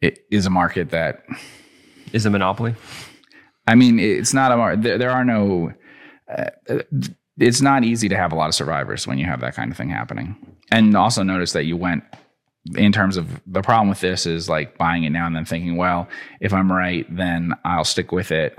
It 0.00 0.24
is 0.30 0.46
a 0.46 0.50
market 0.50 0.90
that 0.90 1.24
Is 2.12 2.24
a 2.26 2.30
monopoly? 2.30 2.74
I 3.66 3.74
mean, 3.74 3.98
it's 3.98 4.32
not 4.32 4.50
a 4.52 4.56
mar- 4.56 4.76
there, 4.76 4.96
there 4.98 5.10
are 5.10 5.24
no. 5.24 5.72
Uh, 6.28 6.50
it's 7.38 7.60
not 7.60 7.84
easy 7.84 8.08
to 8.08 8.16
have 8.16 8.32
a 8.32 8.34
lot 8.34 8.48
of 8.48 8.54
survivors 8.54 9.06
when 9.06 9.18
you 9.18 9.26
have 9.26 9.40
that 9.40 9.54
kind 9.54 9.70
of 9.70 9.76
thing 9.76 9.90
happening. 9.90 10.36
And 10.72 10.96
also 10.96 11.22
notice 11.22 11.52
that 11.52 11.64
you 11.66 11.76
went 11.76 12.02
in 12.76 12.92
terms 12.92 13.16
of 13.16 13.40
the 13.46 13.62
problem 13.62 13.88
with 13.88 14.00
this 14.00 14.26
is 14.26 14.48
like 14.48 14.76
buying 14.78 15.04
it 15.04 15.10
now 15.10 15.26
and 15.26 15.34
then 15.36 15.44
thinking, 15.44 15.76
well, 15.76 16.08
if 16.40 16.52
I'm 16.52 16.70
right, 16.70 17.06
then 17.14 17.52
I'll 17.64 17.84
stick 17.84 18.12
with 18.12 18.30
it, 18.32 18.54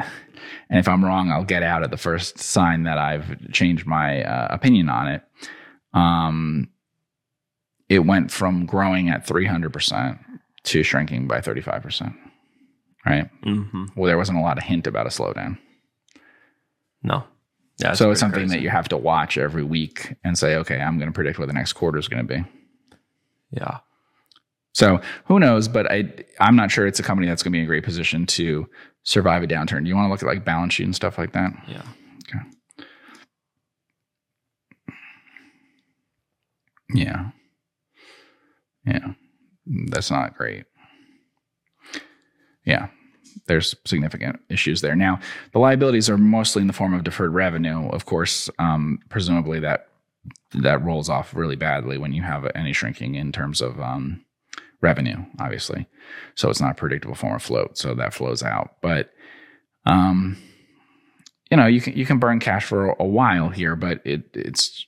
and 0.70 0.80
if 0.80 0.88
I'm 0.88 1.04
wrong, 1.04 1.32
I'll 1.32 1.44
get 1.44 1.64
out 1.64 1.84
at 1.84 1.92
the 1.92 1.98
first 1.98 2.40
sign 2.40 2.84
that 2.84 2.98
I've 2.98 3.52
changed 3.52 3.86
my 3.86 4.24
uh, 4.24 4.48
opinion 4.52 4.90
on 4.90 5.08
it. 5.08 5.22
Um, 5.94 6.70
it 7.90 8.00
went 8.00 8.32
from 8.32 8.66
growing 8.66 9.10
at 9.10 9.26
300 9.26 9.74
percent 9.74 10.18
to 10.64 10.84
shrinking 10.84 11.28
by 11.28 11.42
35 11.42 11.82
percent. 11.82 12.14
Right 13.06 13.30
Mm-hmm. 13.44 13.86
well, 13.96 14.08
there 14.08 14.18
wasn't 14.18 14.38
a 14.38 14.42
lot 14.42 14.58
of 14.58 14.64
hint 14.66 14.86
about 14.86 15.06
a 15.06 15.10
slowdown. 15.10 15.58
No. 17.02 17.24
Yeah. 17.80 17.94
so 17.94 18.12
it's 18.12 18.20
something 18.20 18.42
crazy. 18.42 18.56
that 18.58 18.62
you 18.62 18.70
have 18.70 18.90
to 18.90 18.98
watch 18.98 19.38
every 19.38 19.64
week 19.64 20.16
and 20.26 20.38
say, 20.38 20.56
okay, 20.58 20.82
I'm 20.82 20.98
going 21.00 21.08
to 21.10 21.14
predict 21.16 21.40
what 21.40 21.48
the 21.48 21.54
next 21.54 21.74
quarter 21.74 21.98
is 21.98 22.10
going 22.10 22.28
to 22.28 22.34
be. 22.36 22.44
Yeah. 23.52 23.78
So 24.74 25.02
who 25.26 25.40
knows? 25.40 25.68
But 25.68 25.92
I, 25.92 26.12
I'm 26.40 26.56
not 26.56 26.72
sure 26.72 26.88
it's 26.88 27.00
a 27.00 27.04
company 27.04 27.28
that's 27.28 27.44
going 27.44 27.52
to 27.52 27.56
be 27.56 27.60
in 27.60 27.66
a 27.66 27.68
great 27.68 27.84
position 27.84 28.26
to 28.28 28.68
survive 29.04 29.44
a 29.44 29.48
downturn. 29.48 29.84
Do 29.84 29.90
you 29.90 29.96
want 29.96 30.08
to 30.08 30.12
look 30.12 30.24
at 30.24 30.28
like 30.28 30.46
balance 30.46 30.74
sheet 30.74 30.86
and 30.86 30.96
stuff 30.96 31.18
like 31.18 31.34
that. 31.34 31.52
Yeah. 31.68 31.84
Yeah, 36.94 37.30
yeah, 38.86 39.14
that's 39.66 40.10
not 40.10 40.36
great. 40.36 40.66
Yeah, 42.66 42.88
there's 43.48 43.76
significant 43.86 44.40
issues 44.50 44.82
there. 44.82 44.96
Now, 44.96 45.20
the 45.54 45.60
liabilities 45.60 46.10
are 46.10 46.18
mostly 46.18 46.62
in 46.62 46.68
the 46.68 46.74
form 46.74 46.94
of 46.94 47.04
deferred 47.04 47.34
revenue. 47.34 47.88
Of 47.90 48.06
course, 48.06 48.50
um, 48.58 49.00
presumably 49.10 49.60
that 49.60 49.88
that 50.54 50.84
rolls 50.84 51.10
off 51.10 51.36
really 51.36 51.56
badly 51.56 51.98
when 51.98 52.12
you 52.12 52.24
have 52.24 52.50
any 52.56 52.74
shrinking 52.74 53.16
in 53.16 53.32
terms 53.32 53.62
of 53.62 53.80
um, 53.80 54.26
revenue, 54.82 55.18
obviously. 55.40 55.88
So 56.36 56.50
it's 56.50 56.62
not 56.62 56.72
a 56.72 56.76
predictable 56.76 57.16
form 57.16 57.36
of 57.36 57.44
float, 57.44 57.78
so 57.78 57.94
that 57.96 58.14
flows 58.14 58.44
out. 58.44 58.76
But 58.82 59.12
um, 59.86 60.38
you 61.50 61.58
know, 61.58 61.66
you 61.66 61.82
can 61.82 61.94
you 61.94 62.06
can 62.06 62.20
burn 62.20 62.40
cash 62.40 62.66
for 62.66 62.92
a 63.00 63.06
while 63.06 63.50
here, 63.50 63.76
but 63.76 64.02
it 64.06 64.24
it's 64.34 64.86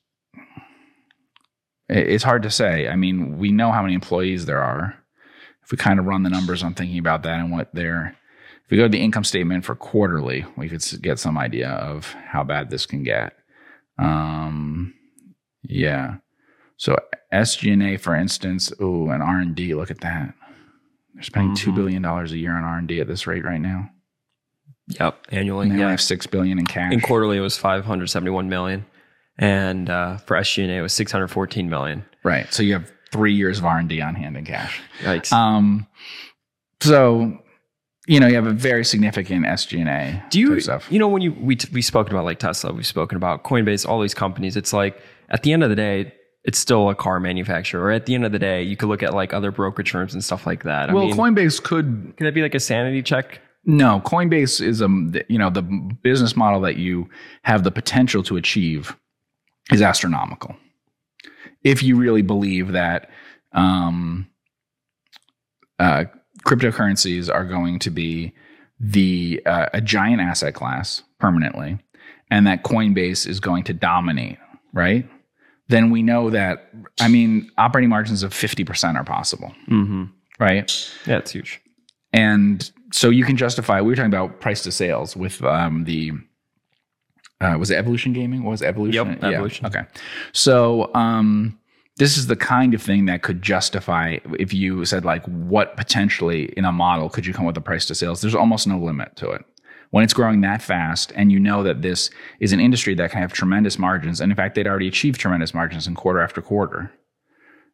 it's 1.90 2.24
hard 2.24 2.44
to 2.44 2.52
say. 2.52 2.88
I 2.88 2.96
mean, 2.96 3.38
we 3.38 3.52
know 3.52 3.72
how 3.72 3.82
many 3.82 3.94
employees 3.94 4.46
there 4.46 4.62
are. 4.62 4.96
If 5.64 5.72
we 5.72 5.78
kind 5.78 6.00
of 6.00 6.06
run 6.06 6.24
the 6.24 6.30
numbers 6.30 6.64
on 6.64 6.74
thinking 6.74 6.98
about 6.98 7.24
that 7.24 7.40
and 7.40 7.52
what 7.52 7.74
they're, 7.74 8.16
if 8.64 8.72
we 8.72 8.78
go 8.78 8.84
to 8.84 8.90
the 8.90 9.02
income 9.02 9.24
statement 9.24 9.66
for 9.66 9.76
quarterly, 9.76 10.46
we 10.56 10.70
could 10.70 10.84
get 11.02 11.20
some 11.20 11.38
idea 11.38 11.70
of 11.70 12.14
how 12.28 12.44
bad 12.44 12.70
this 12.70 12.86
can 12.86 13.04
get. 13.04 13.34
Um, 13.98 14.94
yeah. 15.64 16.16
So 16.82 16.98
SG&A, 17.32 17.98
for 17.98 18.16
instance, 18.16 18.74
oh, 18.80 19.10
and 19.10 19.22
R&D. 19.22 19.76
Look 19.76 19.92
at 19.92 20.02
that. 20.02 20.34
They're 21.14 21.22
spending 21.22 21.54
two 21.56 21.72
Mhm. 21.72 21.76
billion 21.76 22.02
dollars 22.02 22.32
a 22.32 22.40
year 22.40 22.54
on 22.58 22.64
R&D 22.64 23.00
at 23.00 23.06
this 23.08 23.28
rate 23.28 23.46
right 23.46 23.62
now. 23.62 23.92
Yep, 25.00 25.28
annually. 25.30 25.66
And 25.68 25.72
they 25.74 25.76
only 25.76 25.84
Yeah. 25.86 25.92
have 25.92 26.02
six 26.02 26.26
billion 26.26 26.58
in 26.58 26.66
cash. 26.66 26.92
In 26.92 27.00
quarterly, 27.00 27.38
it 27.38 27.42
was 27.42 27.56
571 27.56 28.50
million, 28.50 28.86
and 29.38 29.92
uh, 29.92 30.18
for 30.18 30.36
SG&A, 30.38 30.80
it 30.80 30.82
was 30.82 30.92
614 30.92 31.70
million. 31.70 32.04
right. 32.24 32.52
So 32.52 32.64
you 32.64 32.74
have 32.74 32.92
three 33.12 33.34
years 33.34 33.60
of 33.60 33.66
R&D 33.66 34.02
on 34.02 34.16
hand 34.16 34.36
in 34.36 34.44
cash. 34.46 34.82
Yikes. 35.04 35.32
Um, 35.32 35.86
so 36.80 37.38
you 38.08 38.20
know 38.20 38.26
you 38.28 38.34
have 38.36 38.48
a 38.48 38.54
very 38.54 38.84
significant 38.84 39.46
SG&A. 39.46 40.24
Do 40.32 40.40
you, 40.40 40.60
stuff. 40.60 40.92
you 40.92 40.98
know, 40.98 41.08
when 41.08 41.22
you 41.22 41.32
we 41.34 41.58
we 41.72 41.84
spoken 41.84 42.16
about 42.16 42.26
like 42.26 42.40
Tesla, 42.40 42.74
we've 42.74 42.88
spoken 42.88 43.18
about 43.18 43.44
Coinbase, 43.44 43.88
all 43.88 44.02
these 44.02 44.16
companies. 44.16 44.58
It's 44.58 44.74
like 44.74 45.00
at 45.30 45.44
the 45.44 45.54
end 45.54 45.64
of 45.64 45.70
the 45.70 45.76
day, 45.76 46.14
it's 46.44 46.58
still 46.58 46.90
a 46.90 46.96
car 46.96 47.20
manufacturer. 47.20 47.84
Or 47.84 47.92
at 47.92 48.06
the 48.06 48.16
end 48.16 48.26
of 48.26 48.32
the 48.32 48.40
day, 48.40 48.64
you 48.64 48.76
could 48.76 48.90
look 48.90 49.04
at 49.04 49.14
like 49.14 49.34
other 49.34 49.52
brokerage 49.52 49.92
firms 49.92 50.14
and 50.14 50.24
stuff 50.24 50.46
like 50.46 50.64
that. 50.64 50.90
I 50.90 50.94
well, 50.94 51.06
mean, 51.06 51.16
Coinbase 51.16 51.62
could 51.62 52.14
can 52.18 52.26
that 52.26 52.34
be 52.34 52.42
like 52.42 52.56
a 52.56 52.60
sanity 52.60 53.02
check? 53.02 53.40
No, 53.64 54.02
Coinbase 54.04 54.60
is 54.62 54.82
a 54.82 54.88
you 55.30 55.38
know 55.38 55.50
the 55.50 55.62
business 55.62 56.36
model 56.36 56.62
that 56.62 56.78
you 56.78 57.10
have 57.44 57.64
the 57.64 57.72
potential 57.72 58.24
to 58.24 58.38
achieve 58.38 58.96
is 59.72 59.82
astronomical. 59.82 60.56
If 61.64 61.84
you 61.84 61.96
really 61.96 62.24
believe 62.24 62.72
that 62.72 63.10
um, 63.54 64.28
uh, 65.78 66.06
cryptocurrencies 66.46 67.34
are 67.34 67.46
going 67.46 67.78
to 67.80 67.92
be 67.92 68.34
the 68.80 69.42
uh, 69.46 69.68
a 69.74 69.82
giant 69.82 70.22
asset 70.22 70.56
class 70.56 71.04
permanently, 71.20 71.78
and 72.32 72.48
that 72.48 72.64
Coinbase 72.64 73.28
is 73.28 73.40
going 73.40 73.64
to 73.66 73.74
dominate, 73.74 74.40
right? 74.74 75.08
Then 75.72 75.90
we 75.92 76.02
know 76.04 76.30
that 76.30 76.70
I 77.00 77.08
mean 77.08 77.50
operating 77.58 77.90
margins 77.90 78.24
of 78.24 78.34
fifty 78.34 78.64
percent 78.64 78.98
are 78.98 79.04
possible, 79.04 79.52
Mm-hmm. 79.70 80.04
right? 80.40 80.70
Yeah, 81.08 81.18
it's 81.18 81.32
huge. 81.32 81.62
and 82.14 82.72
so 82.94 83.10
you 83.10 83.24
can 83.24 83.38
justify 83.38 83.80
we 83.82 83.88
were 83.90 83.96
talking 83.96 84.14
about 84.14 84.42
price 84.42 84.62
to 84.64 84.72
sales 84.72 85.16
with 85.16 85.42
um, 85.44 85.86
the 85.86 86.12
uh, 87.40 87.56
was 87.58 87.72
it 87.72 87.76
evolution 87.78 88.12
gaming 88.14 88.44
what 88.44 88.52
was 88.52 88.62
evolution 88.62 89.08
Yep, 89.12 89.22
Yeah, 89.22 89.30
Evolution. 89.30 89.66
okay 89.68 89.84
so 90.34 90.94
um, 90.94 91.58
this 91.98 92.18
is 92.18 92.28
the 92.28 92.36
kind 92.36 92.74
of 92.74 92.82
thing 92.82 93.06
that 93.06 93.22
could 93.24 93.42
justify 93.42 94.18
if 94.40 94.54
you 94.54 94.84
said 94.86 95.06
like 95.06 95.24
what 95.26 95.76
potentially 95.78 96.46
in 96.58 96.66
a 96.66 96.72
model 96.72 97.10
could 97.10 97.26
you 97.26 97.34
come 97.34 97.46
with 97.46 97.58
a 97.58 97.62
price 97.62 97.86
to 97.88 97.96
sales 97.96 98.20
there's 98.22 98.36
almost 98.36 98.68
no 98.68 98.78
limit 98.78 99.16
to 99.16 99.30
it 99.32 99.46
when 99.92 100.04
it's 100.04 100.14
growing 100.14 100.42
that 100.42 100.62
fast 100.62 101.12
and 101.16 101.32
you 101.32 101.40
know 101.40 101.64
that 101.64 101.82
this 101.82 102.10
is 102.40 102.52
an 102.54 102.60
industry 102.60 102.96
that 102.96 103.12
can 103.12 103.22
have 103.22 103.32
tremendous 103.34 103.78
margins 103.78 104.20
and 104.20 104.32
in 104.32 104.36
fact 104.36 104.56
they'd 104.56 104.68
already 104.68 104.88
achieved 104.88 105.20
tremendous 105.20 105.54
margins 105.54 105.88
in 105.88 105.96
quarter 105.96 106.20
after 106.20 106.42
quarter. 106.42 106.92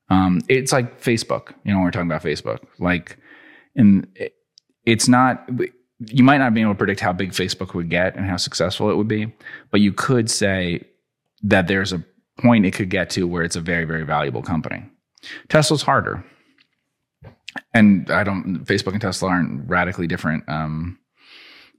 Um, 0.09 0.41
it's 0.47 0.72
like 0.72 1.01
facebook 1.01 1.53
you 1.63 1.72
know 1.72 1.78
when 1.78 1.86
we're 1.86 1.91
talking 1.91 2.09
about 2.09 2.24
facebook 2.24 2.59
like 2.80 3.18
and 3.76 4.07
it- 4.15 4.34
it's 4.86 5.07
not 5.09 5.49
you 5.99 6.24
might 6.24 6.38
not 6.38 6.53
be 6.53 6.61
able 6.61 6.72
to 6.72 6.78
predict 6.78 6.99
how 7.01 7.11
big 7.11 7.32
facebook 7.32 7.74
would 7.74 7.89
get 7.89 8.15
and 8.15 8.26
how 8.26 8.38
successful 8.38 8.89
it 8.89 8.95
would 8.95 9.07
be 9.09 9.32
but 9.72 9.82
you 9.82 9.91
could 9.91 10.30
say 10.32 10.82
that 11.43 11.68
there's 11.68 11.91
a 11.91 12.03
point 12.39 12.65
it 12.65 12.72
could 12.74 12.89
get 12.89 13.09
to 13.09 13.28
where 13.28 13.43
it's 13.43 13.55
a 13.57 13.61
very 13.61 13.84
very 13.86 14.03
valuable 14.05 14.41
company. 14.41 14.86
Tesla's 15.49 15.82
harder. 15.82 16.24
And 17.74 18.09
i 18.11 18.24
don't 18.24 18.63
facebook 18.65 18.93
and 18.93 19.01
tesla 19.01 19.30
aren't 19.30 19.68
radically 19.70 20.07
different 20.07 20.47
um, 20.47 20.97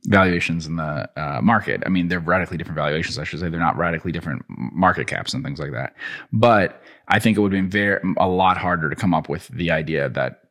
valuations 0.06 0.66
in 0.66 0.76
the 0.76 1.08
uh, 1.16 1.40
market 1.42 1.82
i 1.84 1.88
mean 1.88 2.08
they're 2.08 2.20
radically 2.20 2.56
different 2.56 2.76
valuations 2.76 3.18
i 3.18 3.24
should 3.24 3.40
say 3.40 3.48
they're 3.48 3.60
not 3.60 3.76
radically 3.76 4.12
different 4.12 4.42
market 4.48 5.06
caps 5.06 5.34
and 5.34 5.44
things 5.44 5.58
like 5.58 5.72
that 5.72 5.94
but 6.32 6.82
i 7.08 7.18
think 7.18 7.36
it 7.36 7.40
would 7.40 7.52
have 7.52 7.62
been 7.62 7.70
very 7.70 8.00
a 8.18 8.28
lot 8.28 8.56
harder 8.56 8.88
to 8.88 8.96
come 8.96 9.12
up 9.12 9.28
with 9.28 9.48
the 9.48 9.70
idea 9.70 10.08
that 10.08 10.42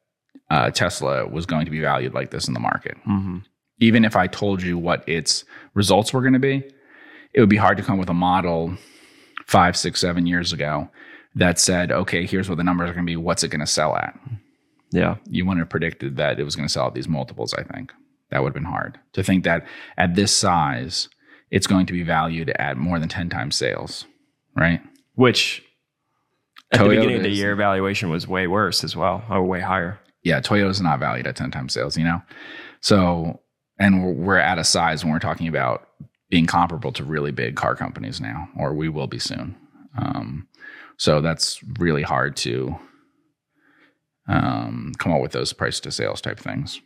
uh, 0.49 0.71
Tesla 0.71 1.27
was 1.27 1.45
going 1.45 1.65
to 1.65 1.71
be 1.71 1.81
valued 1.81 2.13
like 2.13 2.31
this 2.31 2.47
in 2.47 2.53
the 2.53 2.59
market. 2.59 2.97
Mm-hmm. 3.07 3.39
Even 3.79 4.05
if 4.05 4.15
I 4.15 4.27
told 4.27 4.61
you 4.61 4.77
what 4.77 5.07
its 5.07 5.43
results 5.73 6.13
were 6.13 6.21
going 6.21 6.33
to 6.33 6.39
be, 6.39 6.63
it 7.33 7.39
would 7.39 7.49
be 7.49 7.57
hard 7.57 7.77
to 7.77 7.83
come 7.83 7.95
up 7.95 7.99
with 7.99 8.09
a 8.09 8.13
model 8.13 8.75
five, 9.45 9.77
six, 9.77 9.99
seven 9.99 10.25
years 10.25 10.53
ago 10.53 10.89
that 11.35 11.59
said, 11.59 11.91
okay, 11.91 12.25
here's 12.25 12.49
what 12.49 12.57
the 12.57 12.63
numbers 12.63 12.89
are 12.89 12.93
going 12.93 13.05
to 13.05 13.09
be. 13.09 13.17
What's 13.17 13.43
it 13.43 13.49
going 13.49 13.59
to 13.59 13.67
sell 13.67 13.95
at? 13.95 14.17
Yeah. 14.91 15.17
You 15.29 15.45
wouldn't 15.45 15.59
have 15.59 15.69
predicted 15.69 16.17
that 16.17 16.39
it 16.39 16.43
was 16.43 16.55
going 16.55 16.67
to 16.67 16.71
sell 16.71 16.87
at 16.87 16.93
these 16.93 17.07
multiples, 17.07 17.53
I 17.53 17.63
think. 17.63 17.93
That 18.29 18.43
would 18.43 18.49
have 18.49 18.53
been 18.53 18.63
hard 18.63 18.99
to 19.13 19.23
think 19.23 19.43
that 19.45 19.65
at 19.97 20.15
this 20.15 20.35
size, 20.35 21.09
it's 21.49 21.67
going 21.67 21.85
to 21.85 21.93
be 21.93 22.03
valued 22.03 22.49
at 22.51 22.77
more 22.77 22.99
than 22.99 23.09
10 23.09 23.29
times 23.29 23.55
sales, 23.55 24.05
right? 24.55 24.81
Which 25.15 25.63
at 26.71 26.83
the 26.83 26.89
beginning 26.89 27.17
of 27.17 27.23
the 27.23 27.29
year, 27.29 27.55
valuation 27.55 28.09
was 28.09 28.27
way 28.27 28.47
worse 28.47 28.83
as 28.83 28.95
well, 28.95 29.23
or 29.29 29.43
way 29.43 29.61
higher. 29.61 29.99
yeah, 30.23 30.41
Toyota's 30.41 30.81
not 30.81 30.99
valued 30.99 31.25
at 31.25 31.37
10 31.37 31.51
times 31.51 31.73
sales, 31.73 31.97
you 31.97 32.03
know? 32.03 32.21
So, 32.81 33.39
and 33.79 34.03
we're, 34.03 34.11
we're 34.11 34.37
at 34.37 34.59
a 34.59 34.63
size 34.65 35.03
when 35.03 35.13
we're 35.13 35.19
talking 35.19 35.47
about 35.47 35.87
being 36.29 36.45
comparable 36.45 36.91
to 36.91 37.05
really 37.05 37.31
big 37.31 37.55
car 37.55 37.75
companies 37.75 38.19
now, 38.19 38.49
or 38.57 38.73
we 38.73 38.89
will 38.89 39.07
be 39.07 39.19
soon. 39.19 39.55
Um, 39.97 40.47
so 40.97 41.21
that's 41.21 41.61
really 41.79 42.01
hard 42.01 42.35
to 42.37 42.77
um, 44.27 44.91
come 44.97 45.13
up 45.13 45.21
with 45.21 45.31
those 45.31 45.53
price 45.53 45.79
to 45.79 45.91
sales 45.91 46.19
type 46.19 46.39
things. 46.39 46.81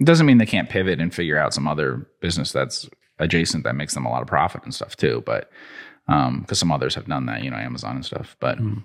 It 0.00 0.06
doesn't 0.06 0.26
mean 0.26 0.38
they 0.38 0.46
can't 0.46 0.68
pivot 0.68 1.00
and 1.00 1.14
figure 1.14 1.38
out 1.38 1.54
some 1.54 1.68
other 1.68 2.06
business 2.20 2.52
that's 2.52 2.88
adjacent 3.18 3.64
that 3.64 3.76
makes 3.76 3.94
them 3.94 4.04
a 4.04 4.10
lot 4.10 4.22
of 4.22 4.28
profit 4.28 4.64
and 4.64 4.74
stuff 4.74 4.96
too. 4.96 5.22
But 5.24 5.50
um, 6.08 6.40
because 6.40 6.58
some 6.58 6.72
others 6.72 6.94
have 6.94 7.06
done 7.06 7.26
that, 7.26 7.42
you 7.42 7.50
know, 7.50 7.56
Amazon 7.56 7.96
and 7.96 8.04
stuff. 8.04 8.36
But 8.40 8.58
hmm. 8.58 8.78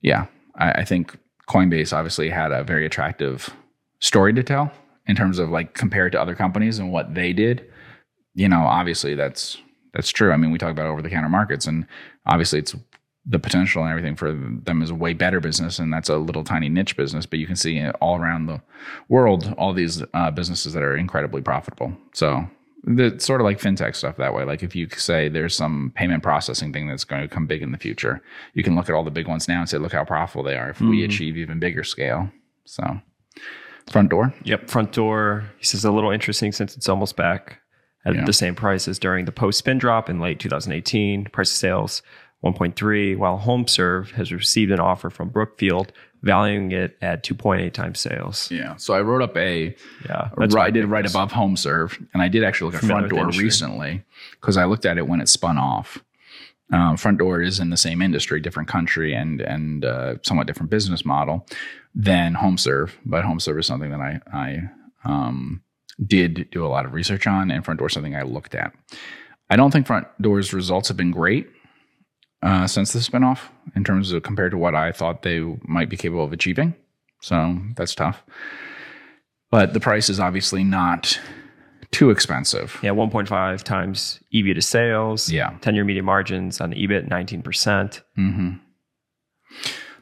yeah, 0.00 0.26
I, 0.56 0.72
I 0.72 0.84
think 0.84 1.18
Coinbase 1.48 1.92
obviously 1.92 2.30
had 2.30 2.52
a 2.52 2.64
very 2.64 2.86
attractive 2.86 3.50
story 4.00 4.32
to 4.32 4.42
tell 4.42 4.72
in 5.06 5.16
terms 5.16 5.38
of 5.38 5.50
like 5.50 5.74
compared 5.74 6.12
to 6.12 6.20
other 6.20 6.34
companies 6.34 6.78
and 6.78 6.92
what 6.92 7.14
they 7.14 7.32
did. 7.32 7.70
You 8.34 8.48
know, 8.48 8.60
obviously 8.60 9.14
that's 9.14 9.58
that's 9.92 10.10
true. 10.10 10.32
I 10.32 10.36
mean, 10.36 10.50
we 10.50 10.58
talk 10.58 10.70
about 10.70 10.86
over 10.86 11.02
the 11.02 11.10
counter 11.10 11.28
markets, 11.28 11.66
and 11.66 11.86
obviously 12.26 12.60
it's 12.60 12.74
the 13.24 13.38
potential 13.38 13.82
and 13.82 13.90
everything 13.90 14.16
for 14.16 14.32
them 14.32 14.82
is 14.82 14.90
a 14.90 14.94
way 14.94 15.12
better 15.14 15.38
business, 15.40 15.78
and 15.78 15.92
that's 15.92 16.08
a 16.08 16.16
little 16.16 16.42
tiny 16.44 16.68
niche 16.68 16.96
business. 16.96 17.24
But 17.26 17.38
you 17.38 17.46
can 17.46 17.56
see 17.56 17.86
all 18.00 18.16
around 18.16 18.46
the 18.46 18.60
world 19.08 19.54
all 19.58 19.72
these 19.72 20.02
uh, 20.14 20.30
businesses 20.32 20.72
that 20.72 20.82
are 20.82 20.96
incredibly 20.96 21.40
profitable. 21.40 21.92
So 22.14 22.48
it's 22.84 23.24
sort 23.24 23.40
of 23.40 23.44
like 23.44 23.60
fintech 23.60 23.94
stuff 23.94 24.16
that 24.16 24.34
way. 24.34 24.42
Like 24.42 24.64
if 24.64 24.74
you 24.74 24.88
say 24.96 25.28
there's 25.28 25.54
some 25.54 25.92
payment 25.94 26.24
processing 26.24 26.72
thing 26.72 26.88
that's 26.88 27.04
going 27.04 27.22
to 27.22 27.28
come 27.28 27.46
big 27.46 27.62
in 27.62 27.70
the 27.70 27.78
future, 27.78 28.20
you 28.54 28.64
can 28.64 28.74
look 28.74 28.88
at 28.88 28.94
all 28.96 29.04
the 29.04 29.10
big 29.12 29.28
ones 29.28 29.46
now 29.46 29.60
and 29.60 29.68
say, 29.68 29.78
look 29.78 29.92
how 29.92 30.04
profitable 30.04 30.42
they 30.42 30.56
are 30.56 30.70
if 30.70 30.80
we 30.80 31.02
Mhm. 31.02 31.04
achieve 31.04 31.36
even 31.36 31.60
bigger 31.60 31.84
scale. 31.84 32.28
So 32.64 33.00
Frontdoor. 33.88 34.32
Yep. 34.44 34.66
Frontdoor. 34.66 35.44
He 35.58 35.64
says 35.64 35.84
a 35.84 35.90
little 35.92 36.10
interesting 36.10 36.52
since 36.52 36.76
it's 36.76 36.88
almost 36.88 37.16
back 37.16 37.58
at 38.04 38.14
Yeah. 38.14 38.24
the 38.24 38.32
same 38.32 38.54
price 38.54 38.88
as 38.88 38.98
during 38.98 39.24
the 39.26 39.32
post 39.32 39.58
spin 39.58 39.78
drop 39.78 40.08
in 40.10 40.20
late 40.20 40.38
2018. 40.40 41.26
Price 41.26 41.50
of 41.50 41.56
sales 41.56 42.02
1.3, 42.44 43.16
while 43.16 43.38
HomeServe 43.38 44.12
has 44.12 44.32
received 44.32 44.72
an 44.72 44.80
offer 44.80 45.10
from 45.10 45.28
Brookfield 45.28 45.92
valuing 46.22 46.70
it 46.70 46.96
at 47.02 47.24
2.8 47.24 47.72
times 47.72 48.00
sales. 48.00 48.50
Yeah. 48.50 48.76
So 48.76 48.94
I 48.94 49.00
wrote 49.00 49.22
up 49.22 49.36
a 49.36 49.74
Yeah. 50.08 50.30
right, 50.36 50.56
I 50.56 50.70
did 50.70 50.86
right 50.86 51.08
above 51.08 51.32
HomeServe, 51.32 52.04
and 52.14 52.22
I 52.22 52.28
did 52.28 52.44
actually 52.44 52.72
look 52.72 52.82
at 52.82 52.88
Frontdoor 52.88 53.36
recently 53.38 54.04
because 54.40 54.56
I 54.56 54.64
looked 54.64 54.86
at 54.86 54.98
it 54.98 55.08
when 55.08 55.20
it 55.20 55.28
spun 55.28 55.58
off. 55.58 56.02
Um, 56.72 56.96
Frontdoor 56.96 57.44
is 57.44 57.60
in 57.60 57.70
the 57.70 57.76
same 57.76 58.00
industry, 58.00 58.40
different 58.40 58.68
country, 58.68 59.12
and 59.14 59.40
and 59.42 59.84
uh, 59.84 60.14
somewhat 60.22 60.46
different 60.46 60.70
business 60.70 61.04
model 61.04 61.46
than 61.94 62.34
HomeServe. 62.34 62.92
But 63.04 63.24
HomeServe 63.24 63.58
is 63.58 63.66
something 63.66 63.90
that 63.90 64.00
I 64.00 64.20
I 64.32 64.60
um, 65.04 65.62
did 66.04 66.48
do 66.50 66.64
a 66.64 66.68
lot 66.68 66.86
of 66.86 66.94
research 66.94 67.26
on, 67.26 67.50
and 67.50 67.64
Frontdoor 67.64 67.88
is 67.88 67.92
something 67.92 68.16
I 68.16 68.22
looked 68.22 68.54
at. 68.54 68.72
I 69.50 69.56
don't 69.56 69.70
think 69.70 69.86
front 69.86 70.06
door's 70.20 70.54
results 70.54 70.88
have 70.88 70.96
been 70.96 71.10
great 71.10 71.46
uh, 72.42 72.66
since 72.66 72.92
the 72.92 72.98
spinoff 73.00 73.40
in 73.76 73.84
terms 73.84 74.12
of 74.12 74.22
compared 74.22 74.50
to 74.52 74.58
what 74.58 74.74
I 74.74 74.92
thought 74.92 75.22
they 75.22 75.40
might 75.64 75.88
be 75.88 75.96
capable 75.96 76.24
of 76.24 76.32
achieving. 76.32 76.74
So 77.20 77.58
that's 77.76 77.94
tough. 77.94 78.22
But 79.50 79.74
the 79.74 79.80
price 79.80 80.08
is 80.08 80.18
obviously 80.18 80.64
not 80.64 81.20
too 81.90 82.10
expensive. 82.10 82.78
Yeah, 82.82 82.90
1.5 82.90 83.62
times 83.62 84.18
EV 84.34 84.54
to 84.54 84.62
sales. 84.62 85.30
Yeah. 85.30 85.56
10 85.60 85.74
year 85.74 85.84
median 85.84 86.04
margins 86.06 86.60
on 86.60 86.70
the 86.70 86.76
EBIT, 86.76 87.08
19%, 87.08 88.00
hmm 88.16 88.50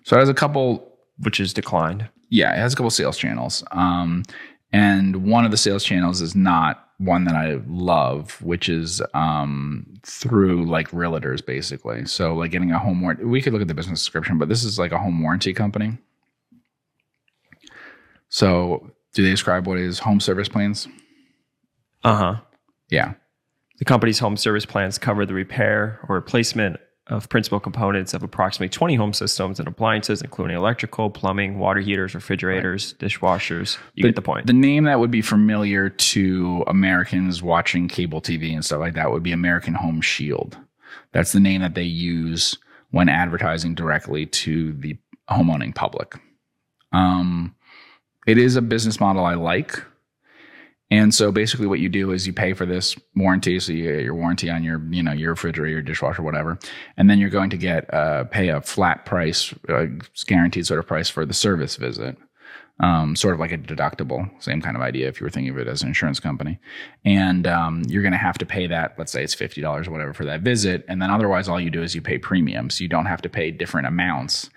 So 0.04 0.16
it 0.16 0.20
has 0.20 0.28
a 0.28 0.34
couple, 0.34 0.88
which 1.18 1.38
has 1.38 1.52
declined. 1.52 2.08
yeah, 2.30 2.52
it 2.54 2.58
has 2.58 2.72
a 2.72 2.76
couple 2.76 2.90
sales 2.90 3.18
channels. 3.18 3.64
Um, 3.72 4.22
and 4.72 5.26
one 5.26 5.44
of 5.44 5.50
the 5.50 5.56
sales 5.56 5.82
channels 5.84 6.20
is 6.22 6.36
not 6.36 6.86
one 7.00 7.24
that 7.24 7.34
I 7.34 7.60
love, 7.66 8.40
which 8.42 8.68
is 8.68 9.00
um, 9.14 9.86
through 10.02 10.66
like 10.66 10.90
realtors, 10.90 11.44
basically. 11.44 12.04
So 12.04 12.34
like 12.34 12.50
getting 12.50 12.72
a 12.72 12.78
home 12.78 13.00
warranty. 13.00 13.24
We 13.24 13.40
could 13.40 13.54
look 13.54 13.62
at 13.62 13.68
the 13.68 13.74
business 13.74 14.00
description, 14.00 14.36
but 14.36 14.50
this 14.50 14.62
is 14.62 14.78
like 14.78 14.92
a 14.92 14.98
home 14.98 15.22
warranty 15.22 15.54
company. 15.54 15.96
So 18.28 18.92
do 19.14 19.22
they 19.22 19.30
describe 19.30 19.66
what 19.66 19.78
is 19.78 19.98
home 19.98 20.20
service 20.20 20.48
plans? 20.48 20.88
Uh 22.04 22.16
huh. 22.16 22.40
Yeah. 22.90 23.14
The 23.78 23.86
company's 23.86 24.18
home 24.18 24.36
service 24.36 24.66
plans 24.66 24.98
cover 24.98 25.24
the 25.24 25.32
repair 25.32 26.00
or 26.06 26.16
replacement 26.16 26.76
of 27.10 27.28
principal 27.28 27.58
components 27.58 28.14
of 28.14 28.22
approximately 28.22 28.68
20 28.68 28.94
home 28.94 29.12
systems 29.12 29.58
and 29.58 29.66
appliances, 29.66 30.22
including 30.22 30.56
electrical, 30.56 31.10
plumbing, 31.10 31.58
water 31.58 31.80
heaters, 31.80 32.14
refrigerators, 32.14 32.94
dishwashers. 32.94 33.78
You 33.94 34.04
get 34.04 34.14
the 34.14 34.22
point. 34.22 34.46
The 34.46 34.52
name 34.52 34.84
that 34.84 35.00
would 35.00 35.10
be 35.10 35.20
familiar 35.20 35.90
to 35.90 36.64
Americans 36.68 37.42
watching 37.42 37.88
cable 37.88 38.22
TV 38.22 38.54
and 38.54 38.64
stuff 38.64 38.78
like 38.78 38.94
that 38.94 39.10
would 39.10 39.24
be 39.24 39.32
American 39.32 39.74
Home 39.74 40.00
Shield. 40.00 40.56
That's 41.12 41.32
the 41.32 41.40
name 41.40 41.60
that 41.62 41.74
they 41.74 41.82
use 41.82 42.56
when 42.92 43.08
advertising 43.08 43.74
directly 43.74 44.26
to 44.26 44.72
the 44.74 44.96
homeowning 45.28 45.74
public. 45.74 46.14
Um, 46.92 47.56
it 48.26 48.38
is 48.38 48.54
a 48.54 48.62
business 48.62 49.00
model 49.00 49.24
I 49.24 49.34
like. 49.34 49.82
And 50.90 51.14
so 51.14 51.30
basically 51.30 51.66
what 51.66 51.78
you 51.78 51.88
do 51.88 52.10
is 52.10 52.26
you 52.26 52.32
pay 52.32 52.52
for 52.52 52.66
this 52.66 52.96
warranty. 53.14 53.60
So 53.60 53.72
you 53.72 53.92
get 53.92 54.02
your 54.02 54.14
warranty 54.14 54.50
on 54.50 54.64
your, 54.64 54.82
you 54.90 55.02
know, 55.02 55.12
your 55.12 55.30
refrigerator, 55.30 55.70
your 55.70 55.82
dishwasher, 55.82 56.22
whatever. 56.22 56.58
And 56.96 57.08
then 57.08 57.18
you're 57.18 57.30
going 57.30 57.50
to 57.50 57.56
get, 57.56 57.92
uh, 57.94 58.24
pay 58.24 58.48
a 58.48 58.60
flat 58.60 59.06
price, 59.06 59.54
guaranteed 60.26 60.66
sort 60.66 60.80
of 60.80 60.86
price 60.86 61.08
for 61.08 61.24
the 61.24 61.34
service 61.34 61.76
visit. 61.76 62.16
Um, 62.80 63.14
sort 63.14 63.34
of 63.34 63.40
like 63.40 63.52
a 63.52 63.58
deductible, 63.58 64.30
same 64.42 64.62
kind 64.62 64.74
of 64.74 64.80
idea 64.80 65.06
if 65.06 65.20
you 65.20 65.26
were 65.26 65.30
thinking 65.30 65.52
of 65.52 65.58
it 65.58 65.68
as 65.68 65.82
an 65.82 65.88
insurance 65.88 66.18
company. 66.18 66.58
And 67.04 67.46
um, 67.46 67.82
you're 67.86 68.00
going 68.00 68.12
to 68.12 68.18
have 68.18 68.38
to 68.38 68.46
pay 68.46 68.66
that, 68.68 68.94
let's 68.96 69.12
say 69.12 69.22
it's 69.22 69.34
$50 69.34 69.86
or 69.86 69.90
whatever 69.90 70.14
for 70.14 70.24
that 70.24 70.40
visit. 70.40 70.86
And 70.88 71.02
then 71.02 71.10
otherwise, 71.10 71.46
all 71.46 71.60
you 71.60 71.68
do 71.68 71.82
is 71.82 71.94
you 71.94 72.00
pay 72.00 72.16
premiums. 72.16 72.80
You 72.80 72.88
don't 72.88 73.04
have 73.04 73.20
to 73.20 73.28
pay 73.28 73.50
different 73.50 73.86
amounts 73.86 74.48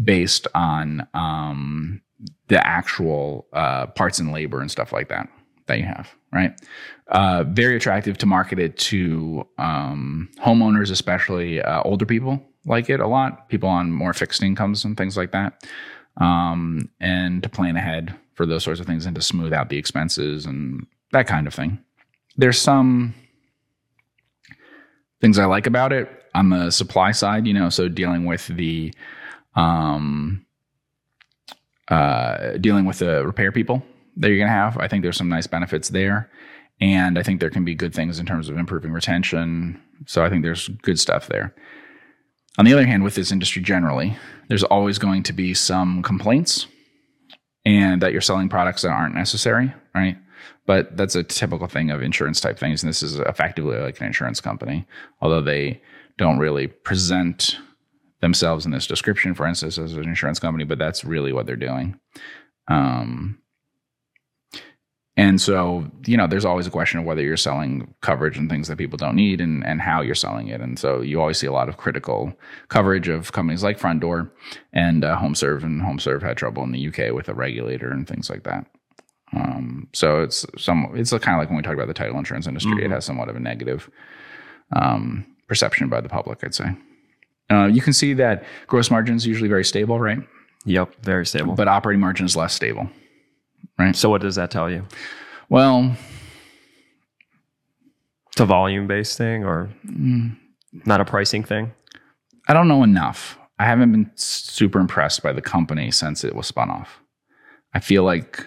based 0.00 0.46
on 0.54 1.08
um, 1.14 2.00
the 2.46 2.64
actual 2.64 3.48
uh, 3.52 3.86
parts 3.86 4.20
and 4.20 4.30
labor 4.30 4.60
and 4.60 4.70
stuff 4.70 4.92
like 4.92 5.08
that 5.08 5.28
that 5.66 5.78
you 5.78 5.84
have, 5.84 6.10
right? 6.32 6.52
Uh, 7.08 7.44
very 7.44 7.76
attractive 7.76 8.18
to 8.18 8.26
market 8.26 8.58
it 8.58 8.76
to 8.78 9.46
um, 9.58 10.28
homeowners, 10.38 10.90
especially 10.90 11.62
uh, 11.62 11.82
older 11.82 12.06
people 12.06 12.42
like 12.66 12.88
it 12.88 13.00
a 13.00 13.06
lot, 13.06 13.48
people 13.48 13.68
on 13.68 13.90
more 13.90 14.12
fixed 14.12 14.42
incomes 14.42 14.84
and 14.84 14.96
things 14.96 15.16
like 15.16 15.32
that, 15.32 15.66
um, 16.16 16.88
and 17.00 17.42
to 17.42 17.48
plan 17.48 17.76
ahead 17.76 18.14
for 18.34 18.46
those 18.46 18.64
sorts 18.64 18.80
of 18.80 18.86
things 18.86 19.06
and 19.06 19.14
to 19.14 19.22
smooth 19.22 19.52
out 19.52 19.68
the 19.68 19.76
expenses 19.76 20.46
and 20.46 20.86
that 21.12 21.26
kind 21.26 21.46
of 21.46 21.54
thing. 21.54 21.78
There's 22.36 22.58
some 22.58 23.14
things 25.20 25.38
I 25.38 25.44
like 25.44 25.66
about 25.66 25.92
it 25.92 26.08
on 26.34 26.50
the 26.50 26.70
supply 26.70 27.12
side, 27.12 27.46
you 27.46 27.54
know, 27.54 27.68
so 27.68 27.88
dealing 27.88 28.24
with 28.24 28.46
the 28.48 28.92
um, 29.54 30.44
uh, 31.88 32.56
dealing 32.58 32.86
with 32.86 32.98
the 32.98 33.24
repair 33.24 33.52
people 33.52 33.82
that 34.16 34.28
you're 34.28 34.38
going 34.38 34.48
to 34.48 34.52
have. 34.52 34.78
I 34.78 34.88
think 34.88 35.02
there's 35.02 35.16
some 35.16 35.28
nice 35.28 35.46
benefits 35.46 35.88
there. 35.88 36.30
And 36.80 37.18
I 37.18 37.22
think 37.22 37.40
there 37.40 37.50
can 37.50 37.64
be 37.64 37.74
good 37.74 37.94
things 37.94 38.18
in 38.18 38.26
terms 38.26 38.48
of 38.48 38.56
improving 38.56 38.92
retention. 38.92 39.80
So 40.06 40.24
I 40.24 40.28
think 40.28 40.42
there's 40.42 40.68
good 40.82 40.98
stuff 40.98 41.28
there. 41.28 41.54
On 42.58 42.64
the 42.64 42.72
other 42.72 42.86
hand, 42.86 43.02
with 43.02 43.14
this 43.14 43.32
industry 43.32 43.62
generally, 43.62 44.16
there's 44.48 44.64
always 44.64 44.98
going 44.98 45.22
to 45.24 45.32
be 45.32 45.54
some 45.54 46.02
complaints 46.02 46.66
and 47.64 48.02
that 48.02 48.12
you're 48.12 48.20
selling 48.20 48.48
products 48.48 48.82
that 48.82 48.90
aren't 48.90 49.14
necessary, 49.14 49.72
right? 49.94 50.16
But 50.66 50.96
that's 50.96 51.14
a 51.14 51.22
typical 51.22 51.66
thing 51.66 51.90
of 51.90 52.02
insurance 52.02 52.40
type 52.40 52.58
things. 52.58 52.82
And 52.82 52.88
this 52.90 53.02
is 53.02 53.18
effectively 53.18 53.78
like 53.78 54.00
an 54.00 54.06
insurance 54.06 54.40
company, 54.40 54.86
although 55.20 55.40
they 55.40 55.80
don't 56.16 56.38
really 56.38 56.68
present 56.68 57.58
themselves 58.20 58.64
in 58.64 58.72
this 58.72 58.86
description, 58.86 59.34
for 59.34 59.46
instance, 59.46 59.78
as 59.78 59.94
an 59.94 60.04
insurance 60.04 60.38
company, 60.38 60.64
but 60.64 60.78
that's 60.78 61.04
really 61.04 61.32
what 61.32 61.46
they're 61.46 61.56
doing. 61.56 61.98
Um, 62.68 63.38
and 65.16 65.40
so, 65.40 65.88
you 66.06 66.16
know, 66.16 66.26
there's 66.26 66.44
always 66.44 66.66
a 66.66 66.70
question 66.70 66.98
of 66.98 67.06
whether 67.06 67.22
you're 67.22 67.36
selling 67.36 67.94
coverage 68.00 68.36
and 68.36 68.50
things 68.50 68.66
that 68.66 68.78
people 68.78 68.96
don't 68.96 69.14
need 69.14 69.40
and, 69.40 69.64
and 69.64 69.80
how 69.80 70.00
you're 70.00 70.14
selling 70.14 70.48
it. 70.48 70.60
And 70.60 70.76
so 70.76 71.02
you 71.02 71.20
always 71.20 71.38
see 71.38 71.46
a 71.46 71.52
lot 71.52 71.68
of 71.68 71.76
critical 71.76 72.32
coverage 72.68 73.06
of 73.06 73.30
companies 73.30 73.62
like 73.62 73.78
Frontdoor 73.78 74.28
and 74.72 75.04
uh, 75.04 75.16
HomeServe. 75.16 75.62
And 75.62 75.82
HomeServe 75.82 76.22
had 76.22 76.36
trouble 76.36 76.64
in 76.64 76.72
the 76.72 76.88
UK 76.88 77.14
with 77.14 77.28
a 77.28 77.34
regulator 77.34 77.92
and 77.92 78.08
things 78.08 78.28
like 78.28 78.42
that. 78.42 78.66
Um, 79.32 79.88
so 79.92 80.20
it's 80.22 80.44
some, 80.58 80.90
it's 80.94 81.10
kind 81.10 81.36
of 81.36 81.38
like 81.38 81.48
when 81.48 81.56
we 81.56 81.62
talk 81.62 81.74
about 81.74 81.88
the 81.88 81.94
title 81.94 82.18
insurance 82.18 82.48
industry, 82.48 82.72
mm-hmm. 82.72 82.86
it 82.86 82.90
has 82.90 83.04
somewhat 83.04 83.28
of 83.28 83.36
a 83.36 83.40
negative 83.40 83.88
um, 84.72 85.24
perception 85.46 85.88
by 85.88 86.00
the 86.00 86.08
public, 86.08 86.42
I'd 86.42 86.56
say. 86.56 86.76
Uh, 87.50 87.66
you 87.66 87.82
can 87.82 87.92
see 87.92 88.14
that 88.14 88.42
gross 88.66 88.90
margin 88.90 89.14
is 89.14 89.26
usually 89.26 89.48
very 89.48 89.64
stable, 89.64 90.00
right? 90.00 90.18
Yep, 90.64 91.02
very 91.02 91.26
stable. 91.26 91.54
But 91.54 91.68
operating 91.68 92.00
margin 92.00 92.26
is 92.26 92.34
less 92.34 92.52
stable 92.52 92.88
right? 93.78 93.94
So 93.96 94.10
what 94.10 94.20
does 94.20 94.36
that 94.36 94.50
tell 94.50 94.70
you? 94.70 94.86
Well, 95.48 95.96
it's 98.32 98.40
a 98.40 98.46
volume 98.46 98.86
based 98.86 99.16
thing 99.18 99.44
or 99.44 99.70
mm, 99.86 100.36
not 100.84 101.00
a 101.00 101.04
pricing 101.04 101.44
thing? 101.44 101.72
I 102.48 102.52
don't 102.52 102.68
know 102.68 102.82
enough. 102.82 103.38
I 103.58 103.66
haven't 103.66 103.92
been 103.92 104.10
super 104.16 104.80
impressed 104.80 105.22
by 105.22 105.32
the 105.32 105.40
company 105.40 105.90
since 105.90 106.24
it 106.24 106.34
was 106.34 106.46
spun 106.46 106.70
off. 106.70 107.00
I 107.72 107.80
feel 107.80 108.02
like 108.02 108.44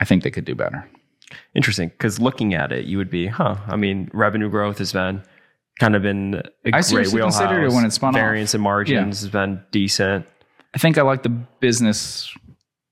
I 0.00 0.04
think 0.04 0.22
they 0.22 0.30
could 0.30 0.44
do 0.44 0.54
better. 0.54 0.88
Interesting, 1.54 1.88
because 1.88 2.18
looking 2.18 2.54
at 2.54 2.72
it, 2.72 2.86
you 2.86 2.96
would 2.98 3.10
be, 3.10 3.26
huh? 3.26 3.56
I 3.66 3.76
mean, 3.76 4.10
revenue 4.12 4.48
growth 4.48 4.78
has 4.78 4.92
been 4.92 5.22
kind 5.78 5.94
of 5.94 6.04
in 6.04 6.34
a 6.64 6.74
I 6.74 6.80
great 6.82 7.08
wheelhouse. 7.12 7.38
considered 7.38 7.64
it 7.64 7.72
when 7.72 7.84
it 7.84 7.92
spun 7.92 8.14
off. 8.14 8.20
Variance 8.20 8.50
off. 8.50 8.54
in 8.56 8.60
margins 8.62 9.22
yeah. 9.22 9.26
has 9.26 9.28
been 9.28 9.62
decent. 9.70 10.26
I 10.74 10.78
think 10.78 10.98
I 10.98 11.02
like 11.02 11.22
the 11.22 11.28
business 11.28 12.34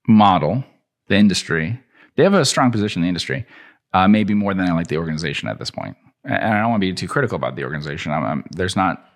model 0.06 0.64
the 1.08 1.16
industry. 1.16 1.80
They 2.16 2.22
have 2.22 2.34
a 2.34 2.44
strong 2.44 2.70
position 2.70 3.00
in 3.00 3.04
the 3.04 3.08
industry, 3.08 3.46
uh, 3.92 4.08
maybe 4.08 4.34
more 4.34 4.54
than 4.54 4.68
I 4.68 4.72
like 4.72 4.88
the 4.88 4.98
organization 4.98 5.48
at 5.48 5.58
this 5.58 5.70
point. 5.70 5.96
And 6.24 6.54
I 6.54 6.60
don't 6.60 6.70
want 6.70 6.80
to 6.80 6.86
be 6.86 6.92
too 6.92 7.08
critical 7.08 7.36
about 7.36 7.56
the 7.56 7.64
organization. 7.64 8.12
I'm, 8.12 8.24
I'm, 8.24 8.44
there's 8.50 8.76
not 8.76 9.10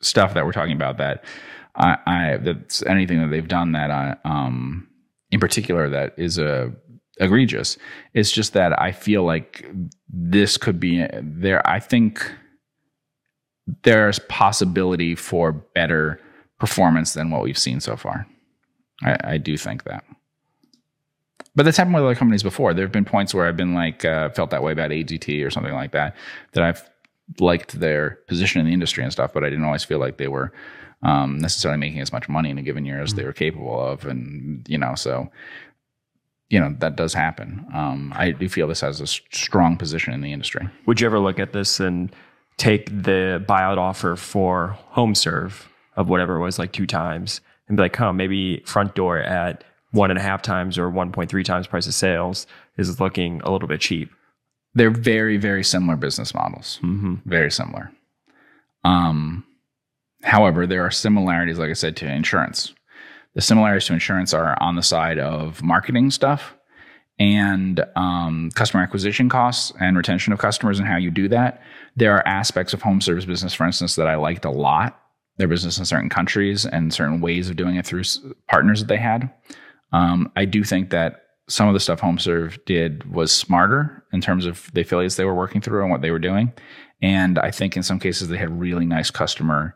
stuff 0.00 0.34
that 0.34 0.44
we're 0.44 0.52
talking 0.52 0.76
about 0.76 0.98
that 0.98 1.24
I, 1.76 1.96
I 2.06 2.36
that's 2.38 2.84
anything 2.84 3.20
that 3.20 3.28
they've 3.28 3.48
done 3.48 3.72
that 3.72 3.90
I, 3.90 4.16
um, 4.24 4.88
in 5.30 5.40
particular 5.40 5.88
that 5.88 6.14
is 6.16 6.38
a 6.38 6.64
uh, 6.64 6.70
egregious. 7.18 7.78
It's 8.14 8.32
just 8.32 8.52
that 8.54 8.78
I 8.80 8.92
feel 8.92 9.24
like 9.24 9.66
this 10.08 10.56
could 10.56 10.80
be 10.80 11.06
there. 11.20 11.66
I 11.68 11.78
think 11.78 12.30
there's 13.84 14.18
possibility 14.18 15.14
for 15.14 15.52
better 15.52 16.20
performance 16.58 17.14
than 17.14 17.30
what 17.30 17.42
we've 17.42 17.58
seen 17.58 17.80
so 17.80 17.96
far. 17.96 18.26
I, 19.02 19.16
I 19.24 19.38
do 19.38 19.56
think 19.56 19.84
that. 19.84 20.04
But 21.54 21.64
that's 21.64 21.76
happened 21.76 21.94
with 21.94 22.04
other 22.04 22.14
companies 22.14 22.42
before. 22.42 22.72
There 22.72 22.84
have 22.84 22.92
been 22.92 23.04
points 23.04 23.34
where 23.34 23.46
I've 23.46 23.56
been 23.56 23.74
like 23.74 24.04
uh, 24.04 24.30
felt 24.30 24.50
that 24.50 24.62
way 24.62 24.72
about 24.72 24.90
AGT 24.90 25.44
or 25.44 25.50
something 25.50 25.74
like 25.74 25.92
that. 25.92 26.16
That 26.52 26.64
I've 26.64 26.88
liked 27.38 27.78
their 27.78 28.18
position 28.26 28.60
in 28.60 28.66
the 28.66 28.72
industry 28.72 29.02
and 29.02 29.12
stuff, 29.12 29.32
but 29.32 29.44
I 29.44 29.50
didn't 29.50 29.64
always 29.64 29.84
feel 29.84 29.98
like 29.98 30.16
they 30.16 30.28
were 30.28 30.52
um, 31.02 31.38
necessarily 31.38 31.78
making 31.78 32.00
as 32.00 32.12
much 32.12 32.28
money 32.28 32.50
in 32.50 32.58
a 32.58 32.62
given 32.62 32.84
year 32.84 33.02
as 33.02 33.14
they 33.14 33.24
were 33.24 33.32
capable 33.32 33.80
of. 33.80 34.06
And 34.06 34.66
you 34.68 34.78
know, 34.78 34.94
so 34.94 35.30
you 36.48 36.60
know 36.60 36.74
that 36.78 36.96
does 36.96 37.14
happen. 37.14 37.66
Um, 37.74 38.12
I 38.16 38.30
do 38.30 38.48
feel 38.48 38.68
this 38.68 38.80
has 38.80 39.00
a 39.00 39.06
strong 39.06 39.76
position 39.76 40.14
in 40.14 40.20
the 40.20 40.32
industry. 40.32 40.68
Would 40.86 41.00
you 41.00 41.06
ever 41.06 41.18
look 41.18 41.38
at 41.38 41.52
this 41.52 41.80
and 41.80 42.14
take 42.56 42.86
the 42.86 43.44
buyout 43.48 43.78
offer 43.78 44.16
for 44.16 44.78
HomeServe 44.94 45.64
of 45.96 46.08
whatever 46.08 46.36
it 46.36 46.40
was, 46.40 46.58
like 46.58 46.72
two 46.72 46.86
times, 46.86 47.40
and 47.68 47.76
be 47.76 47.82
like, 47.82 47.96
"Huh, 47.96 48.12
maybe 48.12 48.62
Frontdoor 48.66 49.26
at." 49.26 49.64
One 49.92 50.10
and 50.10 50.18
a 50.18 50.22
half 50.22 50.42
times 50.42 50.76
or 50.76 50.90
1.3 50.90 51.44
times 51.44 51.66
price 51.66 51.86
of 51.86 51.94
sales 51.94 52.46
is 52.76 53.00
looking 53.00 53.40
a 53.42 53.50
little 53.50 53.68
bit 53.68 53.80
cheap. 53.80 54.10
They're 54.74 54.90
very, 54.90 55.36
very 55.36 55.62
similar 55.62 55.96
business 55.96 56.34
models. 56.34 56.80
Mm-hmm. 56.82 57.16
Very 57.26 57.50
similar. 57.50 57.92
Um, 58.84 59.44
however, 60.22 60.66
there 60.66 60.84
are 60.84 60.90
similarities, 60.90 61.58
like 61.58 61.70
I 61.70 61.74
said, 61.74 61.96
to 61.98 62.10
insurance. 62.10 62.74
The 63.34 63.42
similarities 63.42 63.86
to 63.86 63.92
insurance 63.92 64.34
are 64.34 64.60
on 64.60 64.76
the 64.76 64.82
side 64.82 65.18
of 65.18 65.62
marketing 65.62 66.10
stuff 66.10 66.54
and 67.18 67.84
um, 67.96 68.50
customer 68.54 68.82
acquisition 68.82 69.28
costs 69.28 69.72
and 69.80 69.96
retention 69.96 70.32
of 70.32 70.38
customers 70.38 70.78
and 70.78 70.88
how 70.88 70.96
you 70.96 71.10
do 71.10 71.28
that. 71.28 71.62
There 71.96 72.16
are 72.16 72.26
aspects 72.26 72.72
of 72.72 72.82
home 72.82 73.00
service 73.00 73.24
business, 73.24 73.54
for 73.54 73.66
instance, 73.66 73.96
that 73.96 74.08
I 74.08 74.16
liked 74.16 74.44
a 74.44 74.50
lot. 74.50 74.98
Their 75.36 75.48
business 75.48 75.78
in 75.78 75.84
certain 75.84 76.08
countries 76.08 76.66
and 76.66 76.92
certain 76.92 77.20
ways 77.20 77.48
of 77.48 77.56
doing 77.56 77.76
it 77.76 77.86
through 77.86 78.02
partners 78.48 78.80
that 78.80 78.88
they 78.88 78.98
had. 78.98 79.30
Um, 79.92 80.30
I 80.36 80.44
do 80.44 80.64
think 80.64 80.90
that 80.90 81.22
some 81.48 81.68
of 81.68 81.74
the 81.74 81.80
stuff 81.80 82.00
HomeServe 82.00 82.64
did 82.64 83.12
was 83.12 83.32
smarter 83.32 84.04
in 84.12 84.20
terms 84.20 84.46
of 84.46 84.70
the 84.72 84.80
affiliates 84.80 85.16
they 85.16 85.24
were 85.24 85.34
working 85.34 85.60
through 85.60 85.82
and 85.82 85.90
what 85.90 86.00
they 86.00 86.10
were 86.10 86.18
doing. 86.18 86.52
And 87.02 87.38
I 87.38 87.50
think 87.50 87.76
in 87.76 87.82
some 87.82 87.98
cases 87.98 88.28
they 88.28 88.38
had 88.38 88.58
really 88.58 88.86
nice 88.86 89.10
customer 89.10 89.74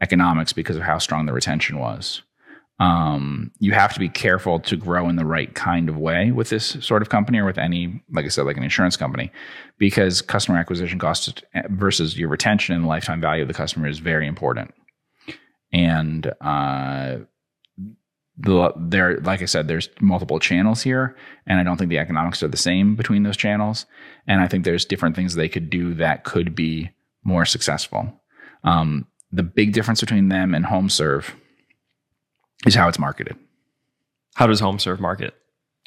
economics 0.00 0.52
because 0.52 0.76
of 0.76 0.82
how 0.82 0.98
strong 0.98 1.26
the 1.26 1.32
retention 1.32 1.78
was. 1.78 2.22
Um, 2.80 3.50
you 3.58 3.72
have 3.72 3.92
to 3.94 3.98
be 3.98 4.08
careful 4.08 4.60
to 4.60 4.76
grow 4.76 5.08
in 5.08 5.16
the 5.16 5.24
right 5.24 5.52
kind 5.52 5.88
of 5.88 5.96
way 5.96 6.30
with 6.30 6.50
this 6.50 6.76
sort 6.80 7.02
of 7.02 7.08
company 7.08 7.38
or 7.38 7.44
with 7.44 7.58
any, 7.58 8.00
like 8.12 8.24
I 8.24 8.28
said, 8.28 8.46
like 8.46 8.56
an 8.56 8.62
insurance 8.62 8.96
company, 8.96 9.32
because 9.78 10.22
customer 10.22 10.58
acquisition 10.58 11.00
costs 11.00 11.42
versus 11.70 12.16
your 12.16 12.28
retention 12.28 12.76
and 12.76 12.86
lifetime 12.86 13.20
value 13.20 13.42
of 13.42 13.48
the 13.48 13.54
customer 13.54 13.88
is 13.88 13.98
very 13.98 14.28
important. 14.28 14.72
And 15.72 16.32
uh, 16.40 17.16
the 18.40 18.72
there 18.76 19.18
like 19.20 19.42
i 19.42 19.44
said 19.44 19.66
there's 19.66 19.88
multiple 20.00 20.38
channels 20.38 20.82
here 20.82 21.16
and 21.46 21.58
i 21.58 21.62
don't 21.62 21.76
think 21.76 21.90
the 21.90 21.98
economics 21.98 22.42
are 22.42 22.48
the 22.48 22.56
same 22.56 22.94
between 22.94 23.24
those 23.24 23.36
channels 23.36 23.86
and 24.26 24.40
i 24.40 24.46
think 24.46 24.64
there's 24.64 24.84
different 24.84 25.16
things 25.16 25.34
they 25.34 25.48
could 25.48 25.68
do 25.70 25.92
that 25.94 26.24
could 26.24 26.54
be 26.54 26.90
more 27.24 27.44
successful 27.44 28.12
um, 28.64 29.06
the 29.32 29.42
big 29.42 29.72
difference 29.72 30.00
between 30.00 30.28
them 30.28 30.54
and 30.54 30.64
HomeServe 30.64 31.30
is 32.66 32.74
how 32.74 32.88
it's 32.88 32.98
marketed. 32.98 33.36
How 34.34 34.46
does 34.46 34.60
HomeServe 34.60 35.00
market? 35.00 35.34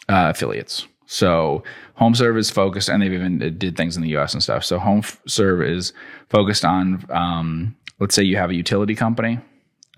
Uh, 0.10 0.30
affiliates. 0.30 0.88
So 1.06 1.64
HomeServe 2.00 2.38
is 2.38 2.50
focused, 2.50 2.90
and 2.90 3.02
they've 3.02 3.14
even 3.14 3.58
did 3.58 3.76
things 3.76 3.96
in 3.96 4.04
the 4.04 4.10
U.S. 4.10 4.34
and 4.34 4.42
stuff. 4.42 4.64
So 4.64 4.80
HomeServe 4.80 5.68
is 5.68 5.94
focused 6.30 6.64
on, 6.64 7.06
um, 7.10 7.76
let's 8.00 8.16
say 8.16 8.24
you 8.24 8.38
have 8.38 8.50
a 8.50 8.56
utility 8.56 8.96
company, 8.96 9.40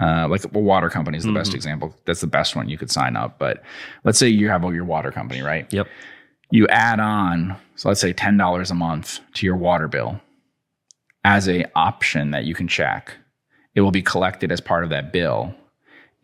uh, 0.03 0.27
like 0.27 0.43
a 0.43 0.59
water 0.59 0.89
company 0.89 1.17
is 1.17 1.23
the 1.23 1.31
best 1.31 1.53
example. 1.53 1.95
That's 2.05 2.21
the 2.21 2.27
best 2.27 2.55
one 2.55 2.67
you 2.67 2.77
could 2.77 2.91
sign 2.91 3.15
up. 3.15 3.39
But 3.39 3.63
let's 4.03 4.19
say 4.19 4.27
you 4.27 4.49
have 4.49 4.63
your 4.63 4.83
water 4.83 5.11
company, 5.11 5.41
right? 5.41 5.71
Yep. 5.71 5.87
You 6.51 6.67
add 6.67 6.99
on, 6.99 7.55
so 7.75 7.87
let's 7.87 8.01
say 8.01 8.13
ten 8.13 8.37
dollars 8.37 8.69
a 8.69 8.75
month 8.75 9.21
to 9.35 9.45
your 9.45 9.55
water 9.55 9.87
bill 9.87 10.19
as 11.23 11.47
a 11.47 11.65
option 11.75 12.31
that 12.31 12.43
you 12.43 12.53
can 12.53 12.67
check. 12.67 13.15
It 13.75 13.81
will 13.81 13.91
be 13.91 14.01
collected 14.01 14.51
as 14.51 14.61
part 14.61 14.83
of 14.83 14.89
that 14.89 15.13
bill, 15.13 15.55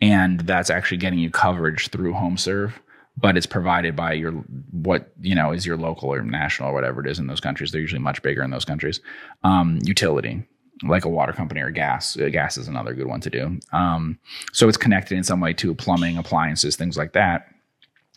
and 0.01 0.41
that's 0.41 0.69
actually 0.69 0.97
getting 0.97 1.19
you 1.19 1.31
coverage 1.31 1.87
through 1.87 2.13
HomeServe. 2.13 2.73
But 3.17 3.37
it's 3.37 3.47
provided 3.47 3.95
by 3.95 4.13
your 4.13 4.31
what 4.71 5.11
you 5.21 5.35
know 5.35 5.51
is 5.51 5.65
your 5.65 5.77
local 5.77 6.13
or 6.13 6.21
national 6.21 6.69
or 6.69 6.73
whatever 6.73 7.01
it 7.01 7.09
is 7.09 7.17
in 7.19 7.27
those 7.27 7.41
countries. 7.41 7.71
They're 7.71 7.81
usually 7.81 8.01
much 8.01 8.21
bigger 8.21 8.43
in 8.43 8.51
those 8.51 8.65
countries. 8.65 8.99
Um, 9.43 9.79
utility, 9.83 10.43
like 10.83 11.05
a 11.05 11.09
water 11.09 11.33
company 11.33 11.61
or 11.61 11.71
gas. 11.71 12.17
Uh, 12.17 12.29
gas 12.29 12.57
is 12.57 12.67
another 12.67 12.93
good 12.93 13.07
one 13.07 13.21
to 13.21 13.29
do. 13.29 13.59
Um, 13.73 14.19
so 14.53 14.67
it's 14.67 14.77
connected 14.77 15.17
in 15.17 15.23
some 15.23 15.39
way 15.41 15.53
to 15.53 15.73
plumbing, 15.75 16.17
appliances, 16.17 16.75
things 16.75 16.97
like 16.97 17.13
that. 17.13 17.47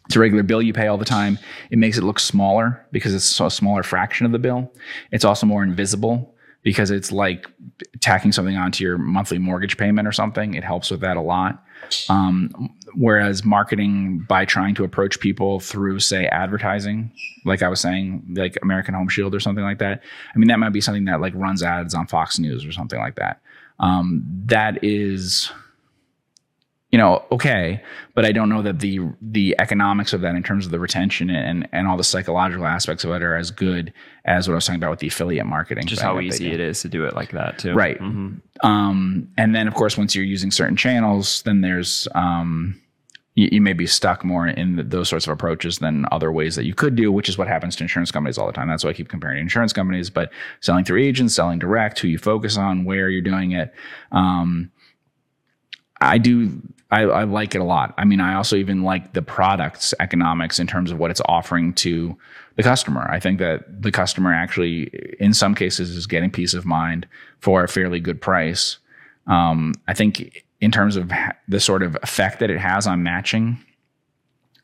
It's 0.07 0.17
a 0.17 0.21
regular 0.21 0.43
bill 0.43 0.63
you 0.63 0.73
pay 0.73 0.89
all 0.89 0.99
the 0.99 1.05
time. 1.05 1.39
It 1.71 1.79
makes 1.79 1.97
it 1.97 2.03
look 2.03 2.19
smaller 2.19 2.85
because 2.93 3.15
it's 3.15 3.41
a 3.41 3.51
smaller 3.51 3.83
fraction 3.83 4.27
of 4.27 4.33
the 4.33 4.39
bill. 4.39 4.73
It's 5.13 5.25
also 5.25 5.47
more 5.47 5.63
invisible 5.63 6.35
because 6.63 6.91
it's 6.91 7.13
like 7.13 7.47
tacking 8.01 8.33
something 8.33 8.57
onto 8.57 8.85
your 8.85 8.99
monthly 8.99 9.39
mortgage 9.39 9.77
payment 9.77 10.07
or 10.07 10.13
something. 10.13 10.55
It 10.55 10.65
helps 10.65 10.91
with 10.91 11.01
that 11.01 11.17
a 11.17 11.21
lot. 11.21 11.65
Um, 12.09 12.75
whereas 12.95 13.45
marketing 13.45 14.25
by 14.29 14.45
trying 14.45 14.75
to 14.77 14.85
approach 14.85 15.21
people 15.21 15.61
through, 15.61 16.01
say, 16.01 16.27
advertising, 16.27 17.13
like 17.45 17.63
I 17.63 17.69
was 17.69 17.81
saying, 17.81 18.25
like 18.37 18.59
American 18.63 18.95
Home 18.95 19.09
Shield 19.09 19.35
or 19.35 19.41
something 19.41 19.65
like 19.65 19.79
that. 19.79 20.03
I 20.35 20.39
mean, 20.39 20.49
that 20.49 20.59
might 20.59 20.73
be 20.73 20.81
something 20.81 21.05
that 21.07 21.21
like 21.21 21.33
runs 21.35 21.63
ads 21.63 21.95
on 21.95 22.07
Fox 22.07 22.39
News 22.39 22.65
or 22.65 22.73
something 22.73 22.99
like 22.99 23.17
that. 23.17 23.41
Um, 23.79 24.23
that 24.47 24.83
is 24.83 25.51
you 26.93 26.99
know, 26.99 27.25
okay, 27.33 27.83
but 28.15 28.27
I 28.27 28.33
don't 28.33 28.51
know 28.51 28.61
that 28.63 28.81
the 28.81 29.01
the 29.23 29.57
economics 29.59 30.13
of 30.13 30.21
that 30.21 30.35
in 30.35 30.43
terms 30.43 30.67
of 30.67 30.73
the 30.73 30.79
retention 30.79 31.31
and 31.31 31.67
and 31.73 31.89
all 31.89 31.97
the 31.97 32.05
psychological 32.05 32.67
aspects 32.67 33.03
of 33.03 33.11
it 33.13 33.23
are 33.23 33.35
as 33.35 33.51
good 33.51 33.93
as 34.27 34.47
what 34.47 34.53
I 34.53 34.57
was 34.57 34.67
talking 34.67 34.79
about 34.79 34.91
with 34.91 35.01
the 35.01 35.09
affiliate 35.09 35.47
marketing. 35.47 35.87
Just 35.87 36.03
how 36.03 36.21
easy 36.21 36.53
it 36.53 36.61
is 36.61 36.83
to 36.83 36.89
do 36.89 37.07
it 37.07 37.17
like 37.17 37.33
that 37.33 37.59
too. 37.59 37.73
Right. 37.73 37.99
Mhm. 37.99 38.43
Um, 38.63 39.29
and 39.39 39.55
then 39.55 39.67
of 39.67 39.75
course, 39.75 39.97
once 39.97 40.15
you're 40.15 40.25
using 40.25 40.51
certain 40.51 40.77
channels, 40.77 41.41
then 41.43 41.63
there's 41.63 42.07
um, 42.15 42.79
you, 43.37 43.49
you 43.53 43.61
may 43.63 43.73
be 43.73 43.87
stuck 43.87 44.23
more 44.23 44.47
in 44.47 44.77
the, 44.77 44.83
those 44.83 45.09
sorts 45.09 45.27
of 45.27 45.33
approaches 45.33 45.79
than 45.79 46.05
other 46.13 46.31
ways 46.31 46.57
that 46.57 46.67
you 46.67 46.75
could 46.75 46.95
do, 46.95 47.11
which 47.11 47.31
is 47.31 47.39
what 47.39 47.49
happens 47.49 47.75
to 47.77 47.85
insurance 47.85 48.11
companies 48.11 48.37
all 48.37 48.47
the 48.47 48.53
time. 48.53 48.69
That's 48.69 48.85
why 48.85 48.91
I 48.91 48.93
keep 48.93 49.09
comparing 49.09 49.37
to 49.37 49.41
insurance 49.41 49.73
companies, 49.73 50.11
but 50.11 50.31
selling 50.61 50.85
through 50.85 51.01
agents, 51.01 51.35
selling 51.35 51.59
direct, 51.59 52.01
who 52.01 52.09
you 52.09 52.19
focus 52.19 52.59
on, 52.59 52.85
where 52.85 53.09
you're 53.09 53.23
doing 53.23 53.53
it. 53.53 53.73
Um, 54.13 54.71
I 56.03 56.19
do. 56.19 56.61
I, 56.93 57.01
I 57.05 57.25
like 57.25 57.55
it 57.55 57.61
a 57.61 57.65
lot. 57.65 57.95
I 57.97 58.05
mean, 58.05 58.21
I 58.21 58.35
also 58.35 58.55
even 58.57 58.83
like 58.83 59.15
the 59.15 59.23
product's 59.23 59.95
economics 59.99 60.59
in 60.59 60.67
terms 60.67 60.91
of 60.91 60.99
what 60.99 61.11
it's 61.11 61.23
offering 61.25 61.73
to 61.75 62.17
the 62.57 62.63
customer. 62.63 63.09
I 63.11 63.19
think 63.19 63.39
that 63.39 63.83
the 63.83 63.91
customer 63.91 64.33
actually, 64.33 64.91
in 65.19 65.33
some 65.33 65.55
cases, 65.55 65.91
is 65.91 66.07
getting 66.07 66.31
peace 66.31 66.53
of 66.53 66.67
mind 66.67 67.09
for 67.41 67.65
a 67.65 67.69
fairly 67.69 67.99
good 67.99 68.21
price. 68.21 68.77
Um, 69.27 69.73
I 69.89 69.95
think 69.95 70.45
in 70.61 70.71
terms 70.71 70.97
of 70.97 71.11
the 71.49 71.61
sort 71.61 71.83
of 71.83 71.97
effect 72.03 72.41
that 72.41 72.51
it 72.51 72.59
has 72.59 72.87
on 72.87 73.03
matching 73.03 73.59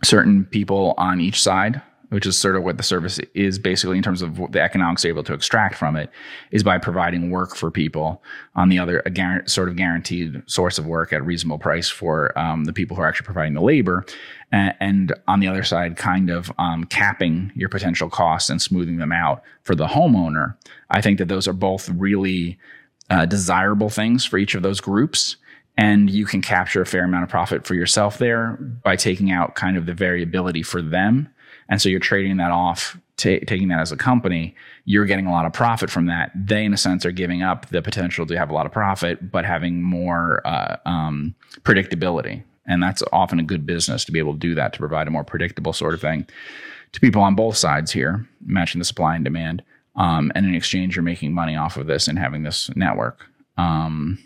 certain 0.05 0.45
people 0.45 0.95
on 0.99 1.23
each 1.23 1.43
side, 1.43 1.81
which 2.11 2.27
is 2.27 2.39
sort 2.39 2.57
of 2.57 2.63
what 2.63 2.77
the 2.77 2.83
service 2.83 3.19
is 3.35 3.59
basically 3.59 3.97
in 3.97 4.03
terms 4.03 4.23
of 4.23 4.37
the 4.53 4.61
economics 4.61 5.03
they're 5.03 5.11
able 5.11 5.23
to 5.23 5.35
extract 5.35 5.75
from 5.75 5.97
it, 5.97 6.11
is 6.51 6.63
by 6.63 6.79
providing 6.79 7.31
work 7.31 7.55
for 7.55 7.71
people 7.71 8.23
on 8.55 8.69
the 8.69 8.79
other, 8.79 9.03
a 9.05 9.49
sort 9.49 9.69
of 9.69 9.77
guaranteed 9.77 10.43
source 10.47 10.79
of 10.79 10.87
work 10.87 11.13
at 11.13 11.21
a 11.21 11.23
reasonable 11.23 11.59
price 11.59 11.89
for 11.89 12.37
um, 12.39 12.65
the 12.65 12.73
people 12.73 12.97
who 12.97 13.03
are 13.03 13.09
actually 13.09 13.27
providing 13.27 13.55
the 13.55 13.61
labor. 13.61 14.05
And, 14.51 14.75
and 14.81 15.15
on 15.27 15.41
the 15.41 15.49
other 15.49 15.63
side, 15.63 15.97
kind 15.97 16.31
of 16.31 16.51
um, 16.59 16.85
capping 16.85 17.53
your 17.55 17.69
potential 17.69 18.09
costs 18.09 18.49
and 18.49 18.61
smoothing 18.61 18.97
them 18.97 19.13
out 19.13 19.43
for 19.63 19.75
the 19.75 19.87
homeowner. 19.87 20.57
I 20.91 21.03
think 21.03 21.19
that 21.19 21.29
those 21.29 21.47
are 21.47 21.53
both 21.53 21.89
really 21.91 22.59
uh, 23.11 23.27
desirable 23.27 23.91
things 23.91 24.25
for 24.25 24.39
each 24.39 24.55
of 24.55 24.63
those 24.63 24.81
groups. 24.81 25.37
And 25.77 26.11
you 26.11 26.27
can 26.27 26.43
capture 26.43 26.83
a 26.83 26.87
fair 26.87 27.05
amount 27.05 27.23
of 27.23 27.31
profit 27.31 27.65
for 27.65 27.75
yourself 27.75 28.19
there 28.19 28.59
by 28.83 28.97
taking 28.97 29.31
out 29.31 29.55
kind 29.55 29.77
of 29.77 29.87
the 29.87 29.95
variability 29.95 30.63
for 30.63 30.83
them. 30.83 31.29
And 31.69 31.81
so 31.81 31.89
you're 31.89 32.01
trading 32.01 32.39
that 32.39 32.51
off, 32.51 32.97
ta 33.17 33.39
taking 33.47 33.69
that 33.69 33.81
as 33.81 33.93
a 33.93 33.97
company. 33.97 34.55
You're 34.85 35.05
getting 35.05 35.27
a 35.27 35.31
lot 35.31 35.45
of 35.45 35.53
profit 35.53 35.91
from 35.91 36.07
that. 36.07 36.33
They, 36.35 36.65
in 36.65 36.73
a 36.73 36.79
sense, 36.79 37.05
are 37.05 37.13
giving 37.13 37.43
up 37.43 37.69
the 37.69 37.83
potential 37.83 38.27
to 38.27 38.39
have 38.39 38.51
a 38.51 38.55
lot 38.55 38.67
of 38.67 38.73
profit, 38.73 39.31
but 39.31 39.45
having 39.45 39.83
more 39.83 40.47
uh, 40.47 40.77
um, 40.87 41.35
predictability. 41.63 42.43
And 42.67 42.83
that's 42.83 43.03
often 43.13 43.39
a 43.39 43.43
good 43.43 43.67
business 43.67 44.05
to 44.05 44.13
be 44.13 44.19
able 44.19 44.35
to 44.35 44.39
do 44.39 44.55
that, 44.55 44.73
to 44.75 44.79
provide 44.79 45.09
a 45.09 45.11
more 45.11 45.25
predictable 45.25 45.73
sort 45.73 45.95
of 45.95 46.01
thing 46.01 46.27
to 46.93 47.01
people 47.01 47.23
on 47.23 47.35
both 47.35 47.57
sides 47.57 47.93
here, 47.93 48.27
matching 48.45 48.79
the 48.79 48.85
supply 48.85 49.15
and 49.15 49.25
demand. 49.25 49.63
Um, 49.97 50.31
and 50.35 50.47
in 50.47 50.55
exchange, 50.55 50.97
you're 50.97 51.03
making 51.03 51.33
money 51.33 51.57
off 51.57 51.77
of 51.77 51.87
this 51.87 52.09
and 52.09 52.19
having 52.19 52.45
this 52.45 52.71
network. 52.77 53.27
Um, 53.57 54.19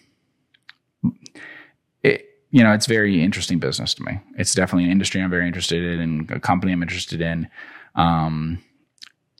you 2.52 2.62
know, 2.62 2.72
it's 2.72 2.86
very 2.86 3.22
interesting 3.22 3.58
business 3.58 3.94
to 3.94 4.02
me. 4.02 4.20
It's 4.38 4.54
definitely 4.54 4.84
an 4.84 4.90
industry 4.90 5.20
I'm 5.20 5.30
very 5.30 5.46
interested 5.46 5.82
in, 5.82 6.00
and 6.00 6.30
a 6.30 6.38
company 6.38 6.72
I'm 6.72 6.82
interested 6.82 7.20
in. 7.20 7.48
Um, 7.94 8.62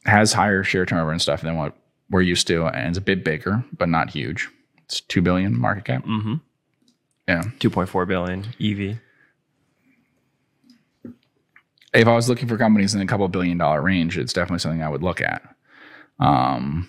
has 0.05 0.33
higher 0.33 0.65
share 0.65 0.85
turnover 0.85 1.13
and 1.13 1.23
stuff 1.23 1.43
than 1.43 1.57
what 1.57 1.77
we're 2.11 2.23
used 2.23 2.47
to, 2.49 2.67
and 2.67 2.89
it's 2.89 2.99
a 2.99 3.03
bit 3.03 3.25
bigger, 3.25 3.65
but 3.79 3.89
not 3.89 4.11
huge. 4.11 4.49
It's 4.85 5.01
two 5.01 5.23
billion 5.23 5.57
market 5.57 5.85
cap. 5.85 6.05
Mm-hmm. 6.05 6.35
Yeah. 7.29 7.43
2.4 7.61 8.09
billion 8.09 8.47
EV. 8.61 8.99
if 11.95 12.09
I 12.09 12.15
was 12.15 12.29
looking 12.29 12.49
for 12.49 12.57
companies 12.57 12.95
in 12.95 13.01
a 13.01 13.07
couple 13.07 13.29
billion 13.29 13.59
dollar 13.59 13.83
range, 13.83 14.17
it's 14.17 14.33
definitely 14.33 14.61
something 14.61 14.83
I 14.83 14.89
would 14.89 15.03
look 15.03 15.21
at. 15.21 15.43
Um, 16.19 16.89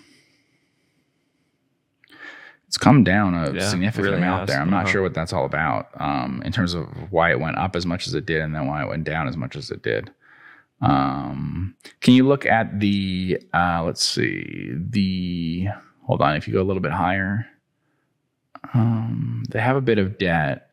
it's 2.74 2.82
come 2.82 3.04
down 3.04 3.34
a 3.34 3.52
Yeah, 3.54 3.68
significant 3.68 4.04
really 4.06 4.16
amount 4.18 4.40
has. 4.40 4.48
there. 4.48 4.60
I'm 4.60 4.68
not 4.68 4.82
Uh-huh. 4.84 4.92
sure 4.92 5.02
what 5.02 5.14
that's 5.14 5.32
all 5.32 5.44
about 5.44 5.90
um, 6.00 6.42
in 6.44 6.50
terms 6.50 6.74
of 6.74 6.88
why 7.12 7.30
it 7.30 7.38
went 7.38 7.56
up 7.56 7.76
as 7.76 7.86
much 7.86 8.08
as 8.08 8.14
it 8.14 8.26
did 8.26 8.40
and 8.42 8.52
then 8.52 8.66
why 8.66 8.82
it 8.82 8.88
went 8.88 9.04
down 9.04 9.28
as 9.28 9.36
much 9.36 9.54
as 9.54 9.70
it 9.70 9.82
did. 9.82 10.10
Um, 10.80 11.76
can 12.00 12.14
you 12.14 12.26
look 12.26 12.44
at 12.46 12.80
the, 12.80 13.38
uh, 13.54 13.82
let's 13.84 14.04
see, 14.04 14.72
the, 14.74 15.68
hold 16.02 16.20
on, 16.20 16.34
if 16.34 16.48
you 16.48 16.54
go 16.54 16.60
a 16.62 16.64
little 16.64 16.82
bit 16.82 16.90
higher, 16.90 17.46
um, 18.74 19.44
they 19.50 19.60
have 19.60 19.76
a 19.76 19.80
bit 19.80 19.98
of 19.98 20.18
debt. 20.18 20.68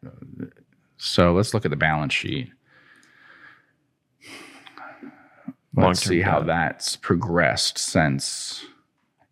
So 0.98 1.34
let's 1.34 1.53
look 1.53 1.65
at 1.65 1.72
the 1.72 1.78
balance 1.78 2.14
sheet. 2.14 2.49
Let's 5.76 5.76
Long-term 5.76 5.95
see 6.10 6.22
how 6.22 6.40
debt. 6.40 6.48
that's 6.48 6.95
progressed 6.95 7.78
since. 7.78 8.65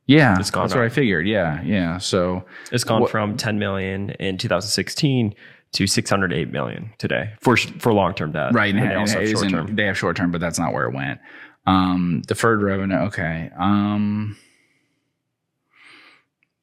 Yeah, 0.10 0.34
that's 0.36 0.52
what 0.56 0.76
I 0.78 0.90
figured. 0.90 1.28
Yeah, 1.28 1.62
yeah. 1.62 2.00
So 2.00 2.44
It's 2.72 2.84
gone 2.84 3.02
What- 3.02 3.12
from 3.12 3.38
10 3.38 3.60
million 3.60 4.10
in 4.12 4.38
2016 4.40 5.36
to 5.74 5.86
608 5.86 6.52
million 6.52 6.90
today 6.98 7.34
for 7.42 7.56
for 7.56 7.94
long 7.94 8.16
term 8.16 8.32
debt. 8.32 8.54
right, 8.54 8.74
and, 8.74 8.80
and 8.84 8.90
they 8.92 8.96
also 8.96 9.20
have 9.20 9.30
short 9.30 9.50
term. 9.50 9.76
they 9.76 9.86
have 9.86 9.96
short 9.98 10.16
term, 10.18 10.32
but 10.32 10.42
that's 10.42 10.58
not 10.58 10.74
where 10.74 10.86
it 10.88 10.96
went. 10.96 11.20
Um, 11.68 12.24
deferred 12.26 12.64
revenue. 12.64 12.96
Okay. 13.10 13.52
Um, 13.56 14.36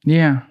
yeah, 0.03 0.41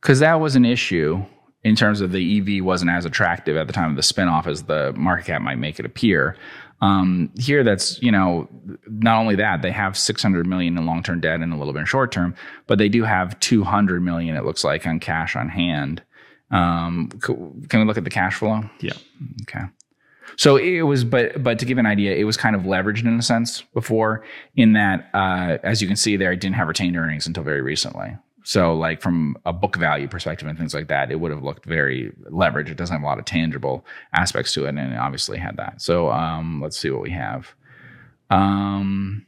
because 0.00 0.20
that 0.20 0.40
was 0.40 0.56
an 0.56 0.64
issue 0.66 1.24
in 1.64 1.76
terms 1.76 2.00
of 2.00 2.12
the 2.12 2.38
EV 2.58 2.64
wasn't 2.64 2.90
as 2.90 3.04
attractive 3.04 3.56
at 3.56 3.66
the 3.66 3.72
time 3.72 3.90
of 3.90 3.96
the 3.96 4.02
spinoff 4.02 4.46
as 4.46 4.64
the 4.64 4.92
market 4.94 5.26
cap 5.26 5.40
might 5.42 5.58
make 5.58 5.78
it 5.78 5.86
appear. 5.86 6.36
Um, 6.82 7.30
here, 7.38 7.62
that's 7.62 8.02
you 8.02 8.10
know, 8.10 8.48
not 8.86 9.18
only 9.18 9.36
that 9.36 9.62
they 9.62 9.70
have 9.70 9.96
600 9.96 10.46
million 10.46 10.76
in 10.76 10.84
long 10.84 11.02
term 11.02 11.20
debt 11.20 11.40
and 11.40 11.52
a 11.52 11.56
little 11.56 11.72
bit 11.72 11.80
in 11.80 11.86
short 11.86 12.12
term, 12.12 12.34
but 12.66 12.78
they 12.78 12.88
do 12.88 13.04
have 13.04 13.38
200 13.40 14.02
million. 14.02 14.36
It 14.36 14.44
looks 14.44 14.64
like 14.64 14.86
on 14.86 14.98
cash 14.98 15.36
on 15.36 15.48
hand. 15.48 16.02
Um, 16.50 17.08
can 17.20 17.80
we 17.80 17.84
look 17.84 17.96
at 17.96 18.04
the 18.04 18.10
cash 18.10 18.34
flow? 18.34 18.64
Yeah. 18.80 18.92
Okay. 19.42 19.64
So 20.36 20.56
it 20.56 20.82
was, 20.82 21.04
but 21.04 21.42
but 21.42 21.58
to 21.60 21.64
give 21.64 21.78
an 21.78 21.86
idea, 21.86 22.16
it 22.16 22.24
was 22.24 22.36
kind 22.36 22.56
of 22.56 22.62
leveraged 22.62 23.06
in 23.06 23.18
a 23.18 23.22
sense 23.22 23.62
before, 23.74 24.24
in 24.56 24.72
that 24.72 25.08
uh, 25.14 25.58
as 25.62 25.80
you 25.80 25.86
can 25.86 25.96
see 25.96 26.16
there, 26.16 26.32
it 26.32 26.40
didn't 26.40 26.56
have 26.56 26.68
retained 26.68 26.96
earnings 26.96 27.26
until 27.26 27.44
very 27.44 27.60
recently. 27.60 28.16
So 28.44 28.74
like 28.74 29.00
from 29.00 29.36
a 29.44 29.52
book 29.52 29.76
value 29.76 30.08
perspective 30.08 30.48
and 30.48 30.58
things 30.58 30.74
like 30.74 30.88
that, 30.88 31.10
it 31.12 31.20
would 31.20 31.30
have 31.30 31.42
looked 31.42 31.64
very 31.64 32.12
leveraged. 32.30 32.68
It 32.70 32.76
doesn't 32.76 32.94
have 32.94 33.02
a 33.02 33.06
lot 33.06 33.18
of 33.18 33.24
tangible 33.24 33.84
aspects 34.12 34.52
to 34.54 34.64
it, 34.66 34.70
and 34.70 34.78
it 34.78 34.96
obviously 34.96 35.38
had 35.38 35.56
that. 35.58 35.80
So 35.80 36.10
um, 36.10 36.60
let's 36.60 36.76
see 36.78 36.90
what 36.90 37.02
we 37.02 37.10
have. 37.10 37.54
Um, 38.30 39.26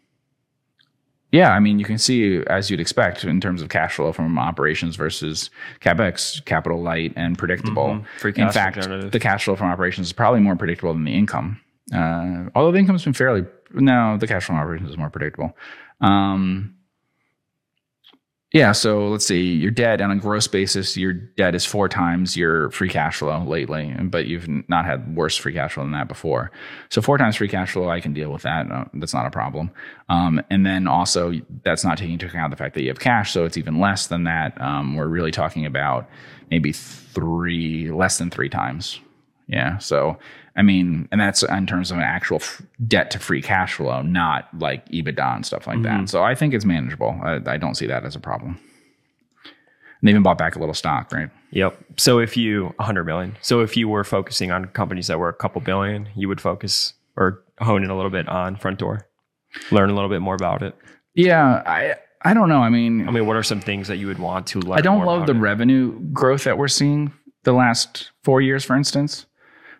Yeah, 1.33 1.51
I 1.51 1.59
mean, 1.59 1.81
you 1.81 1.85
can 1.85 1.99
see 1.99 2.43
as 2.47 2.71
you'd 2.71 2.79
expect 2.79 3.25
in 3.25 3.41
terms 3.41 3.61
of 3.61 3.69
cash 3.69 3.95
flow 3.97 4.13
from 4.13 4.39
operations 4.39 4.95
versus 4.95 5.51
capex, 5.81 6.45
capital 6.45 6.81
light 6.81 7.13
and 7.17 7.37
predictable. 7.37 8.05
Mhm. 8.23 8.39
In 8.39 8.51
fact, 8.53 8.81
generative. 8.81 9.11
the 9.11 9.19
cash 9.19 9.45
flow 9.45 9.57
from 9.57 9.67
operations 9.69 10.07
is 10.07 10.13
probably 10.13 10.39
more 10.41 10.55
predictable 10.55 10.93
than 10.95 11.03
the 11.05 11.13
income. 11.15 11.61
Uh, 11.93 12.51
although 12.55 12.71
the 12.71 12.79
income's 12.79 13.03
been 13.05 13.13
fairly 13.15 13.45
no, 13.73 14.17
the 14.17 14.29
cash 14.29 14.45
flow 14.45 14.55
from 14.55 14.63
operations 14.63 14.91
is 14.91 14.97
more 14.97 15.11
predictable. 15.11 15.57
Um, 16.01 16.75
yeah, 18.55 18.71
so 18.71 19.09
let's 19.09 19.27
see. 19.27 19.53
Your 19.53 19.73
debt 19.73 20.01
on 20.01 20.13
a 20.13 20.17
gross 20.17 20.47
basis, 20.47 20.97
your 20.97 21.13
debt 21.13 21.57
is 21.57 21.67
four 21.67 21.89
times 21.89 22.37
your 22.37 22.71
free 22.71 22.89
cash 22.89 23.17
flow 23.17 23.43
lately, 23.43 23.93
but 24.01 24.27
you've 24.27 24.47
not 24.69 24.85
had 24.85 25.17
worse 25.17 25.37
free 25.37 25.53
cash 25.53 25.73
flow 25.73 25.83
than 25.83 25.91
that 25.91 26.07
before. 26.07 26.53
So 26.89 27.03
four 27.03 27.19
times 27.19 27.35
free 27.35 27.49
cash 27.49 27.73
flow, 27.73 27.91
I 27.91 27.99
can 27.99 28.15
deal 28.15 28.31
with 28.31 28.43
that. 28.43 28.71
Uh, 28.71 28.85
that's 28.95 29.13
not 29.13 29.27
a 29.27 29.31
problem. 29.31 29.73
Um, 30.09 30.41
and 30.51 30.65
then 30.65 30.87
also, 30.87 31.33
that's 31.65 31.83
not 31.85 31.99
taking 31.99 32.13
into 32.13 32.27
account 32.27 32.53
the 32.53 32.57
fact 32.57 32.77
that 32.77 32.83
you 32.83 32.91
have 32.91 33.01
cash, 33.01 33.33
so 33.33 33.45
it's 33.45 33.57
even 33.57 33.81
less 33.81 34.07
than 34.07 34.23
that. 34.23 34.61
Um, 34.61 34.95
we're 34.95 35.09
really 35.09 35.33
talking 35.33 35.67
about 35.67 36.09
maybe 36.49 36.71
three, 36.71 37.91
less 37.91 38.19
than 38.19 38.31
three 38.31 38.49
times. 38.49 39.01
Yeah. 39.49 39.79
So, 39.79 40.17
I 40.57 40.63
mean, 40.63 41.09
and 41.11 41.21
that's 41.21 41.43
in 41.43 41.67
terms 41.67 41.91
of 41.91 41.97
an 41.97 42.05
actual 42.05 42.37
f- 42.37 42.63
debt 42.87 43.11
to 43.11 43.19
free 43.19 43.43
cash 43.43 43.75
flow, 43.75 44.03
not 44.03 44.49
like 44.59 44.89
EBITDA 44.89 45.35
and 45.37 45.45
stuff 45.45 45.67
like 45.67 45.83
that. 45.83 45.93
Mm-hmm. 45.93 46.07
So 46.07 46.23
I 46.23 46.35
think 46.35 46.55
it's 46.55 46.65
manageable. 46.65 47.19
I, 47.23 47.41
I 47.47 47.57
don't 47.57 47.75
see 47.75 47.87
that 47.87 48.05
as 48.05 48.15
a 48.15 48.21
problem. 48.21 48.61
And 49.45 50.09
they 50.09 50.11
even 50.11 50.23
bought 50.23 50.39
back 50.39 50.55
a 50.55 50.61
little 50.61 50.75
stock, 50.75 51.13
right? 51.13 51.29
Yep. 51.51 51.77
So 51.97 52.21
if 52.21 52.37
you 52.37 52.67
100 52.77 53.05
million. 53.05 53.37
So 53.41 53.61
if 53.61 53.77
you 53.77 53.89
were 53.89 54.05
focusing 54.05 54.53
on 54.53 54.67
companies 54.67 55.09
that 55.09 55.19
were 55.19 55.29
a 55.29 55.35
couple 55.35 55.61
billion, 55.61 56.09
you 56.15 56.29
would 56.29 56.41
focus 56.41 56.95
or 57.17 57.43
hone 57.59 57.83
in 57.83 57.91
a 57.91 57.97
little 57.97 58.11
bit 58.11 58.29
on 58.29 58.57
Frontdoor. 58.57 59.03
Learn 59.73 59.91
a 59.91 59.95
little 59.95 60.11
bit 60.11 60.21
more 60.21 60.35
about 60.35 60.63
it. 60.63 60.77
Yeah. 61.15 61.63
I, 61.67 61.95
I 62.25 62.33
don't 62.33 62.49
know. 62.49 62.61
I 62.61 62.71
mean, 62.71 63.09
I 63.09 63.11
mean, 63.11 63.27
what 63.27 63.37
are 63.37 63.43
some 63.43 63.61
things 63.61 63.89
that 63.89 63.97
you 63.97 64.07
would 64.07 64.19
want 64.19 64.47
to 64.49 64.61
learn? 64.61 64.79
I 64.79 64.83
don't 64.83 65.05
love 65.05 65.27
the 65.27 65.35
it? 65.35 65.39
revenue 65.39 65.99
growth 66.13 66.45
that 66.45 66.59
we're 66.59 66.69
seeing 66.69 67.13
the 67.43 67.53
last 67.53 68.11
four 68.23 68.41
years, 68.41 68.65
for 68.65 68.77
instance. 68.77 69.27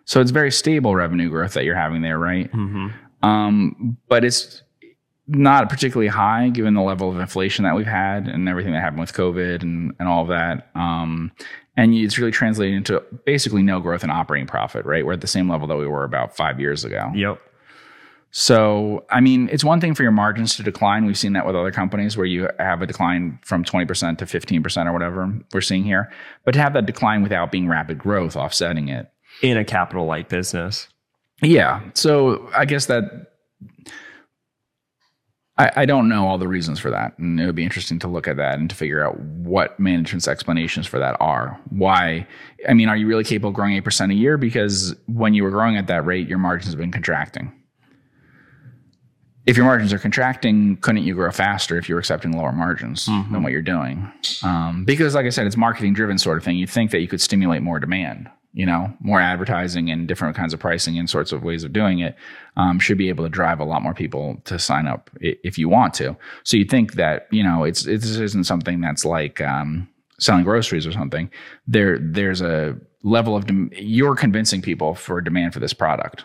So 0.05 0.21
it's 0.21 0.31
very 0.31 0.51
stable 0.51 0.95
revenue 0.95 1.29
growth 1.29 1.53
that 1.53 1.65
you're 1.65 1.75
having 1.75 2.01
there, 2.01 2.17
right? 2.19 2.51
Mhm. 2.51 2.93
Um, 3.23 3.97
but 4.07 4.23
it's 4.23 4.61
not 5.27 5.69
particularly 5.69 6.07
high 6.07 6.49
given 6.49 6.75
the 6.75 6.81
level 6.81 7.09
of 7.09 7.19
inflation 7.19 7.63
that 7.63 7.75
we've 7.75 7.87
had 7.87 8.27
and 8.27 8.47
everything 8.47 8.73
that 8.73 8.81
happened 8.81 8.99
with 8.99 9.13
COVID 9.13 9.63
and, 9.63 9.93
and 9.99 10.07
all 10.07 10.21
of 10.21 10.27
that. 10.27 10.69
Um, 10.75 11.31
and 11.75 11.93
it's 11.93 12.17
really 12.19 12.31
translating 12.31 12.75
into 12.75 13.03
basically 13.25 13.63
no 13.63 13.79
growth 13.79 14.03
in 14.03 14.11
operating 14.11 14.47
profit, 14.47 14.85
right? 14.85 15.05
We're 15.05 15.13
at 15.13 15.21
the 15.21 15.27
same 15.27 15.49
level 15.49 15.67
that 15.67 15.77
we 15.77 15.87
were 15.87 16.03
about 16.03 16.35
five 16.37 16.59
years 16.59 16.85
ago. 16.85 17.11
Yep. 17.15 17.39
So, 18.37 19.05
I 19.09 19.21
mean, 19.21 19.47
it's 19.51 19.63
one 19.63 19.79
thing 19.79 19.95
for 19.95 20.03
your 20.03 20.11
margins 20.11 20.57
to 20.57 20.63
decline. 20.63 21.05
We've 21.05 21.17
seen 21.17 21.33
that 21.33 21.45
with 21.45 21.55
other 21.55 21.71
companies 21.71 22.17
where 22.17 22.25
you 22.25 22.49
have 22.59 22.81
a 22.81 22.85
decline 22.85 23.39
from 23.43 23.63
20% 23.63 24.17
to 24.17 24.25
15% 24.25 24.85
or 24.87 24.93
whatever 24.93 25.33
we're 25.53 25.61
seeing 25.61 25.85
here. 25.85 26.11
But 26.43 26.51
to 26.53 26.61
have 26.61 26.73
that 26.73 26.85
decline 26.85 27.23
without 27.23 27.49
being 27.49 27.67
rapid 27.67 27.97
growth 27.97 28.35
offsetting 28.35 28.89
it. 28.89 29.09
In 29.41 29.57
a 29.57 29.65
capital 29.65 30.05
light 30.05 30.29
business. 30.29 30.87
Yeah. 31.41 31.81
So 31.93 32.49
I 32.55 32.65
guess 32.65 32.85
that 32.85 33.27
I, 35.57 35.71
I 35.75 35.85
don't 35.85 36.09
know 36.09 36.27
all 36.27 36.37
the 36.37 36.47
reasons 36.47 36.79
for 36.79 36.89
that. 36.91 37.17
And 37.17 37.39
it 37.39 37.45
would 37.45 37.55
be 37.55 37.63
interesting 37.63 37.99
to 37.99 38.07
look 38.07 38.27
at 38.27 38.37
that 38.37 38.59
and 38.59 38.69
to 38.69 38.75
figure 38.75 39.05
out 39.05 39.19
what 39.19 39.79
management's 39.79 40.27
explanations 40.27 40.85
for 40.87 40.99
that 40.99 41.15
are. 41.19 41.59
Why? 41.69 42.27
I 42.67 42.73
mean, 42.73 42.89
are 42.89 42.97
you 42.97 43.07
really 43.07 43.23
capable 43.23 43.49
of 43.49 43.55
growing 43.55 43.81
8% 43.81 44.11
a 44.11 44.15
year? 44.15 44.37
Because 44.37 44.95
when 45.07 45.33
you 45.33 45.43
were 45.43 45.51
growing 45.51 45.77
at 45.77 45.87
that 45.87 46.05
rate, 46.05 46.27
your 46.27 46.39
margins 46.39 46.73
have 46.73 46.79
been 46.79 46.91
contracting. 46.91 47.51
If 49.45 49.55
your 49.57 49.65
margins 49.65 49.93
are 49.93 49.99
contracting, 49.99 50.77
couldn't 50.77 51.03
you 51.03 51.13
grow 51.13 51.29
faster 51.31 51.77
if 51.77 51.87
you 51.87 51.93
were 51.93 51.99
accepting 51.99 52.31
lower 52.31 52.51
margins 52.51 53.05
than 53.05 53.43
what 53.43 53.51
you're 53.51 53.61
doing? 53.61 54.11
Um, 54.41 54.85
because, 54.85 55.13
like 55.13 55.27
I 55.27 55.29
said, 55.29 55.45
it's 55.45 55.55
marketing 55.55 55.93
driven 55.93 56.17
sort 56.17 56.39
of 56.39 56.43
thing. 56.43 56.57
You'd 56.57 56.71
think 56.71 56.89
that 56.89 56.99
you 56.99 57.07
could 57.07 57.21
stimulate 57.21 57.61
more 57.61 57.79
demand, 57.79 58.27
you 58.55 58.65
know, 58.65 58.91
more 59.01 59.19
advertising 59.19 59.91
and 59.91 60.07
different 60.07 60.33
kinds 60.33 60.53
of 60.53 60.59
pricing 60.61 60.97
and 60.97 61.09
sorts 61.09 61.33
of 61.33 61.43
ways 61.43 61.65
of 61.65 61.73
doing 61.73 61.99
it 61.99 62.15
um, 62.55 62.79
should 62.79 62.97
be 62.97 63.09
able 63.09 63.25
to 63.25 63.29
drive 63.29 63.59
a 63.59 63.65
lot 63.65 63.83
more 63.83 63.93
people 63.93 64.41
to 64.45 64.57
sign 64.57 64.87
up 64.87 65.09
if 65.19 65.57
you 65.57 65.67
want 65.67 65.93
to. 65.93 66.15
So 66.45 66.55
you'd 66.55 66.71
think 66.71 66.93
that, 66.93 67.27
you 67.31 67.43
know, 67.43 67.65
it's, 67.65 67.85
it, 67.85 67.99
this 67.99 68.15
isn't 68.15 68.45
something 68.45 68.79
that's 68.79 69.03
like 69.03 69.41
um, 69.41 69.89
selling 70.19 70.45
groceries 70.45 70.87
or 70.87 70.93
something. 70.93 71.29
There, 71.67 71.99
there's 71.99 72.41
a 72.41 72.77
level 73.03 73.35
of, 73.35 73.43
you're 73.73 74.15
convincing 74.15 74.61
people 74.61 74.95
for 74.95 75.19
demand 75.19 75.53
for 75.53 75.59
this 75.59 75.73
product. 75.73 76.23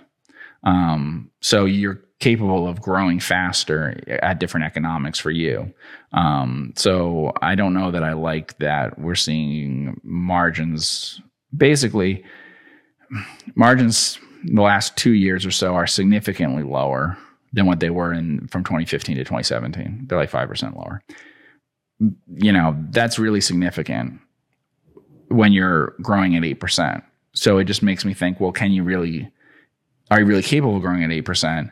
Um, 0.62 1.32
so 1.40 1.64
you're 1.64 2.00
capable 2.20 2.68
of 2.68 2.80
growing 2.80 3.18
faster 3.18 4.00
at 4.22 4.38
different 4.38 4.66
economics 4.66 5.18
for 5.18 5.32
you. 5.32 5.74
Um, 6.12 6.74
so 6.76 7.32
I 7.42 7.56
don't 7.56 7.74
know 7.74 7.90
that 7.90 8.04
I 8.04 8.12
like 8.12 8.56
that 8.58 9.00
we're 9.00 9.16
seeing 9.16 10.00
margins 10.04 11.20
basically 11.56 12.24
margins 13.54 14.18
in 14.46 14.54
the 14.54 14.62
last 14.62 14.96
two 14.96 15.12
years 15.12 15.44
or 15.44 15.50
so 15.50 15.74
are 15.74 15.86
significantly 15.86 16.62
lower 16.62 17.18
than 17.52 17.66
what 17.66 17.80
they 17.80 17.90
were 17.90 18.12
in 18.12 18.46
from 18.48 18.62
2015 18.64 19.16
to 19.16 19.24
2017. 19.24 20.06
They're 20.06 20.18
like 20.18 20.30
5% 20.30 20.76
lower. 20.76 21.02
You 21.98 22.52
know, 22.52 22.76
that's 22.90 23.18
really 23.18 23.40
significant 23.40 24.20
when 25.28 25.52
you're 25.52 25.94
growing 26.00 26.36
at 26.36 26.42
8%. 26.42 27.02
So 27.32 27.58
it 27.58 27.64
just 27.64 27.82
makes 27.82 28.04
me 28.04 28.14
think, 28.14 28.40
well, 28.40 28.52
can 28.52 28.72
you 28.72 28.82
really 28.82 29.30
are 30.10 30.20
you 30.20 30.26
really 30.26 30.42
capable 30.42 30.76
of 30.76 30.82
growing 30.82 31.04
at 31.04 31.10
8% 31.10 31.70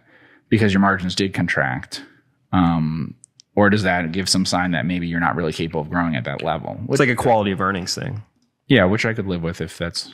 because 0.49 0.73
your 0.73 0.81
margins 0.81 1.15
did 1.15 1.35
contract? 1.35 2.05
Um, 2.53 3.15
or 3.57 3.69
does 3.69 3.83
that 3.83 4.13
give 4.13 4.29
some 4.29 4.47
sign 4.47 4.71
that 4.71 4.87
maybe 4.87 5.09
you're 5.09 5.19
not 5.19 5.35
really 5.35 5.53
capable 5.53 5.81
of 5.81 5.91
growing 5.91 6.15
at 6.15 6.25
that 6.25 6.43
level? 6.43 6.79
It's 6.89 7.01
like 7.01 7.09
a 7.09 7.17
quality 7.17 7.51
of 7.51 7.61
earnings 7.61 7.95
thing. 7.95 8.23
Yeah, 8.69 8.85
which 8.85 9.05
I 9.05 9.15
could 9.15 9.27
live 9.27 9.43
with 9.43 9.61
if 9.61 9.77
that's 9.79 10.13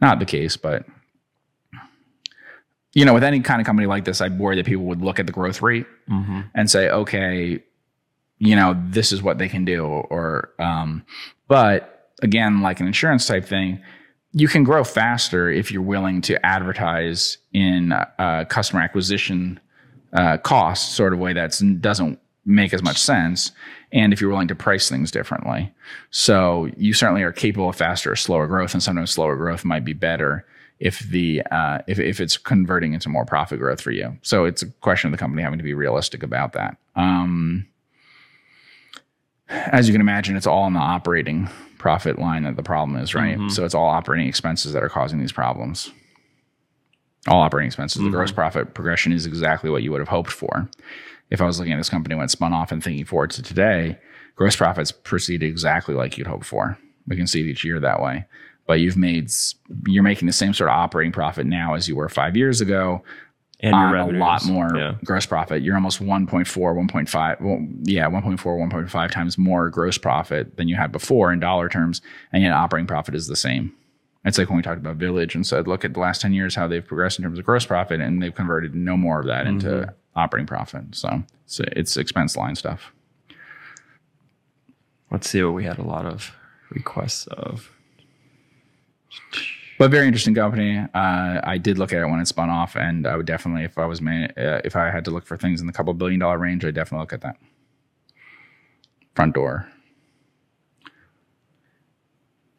not 0.00 0.18
the 0.18 0.24
case, 0.24 0.56
but 0.56 0.86
you 2.94 3.04
know, 3.04 3.14
with 3.14 3.22
any 3.22 3.40
kind 3.40 3.60
of 3.60 3.66
company 3.66 3.86
like 3.86 4.04
this, 4.04 4.20
I 4.20 4.28
worry 4.28 4.56
that 4.56 4.66
people 4.66 4.84
would 4.86 5.00
look 5.00 5.20
at 5.20 5.26
the 5.26 5.32
growth 5.32 5.62
rate 5.62 5.86
Mm-hmm. 6.08 6.40
and 6.54 6.68
say, 6.68 6.88
okay, 6.90 7.62
you 8.38 8.56
know, 8.56 8.76
this 8.88 9.12
is 9.12 9.22
what 9.22 9.38
they 9.38 9.48
can 9.48 9.64
do. 9.64 9.84
Or, 9.84 10.50
um, 10.58 11.04
but 11.46 12.10
again, 12.20 12.62
like 12.62 12.80
an 12.80 12.88
insurance 12.88 13.26
type 13.28 13.44
thing, 13.44 13.80
you 14.32 14.48
can 14.48 14.64
grow 14.64 14.82
faster 14.82 15.48
if 15.48 15.70
you're 15.70 15.82
willing 15.82 16.20
to 16.22 16.44
advertise 16.44 17.38
in 17.52 17.92
uh, 17.92 18.44
customer 18.48 18.82
acquisition 18.82 19.60
uh, 20.12 20.36
cost 20.38 20.96
sort 20.96 21.12
of 21.12 21.20
way 21.20 21.32
that 21.32 21.60
doesn't 21.80 22.18
make 22.44 22.72
as 22.72 22.82
much 22.82 22.98
sense. 22.98 23.52
And 23.92 24.12
if 24.12 24.20
you're 24.20 24.30
willing 24.30 24.48
to 24.48 24.54
price 24.54 24.88
things 24.88 25.10
differently. 25.10 25.72
So 26.10 26.70
you 26.76 26.94
certainly 26.94 27.22
are 27.22 27.32
capable 27.32 27.68
of 27.68 27.76
faster 27.76 28.12
or 28.12 28.16
slower 28.16 28.46
growth. 28.46 28.72
And 28.72 28.82
sometimes 28.82 29.10
slower 29.10 29.36
growth 29.36 29.64
might 29.64 29.84
be 29.84 29.92
better 29.92 30.44
if 30.78 31.00
the 31.00 31.42
uh, 31.50 31.80
if, 31.86 31.98
if 31.98 32.20
it's 32.20 32.36
converting 32.38 32.94
into 32.94 33.08
more 33.08 33.26
profit 33.26 33.58
growth 33.58 33.80
for 33.80 33.90
you. 33.90 34.16
So 34.22 34.46
it's 34.46 34.62
a 34.62 34.66
question 34.80 35.08
of 35.08 35.12
the 35.12 35.18
company 35.18 35.42
having 35.42 35.58
to 35.58 35.64
be 35.64 35.74
realistic 35.74 36.22
about 36.22 36.54
that. 36.54 36.76
Um, 36.96 37.66
as 39.48 39.88
you 39.88 39.92
can 39.92 40.00
imagine, 40.00 40.36
it's 40.36 40.46
all 40.46 40.66
in 40.66 40.72
the 40.72 40.80
operating 40.80 41.48
profit 41.76 42.18
line 42.18 42.44
that 42.44 42.56
the 42.56 42.62
problem 42.62 42.96
is, 42.98 43.14
right? 43.14 43.36
So 43.50 43.64
it's 43.64 43.74
all 43.74 43.88
operating 43.88 44.28
expenses 44.28 44.72
that 44.72 44.82
are 44.82 44.88
causing 44.88 45.18
these 45.18 45.32
problems. 45.32 45.90
All 47.26 47.42
operating 47.42 47.66
expenses. 47.66 48.00
The 48.02 48.08
gross 48.10 48.32
profit 48.32 48.72
progression 48.74 49.12
is 49.12 49.26
exactly 49.26 49.68
what 49.68 49.82
you 49.82 49.90
would 49.90 50.00
have 50.00 50.08
hoped 50.08 50.30
for. 50.30 50.68
If 51.30 51.40
I 51.40 51.46
was 51.46 51.58
looking 51.58 51.72
at 51.72 51.76
this 51.78 51.88
company 51.88 52.14
when 52.14 52.24
it 52.24 52.30
spun 52.30 52.52
off 52.52 52.72
and 52.72 52.82
thinking 52.82 53.04
forward 53.04 53.30
to 53.32 53.42
today, 53.42 53.98
gross 54.36 54.56
profits 54.56 54.90
proceed 54.92 55.42
exactly 55.42 55.94
like 55.94 56.18
you'd 56.18 56.26
hope 56.26 56.44
for. 56.44 56.76
We 57.06 57.16
can 57.16 57.26
see 57.26 57.40
it 57.40 57.46
each 57.46 57.64
year 57.64 57.78
that 57.80 58.02
way. 58.02 58.26
But 58.66 58.80
you've 58.80 58.96
made 58.96 59.30
you're 59.86 60.02
making 60.02 60.26
the 60.26 60.32
same 60.32 60.54
sort 60.54 60.70
of 60.70 60.76
operating 60.76 61.12
profit 61.12 61.46
now 61.46 61.74
as 61.74 61.88
you 61.88 61.96
were 61.96 62.08
five 62.08 62.36
years 62.36 62.60
ago 62.60 63.02
And 63.62 63.74
on 63.74 63.92
a 64.14 64.18
lot 64.18 64.44
more 64.46 64.70
Yeah. 64.76 64.94
gross 65.04 65.26
profit. 65.26 65.62
You're 65.62 65.74
almost 65.74 66.00
1.4, 66.00 66.74
1.5, 66.74 67.40
well, 67.40 67.66
yeah, 67.82 68.08
1.4, 68.08 68.56
1.5 68.56 69.10
times 69.10 69.36
more 69.36 69.68
gross 69.70 69.98
profit 69.98 70.56
than 70.56 70.68
you 70.68 70.76
had 70.76 70.92
before 70.92 71.32
in 71.32 71.40
dollar 71.40 71.68
terms, 71.68 72.00
and 72.32 72.42
yet 72.42 72.52
operating 72.52 72.86
profit 72.86 73.14
is 73.14 73.26
the 73.26 73.36
same. 73.36 73.72
It's 74.24 74.38
like 74.38 74.48
when 74.48 74.56
we 74.56 74.62
talked 74.62 74.78
about 74.78 74.96
Village 74.96 75.34
and 75.34 75.46
said, 75.46 75.66
look 75.66 75.84
at 75.84 75.94
the 75.94 76.00
last 76.00 76.20
10 76.20 76.32
years, 76.32 76.54
how 76.54 76.68
they've 76.68 76.86
progressed 76.86 77.18
in 77.18 77.22
terms 77.24 77.38
of 77.38 77.44
gross 77.44 77.64
profit, 77.66 78.00
and 78.00 78.22
they've 78.22 78.34
converted 78.34 78.74
no 78.74 78.96
more 78.96 79.20
of 79.20 79.26
that 79.26 79.46
into 79.46 79.66
Mm-hmm. 79.68 79.90
Operating 80.16 80.46
profit. 80.46 80.94
So 80.94 81.22
it's, 81.44 81.60
it's 81.60 81.96
expense 81.96 82.36
line 82.36 82.56
stuff. 82.56 82.92
Let's 85.10 85.28
see 85.28 85.42
what 85.42 85.54
we 85.54 85.64
had 85.64 85.78
a 85.78 85.82
lot 85.82 86.06
of 86.06 86.34
requests 86.70 87.26
of. 87.28 87.70
But 89.78 89.90
very 89.90 90.06
interesting 90.06 90.34
company. 90.34 90.78
Uh, 90.78 91.40
I 91.42 91.56
did 91.58 91.78
look 91.78 91.92
at 91.92 92.02
it 92.02 92.06
when 92.06 92.20
it 92.20 92.28
spun 92.28 92.50
off, 92.50 92.76
and 92.76 93.06
I 93.06 93.16
would 93.16 93.26
definitely, 93.26 93.64
if 93.64 93.78
I 93.78 93.86
was 93.86 94.02
man, 94.02 94.30
uh, 94.36 94.60
if 94.62 94.76
I 94.76 94.90
had 94.90 95.04
to 95.06 95.10
look 95.10 95.24
for 95.26 95.36
things 95.38 95.60
in 95.60 95.66
the 95.66 95.72
couple 95.72 95.94
billion 95.94 96.20
dollar 96.20 96.38
range, 96.38 96.64
I'd 96.64 96.74
definitely 96.74 97.02
look 97.02 97.12
at 97.14 97.22
that. 97.22 97.36
Frontdoor. 99.16 99.66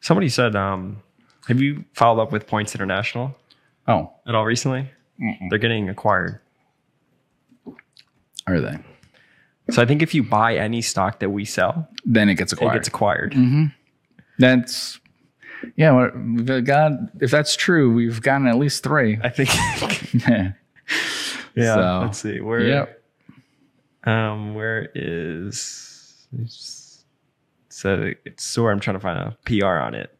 Somebody 0.00 0.28
said, 0.28 0.56
um, 0.56 1.00
have 1.46 1.60
you 1.60 1.84
followed 1.92 2.20
up 2.20 2.32
with 2.32 2.46
Points 2.46 2.74
International 2.74 3.36
Oh, 3.86 4.12
at 4.26 4.34
all 4.34 4.44
recently? 4.44 4.90
They're 5.48 5.58
getting 5.58 5.88
acquired. 5.88 6.40
Are 8.46 8.60
they? 8.60 8.78
So 9.70 9.80
I 9.80 9.86
think 9.86 10.02
if 10.02 10.14
you 10.14 10.22
buy 10.22 10.56
any 10.56 10.82
stock 10.82 11.20
that 11.20 11.30
we 11.30 11.44
sell, 11.44 11.88
Then 12.04 12.28
it 12.28 12.34
gets 12.34 12.52
acquired. 12.52 12.72
it 12.72 12.78
gets 12.78 12.88
acquired. 12.88 13.34
That's 14.38 14.98
yeah. 15.76 16.10
Got 16.64 16.92
if 17.20 17.30
that's 17.30 17.54
true, 17.56 17.92
we've 17.92 18.20
gotten 18.20 18.46
at 18.48 18.56
least 18.58 18.82
three. 18.82 19.18
I 19.22 19.28
think. 19.28 19.50
yeah. 20.28 20.52
yeah. 21.54 21.74
So, 21.74 22.00
let's 22.04 22.18
see. 22.18 22.40
Where? 22.40 22.60
Yep. 22.60 23.02
Um. 24.04 24.54
Where 24.54 24.88
is? 24.94 26.26
So 27.68 28.12
it's 28.24 28.42
so 28.44 28.68
I'm 28.68 28.80
trying 28.80 28.96
to 28.96 29.00
find 29.00 29.18
a 29.18 29.36
PR 29.44 29.66
on 29.78 29.94
it. 29.94 30.16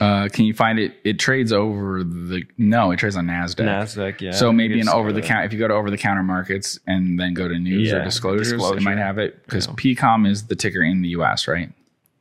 Uh, 0.00 0.28
can 0.28 0.44
you 0.44 0.52
find 0.54 0.78
it? 0.78 0.94
It 1.04 1.18
trades 1.18 1.52
over 1.52 2.02
the 2.02 2.42
no, 2.58 2.90
it 2.90 2.96
trades 2.96 3.16
on 3.16 3.26
Nasdaq. 3.26 3.64
Nasdaq. 3.64 4.20
Yeah. 4.20 4.32
So 4.32 4.52
maybe 4.52 4.80
an 4.80 4.88
over 4.88 5.12
the 5.12 5.22
uh, 5.22 5.26
counter. 5.26 5.44
If 5.46 5.52
you 5.52 5.58
go 5.58 5.68
to 5.68 5.74
over 5.74 5.90
the 5.90 5.96
counter 5.98 6.22
markets 6.22 6.78
and 6.86 7.18
then 7.18 7.32
go 7.34 7.46
to 7.48 7.58
news 7.58 7.92
or 7.92 7.98
Yeah, 7.98 8.04
disclosures, 8.04 8.52
it 8.52 8.82
might 8.82 8.98
have 8.98 9.18
it 9.18 9.44
because 9.44 9.66
Yeah. 9.68 9.74
PCOM 9.74 10.26
is 10.28 10.44
the 10.48 10.56
ticker 10.56 10.82
in 10.82 11.02
the 11.02 11.10
U.S. 11.10 11.46
Right? 11.46 11.70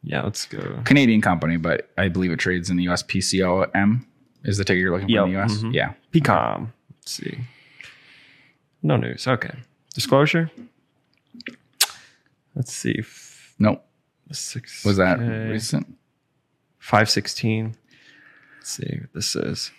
Yeah. 0.03 0.21
Let's 0.21 0.45
go. 0.45 0.81
Canadian 0.85 1.21
company, 1.21 1.57
but 1.57 1.89
I 1.97 2.09
believe 2.09 2.31
it 2.31 2.37
trades 2.39 2.69
in 2.69 2.77
the 2.77 2.83
U.S. 2.83 3.01
PCOM 3.03 4.05
is 4.43 4.57
the 4.57 4.63
ticker 4.65 4.77
you're 4.79 4.91
looking 4.91 5.07
for 5.07 5.23
in 5.25 5.31
the 5.31 5.37
Yep, 5.39 5.49
U.S. 5.49 5.57
mhm. 5.63 5.73
Yeah. 5.73 5.93
PCOM. 6.11 6.67
Let's 6.99 7.11
see. 7.11 7.39
No 8.83 8.97
news. 8.97 9.27
Okay. 9.27 9.55
Disclosure. 9.95 10.51
Let's 12.55 12.73
see. 12.73 12.97
F- 12.99 13.55
Nope. 13.59 13.83
Six. 14.31 14.83
Was 14.85 14.97
that 14.97 15.19
recent? 15.19 15.87
516. 16.83 17.77
Let's 18.59 18.69
see 18.69 18.97
what 18.99 19.13
this 19.13 19.37
is. 19.37 19.71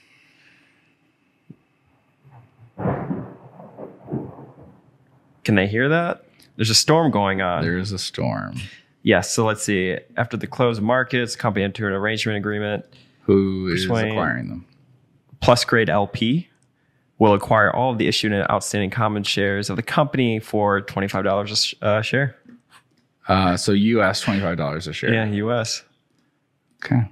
Can 5.45 5.55
they 5.55 5.67
hear 5.67 5.89
that? 5.91 6.25
There's 6.57 6.71
a 6.71 6.75
storm 6.75 7.11
going 7.11 7.43
on. 7.43 7.63
There 7.63 7.77
is 7.77 7.93
a 7.93 7.99
storm. 7.99 8.57
yes. 9.03 9.31
So 9.31 9.45
let's 9.45 9.63
see. 9.63 9.99
After 10.17 10.37
the 10.37 10.47
close 10.47 10.79
of 10.79 10.85
markets, 10.85 11.37
company 11.37 11.65
entered 11.65 11.89
an 11.89 11.95
arrangement 11.95 12.39
agreement. 12.39 12.87
Who 13.25 13.69
is 13.69 13.85
acquiring 13.85 14.49
them? 14.49 14.67
Plusgrade 15.43 15.89
LP 15.91 16.49
will 17.19 17.35
acquire 17.35 17.71
all 17.71 17.93
of 17.93 17.99
the 17.99 18.09
issued 18.09 18.33
and 18.33 18.49
outstanding 18.51 18.91
common 18.91 19.23
shares 19.25 19.69
of 19.69 19.77
the 19.77 19.83
company 19.83 20.39
for 20.41 20.81
$25 20.81 21.51
a 21.51 21.57
sh- 21.57 21.75
uh, 21.83 22.01
share. 22.03 22.37
Uh, 23.29 23.57
so 23.57 23.73
U.S. 23.73 24.21
twenty 24.21 24.41
five 24.41 24.57
dollars 24.59 24.87
a 24.87 24.93
share. 24.93 25.13
Yeah, 25.13 25.25
US. 25.27 25.83
Okay. 26.85 27.03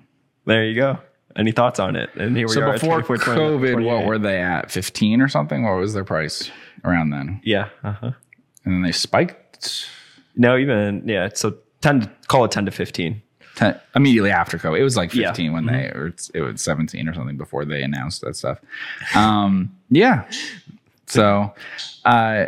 There 0.45 0.65
you 0.65 0.75
go. 0.75 0.99
Any 1.37 1.53
thoughts 1.53 1.81
on 1.81 1.97
it? 1.97 2.11
And 2.15 2.37
here 2.37 2.47
we 2.47 2.53
So 2.55 2.61
are. 2.63 2.69
at 2.75 2.81
before 2.81 3.01
24, 3.03 3.17
20, 3.37 3.41
COVID, 3.41 3.85
what 3.85 4.05
were 4.07 4.19
they 4.19 4.41
at? 4.43 4.71
Fifteen 4.71 5.21
or 5.23 5.29
something? 5.29 5.65
What 5.65 5.77
was 5.79 5.95
their 5.95 6.05
price 6.05 6.51
around 6.85 7.11
then? 7.11 7.41
Yeah. 7.43 7.69
Uh-huh. 7.83 8.11
And 8.65 8.75
then 8.75 8.83
they 8.83 8.93
spiked. 8.93 9.87
No, 10.37 10.57
even 10.59 11.05
yeah. 11.07 11.31
So 11.35 11.57
ten, 11.81 12.03
to, 12.03 12.11
call 12.29 12.45
it 12.45 12.51
ten 12.51 12.67
to 12.67 12.71
fifteen. 12.71 13.23
10, 13.55 13.79
immediately 13.95 14.31
after 14.31 14.57
COVID. 14.59 14.79
It 14.79 14.83
was 14.83 14.97
like 14.97 15.15
Yeah. 15.15 15.29
15 15.29 15.53
when 15.53 15.67
they, 15.67 15.91
or 15.95 16.07
it's, 16.07 16.31
it 16.31 16.41
was 16.41 16.63
17 16.63 17.07
or 17.07 17.13
something 17.13 17.37
before 17.37 17.67
they 17.67 17.83
announced 17.83 18.23
that 18.23 18.35
stuff. 18.37 18.59
Um, 19.15 19.75
yeah. 19.91 20.29
So, 21.07 21.53
uh, 22.07 22.47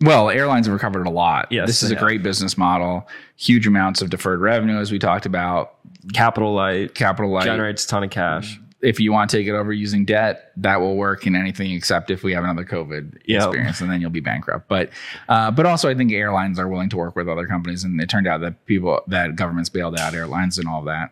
well, 0.00 0.28
airlines 0.30 0.66
have 0.66 0.72
recovered 0.74 1.06
a 1.06 1.10
lot. 1.10 1.50
Yes, 1.50 1.66
this 1.66 1.82
is 1.82 1.90
a 1.90 1.94
have. 1.94 2.02
great 2.02 2.22
business 2.22 2.58
model. 2.58 3.06
Huge 3.36 3.66
amounts 3.66 4.02
of 4.02 4.10
deferred 4.10 4.40
revenue, 4.40 4.78
as 4.78 4.92
we 4.92 4.98
talked 4.98 5.26
about. 5.26 5.74
Capital 6.12 6.54
light 6.54 6.94
Capital 6.94 7.30
light. 7.32 7.44
generates 7.44 7.84
a 7.84 7.88
ton 7.88 8.04
of 8.04 8.10
cash. 8.10 8.60
If 8.82 9.00
you 9.00 9.10
want 9.10 9.30
to 9.30 9.36
take 9.38 9.46
it 9.46 9.52
over 9.52 9.72
using 9.72 10.04
debt, 10.04 10.52
that 10.58 10.80
will 10.80 10.96
work 10.96 11.26
in 11.26 11.34
anything 11.34 11.72
except 11.72 12.10
if 12.10 12.22
we 12.22 12.34
have 12.34 12.44
another 12.44 12.64
COVID 12.64 13.18
Yep. 13.24 13.42
experience, 13.42 13.80
and 13.80 13.90
then 13.90 14.00
you'll 14.02 14.10
be 14.10 14.20
bankrupt. 14.20 14.68
But, 14.68 14.90
uh, 15.30 15.50
but 15.50 15.64
also, 15.66 15.88
I 15.88 15.94
think 15.94 16.12
airlines 16.12 16.58
are 16.58 16.68
willing 16.68 16.90
to 16.90 16.96
work 16.98 17.16
with 17.16 17.26
other 17.28 17.46
companies, 17.46 17.84
and 17.84 17.98
it 18.00 18.08
turned 18.10 18.28
out 18.28 18.42
that 18.42 18.66
people 18.66 19.00
that 19.08 19.34
governments 19.34 19.70
bailed 19.70 19.98
out 19.98 20.14
airlines 20.14 20.58
and 20.58 20.68
all 20.68 20.82
that. 20.82 21.10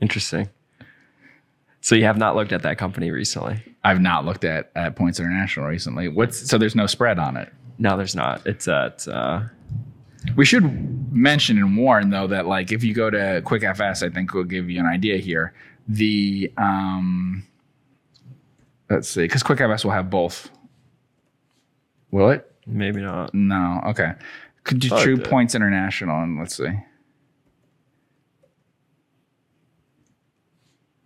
Interesting. 0.00 0.48
So 1.80 1.94
you 1.94 2.04
have 2.04 2.16
not 2.18 2.36
looked 2.36 2.52
at 2.52 2.62
that 2.62 2.78
company 2.78 3.10
recently? 3.10 3.62
I've 3.86 4.00
not 4.00 4.24
looked 4.24 4.44
at 4.44 4.72
at 4.74 4.96
Points 4.96 5.20
International 5.20 5.66
recently. 5.66 6.08
What's 6.08 6.48
so 6.50 6.58
there's 6.58 6.74
no 6.74 6.86
spread 6.86 7.20
on 7.20 7.36
it. 7.36 7.52
No, 7.78 7.96
there's 7.96 8.16
not. 8.16 8.44
It's 8.44 8.66
at 8.66 9.06
uh, 9.06 9.42
We 10.34 10.44
should 10.44 11.12
mention 11.14 11.56
and 11.58 11.76
warn 11.76 12.10
though 12.10 12.26
that 12.26 12.46
like 12.46 12.72
if 12.72 12.82
you 12.82 12.94
go 12.94 13.10
to 13.10 13.42
QuickFS, 13.44 14.02
I 14.02 14.12
think 14.12 14.34
we'll 14.34 14.42
give 14.42 14.68
you 14.68 14.80
an 14.80 14.86
idea 14.86 15.18
here. 15.18 15.54
The 15.86 16.52
um, 16.56 17.46
let's 18.90 19.08
see, 19.08 19.22
because 19.22 19.44
QuickFS 19.44 19.84
will 19.84 19.92
have 19.92 20.10
both. 20.10 20.50
Will 22.10 22.30
it? 22.30 22.50
maybe 22.66 23.00
not. 23.00 23.32
No. 23.32 23.80
Okay. 23.86 24.14
Could 24.64 24.84
you 24.84 24.90
True. 24.90 25.16
Points 25.16 25.54
International 25.54 26.20
and 26.22 26.38
let's 26.38 26.56
see. 26.56 26.72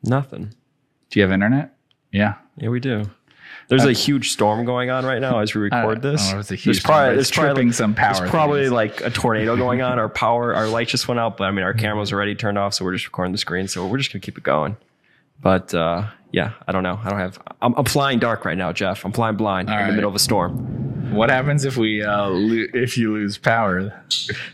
Nothing. 0.03 0.55
Do 1.11 1.21
you 1.21 1.23
have 1.25 1.33
internet? 1.33 1.75
Yeah. 2.11 2.37
Yeah, 2.61 2.69
we 2.69 2.79
do. 2.81 3.11
There's 3.69 3.85
a 3.85 3.93
huge 3.93 4.31
storm 4.33 4.65
going 4.65 4.91
on 4.91 5.05
right 5.05 5.21
now 5.21 5.39
as 5.39 5.55
we 5.55 5.61
record 5.71 5.99
Uh, 6.05 6.11
this. 6.13 6.33
oh, 6.33 6.41
it's 6.41 6.51
a 6.51 6.55
huge 6.57 6.65
there's 6.65 6.79
storm, 6.81 6.95
probably 6.97 7.15
there's 7.15 7.29
it's 7.29 7.31
tripping 7.37 7.73
some 7.73 7.95
power 7.95 8.15
There's 8.15 8.31
probably 8.31 8.61
things. 8.63 8.73
like 8.73 9.01
a 9.03 9.11
tornado 9.11 9.57
going 9.57 9.81
on. 9.81 9.99
Our 10.01 10.09
power, 10.09 10.55
our 10.55 10.67
light 10.67 10.89
just 10.89 11.07
went 11.09 11.21
out, 11.21 11.37
but 11.37 11.45
I 11.45 11.51
mean 11.53 11.65
our 11.65 11.73
cameras 11.75 12.13
already 12.13 12.35
turned 12.35 12.59
off, 12.59 12.75
so 12.75 12.85
we're 12.85 12.95
just 12.95 13.07
recording 13.07 13.33
the 13.33 13.39
screen. 13.39 13.69
So 13.69 13.87
we're 13.87 13.99
just 13.99 14.13
gonna 14.13 14.21
keep 14.21 14.37
it 14.39 14.45
going. 14.45 14.77
But 15.41 15.73
uh, 15.73 16.09
yeah, 16.33 16.53
I 16.67 16.73
don't 16.73 16.83
know. 16.83 16.99
I 17.03 17.11
don't 17.11 17.19
have. 17.19 17.39
I'm, 17.63 17.75
I'm 17.77 17.85
flying 17.85 18.19
dark 18.19 18.45
right 18.45 18.59
now, 18.59 18.73
Geoff. 18.73 19.05
I'm 19.05 19.13
flying 19.13 19.37
blind 19.37 19.69
in 19.71 19.75
All 19.75 19.87
the 19.87 19.93
middle 19.93 20.11
of 20.11 20.17
a 20.17 20.19
storm. 20.21 21.13
What 21.15 21.31
happens 21.31 21.65
if 21.65 21.77
we 21.77 22.03
uh, 22.03 22.29
lo- 22.29 22.67
if 22.75 22.99
you 22.99 23.13
lose 23.13 23.39
power? 23.39 24.03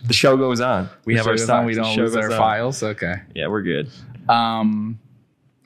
The 0.04 0.12
show 0.12 0.36
goes 0.36 0.60
on. 0.60 0.88
We 1.06 1.16
have 1.16 1.26
our 1.26 1.36
stocks. 1.38 1.66
we 1.66 1.74
don't 1.74 1.96
lose 1.96 2.14
our 2.16 2.30
on. 2.30 2.38
files. 2.38 2.82
Okay. 2.82 3.16
Yeah, 3.34 3.48
we're 3.48 3.62
good. 3.62 3.90
Um, 4.28 4.98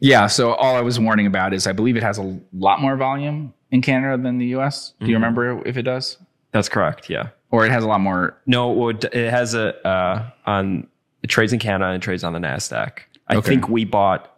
yeah. 0.01 0.27
So 0.27 0.53
all 0.55 0.75
I 0.77 0.81
was 0.81 0.99
warning 0.99 1.27
about 1.27 1.55
is 1.55 1.67
I 1.67 1.73
believe 1.73 1.97
it 1.97 2.03
has 2.03 2.19
a 2.19 2.41
lot 2.53 2.81
more 2.81 2.97
volume 2.97 3.55
in 3.71 3.83
Canada 3.83 4.21
than 4.23 4.39
the 4.39 4.47
U.S. 4.49 4.95
Do 5.01 5.07
you 5.07 5.15
Mm-hmm. 5.17 5.23
remember 5.23 5.67
if 5.69 5.77
it 5.77 5.83
does, 5.83 6.19
That's 6.53 6.69
correct. 6.69 7.09
Yeah. 7.09 7.29
or 7.51 7.65
it 7.67 7.71
has 7.71 7.85
a 7.85 7.89
lot 7.89 8.01
more? 8.01 8.37
No, 8.47 8.89
it 8.89 9.05
it 9.13 9.31
has 9.31 9.55
a 9.55 9.75
uh, 9.87 10.31
on 10.47 10.87
it 11.23 11.29
trades 11.29 11.53
in 11.53 11.59
Canada 11.59 11.87
and 11.87 11.97
it 11.97 12.05
trades 12.05 12.25
on 12.25 12.33
the 12.33 12.39
Nasdaq. 12.41 13.01
I 13.29 13.37
Okay. 13.37 13.49
think 13.51 13.69
we 13.69 13.85
bought 13.85 14.35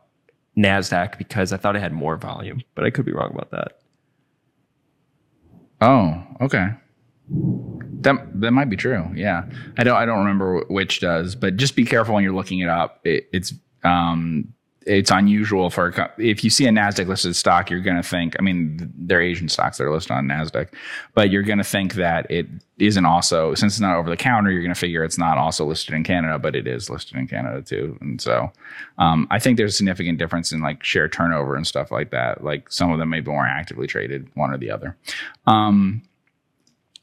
Nasdaq 0.59 1.17
because 1.17 1.53
I 1.53 1.57
thought 1.57 1.77
it 1.77 1.81
had 1.81 1.93
more 1.93 2.17
volume, 2.17 2.63
but 2.75 2.85
I 2.85 2.91
could 2.91 3.07
be 3.07 3.13
wrong 3.13 3.31
about 3.33 3.51
that. 3.53 3.79
Oh, 5.81 6.23
okay. 6.41 6.69
That 7.31 8.41
that 8.41 8.51
might 8.51 8.69
be 8.69 8.77
true. 8.77 9.09
Yeah, 9.15 9.45
I 9.79 9.85
don't 9.85 9.97
I 9.97 10.05
don't 10.05 10.19
remember 10.19 10.65
which 10.69 11.01
does, 11.01 11.35
but 11.35 11.57
just 11.57 11.77
be 11.77 11.85
careful 11.85 12.15
when 12.15 12.25
you're 12.25 12.35
looking 12.35 12.59
it 12.59 12.69
up. 12.69 13.01
It, 13.05 13.29
it's 13.33 13.55
um 13.85 14.53
it's 14.87 15.11
unusual 15.11 15.71
for 15.71 16.13
if 16.19 16.43
you 16.45 16.51
see 16.51 16.67
a 16.67 16.71
Nasdaq 16.71 17.07
listed 17.07 17.37
stock, 17.37 17.71
you're 17.71 17.81
going 17.81 17.97
to 17.97 18.03
think. 18.03 18.37
I 18.39 18.43
mean, 18.43 18.93
they're 18.97 19.21
Asian 19.21 19.49
stocks 19.49 19.79
that 19.79 19.85
are 19.85 19.93
listed 19.93 20.13
on 20.13 20.27
Nasdaq, 20.27 20.69
but 21.15 21.31
you're 21.31 21.43
going 21.43 21.59
to 21.59 21.65
think 21.65 21.95
that 21.95 22.31
it 22.31 22.47
isn't 22.79 23.05
also 23.05 23.55
since 23.55 23.75
it's 23.75 23.81
not 23.81 23.97
over 23.97 24.11
the 24.11 24.17
counter. 24.17 24.51
You're 24.51 24.63
going 24.63 24.75
to 24.75 24.79
figure 24.79 25.05
it's 25.05 25.19
not 25.19 25.39
also 25.39 25.65
listed 25.65 25.95
in 25.95 26.05
Canada, 26.05 26.39
but 26.39 26.57
it 26.57 26.67
is 26.67 26.91
listed 26.91 27.17
in 27.17 27.27
Canada 27.27 27.63
too. 27.63 27.97
And 28.01 28.21
so, 28.21 28.53
um, 28.99 29.27
I 29.31 29.39
think 29.39 29.57
there's 29.57 29.75
a 29.75 29.77
significant 29.77 30.19
difference 30.19 30.53
in 30.53 30.61
like 30.61 30.83
share 30.83 31.09
turnover 31.09 31.57
and 31.57 31.67
stuff 31.67 31.91
like 31.91 32.11
that. 32.11 32.45
Like 32.45 32.71
some 32.71 32.93
of 32.93 32.99
them 32.99 33.11
may 33.11 33.21
be 33.21 33.31
more 33.31 33.47
actively 33.47 33.87
traded, 33.87 34.29
one 34.35 34.53
or 34.53 34.59
the 34.59 34.71
other. 34.71 34.97
Um, 35.47 36.03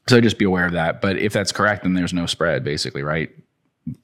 so 0.08 0.20
just 0.20 0.38
be 0.38 0.44
aware 0.44 0.66
of 0.66 0.72
that. 0.72 1.00
But 1.00 1.18
if 1.18 1.32
that's 1.32 1.52
correct, 1.52 1.84
then 1.84 1.94
there's 1.94 2.12
no 2.12 2.26
spread, 2.26 2.64
basically, 2.64 3.02
right? 3.02 3.30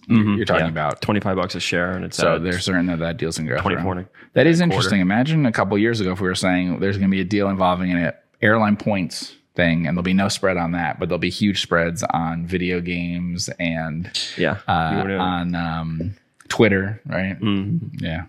You're 0.08 0.44
talking 0.44 0.64
Yeah. 0.66 0.70
about. 0.70 1.00
Twenty 1.02 1.20
five 1.20 1.36
bucks 1.36 1.54
a 1.54 1.60
share, 1.60 1.92
and 1.92 2.04
it's 2.04 2.16
So 2.16 2.38
they're 2.38 2.58
certain 2.58 2.86
that 2.86 2.98
that 3.00 3.16
deal's 3.18 3.38
going 3.38 3.48
to 3.48 3.54
go 3.54 3.60
24 3.60 3.94
through. 3.94 4.06
That 4.32 4.46
is 4.46 4.60
interesting. 4.60 5.00
Imagine 5.00 5.46
a 5.46 5.52
couple 5.52 5.76
years 5.78 6.00
ago 6.00 6.12
if 6.12 6.20
we 6.20 6.28
were 6.28 6.34
saying 6.34 6.80
there's 6.80 6.96
going 6.98 7.10
to 7.10 7.14
be 7.14 7.20
a 7.20 7.24
deal 7.24 7.48
involving 7.48 7.92
an 7.92 8.12
airline 8.42 8.76
points 8.76 9.34
thing, 9.54 9.86
and 9.86 9.96
there'll 9.96 10.02
be 10.04 10.12
no 10.14 10.28
spread 10.28 10.56
on 10.56 10.72
that, 10.72 10.98
but 10.98 11.08
there'll 11.08 11.18
be 11.18 11.30
huge 11.30 11.62
spreads 11.62 12.02
on 12.10 12.46
video 12.46 12.80
games 12.80 13.48
and 13.58 14.10
yeah. 14.36 14.58
uh, 14.68 15.16
on 15.18 15.54
um, 15.54 16.14
Twitter, 16.48 17.00
right? 17.06 17.38
Mhm. 17.40 18.00
Yeah. 18.00 18.24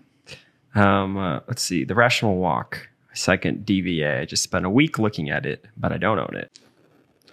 Um, 0.74 1.16
uh, 1.16 1.40
let's 1.48 1.62
see. 1.62 1.84
The 1.84 1.94
Rational 1.94 2.36
Walk, 2.36 2.88
second 3.14 3.66
DVA. 3.66 4.20
I 4.20 4.24
just 4.24 4.42
spent 4.42 4.64
a 4.64 4.70
week 4.70 4.98
looking 4.98 5.28
at 5.30 5.44
it, 5.44 5.64
but 5.76 5.92
I 5.92 5.98
don't 5.98 6.18
own 6.18 6.34
it. 6.36 6.50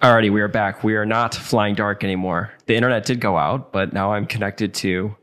Alrighty, 0.02 0.30
we 0.30 0.40
are 0.42 0.48
back. 0.48 0.84
We 0.84 0.94
are 0.96 1.06
not 1.06 1.34
flying 1.34 1.74
dark 1.74 2.04
anymore. 2.04 2.52
The 2.66 2.74
internet 2.74 3.06
did 3.06 3.20
go 3.20 3.36
out, 3.38 3.72
but 3.72 3.92
now 3.92 4.12
I'm 4.12 4.26
connected 4.26 4.74
to 4.74 5.16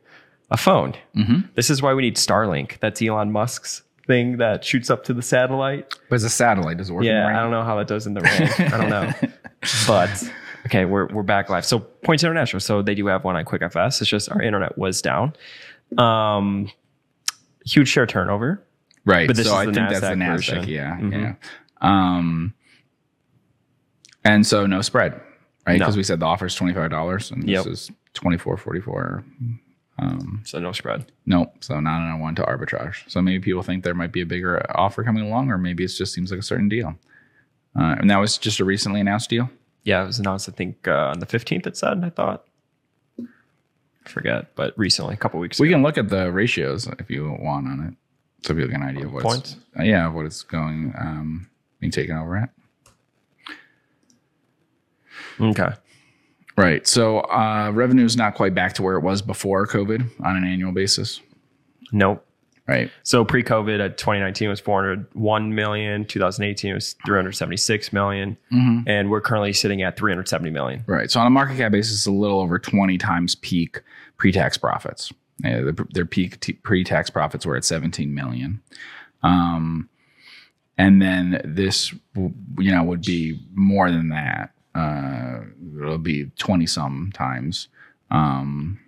a 0.50 0.58
phone. 0.58 0.96
Mhm. 1.16 1.50
This 1.56 1.70
is 1.70 1.82
why 1.82 1.94
we 1.94 2.02
need 2.02 2.16
Starlink. 2.16 2.80
That's 2.80 3.02
Elon 3.02 3.32
Musk's 3.32 3.84
thing 4.08 4.38
that 4.38 4.66
shoots 4.66 4.90
up 4.90 5.04
to 5.06 5.14
the 5.14 5.22
satellite. 5.22 5.94
But 6.10 6.16
it's 6.16 6.24
a 6.24 6.30
satellite. 6.30 6.78
Does 6.78 6.90
it 6.90 6.94
work? 6.94 7.04
Yeah? 7.04 7.28
I 7.28 7.42
don't 7.42 7.52
know 7.52 7.64
how 7.64 7.76
that 7.78 7.88
does 7.88 8.08
in 8.08 8.14
the 8.16 8.22
rain. 8.22 8.50
I 8.74 8.78
don't 8.78 8.90
know. 8.90 9.12
But 9.88 10.10
okay, 10.66 10.84
we're 10.84 11.08
we're 11.08 11.24
back 11.24 11.50
live. 11.50 11.64
So 11.66 11.80
Points 11.80 12.22
International. 12.22 12.60
So 12.60 12.82
they 12.82 12.96
do 12.96 13.06
have 13.08 13.24
one 13.24 13.38
on 13.38 13.46
QuickFS. 13.46 14.02
It's 14.02 14.10
just 14.10 14.30
our 14.30 14.42
internet 14.42 14.78
was 14.78 15.02
down. 15.02 15.32
Um, 15.98 16.70
huge 17.66 17.88
share 17.88 18.06
turnover. 18.06 18.62
Right. 19.06 19.26
But 19.26 19.38
this 19.38 19.48
so 19.48 19.54
is 19.54 19.60
I 19.62 19.66
the 19.68 19.72
think 19.74 19.90
that's 19.90 20.02
the 20.02 20.08
NASDAQ 20.08 20.18
Nasdaq. 20.18 20.36
version. 20.36 20.68
Yeah. 20.68 20.98
Mhm. 21.00 21.12
Yeah. 21.14 21.34
Um, 21.80 22.54
and 24.24 24.46
so 24.46 24.66
no 24.66 24.82
spread. 24.82 25.14
right? 25.68 25.74
No. 25.80 25.86
Because 25.86 25.98
we 25.98 26.04
said 26.04 26.20
the 26.20 26.26
offer 26.26 26.46
is 26.46 26.56
twenty 26.56 26.74
five 26.74 26.90
dollars, 26.90 27.32
and 27.32 27.48
Yep. 27.48 27.66
this 27.66 27.90
is 27.90 27.92
twenty 28.14 28.38
four 28.38 28.58
forty 28.58 28.80
four. 28.82 29.24
Um, 30.00 30.42
So 30.44 30.60
no 30.60 30.72
spread. 30.72 31.12
nope, 31.26 31.54
so 31.62 31.80
nine 31.80 32.02
and 32.02 32.20
a 32.20 32.22
one 32.22 32.34
to 32.36 32.42
arbitrage. 32.44 33.08
So 33.10 33.22
maybe 33.22 33.40
people 33.44 33.62
think 33.64 33.84
there 33.84 33.94
might 33.94 34.12
be 34.12 34.22
a 34.22 34.26
bigger 34.26 34.66
offer 34.76 35.04
coming 35.04 35.24
along, 35.26 35.52
or 35.52 35.58
maybe 35.58 35.84
it 35.84 35.88
just 35.90 36.14
seems 36.14 36.32
like 36.32 36.40
a 36.40 36.44
certain 36.44 36.68
deal. 36.68 36.96
Uh, 37.76 37.96
and 38.00 38.10
that 38.10 38.18
was 38.18 38.38
just 38.38 38.60
a 38.60 38.66
recently 38.66 39.00
announced 39.02 39.30
deal. 39.30 39.50
Yeah, 39.84 40.04
it 40.04 40.08
was 40.08 40.20
announced. 40.20 40.50
I 40.50 40.52
think 40.52 40.88
uh, 40.88 41.12
on 41.14 41.20
the 41.20 41.26
fifteenth. 41.26 41.68
It 41.68 41.78
said. 41.78 42.04
I 42.04 42.10
thought. 42.10 42.44
I 43.20 44.10
forget, 44.10 44.54
but 44.56 44.78
recently, 44.78 45.14
a 45.14 45.18
couple 45.18 45.40
weeks 45.40 45.58
ago. 45.60 45.64
We 45.64 45.70
ago. 45.70 45.76
can 45.76 45.84
look 45.84 45.98
at 45.98 46.10
the 46.10 46.32
ratios 46.32 46.88
if 47.00 47.10
you 47.10 47.38
want 47.40 47.68
on 47.68 47.80
it, 47.88 48.46
so 48.48 48.54
people 48.54 48.70
get 48.70 48.82
an 48.82 48.84
idea 48.88 49.06
of 49.06 49.14
what's 49.14 49.56
uh, 49.80 49.84
yeah, 49.84 50.08
what 50.10 50.26
it's 50.26 50.44
going 50.44 50.94
um, 51.00 51.50
being 51.80 51.92
taken 51.92 52.18
over 52.18 52.36
at. 52.36 52.50
Okay. 55.40 55.70
Right. 56.58 56.86
So 56.88 57.20
uh, 57.22 57.72
revenue 57.74 58.06
is 58.06 58.16
not 58.16 58.36
quite 58.36 58.54
back 58.54 58.74
to 58.76 58.84
where 58.84 58.96
it 58.96 59.02
was 59.02 59.22
before 59.22 59.66
COVID 59.68 60.08
on 60.24 60.36
an 60.36 60.44
annual 60.46 60.72
basis. 60.72 61.20
Nope. 61.92 62.26
Right. 62.68 62.90
So 63.04 63.26
pre-COVID 63.26 63.84
at 63.84 63.98
2019 63.98 64.48
was 64.50 64.60
401 64.62 65.54
million. 65.56 66.06
2018 66.06 66.74
was 66.76 66.94
376 67.06 67.92
million, 67.92 68.38
Mm-hmm. 68.54 68.88
and 68.88 69.10
we're 69.10 69.20
currently 69.20 69.52
sitting 69.52 69.82
at 69.82 69.98
370 69.98 70.50
million. 70.52 70.84
Right. 70.88 71.12
So 71.12 71.20
on 71.20 71.28
a 71.28 71.30
market 71.30 71.58
cap 71.58 71.74
basis, 71.74 71.94
it's 71.94 72.06
a 72.06 72.12
little 72.12 72.40
over 72.40 72.58
20 72.60 72.98
times 73.00 73.36
peak 73.36 73.82
pre-tax 74.18 74.58
profits. 74.58 75.12
Yeah, 75.44 75.60
the, 75.62 75.88
their 75.94 76.06
peak 76.06 76.40
t- 76.40 76.54
pre-tax 76.54 77.10
profits 77.10 77.46
were 77.46 77.58
at 77.58 77.66
17 77.66 78.14
million. 78.14 78.62
Um, 79.24 79.90
and 80.78 81.02
then 81.02 81.42
this, 81.44 81.92
you 82.16 82.72
know, 82.72 82.84
would 82.84 83.02
be 83.02 83.40
more 83.54 83.92
than 83.92 84.08
that. 84.10 84.52
Uh, 84.76 85.42
it'll 85.80 85.98
be 85.98 86.26
20 86.38 86.66
some 86.66 87.12
times. 87.14 87.68
Um, 88.12 88.80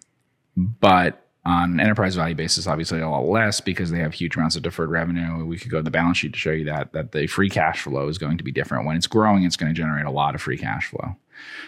but 0.56 1.26
on 1.46 1.74
an 1.74 1.80
enterprise 1.80 2.16
value 2.16 2.34
basis, 2.34 2.66
obviously 2.66 3.00
a 3.00 3.10
lot 3.10 3.26
less 3.26 3.62
because 3.62 3.92
they 3.92 4.00
have 4.00 4.14
huge 4.14 4.36
amounts 4.36 4.56
of 4.56 4.64
deferred 4.64 4.90
revenue. 4.90 5.46
We 5.46 5.58
could 5.58 5.70
go 5.70 5.78
to 5.78 5.84
the 5.84 5.92
balance 5.92 6.18
sheet 6.18 6.34
to 6.34 6.40
show 6.40 6.52
you 6.52 6.66
that 6.66 6.94
that 6.94 7.12
the 7.12 7.28
free 7.28 7.50
cash 7.50 7.84
flow 7.84 8.08
is 8.08 8.18
going 8.18 8.38
to 8.40 8.44
be 8.44 8.52
different. 8.52 8.86
When 8.86 8.96
it's 8.96 9.08
growing, 9.08 9.44
it's 9.44 9.56
going 9.56 9.74
to 9.74 9.80
generate 9.80 10.06
a 10.06 10.12
lot 10.12 10.34
of 10.34 10.42
free 10.42 10.58
cash 10.58 10.88
flow. 10.88 11.16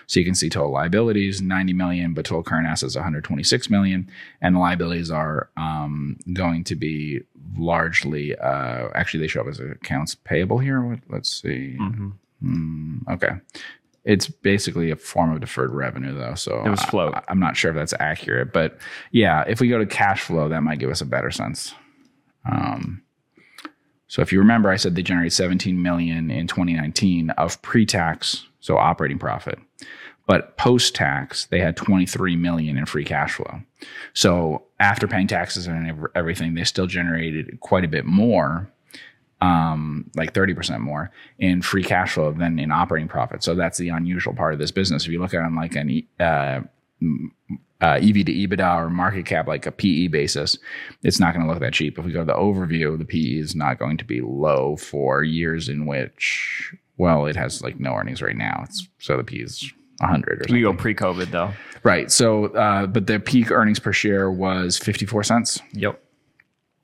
So 0.07 0.19
you 0.19 0.25
can 0.25 0.33
see 0.33 0.49
total 0.49 0.71
liabilities 0.71 1.41
90 1.41 1.73
million, 1.73 2.13
but 2.13 2.25
total 2.25 2.41
current 2.41 2.67
assets 2.67 2.95
126 2.95 3.69
million, 3.69 4.09
and 4.41 4.55
the 4.55 4.59
liabilities 4.59 5.11
are 5.11 5.49
um, 5.57 6.17
going 6.33 6.63
to 6.65 6.75
be 6.75 7.21
largely 7.57 8.35
uh, 8.35 8.89
actually 8.95 9.19
they 9.19 9.27
show 9.27 9.41
up 9.41 9.47
as 9.47 9.59
accounts 9.59 10.15
payable 10.15 10.57
here. 10.57 10.99
Let's 11.09 11.41
see. 11.41 11.77
Mm-hmm. 11.79 12.09
Hmm, 12.41 12.97
okay. 13.09 13.31
It's 14.07 14.29
basically 14.29 14.89
a 14.89 14.95
form 14.95 15.33
of 15.33 15.41
deferred 15.41 15.73
revenue, 15.73 16.17
though. 16.17 16.35
So 16.35 16.63
It 16.63 16.69
was 16.69 16.81
float. 16.83 17.13
I, 17.13 17.23
am 17.27 17.41
not 17.41 17.57
sure 17.57 17.71
if 17.71 17.75
that's 17.75 17.93
accurate, 17.99 18.53
but 18.53 18.77
yeah, 19.11 19.43
if 19.45 19.59
we 19.59 19.67
go 19.67 19.77
to 19.77 19.85
cash 19.85 20.21
flow, 20.21 20.47
that 20.47 20.63
might 20.63 20.79
give 20.79 20.89
us 20.89 21.01
a 21.01 21.05
better 21.05 21.29
sense. 21.29 21.75
Um, 22.49 23.03
so 24.07 24.21
if 24.21 24.31
you 24.31 24.39
remember, 24.39 24.69
I 24.69 24.77
said 24.77 24.95
they 24.95 25.03
generated 25.03 25.33
17 25.33 25.81
million 25.81 26.31
in 26.31 26.47
2019 26.47 27.31
of 27.31 27.61
pre-tax, 27.61 28.45
so 28.61 28.77
operating 28.77 29.19
profit, 29.19 29.59
but 30.25 30.55
post-tax 30.55 31.47
they 31.47 31.59
had 31.59 31.75
23 31.75 32.37
million 32.37 32.77
in 32.77 32.85
free 32.85 33.03
cash 33.03 33.33
flow. 33.33 33.59
So 34.13 34.63
after 34.79 35.05
paying 35.05 35.27
taxes 35.27 35.67
and 35.67 36.07
everything, 36.15 36.53
they 36.53 36.63
still 36.63 36.87
generated 36.87 37.59
quite 37.59 37.83
a 37.83 37.89
bit 37.89 38.05
more 38.05 38.71
um, 39.41 40.09
like 40.15 40.33
30% 40.33 40.79
more 40.79 41.11
in 41.39 41.61
free 41.61 41.83
cash 41.83 42.13
flow 42.13 42.31
than 42.31 42.57
in 42.59 42.71
operating 42.71 43.07
profit. 43.07 43.43
So 43.43 43.53
that's 43.55 43.77
the 43.77 43.89
unusual 43.89 44.33
part 44.33 44.53
of 44.53 44.59
this 44.59 44.71
business. 44.71 45.05
If 45.05 45.11
you 45.11 45.19
look 45.19 45.33
at 45.33 45.41
it 45.41 45.45
on 45.45 45.55
like 45.55 45.75
an 45.75 46.03
uh, 46.19 46.61
uh, 47.79 47.99
EV 48.01 48.25
to 48.25 48.33
EBITDA 48.33 48.75
or 48.77 48.89
market 48.89 49.25
cap, 49.27 49.47
like 49.47 49.65
a 49.67 49.71
PE 49.71 50.07
basis, 50.07 50.57
it's 51.03 51.19
not 51.19 51.33
going 51.33 51.45
to 51.45 51.51
look 51.51 51.59
that 51.61 51.73
cheap. 51.73 51.99
If 51.99 52.05
we 52.05 52.11
go 52.11 52.19
to 52.21 52.25
the 52.25 52.33
overview, 52.33 52.97
the 52.97 53.05
PE 53.05 53.39
is 53.39 53.55
not 53.55 53.77
going 53.77 53.97
to 53.97 54.05
be 54.05 54.21
low 54.21 54.75
for 54.77 55.23
years 55.23 55.69
in 55.69 55.85
which, 55.85 56.73
well, 56.97 57.27
it 57.27 57.35
has 57.35 57.61
like 57.61 57.79
no 57.79 57.93
earnings 57.93 58.21
right 58.23 58.35
now. 58.35 58.61
It's 58.63 58.87
so 58.97 59.17
the 59.17 59.23
PE 59.23 59.37
is 59.37 59.71
100 59.99 60.49
or 60.49 60.53
We 60.53 60.61
go 60.61 60.73
pre-COVID 60.73 61.29
though. 61.29 61.51
Right. 61.83 62.11
So, 62.11 62.45
uh, 62.47 62.87
but 62.87 63.05
the 63.05 63.19
peak 63.19 63.51
earnings 63.51 63.79
per 63.79 63.93
share 63.93 64.31
was 64.31 64.77
54 64.79 65.23
cents 65.23 65.61
Yep. 65.73 66.03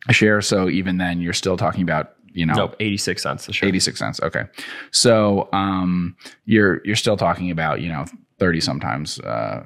a 0.08 0.14
share. 0.14 0.42
So 0.42 0.70
even 0.70 0.98
then, 0.98 1.20
you're 1.20 1.34
still 1.34 1.58
talking 1.58 1.82
about, 1.82 2.14
you 2.34 2.46
know, 2.46 2.54
Nope. 2.54 2.76
86 2.80 3.22
cents 3.22 3.48
a 3.48 3.54
share. 3.54 3.70
86 3.70 4.00
cents. 4.00 4.22
Okay. 4.22 4.44
So 4.92 5.50
um 5.54 6.16
you're 6.46 6.82
you're 6.86 6.96
still 6.96 7.18
talking 7.18 7.52
about, 7.52 7.82
you 7.82 7.90
know, 7.90 8.06
30 8.40 8.60
sometimes 8.62 9.20
uh 9.20 9.64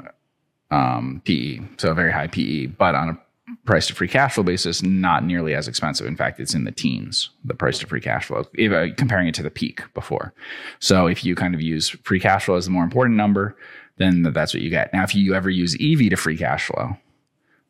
um 0.71 1.21
PE. 1.25 1.59
So 1.77 1.91
a 1.91 1.93
very 1.93 2.11
high 2.11 2.27
PE, 2.27 2.67
but 2.67 2.95
on 2.95 3.09
a 3.09 3.17
price 3.65 3.87
to 3.87 3.93
free 3.95 4.07
cash 4.07 4.33
flow 4.35 4.43
basis, 4.43 4.81
not 4.83 5.23
nearly 5.23 5.53
as 5.53 5.67
expensive. 5.67 6.05
In 6.07 6.15
fact, 6.17 6.39
it's 6.39 6.53
in 6.53 6.65
the 6.65 6.71
teens, 6.71 7.29
the 7.45 7.53
price 7.53 7.79
to 7.79 7.87
free 7.87 8.01
cash 8.01 8.25
flow, 8.25 8.45
if, 8.53 8.71
uh, 8.71 8.93
comparing 8.95 9.27
it 9.27 9.35
to 9.35 9.43
the 9.43 9.49
peak 9.49 9.81
before. 9.93 10.33
So 10.79 11.07
if 11.07 11.23
you 11.23 11.35
kind 11.35 11.53
of 11.55 11.61
use 11.61 11.89
free 12.03 12.19
cash 12.19 12.45
flow 12.45 12.55
as 12.55 12.65
the 12.65 12.71
more 12.71 12.83
important 12.83 13.15
number, 13.17 13.55
then 13.97 14.21
that's 14.23 14.53
what 14.53 14.61
you 14.61 14.69
get. 14.69 14.93
Now, 14.93 15.03
if 15.03 15.15
you 15.15 15.33
ever 15.33 15.49
use 15.49 15.75
EV 15.79 16.09
to 16.09 16.15
free 16.17 16.37
cash 16.37 16.67
flow, 16.67 16.97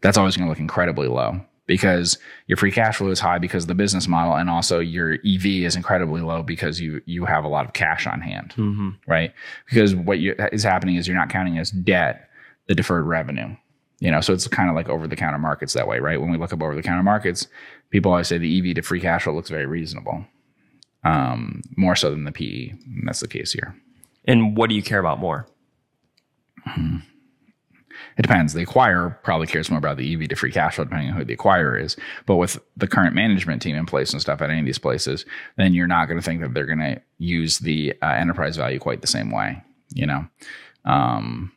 that's 0.01 0.17
always 0.17 0.35
going 0.35 0.45
to 0.47 0.49
look 0.49 0.59
incredibly 0.59 1.07
low 1.07 1.41
because 1.67 2.17
your 2.47 2.57
free 2.57 2.71
cash 2.71 2.97
flow 2.97 3.09
is 3.09 3.19
high 3.19 3.37
because 3.37 3.65
of 3.65 3.67
the 3.67 3.75
business 3.75 4.07
model 4.07 4.33
and 4.33 4.49
also 4.49 4.79
your 4.79 5.13
EV 5.25 5.45
is 5.45 5.75
incredibly 5.75 6.21
low 6.21 6.41
because 6.41 6.79
you 6.81 7.01
you 7.05 7.25
have 7.25 7.43
a 7.43 7.47
lot 7.47 7.65
of 7.65 7.73
cash 7.73 8.07
on 8.07 8.21
hand, 8.21 8.53
Mm-hmm. 8.57 8.89
right? 9.05 9.33
Because 9.69 9.93
what 9.93 10.19
you, 10.19 10.33
is 10.51 10.63
happening 10.63 10.95
is 10.95 11.07
you're 11.07 11.15
not 11.17 11.29
counting 11.29 11.57
as 11.59 11.69
debt 11.71 12.29
the 12.67 12.73
deferred 12.75 13.05
revenue. 13.05 13.55
You 13.99 14.11
know, 14.11 14.21
so 14.21 14.31
it's 14.33 14.47
kind 14.47 14.69
of 14.69 14.75
like 14.75 14.89
over 14.89 15.07
the 15.07 15.15
counter 15.15 15.39
markets 15.39 15.73
that 15.73 15.87
way, 15.87 15.99
right? 15.99 16.21
When 16.21 16.29
we 16.31 16.37
look 16.37 16.53
up 16.53 16.61
over 16.61 16.75
the 16.75 16.83
counter 16.83 17.01
markets, 17.03 17.47
people 17.89 18.11
always 18.11 18.27
say 18.27 18.37
the 18.37 18.69
EV 18.69 18.75
to 18.75 18.81
free 18.83 18.99
cash 19.01 19.23
flow 19.23 19.33
looks 19.33 19.49
very 19.49 19.65
reasonable. 19.65 20.23
Um, 21.03 21.61
more 21.77 21.95
so 21.95 22.11
than 22.11 22.23
the 22.23 22.31
PE. 22.31 22.69
And 22.69 23.07
that's 23.07 23.21
the 23.21 23.27
case 23.27 23.51
here. 23.53 23.75
And 24.25 24.55
what 24.57 24.69
do 24.69 24.75
you 24.75 24.83
care 24.83 24.99
about 24.99 25.19
more? 25.19 25.47
It 28.17 28.23
depends. 28.23 28.53
The 28.53 28.65
acquirer 28.65 29.21
probably 29.23 29.47
cares 29.47 29.69
more 29.69 29.77
about 29.77 29.97
the 29.97 30.13
EV 30.13 30.29
to 30.29 30.35
free 30.35 30.51
cash 30.51 30.75
flow, 30.75 30.85
depending 30.85 31.09
on 31.09 31.17
who 31.17 31.23
the 31.23 31.37
acquirer 31.37 31.81
is. 31.81 31.95
But 32.25 32.37
with 32.37 32.59
the 32.75 32.87
current 32.87 33.13
management 33.13 33.61
team 33.61 33.75
in 33.75 33.85
place 33.85 34.11
and 34.11 34.21
stuff 34.21 34.41
at 34.41 34.49
any 34.49 34.59
of 34.59 34.65
these 34.65 34.79
places, 34.79 35.25
then 35.55 35.73
you're 35.73 35.87
not 35.87 36.07
going 36.07 36.17
to 36.19 36.23
think 36.23 36.41
that 36.41 36.53
they're 36.53 36.65
going 36.65 36.79
to 36.79 37.01
use 37.19 37.59
the 37.59 37.93
uh, 38.01 38.07
enterprise 38.07 38.57
value 38.57 38.79
quite 38.79 39.01
the 39.01 39.07
same 39.07 39.31
way. 39.31 39.61
You 39.93 40.07
know, 40.07 40.27
um, 40.85 41.51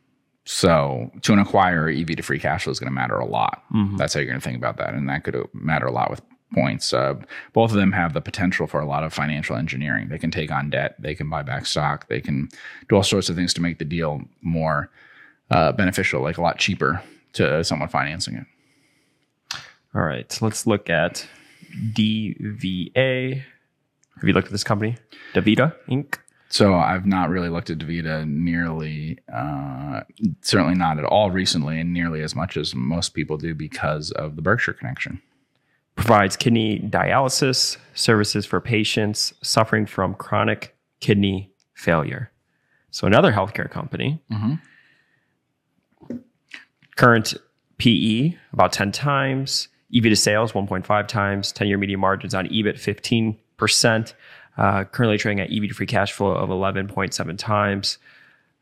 so 0.45 1.11
to 1.23 1.33
an 1.33 1.43
acquirer, 1.43 1.99
EV 1.99 2.15
to 2.17 2.23
free 2.23 2.39
cash 2.39 2.63
flow 2.63 2.71
is 2.71 2.79
going 2.79 2.91
to 2.91 2.95
matter 2.95 3.17
a 3.17 3.25
lot. 3.25 3.63
That's 3.97 4.13
how 4.13 4.19
you're 4.19 4.29
going 4.29 4.39
to 4.39 4.43
think 4.43 4.57
about 4.57 4.77
that, 4.77 4.93
and 4.93 5.09
that 5.09 5.23
could 5.23 5.35
matter 5.53 5.87
a 5.87 5.91
lot 5.91 6.09
with 6.09 6.21
points. 6.53 6.93
Uh, 6.93 7.15
both 7.53 7.71
of 7.71 7.77
them 7.77 7.91
have 7.91 8.13
the 8.13 8.21
potential 8.21 8.67
for 8.67 8.79
a 8.79 8.85
lot 8.85 9.03
of 9.03 9.13
financial 9.13 9.55
engineering. 9.55 10.09
They 10.09 10.17
can 10.17 10.31
take 10.31 10.51
on 10.51 10.69
debt, 10.69 10.95
they 10.99 11.15
can 11.15 11.29
buy 11.29 11.43
back 11.43 11.65
stock, 11.65 12.07
they 12.07 12.21
can 12.21 12.49
do 12.89 12.95
all 12.95 13.03
sorts 13.03 13.29
of 13.29 13.35
things 13.35 13.53
to 13.55 13.61
make 13.61 13.79
the 13.79 13.85
deal 13.85 14.21
more 14.41 14.89
uh, 15.51 15.71
beneficial, 15.73 16.21
like 16.23 16.37
a 16.37 16.41
lot 16.41 16.57
cheaper 16.57 17.01
to 17.33 17.63
someone 17.63 17.89
financing 17.89 18.35
it. 18.35 18.45
All 19.93 20.01
right. 20.01 20.31
So 20.31 20.45
let's 20.45 20.65
look 20.65 20.89
at 20.89 21.27
DVA. 21.93 23.35
Have 24.15 24.23
you 24.27 24.33
looked 24.33 24.47
at 24.47 24.51
this 24.51 24.63
company? 24.63 24.97
DaVita 25.33 25.73
Inc. 25.89 26.15
So 26.49 26.73
I've 26.75 27.05
not 27.05 27.29
really 27.29 27.47
looked 27.49 27.69
at 27.69 27.77
DaVita 27.77 28.27
nearly, 28.27 29.19
uh, 29.33 30.01
certainly 30.41 30.75
not 30.75 30.97
at 30.97 31.05
all 31.05 31.31
recently, 31.31 31.79
and 31.79 31.93
nearly 31.93 32.21
as 32.21 32.35
much 32.35 32.57
as 32.57 32.75
most 32.75 33.09
people 33.13 33.37
do 33.37 33.55
because 33.55 34.11
of 34.11 34.35
the 34.35 34.41
Berkshire 34.41 34.73
connection. 34.73 35.21
provides 35.95 36.35
kidney 36.35 36.79
dialysis 36.79 37.77
services 37.93 38.45
for 38.45 38.59
patients 38.61 39.33
suffering 39.43 39.85
from 39.85 40.15
chronic 40.15 40.75
kidney 40.99 41.51
failure. 41.73 42.31
So 42.91 43.05
another 43.07 43.31
healthcare 43.33 43.69
company. 43.69 44.21
Mhm. 44.31 44.59
Current 46.95 47.33
PE 47.77 48.35
about 48.53 48.71
10 48.73 48.91
times, 48.91 49.67
EV 49.95 50.03
to 50.03 50.15
sales 50.15 50.51
1.5 50.51 51.07
times, 51.07 51.51
10 51.51 51.67
year 51.67 51.77
median 51.77 51.99
margins 51.99 52.33
on 52.35 52.47
EBIT 52.47 53.35
15%. 53.57 54.13
Uh, 54.57 54.83
currently 54.83 55.17
trading 55.17 55.39
at 55.39 55.49
EV 55.51 55.69
to 55.69 55.73
free 55.73 55.85
cash 55.85 56.11
flow 56.11 56.31
of 56.31 56.49
11.7 56.49 57.37
times. 57.37 57.97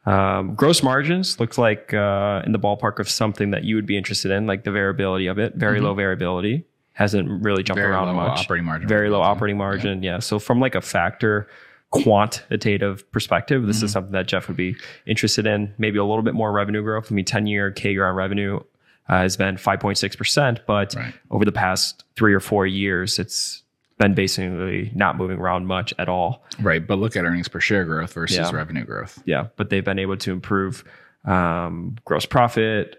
Um, 0.06 0.56
gross 0.56 0.82
margins 0.82 1.40
looks 1.40 1.58
like 1.58 1.94
uh, 1.94 2.42
in 2.46 2.52
the 2.52 2.60
ballpark 2.60 3.00
of 3.00 3.10
something 3.10 3.52
that 3.52 3.64
you 3.64 3.76
would 3.76 3.86
be 3.86 3.98
interested 3.98 4.32
in, 4.32 4.48
like 4.48 4.64
the 4.64 4.72
variability 4.72 5.28
of 5.28 5.38
it. 5.40 5.56
Very 5.56 5.82
low 5.82 5.94
variability, 5.94 6.66
hasn't 6.94 7.44
really 7.44 7.64
jumped 7.64 7.80
Very 7.80 7.92
around 7.92 8.08
low 8.08 8.14
much. 8.14 8.40
operating 8.40 8.66
margin. 8.66 8.88
Very 8.88 9.10
low 9.10 9.22
operating 9.22 9.58
margin, 9.58 10.02
yeah. 10.04 10.20
So 10.20 10.40
from 10.40 10.60
like 10.60 10.76
a 10.76 10.82
factor 10.82 11.48
quantitative 11.92 13.10
perspective, 13.12 13.66
this 13.66 13.82
is 13.82 13.92
something 13.92 14.12
that 14.14 14.28
Geoff 14.28 14.48
would 14.48 14.58
be 14.58 14.76
interested 15.06 15.46
in. 15.48 15.74
Maybe 15.78 15.98
a 15.98 16.04
little 16.04 16.22
bit 16.24 16.34
more 16.34 16.52
revenue 16.52 16.82
growth. 16.84 17.12
I 17.12 17.16
mean, 17.16 17.26
ten 17.26 17.48
year 17.48 17.72
CAGR 17.72 18.08
on 18.10 18.16
revenue 18.16 18.60
uh, 19.08 19.18
has 19.22 19.38
been 19.38 19.58
five 19.58 19.80
point 19.80 19.98
six 19.98 20.16
percent, 20.16 20.62
but 20.68 20.94
Right. 20.96 21.14
over 21.32 21.46
the 21.46 21.52
past 21.52 22.04
three 22.16 22.34
or 22.34 22.40
four 22.40 22.68
years, 22.68 23.20
it's 23.20 23.64
been 23.98 24.14
basically 24.14 24.92
not 24.96 25.18
moving 25.18 25.38
around 25.40 25.66
much 25.66 25.94
at 26.00 26.08
all. 26.08 26.46
Right. 26.62 26.86
But 26.86 27.00
look 27.00 27.16
at 27.18 27.26
earnings 27.26 27.48
per 27.50 27.60
share 27.60 27.84
growth 27.86 28.14
versus 28.14 28.38
Yeah. 28.38 28.52
revenue 28.56 28.86
growth. 28.86 29.22
Yeah, 29.26 29.48
but 29.58 29.70
they've 29.70 29.84
been 29.84 30.00
able 30.00 30.16
to 30.18 30.32
improve 30.32 30.84
um, 31.26 31.98
gross 32.06 32.26
profit, 32.26 32.96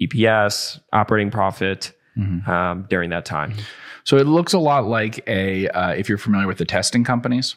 EPS, 0.00 0.80
operating 0.92 1.30
profit 1.30 1.92
um, 2.46 2.84
during 2.90 3.10
that 3.10 3.24
time. 3.24 3.54
So 4.04 4.16
it 4.16 4.26
looks 4.26 4.52
a 4.52 4.58
lot 4.58 4.84
like 4.86 5.22
a, 5.26 5.68
uh, 5.68 5.90
if 5.92 6.08
you're 6.08 6.18
familiar 6.18 6.46
with 6.46 6.58
the 6.58 6.64
testing 6.66 7.02
companies. 7.04 7.56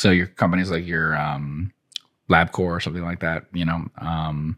So 0.00 0.10
your 0.10 0.28
companies 0.28 0.70
like 0.70 0.86
your 0.86 1.14
um, 1.14 1.72
LabCorp 2.30 2.58
or 2.76 2.80
something 2.80 3.02
like 3.04 3.20
that, 3.20 3.44
you 3.52 3.66
know, 3.66 3.86
um, 3.98 4.56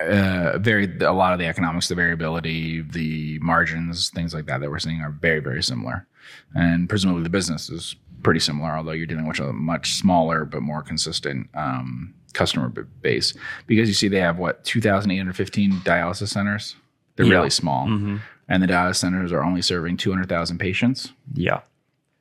uh, 0.00 0.58
very, 0.58 0.96
a 1.00 1.12
lot 1.12 1.32
of 1.32 1.40
the 1.40 1.46
economics, 1.46 1.88
the 1.88 1.96
variability, 1.96 2.82
the 2.82 3.40
margins, 3.40 4.10
things 4.10 4.32
like 4.32 4.46
that 4.46 4.60
that 4.60 4.70
we're 4.70 4.78
seeing 4.78 5.00
are 5.00 5.10
very, 5.10 5.40
very 5.40 5.60
similar. 5.60 6.06
And 6.54 6.88
presumably 6.88 7.24
the 7.24 7.30
business 7.30 7.68
is 7.68 7.96
pretty 8.22 8.38
similar, 8.38 8.70
although 8.76 8.92
you're 8.92 9.06
dealing 9.08 9.26
with 9.26 9.40
a 9.40 9.52
much 9.52 9.94
smaller 9.94 10.44
but 10.44 10.62
more 10.62 10.82
consistent 10.82 11.48
um, 11.54 12.14
customer 12.32 12.68
b- 12.68 12.82
base. 13.02 13.34
Because 13.66 13.88
you 13.88 13.94
see, 13.94 14.06
they 14.06 14.20
have 14.20 14.38
what, 14.38 14.62
2,815 14.64 15.72
dialysis 15.80 16.28
centers? 16.28 16.76
They're 17.16 17.26
Yeah. 17.26 17.34
really 17.38 17.50
small. 17.50 17.88
Mm-hmm. 17.88 18.18
And 18.48 18.62
the 18.62 18.68
dialysis 18.68 18.96
centers 18.96 19.32
are 19.32 19.42
only 19.42 19.62
serving 19.62 19.96
200,000 19.96 20.58
patients. 20.58 21.12
Yeah, 21.32 21.62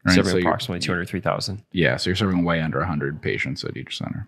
Right, 0.05 0.15
serving 0.15 0.31
so 0.31 0.37
approximately 0.39 0.79
two 0.81 0.91
hundred 0.91 1.07
three 1.07 1.21
thousand, 1.21 1.63
Yeah, 1.71 1.95
so 1.97 2.09
you're 2.09 2.15
serving 2.17 2.43
way 2.43 2.59
under 2.61 2.79
100 2.79 3.21
patients 3.21 3.63
at 3.63 3.77
each 3.77 3.97
center. 3.97 4.27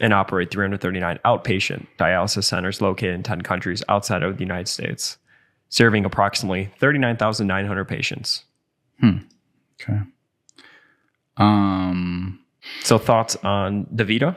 and 0.00 0.12
operate 0.14 0.50
three 0.50 0.64
hundred 0.64 0.80
thirty 0.80 0.98
nine 1.00 1.18
outpatient 1.24 1.86
dialysis 1.98 2.44
centers 2.44 2.80
located 2.80 3.14
in 3.14 3.22
ten 3.22 3.42
countries 3.42 3.82
outside 3.88 4.22
of 4.22 4.36
the 4.36 4.42
United 4.42 4.68
States, 4.68 5.18
serving 5.68 6.04
approximately 6.06 6.70
thirty 6.78 6.98
nine 6.98 7.16
thousand 7.16 7.46
nine 7.46 7.66
hundred 7.66 7.86
patients. 7.86 8.44
Okay. 9.02 10.00
Um, 11.36 12.40
So, 12.82 12.98
thoughts 12.98 13.36
on 13.36 13.86
DaVita? 13.94 14.36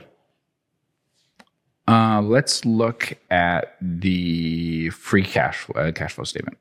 uh, 1.88 2.22
let's 2.22 2.64
look 2.66 3.14
at 3.30 3.76
the 3.82 4.90
free 4.92 5.24
cash 5.24 5.66
uh, 5.76 5.92
cash 5.94 6.14
flow 6.14 6.24
statement 6.26 6.58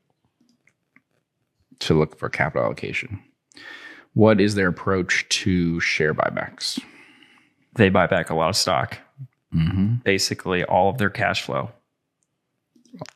to 1.81 1.93
look 1.97 2.17
for 2.17 2.29
capital 2.29 2.65
allocation. 2.65 3.21
What 4.13 4.41
is 4.41 4.55
their 4.55 4.67
approach 4.69 5.25
to 5.29 5.79
share 5.79 6.13
buybacks? 6.13 6.79
They 7.75 7.89
buy 7.89 8.07
back 8.07 8.29
a 8.29 8.35
lot 8.35 8.49
of 8.49 8.55
stock, 8.55 8.97
Mm-hmm. 9.53 9.95
basically 10.05 10.63
all 10.63 10.89
of 10.89 10.97
their 10.97 11.09
cash 11.09 11.41
flow, 11.41 11.71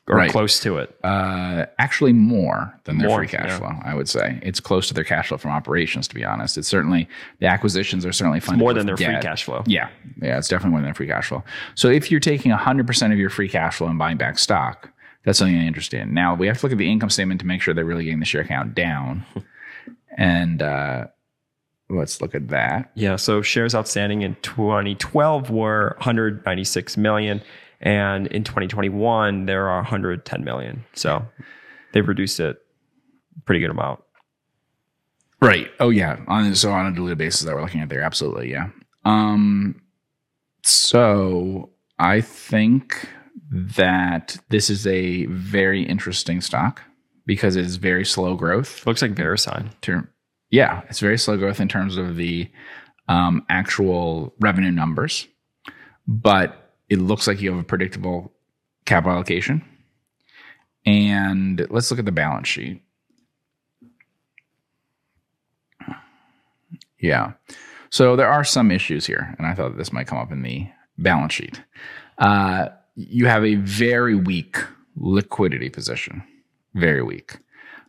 or 0.06 0.16
Right. 0.16 0.30
close 0.30 0.60
to 0.60 0.76
it. 0.78 0.94
Uh, 1.02 1.64
actually, 1.78 2.12
more 2.12 2.78
than 2.84 2.98
their 2.98 3.08
More, 3.08 3.18
free 3.18 3.26
cash 3.28 3.48
yeah. 3.48 3.58
flow. 3.58 3.72
I 3.82 3.94
would 3.94 4.06
say 4.08 4.38
it's 4.42 4.60
close 4.60 4.86
to 4.88 4.94
their 4.94 5.04
cash 5.04 5.28
flow 5.28 5.38
from 5.38 5.50
operations. 5.52 6.06
To 6.08 6.14
be 6.14 6.24
honest, 6.26 6.58
it's 6.58 6.68
certainly 6.68 7.08
the 7.40 7.46
acquisitions 7.46 8.04
are 8.04 8.12
certainly 8.12 8.40
funded 8.40 8.60
More 8.60 8.74
than 8.74 8.84
their 8.86 8.96
free 8.98 9.18
cash 9.22 9.44
flow. 9.44 9.62
Yeah, 9.66 9.88
yeah, 10.20 10.36
it's 10.36 10.48
definitely 10.48 10.72
more 10.72 10.80
than 10.80 10.86
their 10.88 10.94
free 10.94 11.06
cash 11.06 11.28
flow. 11.28 11.42
So 11.74 11.88
if 11.88 12.10
you're 12.10 12.20
taking 12.20 12.52
100% 12.52 13.12
of 13.12 13.18
your 13.18 13.30
free 13.30 13.48
cash 13.48 13.76
flow 13.76 13.88
and 13.88 13.98
buying 13.98 14.16
back 14.18 14.38
stock, 14.38 14.90
that's 15.26 15.40
something 15.40 15.56
interested 15.56 16.00
in. 16.00 16.14
Now 16.14 16.34
we 16.34 16.46
have 16.46 16.58
to 16.60 16.66
look 16.66 16.72
at 16.72 16.78
the 16.78 16.90
income 16.90 17.10
statement 17.10 17.40
to 17.40 17.46
make 17.46 17.60
sure 17.60 17.74
they're 17.74 17.84
really 17.84 18.04
getting 18.04 18.20
the 18.20 18.24
share 18.24 18.44
count 18.44 18.74
down. 18.76 19.26
and 20.16 20.62
uh, 20.62 21.08
let's 21.90 22.22
look 22.22 22.34
at 22.34 22.48
that. 22.48 22.92
Yeah, 22.94 23.16
so 23.16 23.42
shares 23.42 23.74
outstanding 23.74 24.22
in 24.22 24.36
2012 24.42 25.50
were 25.50 25.94
196 25.98 26.96
million, 26.96 27.42
and 27.80 28.28
in 28.28 28.44
2021 28.44 29.46
there 29.46 29.68
are 29.68 29.78
110 29.78 30.44
million. 30.44 30.84
So 30.94 31.26
they've 31.92 32.06
reduced 32.06 32.38
it 32.38 32.58
a 33.36 33.40
pretty 33.40 33.60
good 33.60 33.70
amount. 33.70 34.00
Right. 35.42 35.68
Oh 35.80 35.90
yeah. 35.90 36.20
On 36.28 36.54
so 36.54 36.70
on 36.70 36.86
a 36.86 36.94
diluted 36.94 37.18
basis 37.18 37.42
that 37.42 37.54
we're 37.54 37.62
looking 37.62 37.80
at 37.80 37.88
there, 37.88 38.00
absolutely. 38.00 38.52
Yeah. 38.52 38.70
Um. 39.04 39.82
So 40.62 41.70
I 41.98 42.20
think 42.20 43.08
that 43.76 44.36
this 44.50 44.70
is 44.70 44.86
a 44.86 45.26
very 45.26 45.82
interesting 45.82 46.40
stock 46.40 46.82
because 47.24 47.56
it 47.56 47.64
is 47.64 47.76
very 47.76 48.04
slow 48.04 48.34
growth. 48.34 48.86
Looks 48.86 49.02
like 49.02 49.14
VeriSign. 49.14 49.70
term 49.80 50.08
yeah 50.50 50.82
it's 50.88 51.00
very 51.00 51.18
slow 51.18 51.36
growth 51.36 51.60
in 51.60 51.68
terms 51.68 51.96
of 51.96 52.16
the 52.16 52.50
um, 53.08 53.44
actual 53.48 54.34
revenue 54.40 54.70
numbers 54.70 55.26
but 56.06 56.72
it 56.88 56.98
looks 56.98 57.26
like 57.26 57.40
you 57.40 57.50
have 57.50 57.60
a 57.60 57.64
predictable 57.64 58.32
capital 58.84 59.12
allocation 59.14 59.64
and 60.84 61.66
let's 61.70 61.90
look 61.90 61.98
at 61.98 62.04
the 62.04 62.12
balance 62.12 62.48
sheet 62.48 62.80
yeah 67.00 67.32
so 67.90 68.16
there 68.16 68.28
are 68.28 68.44
some 68.44 68.70
issues 68.70 69.06
here 69.06 69.34
and 69.38 69.46
i 69.46 69.54
thought 69.54 69.76
this 69.76 69.92
might 69.92 70.06
come 70.06 70.18
up 70.18 70.32
in 70.32 70.42
the 70.42 70.66
balance 70.98 71.32
sheet 71.32 71.60
uh, 72.18 72.68
you 72.96 73.26
have 73.26 73.44
a 73.44 73.54
very 73.56 74.14
weak 74.14 74.58
liquidity 74.96 75.68
position 75.70 76.22
very 76.74 77.02
weak 77.02 77.38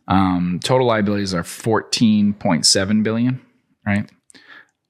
um, 0.08 0.58
total 0.64 0.86
liabilities 0.86 1.34
are 1.34 1.42
14.7 1.42 3.02
billion, 3.02 3.40
right? 3.86 4.10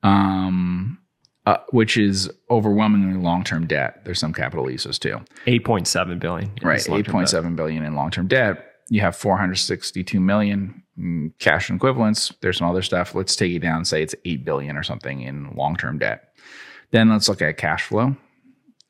Um, 0.03 0.99
uh, 1.45 1.59
which 1.71 1.97
is 1.97 2.31
overwhelmingly 2.51 3.19
long-term 3.21 3.67
debt. 3.67 4.05
There's 4.05 4.21
some 4.21 4.33
capital 4.33 4.65
leases 4.65 4.99
too, 4.99 5.21
8.7 5.47 6.21
billion. 6.21 6.53
right? 6.63 6.81
8.7 6.81 7.57
billion 7.57 7.85
in 7.85 7.97
long-term 7.97 8.29
debt. 8.29 8.65
You 8.91 9.01
have 9.01 9.17
462 9.17 10.21
million 10.21 10.83
in 10.97 11.35
cash 11.39 11.69
and 11.69 11.77
equivalents. 11.77 12.33
There's 12.41 12.59
some 12.59 12.71
other 12.71 12.83
stuff. 12.83 13.15
Let's 13.15 13.35
take 13.35 13.53
it 13.53 13.59
down. 13.59 13.85
Say 13.85 14.03
it's 14.03 14.15
8 14.25 14.45
billion 14.45 14.77
or 14.77 14.83
something 14.83 15.21
in 15.21 15.55
long-term 15.57 15.99
debt. 15.99 16.29
Then 16.93 17.11
let's 17.11 17.29
look 17.29 17.43
at 17.43 17.57
cash 17.57 17.83
flow. 17.85 18.17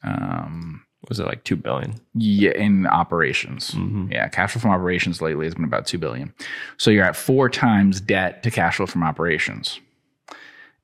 Um, 0.05 0.85
Was 1.09 1.21
it 1.21 1.27
like 1.27 1.45
2 1.45 1.57
billion? 1.57 1.95
yeah, 2.15 2.51
in 2.51 2.87
operations. 2.87 3.71
Mhm. 3.71 4.11
Yeah, 4.13 4.29
cash 4.29 4.53
flow 4.53 4.61
from 4.63 4.71
operations 4.73 5.23
lately 5.23 5.47
has 5.47 5.55
been 5.55 5.65
about 5.65 5.87
two 5.87 5.99
billion. 5.99 6.33
So 6.77 6.91
you're 6.91 7.05
at 7.05 7.15
four 7.17 7.49
times 7.49 8.01
debt 8.01 8.43
to 8.43 8.51
cash 8.51 8.77
flow 8.77 8.87
from 8.87 9.05
operations, 9.05 9.79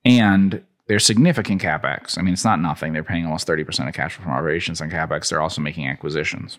and 0.05 0.63
there's 0.87 1.05
significant 1.05 1.63
capex. 1.63 2.19
I 2.19 2.23
mean, 2.23 2.35
it's 2.35 2.45
not 2.45 2.61
nothing. 2.61 2.93
They're 2.93 3.03
paying 3.03 3.25
almost 3.25 3.47
thirty 3.47 3.65
percent 3.65 3.89
of 3.89 3.95
cash 3.95 4.15
flow 4.15 4.25
from 4.25 4.33
operations 4.35 4.81
on 4.81 4.91
capex. 4.91 5.29
They're 5.31 5.41
also 5.41 5.61
making 5.61 5.89
acquisitions. 5.89 6.59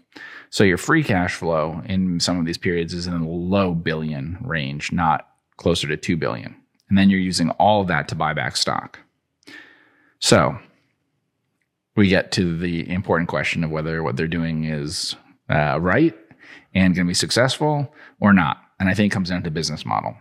So 0.50 0.64
your 0.64 0.78
free 0.78 1.04
cash 1.04 1.36
flow 1.36 1.82
in 1.86 2.20
some 2.20 2.40
of 2.40 2.46
these 2.46 2.58
periods 2.58 2.94
is 2.94 3.08
in 3.08 3.20
the 3.22 3.28
low 3.28 3.74
billion 3.74 4.38
range, 4.42 4.92
not 4.92 5.28
closer 5.58 5.88
to 5.88 5.96
two 5.98 6.18
billion. 6.18 6.56
And 6.90 6.98
then 6.98 7.10
you're 7.10 7.20
using 7.20 7.52
all 7.52 7.82
of 7.82 7.88
that 7.88 8.08
to 8.10 8.16
buy 8.16 8.34
back 8.34 8.58
stock. 8.58 9.00
So 10.20 10.58
we 11.96 12.10
get 12.10 12.32
to 12.34 12.58
the 12.58 12.90
important 12.90 13.30
question 13.30 13.64
of 13.64 13.72
whether 13.72 14.04
what 14.04 14.18
they're 14.18 14.28
doing 14.28 14.66
is 14.66 15.16
uh, 15.50 15.80
right 15.80 16.16
and 16.74 16.96
going 16.96 17.08
to 17.08 17.10
be 17.10 17.14
successful 17.14 17.94
or 18.20 18.34
not. 18.34 18.58
And 18.80 18.90
I 18.90 18.94
think 18.94 19.12
it 19.12 19.14
comes 19.14 19.30
down 19.30 19.44
to 19.44 19.52
business 19.52 19.86
model. 19.86 20.16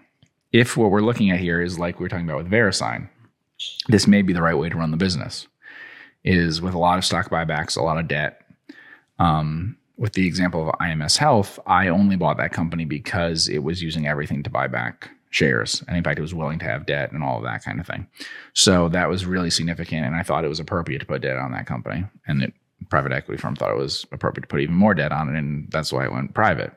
If 0.52 0.76
what 0.76 0.90
we're 0.90 1.00
looking 1.00 1.30
at 1.30 1.40
here 1.40 1.60
is 1.60 1.78
like 1.78 1.98
we 1.98 2.04
were 2.04 2.08
talking 2.08 2.28
about 2.28 2.44
with 2.44 2.52
VeriSign, 2.52 3.08
this 3.88 4.06
may 4.06 4.22
be 4.22 4.32
the 4.32 4.42
right 4.42 4.56
way 4.56 4.68
to 4.68 4.76
run 4.76 4.92
the 4.92 4.96
business. 4.96 5.48
Is 6.22 6.62
with 6.62 6.72
a 6.72 6.78
lot 6.78 6.96
of 6.96 7.04
stock 7.04 7.28
buybacks, 7.28 7.76
a 7.76 7.82
lot 7.82 7.98
of 7.98 8.08
debt. 8.08 8.40
Um, 9.18 9.76
with 9.98 10.14
the 10.14 10.26
example 10.26 10.68
of 10.68 10.74
IMS 10.78 11.18
Health, 11.18 11.58
I 11.66 11.88
only 11.88 12.16
bought 12.16 12.38
that 12.38 12.52
company 12.52 12.86
because 12.86 13.46
it 13.48 13.58
was 13.58 13.82
using 13.82 14.06
everything 14.06 14.42
to 14.42 14.50
buy 14.50 14.66
back 14.66 15.10
shares. 15.34 15.82
And 15.88 15.96
in 15.96 16.04
fact, 16.04 16.18
it 16.18 16.22
was 16.22 16.32
willing 16.32 16.60
to 16.60 16.64
have 16.64 16.86
debt 16.86 17.10
and 17.10 17.24
all 17.24 17.38
of 17.38 17.42
that 17.42 17.64
kind 17.64 17.80
of 17.80 17.86
thing. 17.86 18.06
So 18.52 18.88
that 18.90 19.08
was 19.08 19.26
really 19.26 19.50
significant. 19.50 20.06
And 20.06 20.14
I 20.14 20.22
thought 20.22 20.44
it 20.44 20.48
was 20.48 20.60
appropriate 20.60 21.00
to 21.00 21.06
put 21.06 21.22
debt 21.22 21.36
on 21.36 21.50
that 21.52 21.66
company. 21.66 22.04
And 22.28 22.40
the 22.40 22.52
private 22.88 23.10
equity 23.10 23.40
firm 23.40 23.56
thought 23.56 23.72
it 23.72 23.78
was 23.78 24.06
appropriate 24.12 24.42
to 24.42 24.48
put 24.48 24.60
even 24.60 24.76
more 24.76 24.94
debt 24.94 25.10
on 25.10 25.28
it. 25.28 25.36
And 25.36 25.68
that's 25.72 25.92
why 25.92 26.04
it 26.04 26.12
went 26.12 26.34
private. 26.34 26.72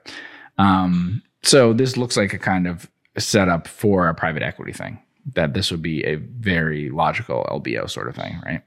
Um, 0.57 1.21
so 1.43 1.71
this 1.71 1.97
looks 1.97 2.17
like 2.17 2.33
a 2.33 2.39
kind 2.39 2.67
of 2.67 2.89
setup 3.19 3.67
for 3.67 4.07
a 4.07 4.15
private 4.15 4.41
equity 4.41 4.73
thing, 4.73 4.99
that 5.35 5.53
this 5.53 5.69
would 5.69 5.83
be 5.83 6.03
a 6.03 6.15
very 6.15 6.89
logical 6.89 7.45
LBO 7.51 7.87
sort 7.87 8.07
of 8.07 8.15
thing, 8.15 8.41
right? 8.43 8.63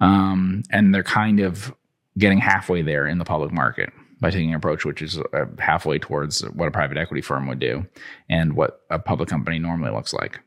Um, 0.00 0.62
and 0.70 0.94
they're 0.94 1.02
kind 1.02 1.40
of 1.40 1.74
getting 2.18 2.38
halfway 2.38 2.82
there 2.82 3.06
in 3.06 3.16
the 3.16 3.24
public 3.24 3.50
market 3.50 3.92
by 4.20 4.30
taking 4.30 4.50
an 4.50 4.56
approach 4.56 4.84
which 4.84 5.02
is 5.02 5.18
uh, 5.18 5.44
halfway 5.58 5.98
towards 5.98 6.40
what 6.50 6.68
a 6.68 6.70
private 6.70 6.96
equity 6.96 7.20
firm 7.20 7.46
would 7.46 7.58
do 7.58 7.86
and 8.30 8.54
what 8.54 8.80
a 8.90 8.98
public 8.98 9.28
company 9.28 9.58
normally 9.58 9.90
looks 9.90 10.12
like. 10.12 10.40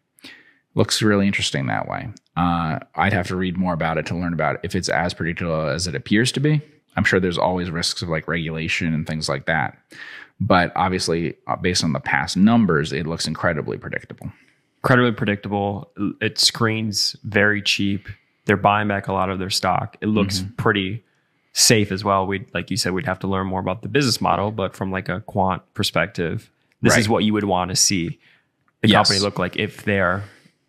Looks 0.76 1.02
really 1.02 1.28
interesting 1.28 1.68
that 1.68 1.88
way. 1.88 2.10
Uh, 2.38 2.80
I'd 2.96 3.14
have 3.14 3.28
to 3.28 3.36
read 3.36 3.58
more 3.58 3.74
about 3.74 3.98
it 3.98 4.06
to 4.08 4.16
learn 4.16 4.34
about 4.34 4.56
it. 4.56 4.62
if 4.64 4.76
it's 4.76 4.90
as 4.90 5.14
predictable 5.14 5.68
as 5.68 5.88
it 5.88 5.96
appears 5.96 6.32
to 6.34 6.40
be. 6.40 6.62
I'm 6.96 7.04
sure 7.04 7.20
there's 7.20 7.38
always 7.38 7.70
risks 7.70 8.02
of 8.02 8.10
like 8.10 8.28
regulation 8.28 8.94
and 8.94 9.06
things 9.06 9.30
like 9.30 9.46
that. 9.46 9.78
But 10.40 10.72
obviously, 10.76 11.36
uh, 11.48 11.56
based 11.58 11.84
on 11.84 11.94
the 11.94 12.00
past 12.00 12.38
numbers, 12.38 12.94
it 12.94 13.06
looks 13.06 13.28
incredibly 13.28 13.78
predictable. 13.78 14.32
Incredibly 14.84 15.12
predictable. 15.12 15.92
It 16.22 16.40
screens 16.40 17.16
very 17.24 17.62
cheap. 17.62 18.08
They're 18.46 18.58
buying 18.58 18.88
back 18.88 19.08
a 19.08 19.14
lot 19.14 19.30
of 19.30 19.40
their 19.40 19.50
stock. 19.50 19.98
It 20.02 20.08
looks 20.08 20.44
pretty 20.58 21.04
safe 21.60 21.92
as 21.92 22.04
well. 22.04 22.26
We'd 22.26 22.46
like 22.54 22.72
you 22.72 22.78
said, 22.78 22.94
we'd 22.94 23.06
have 23.06 23.20
to 23.20 23.28
learn 23.28 23.48
more 23.48 23.60
about 23.60 23.82
the 23.82 23.90
business 23.90 24.22
model, 24.22 24.52
but 24.52 24.76
from 24.76 24.92
like 24.92 25.10
a 25.10 25.22
quant 25.22 25.62
perspective, 25.74 26.50
this 26.82 26.96
is 26.98 27.10
what 27.10 27.24
you 27.24 27.34
would 27.34 27.44
want 27.46 27.70
to 27.70 27.76
see. 27.76 28.20
the 28.82 28.88
Yes. 28.88 28.96
company 29.10 29.20
look 29.20 29.38
like 29.38 29.58
if 29.58 29.84
they're 29.84 30.24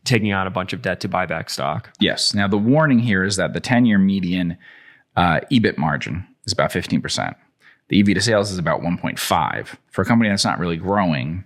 taking 0.05 0.33
on 0.33 0.47
a 0.47 0.51
bunch 0.51 0.73
of 0.73 0.83
debt 0.83 0.99
to 1.01 1.09
buy 1.09 1.27
back 1.27 1.49
stock? 1.49 1.91
Yes. 2.01 2.35
Now, 2.35 2.49
the 2.49 2.59
warning 2.59 2.99
here 2.99 3.23
is 3.23 3.37
that 3.37 3.53
the 3.53 3.61
10 3.61 3.87
year 3.87 3.99
median 3.99 4.57
uh, 5.17 5.41
EBIT 5.53 5.79
margin 5.79 6.27
is 6.45 6.53
about 6.53 6.71
15%. 6.73 7.35
The 7.89 8.01
EV 8.01 8.07
to 8.15 8.21
sales 8.21 8.51
is 8.51 8.59
about 8.59 8.81
1.5. 8.81 9.77
For 9.91 10.03
a 10.03 10.05
company 10.05 10.29
that's 10.31 10.45
not 10.45 10.59
really 10.59 10.77
growing 10.77 11.45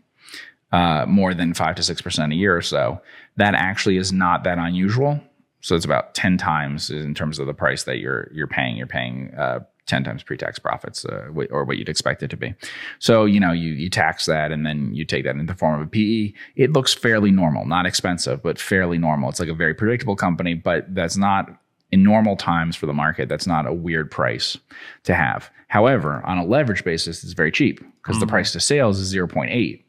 uh, 0.72 1.04
more 1.06 1.34
than 1.34 1.52
5 1.52 1.74
to 1.76 1.82
6% 1.82 2.32
a 2.32 2.34
year 2.34 2.56
or 2.56 2.62
so, 2.62 3.00
that 3.36 3.54
actually 3.54 3.96
is 3.98 4.12
not 4.12 4.44
that 4.44 4.56
unusual. 4.58 5.20
So 5.64 5.74
it's 5.74 5.86
about 5.86 6.12
10 6.12 6.36
times 6.36 6.90
in 6.90 7.14
terms 7.14 7.38
of 7.38 7.46
the 7.46 7.54
price 7.54 7.84
that 7.84 7.96
you're 7.96 8.30
you're 8.34 8.46
paying. 8.46 8.76
You're 8.76 8.86
paying 8.86 9.32
uh, 9.34 9.60
10 9.86 10.04
times 10.04 10.22
pre-tax 10.22 10.58
profits 10.58 11.06
uh, 11.06 11.28
or 11.50 11.64
what 11.64 11.78
you'd 11.78 11.88
expect 11.88 12.22
it 12.22 12.28
to 12.28 12.36
be. 12.36 12.54
So, 12.98 13.24
you 13.24 13.40
know, 13.40 13.52
you, 13.52 13.72
you 13.72 13.88
tax 13.88 14.26
that 14.26 14.52
and 14.52 14.66
then 14.66 14.94
you 14.94 15.06
take 15.06 15.24
that 15.24 15.36
in 15.36 15.46
the 15.46 15.54
form 15.54 15.80
of 15.80 15.86
a 15.86 15.90
PE. 15.90 16.34
It 16.56 16.74
looks 16.74 16.92
fairly 16.92 17.30
normal, 17.30 17.64
not 17.64 17.86
expensive, 17.86 18.42
but 18.42 18.58
fairly 18.58 18.98
normal. 18.98 19.30
It's 19.30 19.40
like 19.40 19.48
a 19.48 19.54
very 19.54 19.72
predictable 19.72 20.16
company, 20.16 20.52
but 20.52 20.94
that's 20.94 21.16
not 21.16 21.48
in 21.90 22.02
normal 22.02 22.36
times 22.36 22.76
for 22.76 22.84
the 22.84 22.92
market. 22.92 23.30
That's 23.30 23.46
not 23.46 23.66
a 23.66 23.72
weird 23.72 24.10
price 24.10 24.58
to 25.04 25.14
have. 25.14 25.50
However, 25.68 26.20
on 26.26 26.36
a 26.36 26.44
leverage 26.44 26.84
basis, 26.84 27.24
it's 27.24 27.32
very 27.32 27.50
cheap 27.50 27.82
because 28.02 28.20
the 28.20 28.26
price 28.26 28.52
to 28.52 28.60
sales 28.60 29.00
is 29.00 29.14
0.8. 29.14 29.82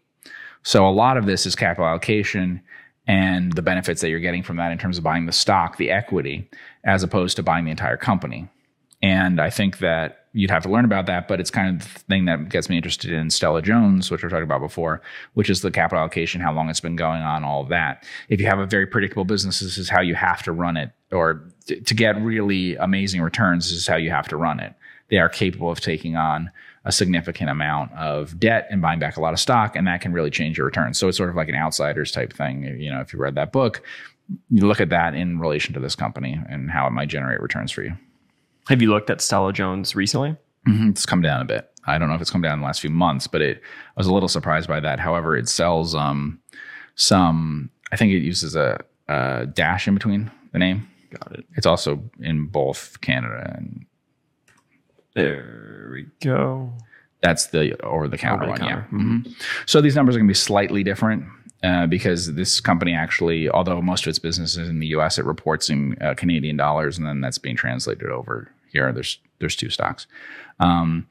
So 0.63 0.87
a 0.87 0.89
lot 0.89 1.17
of 1.17 1.25
this 1.25 1.45
is 1.45 1.53
capital 1.53 1.85
allocation 1.85 2.61
and 3.07 3.53
the 3.53 3.61
benefits 3.61 4.01
that 4.01 4.09
you're 4.09 4.19
getting 4.19 4.43
from 4.43 4.57
that 4.57 4.71
in 4.71 4.77
terms 4.77 4.97
of 4.97 5.03
buying 5.03 5.25
the 5.25 5.31
stock, 5.31 5.77
the 5.77 5.91
equity, 5.91 6.49
as 6.83 7.03
opposed 7.03 7.35
to 7.35 7.43
buying 7.43 7.65
the 7.65 7.71
entire 7.71 7.97
company. 7.97 8.49
And 9.01 9.39
I 9.39 9.49
think 9.49 9.79
that 9.79 10.25
you'd 10.33 10.49
have 10.49 10.63
to 10.63 10.69
learn 10.69 10.83
about 10.83 11.05
that, 11.05 11.27
but 11.27 11.39
it's 11.39 11.51
kind 11.51 11.75
of 11.75 11.93
the 11.93 11.99
thing 12.01 12.25
that 12.25 12.49
gets 12.49 12.69
me 12.69 12.75
interested 12.75 13.11
in 13.11 13.29
Stella 13.29 13.61
Jones, 13.61 14.11
which 14.11 14.21
we 14.21 14.27
are 14.27 14.29
talking 14.29 14.43
about 14.43 14.59
before, 14.59 15.01
which 15.33 15.49
is 15.49 15.61
the 15.61 15.71
capital 15.71 15.99
allocation, 15.99 16.41
how 16.41 16.51
long 16.51 16.69
it's 16.69 16.81
been 16.81 16.95
going 16.95 17.21
on, 17.21 17.43
all 17.43 17.61
of 17.61 17.69
that. 17.69 18.03
If 18.27 18.41
you 18.41 18.47
have 18.47 18.59
a 18.59 18.65
very 18.65 18.85
predictable 18.85 19.23
business, 19.23 19.59
this 19.59 19.77
is 19.77 19.89
how 19.89 20.01
you 20.01 20.15
have 20.15 20.43
to 20.43 20.51
run 20.51 20.75
it, 20.75 20.91
or 21.11 21.43
to 21.67 21.93
get 21.93 22.19
really 22.21 22.75
amazing 22.75 23.21
returns, 23.21 23.69
this 23.69 23.77
is 23.77 23.87
how 23.87 23.95
you 23.95 24.09
have 24.09 24.27
to 24.29 24.37
run 24.37 24.59
it. 24.59 24.73
They 25.09 25.19
are 25.19 25.29
capable 25.29 25.69
of 25.69 25.79
taking 25.79 26.15
on 26.15 26.51
a 26.85 26.91
significant 26.91 27.49
amount 27.49 27.91
of 27.93 28.39
debt 28.39 28.67
and 28.71 28.81
buying 28.81 28.99
back 28.99 29.17
a 29.17 29.21
lot 29.21 29.33
of 29.33 29.39
stock, 29.39 29.75
and 29.75 29.87
that 29.87 30.01
can 30.01 30.13
really 30.13 30.29
change 30.29 30.57
your 30.57 30.65
returns. 30.65 30.97
So 30.97 31.07
it's 31.07 31.17
sort 31.17 31.29
of 31.29 31.35
like 31.35 31.49
an 31.49 31.55
outsiders 31.55 32.11
type 32.11 32.31
thing. 32.31 32.63
You 32.79 32.91
know, 32.91 33.01
if 33.01 33.11
you 33.11 33.19
read 33.19 33.35
that 33.35 33.51
book, 33.51 33.81
you 34.49 34.65
look 34.67 34.79
at 34.79 34.89
that 34.89 35.13
in 35.15 35.39
relation 35.39 35.73
to 35.73 35.79
this 35.79 35.95
company 35.95 36.39
and 36.49 36.69
how 36.71 36.87
it 36.87 36.91
might 36.91 37.09
generate 37.09 37.41
returns 37.41 37.71
for 37.71 37.81
you. 37.83 37.93
Have 38.69 38.81
you 38.81 38.89
looked 38.89 39.09
at 39.09 39.21
Stella 39.21 39.51
Jones 39.53 39.95
recently? 39.95 40.35
Mhm, 40.67 40.89
It's 40.91 41.05
come 41.05 41.21
down 41.21 41.41
a 41.41 41.45
bit. 41.45 41.69
I 41.85 41.97
don't 41.99 42.07
know 42.09 42.15
if 42.15 42.21
it's 42.21 42.31
come 42.31 42.41
down 42.41 42.53
in 42.53 42.59
the 42.61 42.65
last 42.65 42.81
few 42.81 42.89
months, 42.89 43.27
but 43.27 43.41
it 43.41 43.57
I 43.57 43.99
was 43.99 44.07
a 44.07 44.13
little 44.13 44.29
surprised 44.29 44.67
by 44.67 44.79
that. 44.79 44.99
However, 44.99 45.35
it 45.37 45.47
sells 45.49 45.93
um 45.93 46.39
some. 46.95 47.69
I 47.91 47.95
think 47.97 48.13
it 48.13 48.19
uses 48.23 48.55
a, 48.55 48.79
a 49.07 49.45
dash 49.45 49.87
in 49.87 49.93
between 49.93 50.31
the 50.51 50.59
name. 50.59 50.87
Got 51.11 51.39
it. 51.39 51.45
It's 51.55 51.67
also 51.67 52.01
in 52.19 52.47
both 52.47 52.99
Canada 53.01 53.53
and 53.57 53.85
There 55.15 55.89
we 55.91 56.07
go. 56.21 56.73
that's 57.21 57.47
the 57.47 57.75
over 57.83 58.07
the 58.07 58.17
counter 58.17 58.47
one. 58.47 58.63
Yeah. 58.63 58.83
Mhm. 58.91 59.33
So 59.65 59.81
these 59.81 59.95
numbers 59.95 60.15
are 60.15 60.19
going 60.19 60.27
to 60.27 60.31
be 60.31 60.35
slightly 60.35 60.83
different. 60.83 61.25
Uh, 61.63 61.87
because 61.87 62.35
this 62.35 62.59
company 62.59 62.93
actually, 62.93 63.49
although 63.49 63.81
most 63.81 64.05
of 64.05 64.09
its 64.09 64.19
business 64.19 64.55
is 64.55 64.69
in 64.69 64.79
the 64.79 64.87
U.S., 64.87 65.17
it 65.17 65.25
reports 65.25 65.67
in 65.69 65.97
uh, 65.99 66.13
Canadian 66.13 66.57
dollars, 66.57 66.97
and 66.99 67.07
then 67.07 67.21
that's 67.21 67.39
being 67.39 67.55
translated 67.55 68.09
over 68.11 68.51
here. 68.71 68.91
There's 68.91 69.17
there's 69.39 69.55
two 69.55 69.71
stocks, 69.71 70.05
um, 70.59 71.07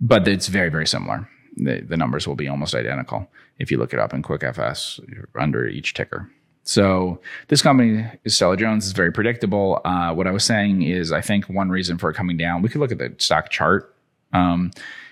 but 0.00 0.26
it's 0.26 0.46
very 0.48 0.70
very 0.70 0.86
similar. 0.86 1.28
The, 1.56 1.80
the 1.82 1.98
numbers 1.98 2.26
will 2.26 2.36
be 2.36 2.48
almost 2.48 2.74
identical 2.74 3.28
if 3.58 3.70
you 3.70 3.76
look 3.76 3.92
it 3.92 3.98
up 3.98 4.14
in 4.14 4.22
QuickFS 4.22 5.00
under 5.34 5.66
each 5.66 5.92
ticker. 5.92 6.30
So 6.70 7.18
this 7.48 7.62
company 7.62 8.06
is 8.22 8.36
Stella 8.36 8.56
Jones 8.56 8.86
is 8.86 8.92
very 8.92 9.10
predictable. 9.10 9.80
Uh, 9.84 10.14
what 10.14 10.28
I 10.28 10.30
was 10.30 10.44
saying 10.44 10.82
is, 10.82 11.10
I 11.10 11.20
think 11.20 11.48
one 11.48 11.68
reason 11.68 11.98
for 11.98 12.10
it 12.10 12.14
coming 12.14 12.36
down, 12.36 12.62
we 12.62 12.68
could 12.68 12.80
look 12.80 12.92
at 12.92 12.98
the 12.98 13.12
stock 13.18 13.50
chart. 13.50 13.92
Um, 14.32 14.70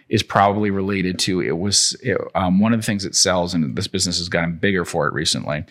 is 0.09 0.23
probably 0.23 0.71
related 0.71 1.19
to 1.19 1.43
it 1.43 1.59
was 1.59 1.95
it, 2.03 2.17
um, 2.35 2.61
one 2.61 2.73
of 2.73 2.79
the 2.79 2.87
things 2.87 3.05
it 3.05 3.15
sells, 3.15 3.53
and 3.53 3.77
this 3.77 3.89
business 3.89 4.19
has 4.19 4.29
gotten 4.29 4.57
bigger 4.57 4.85
for 4.85 5.09
it 5.09 5.13
recently. 5.13 5.65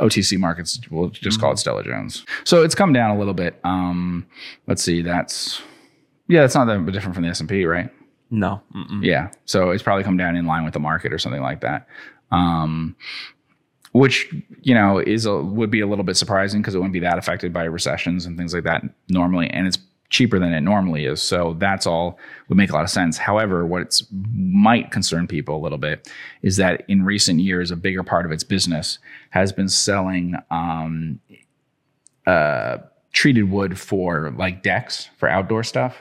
OTC 0.00 0.38
markets, 0.38 0.80
we'll 0.90 1.10
just 1.10 1.40
call 1.40 1.52
it 1.52 1.58
Stella 1.58 1.82
Jones. 1.82 2.24
So 2.44 2.62
it's 2.62 2.74
come 2.74 2.92
down 2.92 3.10
a 3.10 3.18
little 3.18 3.34
bit. 3.34 3.58
Um, 3.64 4.24
let's 4.68 4.82
see, 4.82 5.02
that's 5.02 5.60
yeah, 6.28 6.40
that's 6.42 6.54
not 6.54 6.66
that 6.66 6.90
different 6.92 7.14
from 7.14 7.24
the 7.24 7.30
S 7.30 7.40
and 7.40 7.48
P, 7.48 7.66
right? 7.66 7.90
No. 8.30 8.62
Mm-mm. 8.74 9.04
Yeah, 9.04 9.30
so 9.44 9.70
it's 9.70 9.82
probably 9.82 10.04
come 10.04 10.16
down 10.16 10.36
in 10.36 10.46
line 10.46 10.64
with 10.64 10.72
the 10.72 10.80
market 10.80 11.12
or 11.12 11.18
something 11.18 11.42
like 11.42 11.60
that. 11.62 11.88
Um, 12.30 12.96
which 13.92 14.34
you 14.62 14.74
know 14.74 14.98
is 14.98 15.26
a, 15.26 15.36
would 15.36 15.70
be 15.70 15.80
a 15.80 15.86
little 15.86 16.04
bit 16.04 16.16
surprising 16.16 16.60
because 16.60 16.74
it 16.74 16.78
wouldn't 16.78 16.92
be 16.92 17.00
that 17.00 17.18
affected 17.18 17.52
by 17.52 17.64
recessions 17.64 18.26
and 18.26 18.36
things 18.36 18.52
like 18.52 18.64
that 18.64 18.82
normally, 19.08 19.48
and 19.50 19.66
it's 19.66 19.78
cheaper 20.12 20.38
than 20.38 20.52
it 20.52 20.60
normally 20.60 21.06
is. 21.06 21.22
So 21.22 21.56
that's 21.58 21.86
all 21.86 22.18
would 22.48 22.58
make 22.58 22.70
a 22.70 22.74
lot 22.74 22.84
of 22.84 22.90
sense. 22.90 23.16
However, 23.16 23.64
what 23.66 24.00
might 24.34 24.90
concern 24.90 25.26
people 25.26 25.56
a 25.56 25.62
little 25.62 25.78
bit 25.78 26.10
is 26.42 26.58
that 26.58 26.84
in 26.86 27.04
recent 27.04 27.40
years, 27.40 27.70
a 27.70 27.76
bigger 27.76 28.02
part 28.02 28.26
of 28.26 28.32
its 28.32 28.44
business 28.44 28.98
has 29.30 29.52
been 29.52 29.70
selling 29.70 30.36
um, 30.50 31.18
uh, 32.26 32.78
treated 33.12 33.50
wood 33.50 33.78
for 33.78 34.30
like 34.36 34.62
decks 34.62 35.08
for 35.16 35.28
outdoor 35.28 35.64
stuff, 35.64 35.96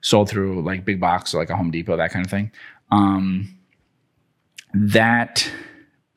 sold 0.00 0.28
through 0.28 0.62
like 0.62 0.86
big 0.86 0.98
box, 0.98 1.34
like 1.34 1.50
a 1.50 1.56
Home 1.56 1.70
Depot, 1.70 1.98
that 1.98 2.10
kind 2.10 2.24
of 2.24 2.30
thing. 2.30 2.50
Um, 2.90 3.54
that 4.72 5.50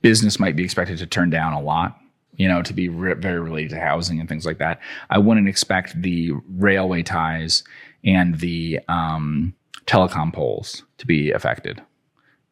business 0.03 0.39
might 0.39 0.55
be 0.55 0.63
expected 0.63 0.99
to 0.99 1.07
turn 1.07 1.31
down 1.31 1.53
a 1.53 1.61
lot 1.61 1.99
you 2.35 2.47
know, 2.47 2.61
to 2.63 2.73
be 2.73 2.89
re- 2.89 3.13
very 3.13 3.39
related 3.39 3.71
to 3.71 3.79
housing 3.79 4.19
and 4.19 4.27
things 4.27 4.45
like 4.45 4.57
that. 4.57 4.79
I 5.09 5.17
wouldn't 5.17 5.47
expect 5.47 6.01
the 6.01 6.31
railway 6.57 7.03
ties 7.03 7.63
and 8.03 8.39
the 8.39 8.79
um, 8.87 9.53
telecom 9.85 10.33
poles 10.33 10.83
to 10.97 11.05
be 11.05 11.31
affected 11.31 11.81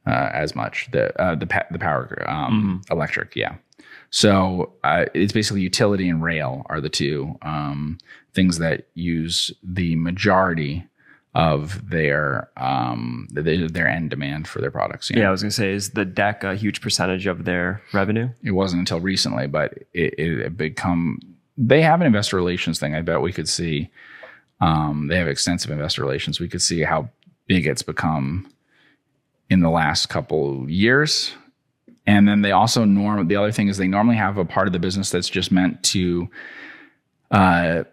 uh, 0.06 0.30
as 0.34 0.56
much. 0.56 0.90
The 0.92 1.20
uh, 1.22 1.36
the 1.36 1.48
pa- 1.48 1.66
the 1.72 1.80
power 1.80 2.24
um, 2.28 2.82
electric, 2.92 3.36
yeah. 3.36 3.56
So 4.12 4.74
uh, 4.84 5.06
it's 5.14 5.34
basically 5.34 5.62
utility 5.62 6.10
and 6.10 6.22
rail 6.22 6.64
are 6.68 6.82
the 6.82 6.90
two 6.90 7.38
um, 7.42 7.98
things 8.34 8.58
that 8.60 8.88
use 8.94 9.52
the 9.64 9.96
majority 9.96 10.86
of 11.34 11.90
their 11.90 12.50
um, 12.58 13.28
their, 13.32 13.68
their 13.68 13.88
end 13.88 14.10
demand 14.10 14.48
for 14.48 14.60
their 14.60 14.72
products. 14.72 15.10
you 15.10 15.16
know? 15.16 15.24
Yeah, 15.24 15.28
I 15.30 15.32
was 15.32 15.42
gonna 15.42 15.52
say, 15.52 15.72
is 15.72 15.92
the 15.92 16.06
deck 16.06 16.44
a 16.44 16.56
huge 16.56 16.82
percentage 16.82 17.26
of 17.26 17.46
their 17.46 17.82
revenue? 17.94 18.30
it 18.44 18.52
wasn't 18.52 18.80
until 18.80 19.00
recently, 19.00 19.48
but 19.48 19.74
it, 19.94 20.20
it 20.20 20.58
become. 20.58 21.20
They 21.58 21.82
have 21.82 22.02
an 22.02 22.08
investor 22.08 22.36
relations 22.36 22.80
thing. 22.80 22.96
I 22.96 23.02
bet 23.02 23.22
we 23.22 23.32
could 23.32 23.48
see. 23.48 23.90
Um, 24.60 25.08
they 25.08 25.18
have 25.18 25.28
extensive 25.28 25.72
investor 25.72 26.02
relations. 26.02 26.40
We 26.40 26.48
could 26.48 26.62
see 26.62 26.82
how 26.82 27.10
big 27.48 27.66
it's 27.66 27.82
become 27.82 28.52
in 29.50 29.62
the 29.62 29.70
last 29.70 30.08
couple 30.08 30.70
years. 30.70 31.34
And 32.08 32.28
then 32.28 32.42
they 32.42 32.52
also 32.52 32.86
norm. 32.86 33.28
The 33.28 33.36
other 33.36 33.52
thing 33.52 33.68
is 33.68 33.78
they 33.78 33.88
normally 33.88 34.16
have 34.16 34.38
a 34.38 34.46
part 34.46 34.68
of 34.68 34.74
the 34.74 34.80
business 34.80 35.10
that's 35.10 35.30
just 35.30 35.52
meant 35.52 35.84
to 35.84 36.30
uh, 37.32 37.84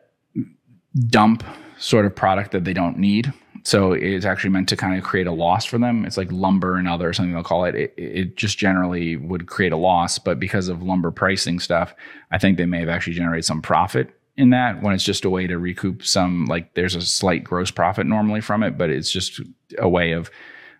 dump 1.09 1.45
sort 1.79 2.07
of 2.07 2.15
product 2.15 2.53
that 2.53 2.65
they 2.65 2.73
don't 2.73 2.99
need. 2.99 3.33
So 3.65 3.93
it's 3.93 4.25
actually 4.25 4.51
meant 4.51 4.69
to 4.71 4.77
kind 4.77 4.97
of 4.97 5.05
create 5.05 5.27
a 5.27 5.33
loss 5.33 5.65
for 5.65 5.79
them. 5.79 6.05
It's 6.05 6.17
like 6.17 6.31
lumber 6.33 6.77
and 6.77 6.89
other 6.89 7.13
something 7.13 7.33
they'll 7.33 7.43
call 7.43 7.65
it. 7.65 7.75
It, 7.75 7.95
it 7.97 8.37
just 8.37 8.57
generally 8.57 9.17
would 9.17 9.47
create 9.47 9.73
a 9.73 9.77
loss, 9.77 10.19
but 10.19 10.39
because 10.39 10.69
of 10.69 10.83
lumber 10.83 11.11
pricing 11.11 11.59
stuff, 11.59 11.95
I 12.31 12.39
think 12.39 12.57
they 12.57 12.67
may 12.67 12.81
have 12.81 12.89
actually 12.89 13.15
generated 13.15 13.45
some 13.45 13.61
profit 13.61 14.11
in 14.37 14.51
that 14.51 14.83
when 14.83 14.95
it's 14.95 15.05
just 15.05 15.25
a 15.25 15.31
way 15.31 15.49
to 15.49 15.59
recoup 15.59 16.05
some 16.05 16.47
like 16.47 16.73
there's 16.75 16.95
a 16.95 17.01
slight 17.03 17.43
gross 17.43 17.71
profit 17.71 18.07
normally 18.07 18.41
from 18.41 18.63
it, 18.63 18.79
but 18.79 18.89
it's 18.89 19.11
just 19.11 19.41
a 19.79 19.89
way 19.89 20.13
of 20.13 20.31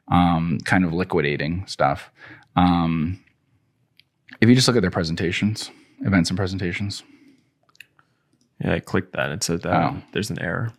um, 0.07 0.59
kind 0.65 0.85
of 0.85 0.93
liquidating 0.93 1.67
stuff. 1.67 2.11
Um, 2.57 3.23
if 4.41 4.49
you 4.49 4.55
just 4.55 4.69
look 4.69 4.77
at 4.77 4.83
their 4.83 4.91
presentations, 4.91 5.71
events 6.01 6.31
and 6.31 6.37
presentations, 6.37 7.03
Yeah, 8.63 8.75
I 8.75 8.81
clicked 8.81 9.13
that. 9.15 9.31
It 9.31 9.43
said 9.43 9.63
that 9.63 9.73
Oh. 9.73 9.97
there's 10.13 10.31
an 10.31 10.41
error. 10.41 10.73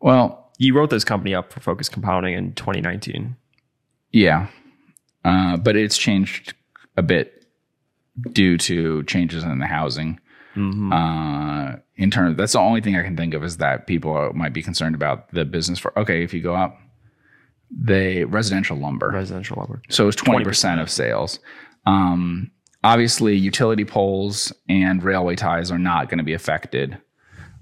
well, 0.00 0.38
You 0.58 0.74
wrote 0.74 0.90
this 0.90 1.04
company 1.04 1.34
up 1.34 1.52
for 1.52 1.60
Focus 1.60 1.88
Compounding 1.88 2.34
in 2.34 2.52
2019. 2.54 3.36
Yeah. 4.12 4.46
Uh, 5.24 5.56
but 5.56 5.74
it's 5.76 5.96
changed 5.98 6.54
a 6.96 7.02
bit 7.02 7.46
due 8.32 8.56
to 8.58 9.02
changes 9.04 9.42
in 9.42 9.58
the 9.58 9.66
housing. 9.66 10.20
Uh, 10.54 11.76
in 11.96 12.10
terms, 12.10 12.36
that's 12.36 12.52
the 12.52 12.58
only 12.60 12.80
thing 12.80 12.94
I 12.96 13.02
can 13.02 13.16
think 13.16 13.34
of 13.34 13.42
is 13.42 13.56
that 13.56 13.86
people 13.86 14.12
are, 14.12 14.32
might 14.34 14.52
be 14.52 14.62
concerned 14.62 14.94
about 14.94 15.30
the 15.32 15.44
business 15.44 15.78
for. 15.78 15.98
Okay, 15.98 16.22
if 16.22 16.32
you 16.34 16.42
go 16.42 16.54
up, 16.54 16.78
the 17.70 18.24
residential 18.24 18.76
lumber. 18.76 19.08
Residential 19.10 19.56
lumber. 19.58 19.80
So 19.88 20.06
it's 20.08 20.20
20% 20.20 20.80
of 20.80 20.90
sales. 20.90 21.38
Um, 21.86 22.50
obviously, 22.84 23.36
utility 23.36 23.84
poles 23.84 24.52
and 24.68 25.02
railway 25.02 25.36
ties 25.36 25.70
are 25.70 25.78
not 25.78 26.08
going 26.08 26.18
to 26.18 26.24
be 26.24 26.34
affected. 26.34 26.98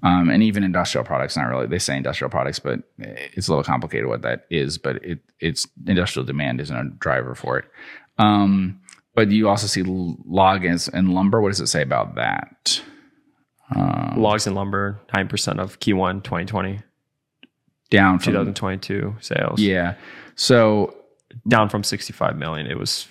Um, 0.02 0.30
and 0.30 0.42
even 0.42 0.64
industrial 0.64 1.04
products, 1.04 1.36
not 1.36 1.48
really. 1.48 1.66
They 1.66 1.78
say 1.78 1.96
industrial 1.96 2.30
products, 2.30 2.58
but 2.58 2.80
it's 2.98 3.48
a 3.48 3.50
little 3.50 3.64
complicated 3.64 4.06
what 4.06 4.22
that 4.22 4.46
is. 4.50 4.78
But 4.78 5.04
it, 5.04 5.18
it's 5.40 5.66
industrial 5.86 6.24
demand 6.24 6.60
isn't 6.60 6.74
a 6.74 6.84
driver 6.84 7.34
for 7.34 7.58
it. 7.58 7.66
Um, 8.16 8.80
but 9.14 9.30
you 9.30 9.48
also 9.48 9.66
see 9.66 9.82
logs 9.82 10.88
and, 10.88 11.12
lumber. 11.12 11.40
What 11.42 11.50
does 11.50 11.60
it 11.60 11.66
say 11.66 11.82
about 11.82 12.14
that? 12.14 12.82
Um, 13.74 14.14
Logs 14.16 14.46
and 14.46 14.56
lumber, 14.56 15.00
nine 15.14 15.28
percent 15.28 15.60
of 15.60 15.78
Q1 15.78 16.24
2020, 16.24 16.80
down 17.90 18.18
from 18.18 18.32
2022 18.32 19.16
sales. 19.20 19.60
Yeah, 19.60 19.94
so 20.34 20.96
down 21.46 21.68
from 21.68 21.84
65 21.84 22.36
million. 22.36 22.66
It 22.66 22.78
was 22.78 23.06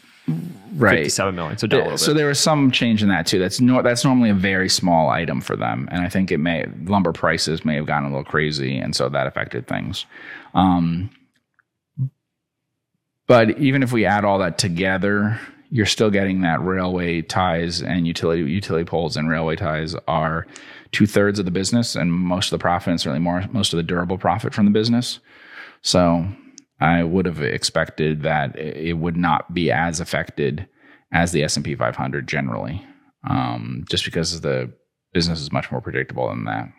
right 0.75 0.97
57 0.97 1.35
million. 1.35 1.57
So 1.57 1.67
down 1.67 1.97
So 1.97 2.13
there 2.13 2.27
was 2.27 2.39
some 2.39 2.71
change 2.71 3.03
in 3.03 3.09
that 3.09 3.25
too. 3.25 3.39
That's 3.39 3.59
no, 3.59 3.81
that's 3.81 4.03
normally 4.03 4.29
a 4.29 4.35
very 4.35 4.69
small 4.69 5.09
item 5.09 5.41
for 5.41 5.55
them, 5.55 5.87
and 5.91 6.01
I 6.01 6.09
think 6.09 6.31
it 6.31 6.37
may 6.37 6.65
lumber 6.83 7.13
prices 7.13 7.65
may 7.65 7.75
have 7.75 7.85
gotten 7.85 8.05
a 8.05 8.09
little 8.09 8.23
crazy, 8.23 8.77
and 8.77 8.95
so 8.95 9.09
that 9.09 9.27
affected 9.27 9.67
things. 9.67 10.05
Um, 10.53 11.09
but 13.27 13.59
even 13.59 13.83
if 13.83 13.91
we 13.91 14.05
add 14.05 14.25
all 14.25 14.39
that 14.39 14.57
together, 14.57 15.39
you're 15.69 15.85
still 15.85 16.09
getting 16.09 16.41
that 16.41 16.61
railway 16.63 17.21
ties 17.21 17.81
and 17.81 18.07
utility 18.07 18.41
utility 18.41 18.85
poles 18.85 19.15
and 19.15 19.29
railway 19.29 19.55
ties 19.55 19.95
are 20.07 20.47
two 20.91 21.05
thirds 21.05 21.37
of 21.37 21.45
the 21.45 21.51
business 21.51 21.95
and 21.95 22.11
most 22.11 22.47
of 22.47 22.57
the 22.57 22.61
profit 22.61 22.89
and 22.89 22.99
certainly 22.99 23.19
more 23.19 23.45
most 23.51 23.71
of 23.71 23.77
the 23.77 23.83
durable 23.83 24.17
profit 24.17 24.53
from 24.53 24.65
the 24.65 24.71
business. 24.71 25.19
So 25.81 26.25
I 26.79 27.03
would 27.03 27.25
have 27.25 27.41
expected 27.41 28.23
that 28.23 28.57
it 28.57 28.93
would 28.93 29.17
not 29.17 29.53
be 29.53 29.71
as 29.71 29.99
affected 29.99 30.67
as 31.11 31.31
the 31.31 31.43
S 31.43 31.55
and 31.55 31.65
P 31.65 31.75
500 31.75 32.27
generally, 32.27 32.85
um, 33.29 33.83
just 33.89 34.05
because 34.05 34.41
the 34.41 34.71
business 35.13 35.41
is 35.41 35.51
much 35.51 35.71
more 35.71 35.81
predictable 35.81 36.29
than 36.29 36.45
that. 36.45 36.69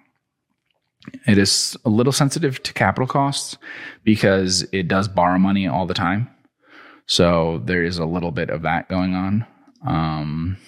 It 1.27 1.39
is 1.39 1.77
a 1.85 1.91
little 1.91 2.13
sensitive 2.13 2.63
to 2.63 2.73
capital 2.73 3.07
costs 3.07 3.57
because 4.05 4.63
it 4.73 4.89
does 4.89 5.09
borrow 5.09 5.39
money 5.39 5.67
all 5.67 5.87
the 5.87 5.95
time. 5.95 6.29
So 7.07 7.63
there 7.65 7.83
is 7.83 7.99
a 7.99 8.05
little 8.05 8.31
bit 8.31 8.51
of 8.51 8.63
that 8.63 8.89
going 8.89 9.15
on. 9.15 9.47
Um, 9.87 10.59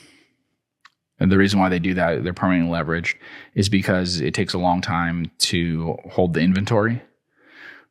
and 1.20 1.30
the 1.30 1.38
reason 1.38 1.60
why 1.60 1.68
they 1.68 1.78
do 1.78 1.94
that, 1.94 2.24
they're 2.24 2.32
permanently 2.32 2.76
leveraged, 2.76 3.14
is 3.54 3.68
because 3.68 4.20
it 4.20 4.34
takes 4.34 4.54
a 4.54 4.58
long 4.58 4.80
time 4.80 5.30
to 5.38 5.96
hold 6.10 6.34
the 6.34 6.40
inventory. 6.40 7.00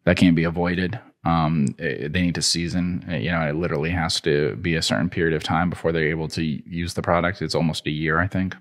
That 0.04 0.18
can't 0.18 0.36
be 0.36 0.44
avoided. 0.44 1.00
Um, 1.24 1.76
it, 1.78 2.14
they 2.14 2.22
need 2.22 2.36
to 2.36 2.42
season. 2.42 3.06
You 3.10 3.32
know, 3.32 3.42
it 3.42 3.56
literally 3.56 3.92
has 3.92 4.20
to 4.22 4.56
be 4.56 4.76
a 4.76 4.82
certain 4.82 5.10
period 5.10 5.36
of 5.36 5.44
time 5.44 5.70
before 5.70 5.92
they're 5.92 6.10
able 6.10 6.28
to 6.30 6.44
use 6.44 6.94
the 6.94 7.02
product. 7.02 7.42
It's 7.42 7.56
almost 7.56 7.86
a 7.86 7.92
year, 7.92 8.20
I 8.20 8.28
think. 8.28 8.56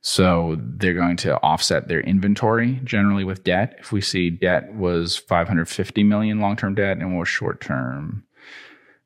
So 0.00 0.56
they're 0.60 0.94
going 0.94 1.16
to 1.18 1.40
offset 1.42 1.88
their 1.88 2.00
inventory 2.00 2.80
generally 2.84 3.24
with 3.24 3.42
debt. 3.42 3.74
If 3.80 3.90
we 3.90 4.00
see 4.00 4.30
debt 4.30 4.72
was 4.74 5.16
550 5.16 6.04
million 6.04 6.38
long 6.38 6.56
term 6.56 6.76
debt 6.76 6.98
and 6.98 7.18
was 7.18 7.28
short 7.28 7.60
term 7.60 8.24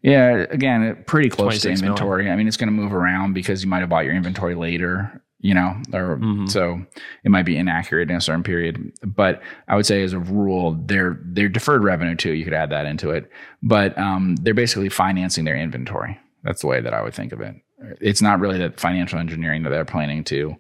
yeah, 0.03 0.47
again, 0.51 1.05
pretty 1.07 1.31
close 1.31 1.61
to 1.61 1.71
inventory. 1.71 2.25
Million. 2.25 2.33
I 2.33 2.37
mean, 2.37 2.49
it's 2.49 2.57
going 2.57 2.69
to 2.69 2.73
move 2.73 2.93
around 2.93 3.35
because 3.35 3.63
you 3.63 3.71
might 3.71 3.81
have 3.81 3.89
bought 3.89 4.05
your 4.05 4.15
inventory 4.15 4.57
later, 4.57 5.22
you 5.43 5.55
know, 5.55 5.77
or 5.93 6.17
mm-hmm. 6.17 6.47
so 6.47 6.81
it 7.25 7.31
might 7.31 7.45
be 7.45 7.57
inaccurate 7.57 8.09
in 8.11 8.17
a 8.17 8.21
certain 8.21 8.45
period. 8.45 8.93
But 9.03 9.43
I 9.69 9.77
would 9.77 9.85
say, 9.85 10.03
as 10.03 10.13
a 10.13 10.19
rule, 10.19 10.81
they're 10.87 11.21
they're 11.25 11.49
deferred 11.49 11.85
revenue 11.85 12.15
too. 12.15 12.33
You 12.33 12.45
could 12.45 12.55
add 12.55 12.71
that 12.71 12.87
into 12.87 13.11
it, 13.11 13.31
but 13.63 13.97
um, 13.99 14.37
they're 14.37 14.55
basically 14.55 14.89
financing 14.89 15.45
their 15.45 15.57
inventory. 15.57 16.19
That's 16.45 16.63
the 16.63 16.69
way 16.69 16.81
that 16.81 16.95
I 16.95 17.03
would 17.03 17.15
think 17.15 17.33
of 17.33 17.41
it. 17.41 17.57
It's 18.01 18.23
not 18.23 18.41
really 18.41 18.59
that 18.59 18.81
financial 18.81 19.19
engineering 19.19 19.65
that 19.65 19.71
they're 19.71 19.85
planning 19.85 20.25
to 20.25 20.57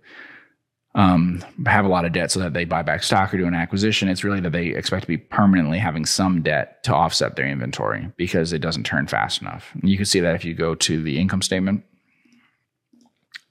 um, 0.94 1.42
have 1.66 1.84
a 1.84 1.88
lot 1.88 2.04
of 2.04 2.12
debt 2.12 2.30
so 2.30 2.40
that 2.40 2.52
they 2.52 2.64
buy 2.64 2.82
back 2.82 3.02
stock 3.02 3.32
or 3.32 3.38
do 3.38 3.46
an 3.46 3.54
acquisition. 3.54 4.08
It's 4.08 4.24
really 4.24 4.40
that 4.40 4.50
they 4.50 4.66
expect 4.68 5.02
to 5.02 5.08
be 5.08 5.16
permanently 5.16 5.78
having 5.78 6.04
some 6.04 6.42
debt 6.42 6.82
to 6.84 6.94
offset 6.94 7.36
their 7.36 7.46
inventory 7.46 8.10
because 8.16 8.52
it 8.52 8.58
doesn't 8.58 8.84
turn 8.84 9.06
fast 9.06 9.40
enough. 9.40 9.70
And 9.74 9.88
you 9.88 9.96
can 9.96 10.06
see 10.06 10.20
that 10.20 10.34
if 10.34 10.44
you 10.44 10.54
go 10.54 10.74
to 10.74 11.02
the 11.02 11.18
income 11.18 11.42
statement. 11.42 11.84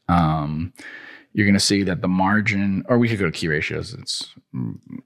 Um, 0.07 0.73
you're 1.33 1.45
going 1.45 1.53
to 1.53 1.59
see 1.59 1.83
that 1.83 2.01
the 2.01 2.07
margin, 2.07 2.83
or 2.87 2.97
we 2.97 3.07
could 3.07 3.19
go 3.19 3.25
to 3.25 3.31
key 3.31 3.47
ratios. 3.47 3.93
It's 3.93 4.33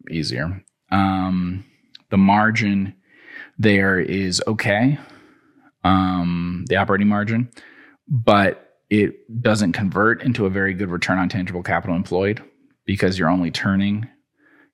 easier. 0.10 0.64
Um, 0.91 1.65
the 2.10 2.18
margin 2.18 2.95
there 3.57 3.99
is 3.99 4.41
okay, 4.47 4.97
um, 5.84 6.65
the 6.68 6.76
operating 6.76 7.07
margin, 7.07 7.49
but 8.07 8.80
it 8.89 9.41
doesn't 9.41 9.73
convert 9.73 10.22
into 10.22 10.45
a 10.45 10.49
very 10.49 10.73
good 10.73 10.89
return 10.89 11.18
on 11.18 11.30
tangible 11.30 11.64
capital 11.64 11.95
employed 11.95 12.43
because 12.85 13.18
you're 13.18 13.30
only 13.30 13.52
turning 13.52 14.07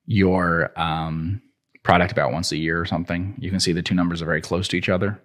your 0.05 0.77
um, 0.79 1.41
product 1.83 2.11
about 2.11 2.33
once 2.33 2.51
a 2.51 2.57
year 2.57 2.79
or 2.79 2.85
something. 2.85 3.35
You 3.39 3.49
can 3.49 3.59
see 3.59 3.71
the 3.71 3.81
two 3.81 3.95
numbers 3.95 4.21
are 4.21 4.25
very 4.25 4.41
close 4.41 4.67
to 4.69 4.77
each 4.77 4.89
other. 4.89 5.21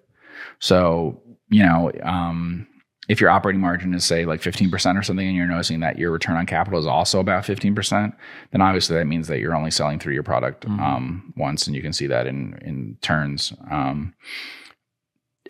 So, 0.61 1.21
you 1.49 1.65
know, 1.65 1.91
um, 2.03 2.67
if 3.09 3.21
your 3.21 3.31
operating 3.31 3.61
margin 3.61 3.95
is 3.95 4.05
say 4.05 4.25
like 4.25 4.41
15% 4.41 4.99
or 4.99 5.03
something 5.03 5.27
and 5.27 5.37
you're 5.37 5.47
noticing 5.47 5.81
that 5.81 5.99
your 5.99 6.11
return 6.11 6.37
on 6.37 6.47
capital 6.47 6.79
is 6.79 6.87
also 6.87 7.21
about 7.21 7.45
15% 7.45 8.15
then 8.51 8.61
obviously 8.61 8.97
that 8.97 9.07
means 9.07 9.29
that 9.29 9.39
you're 9.39 9.55
only 9.55 9.71
selling 9.71 9.99
through 9.99 10.15
your 10.15 10.23
product 10.23 10.67
mm-hmm. 10.67 10.81
um, 10.81 11.33
once 11.37 11.67
and 11.67 11.77
you 11.77 11.83
can 11.83 11.93
see 11.93 12.07
that 12.07 12.27
in 12.27 12.59
in 12.63 12.97
turns 13.03 13.53
um, 13.71 14.15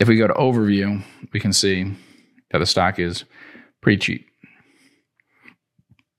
if 0.00 0.08
we 0.08 0.16
go 0.16 0.26
to 0.26 0.34
overview 0.34 1.02
we 1.32 1.40
can 1.40 1.52
see 1.52 1.92
that 2.50 2.58
the 2.58 2.66
stock 2.66 2.98
is 2.98 3.24
pretty 3.80 3.98
cheap. 3.98 4.26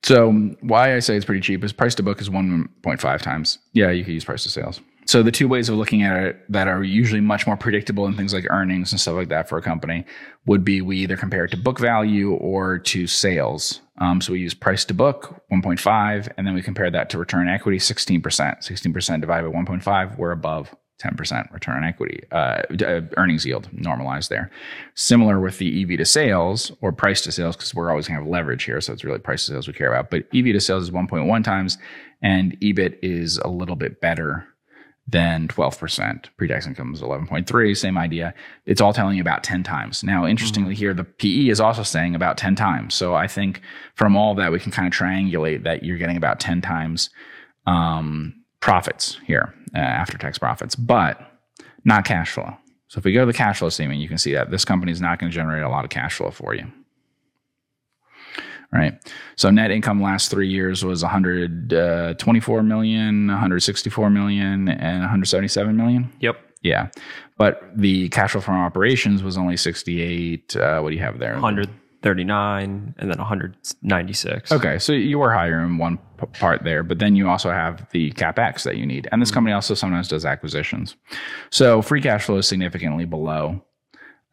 So 0.03 0.31
why 0.61 0.95
I 0.95 0.99
say 0.99 1.15
it's 1.15 1.25
pretty 1.25 1.41
cheap 1.41 1.63
is 1.63 1.73
price 1.73 1.95
to 1.95 2.03
book 2.03 2.21
is 2.21 2.29
1.5 2.29 3.21
times. 3.21 3.59
Yeah, 3.73 3.89
you 3.91 4.05
could 4.05 4.13
use 4.13 4.23
price 4.23 4.43
to 4.43 4.49
sales. 4.49 4.79
So 5.07 5.23
the 5.23 5.31
two 5.31 5.47
ways 5.47 5.69
of 5.69 5.77
looking 5.77 6.03
at 6.03 6.21
it 6.21 6.51
that 6.51 6.67
are 6.67 6.83
usually 6.83 7.21
much 7.21 7.47
more 7.47 7.55
predictable 7.55 8.07
in 8.07 8.17
things 8.17 8.33
like 8.33 8.45
earnings 8.49 8.91
and 8.91 8.99
stuff 8.99 9.15
like 9.15 9.29
that 9.29 9.47
for 9.47 9.57
a 9.57 9.61
company 9.61 10.03
would 10.45 10.65
be 10.65 10.81
we 10.81 10.97
either 10.97 11.15
compare 11.15 11.45
it 11.45 11.51
to 11.51 11.57
book 11.57 11.79
value 11.79 12.33
or 12.33 12.77
to 12.79 13.07
sales. 13.07 13.79
Um, 13.99 14.19
so 14.19 14.33
we 14.33 14.41
use 14.41 14.53
price 14.53 14.83
to 14.85 14.93
book 14.93 15.41
1.5, 15.51 16.29
and 16.37 16.45
then 16.45 16.53
we 16.53 16.61
compare 16.61 16.91
that 16.91 17.09
to 17.11 17.17
return 17.17 17.47
equity 17.47 17.77
16%. 17.77 18.21
16% 18.21 19.21
divided 19.21 19.51
by 19.51 19.57
1.5, 19.57 20.17
we're 20.17 20.31
above 20.31 20.75
10% 21.01 21.53
return 21.53 21.77
on 21.77 21.83
equity, 21.85 22.23
uh, 22.31 22.63
uh, 22.85 23.01
earnings 23.15 23.45
yield 23.45 23.69
normalized 23.71 24.29
there. 24.29 24.51
Similar 24.95 25.39
with 25.39 25.57
the 25.57 25.83
EV 25.83 25.99
to 25.99 26.05
sales 26.05 26.71
or 26.81 26.91
price 26.91 27.21
to 27.21 27.31
sales, 27.31 27.55
because 27.55 27.73
we're 27.73 27.89
always 27.89 28.07
going 28.07 28.19
to 28.19 28.23
have 28.23 28.31
leverage 28.31 28.65
here. 28.65 28.81
So 28.81 28.91
it's 28.91 29.05
really 29.05 29.19
price 29.19 29.45
to 29.45 29.53
sales 29.53 29.67
we 29.67 29.73
care 29.73 29.93
about. 29.93 30.09
But 30.09 30.23
EV 30.35 30.53
to 30.53 30.59
sales 30.59 30.83
is 30.83 30.91
1.1 30.91 31.43
times, 31.43 31.77
and 32.21 32.59
EBIT 32.59 32.99
is 33.01 33.37
a 33.37 33.47
little 33.47 33.75
bit 33.77 34.01
better 34.01 34.47
than 35.07 35.47
12%. 35.47 36.25
Pre-tax 36.35 36.67
income 36.67 36.93
is 36.93 37.01
11.3, 37.01 37.77
same 37.77 37.97
idea. 37.97 38.33
It's 38.65 38.81
all 38.81 38.93
telling 38.93 39.15
you 39.15 39.21
about 39.21 39.43
10 39.43 39.63
times. 39.63 40.03
Now, 40.03 40.25
interestingly 40.25 40.73
mm-hmm. 40.73 40.79
here, 40.79 40.93
the 40.93 41.05
PE 41.05 41.47
is 41.47 41.61
also 41.61 41.83
saying 41.83 42.13
about 42.13 42.37
10 42.37 42.55
times. 42.55 42.93
So 42.93 43.15
I 43.15 43.27
think 43.27 43.61
from 43.95 44.17
all 44.17 44.35
that, 44.35 44.51
we 44.51 44.59
can 44.59 44.71
kind 44.71 44.87
of 44.87 44.93
triangulate 44.93 45.63
that 45.63 45.83
you're 45.83 45.97
getting 45.97 46.17
about 46.17 46.39
10 46.39 46.61
times 46.61 47.09
um, 47.65 48.33
profits 48.59 49.17
here, 49.25 49.53
uh, 49.73 49.79
after 49.79 50.17
tax 50.17 50.37
profits, 50.37 50.75
but 50.75 51.19
not 51.85 52.03
cash 52.03 52.31
flow. 52.31 52.57
So 52.89 52.99
if 52.99 53.05
we 53.05 53.13
go 53.13 53.21
to 53.21 53.25
the 53.25 53.33
cash 53.33 53.59
flow 53.59 53.69
statement, 53.69 54.01
you 54.01 54.09
can 54.09 54.17
see 54.17 54.33
that 54.33 54.51
this 54.51 54.65
company 54.65 54.91
is 54.91 55.01
not 55.01 55.19
going 55.19 55.31
to 55.31 55.35
generate 55.35 55.63
a 55.63 55.69
lot 55.69 55.85
of 55.85 55.89
cash 55.89 56.15
flow 56.15 56.31
for 56.31 56.53
you. 56.53 56.65
Right. 58.71 58.99
So 59.37 59.49
net 59.49 59.71
income 59.71 60.01
last 60.01 60.29
three 60.29 60.49
years 60.49 60.83
was 60.83 61.01
124 61.01 62.59
uh, 62.59 62.63
million, 62.63 63.27
164 63.27 64.09
million, 64.09 64.67
and 64.67 64.99
177 64.99 65.77
million. 65.77 66.11
Yep. 66.19 66.37
Yeah. 66.61 66.89
But 67.37 67.71
the 67.75 68.09
cash 68.09 68.31
flow 68.31 68.41
from 68.41 68.55
operations 68.55 69.23
was 69.23 69.37
only 69.37 69.57
68. 69.57 70.55
Uh, 70.55 70.81
what 70.81 70.89
do 70.89 70.95
you 70.95 71.01
have 71.01 71.19
there? 71.19 71.33
139, 71.33 72.95
and 72.97 73.11
then 73.11 73.17
196. 73.17 74.51
Okay, 74.51 74.79
so 74.79 74.91
you 74.91 75.19
were 75.19 75.31
higher 75.31 75.59
in 75.59 75.77
one 75.77 75.97
p- 76.19 76.25
part 76.33 76.63
there, 76.63 76.83
but 76.83 76.99
then 76.99 77.15
you 77.15 77.29
also 77.29 77.51
have 77.51 77.87
the 77.91 78.11
capex 78.13 78.63
that 78.63 78.75
you 78.75 78.85
need, 78.85 79.07
and 79.11 79.21
this 79.21 79.29
mm-hmm. 79.29 79.35
company 79.35 79.53
also 79.53 79.75
sometimes 79.75 80.07
does 80.07 80.25
acquisitions. 80.25 80.95
So 81.51 81.81
free 81.81 82.01
cash 82.01 82.25
flow 82.25 82.37
is 82.37 82.47
significantly 82.47 83.05
below 83.05 83.63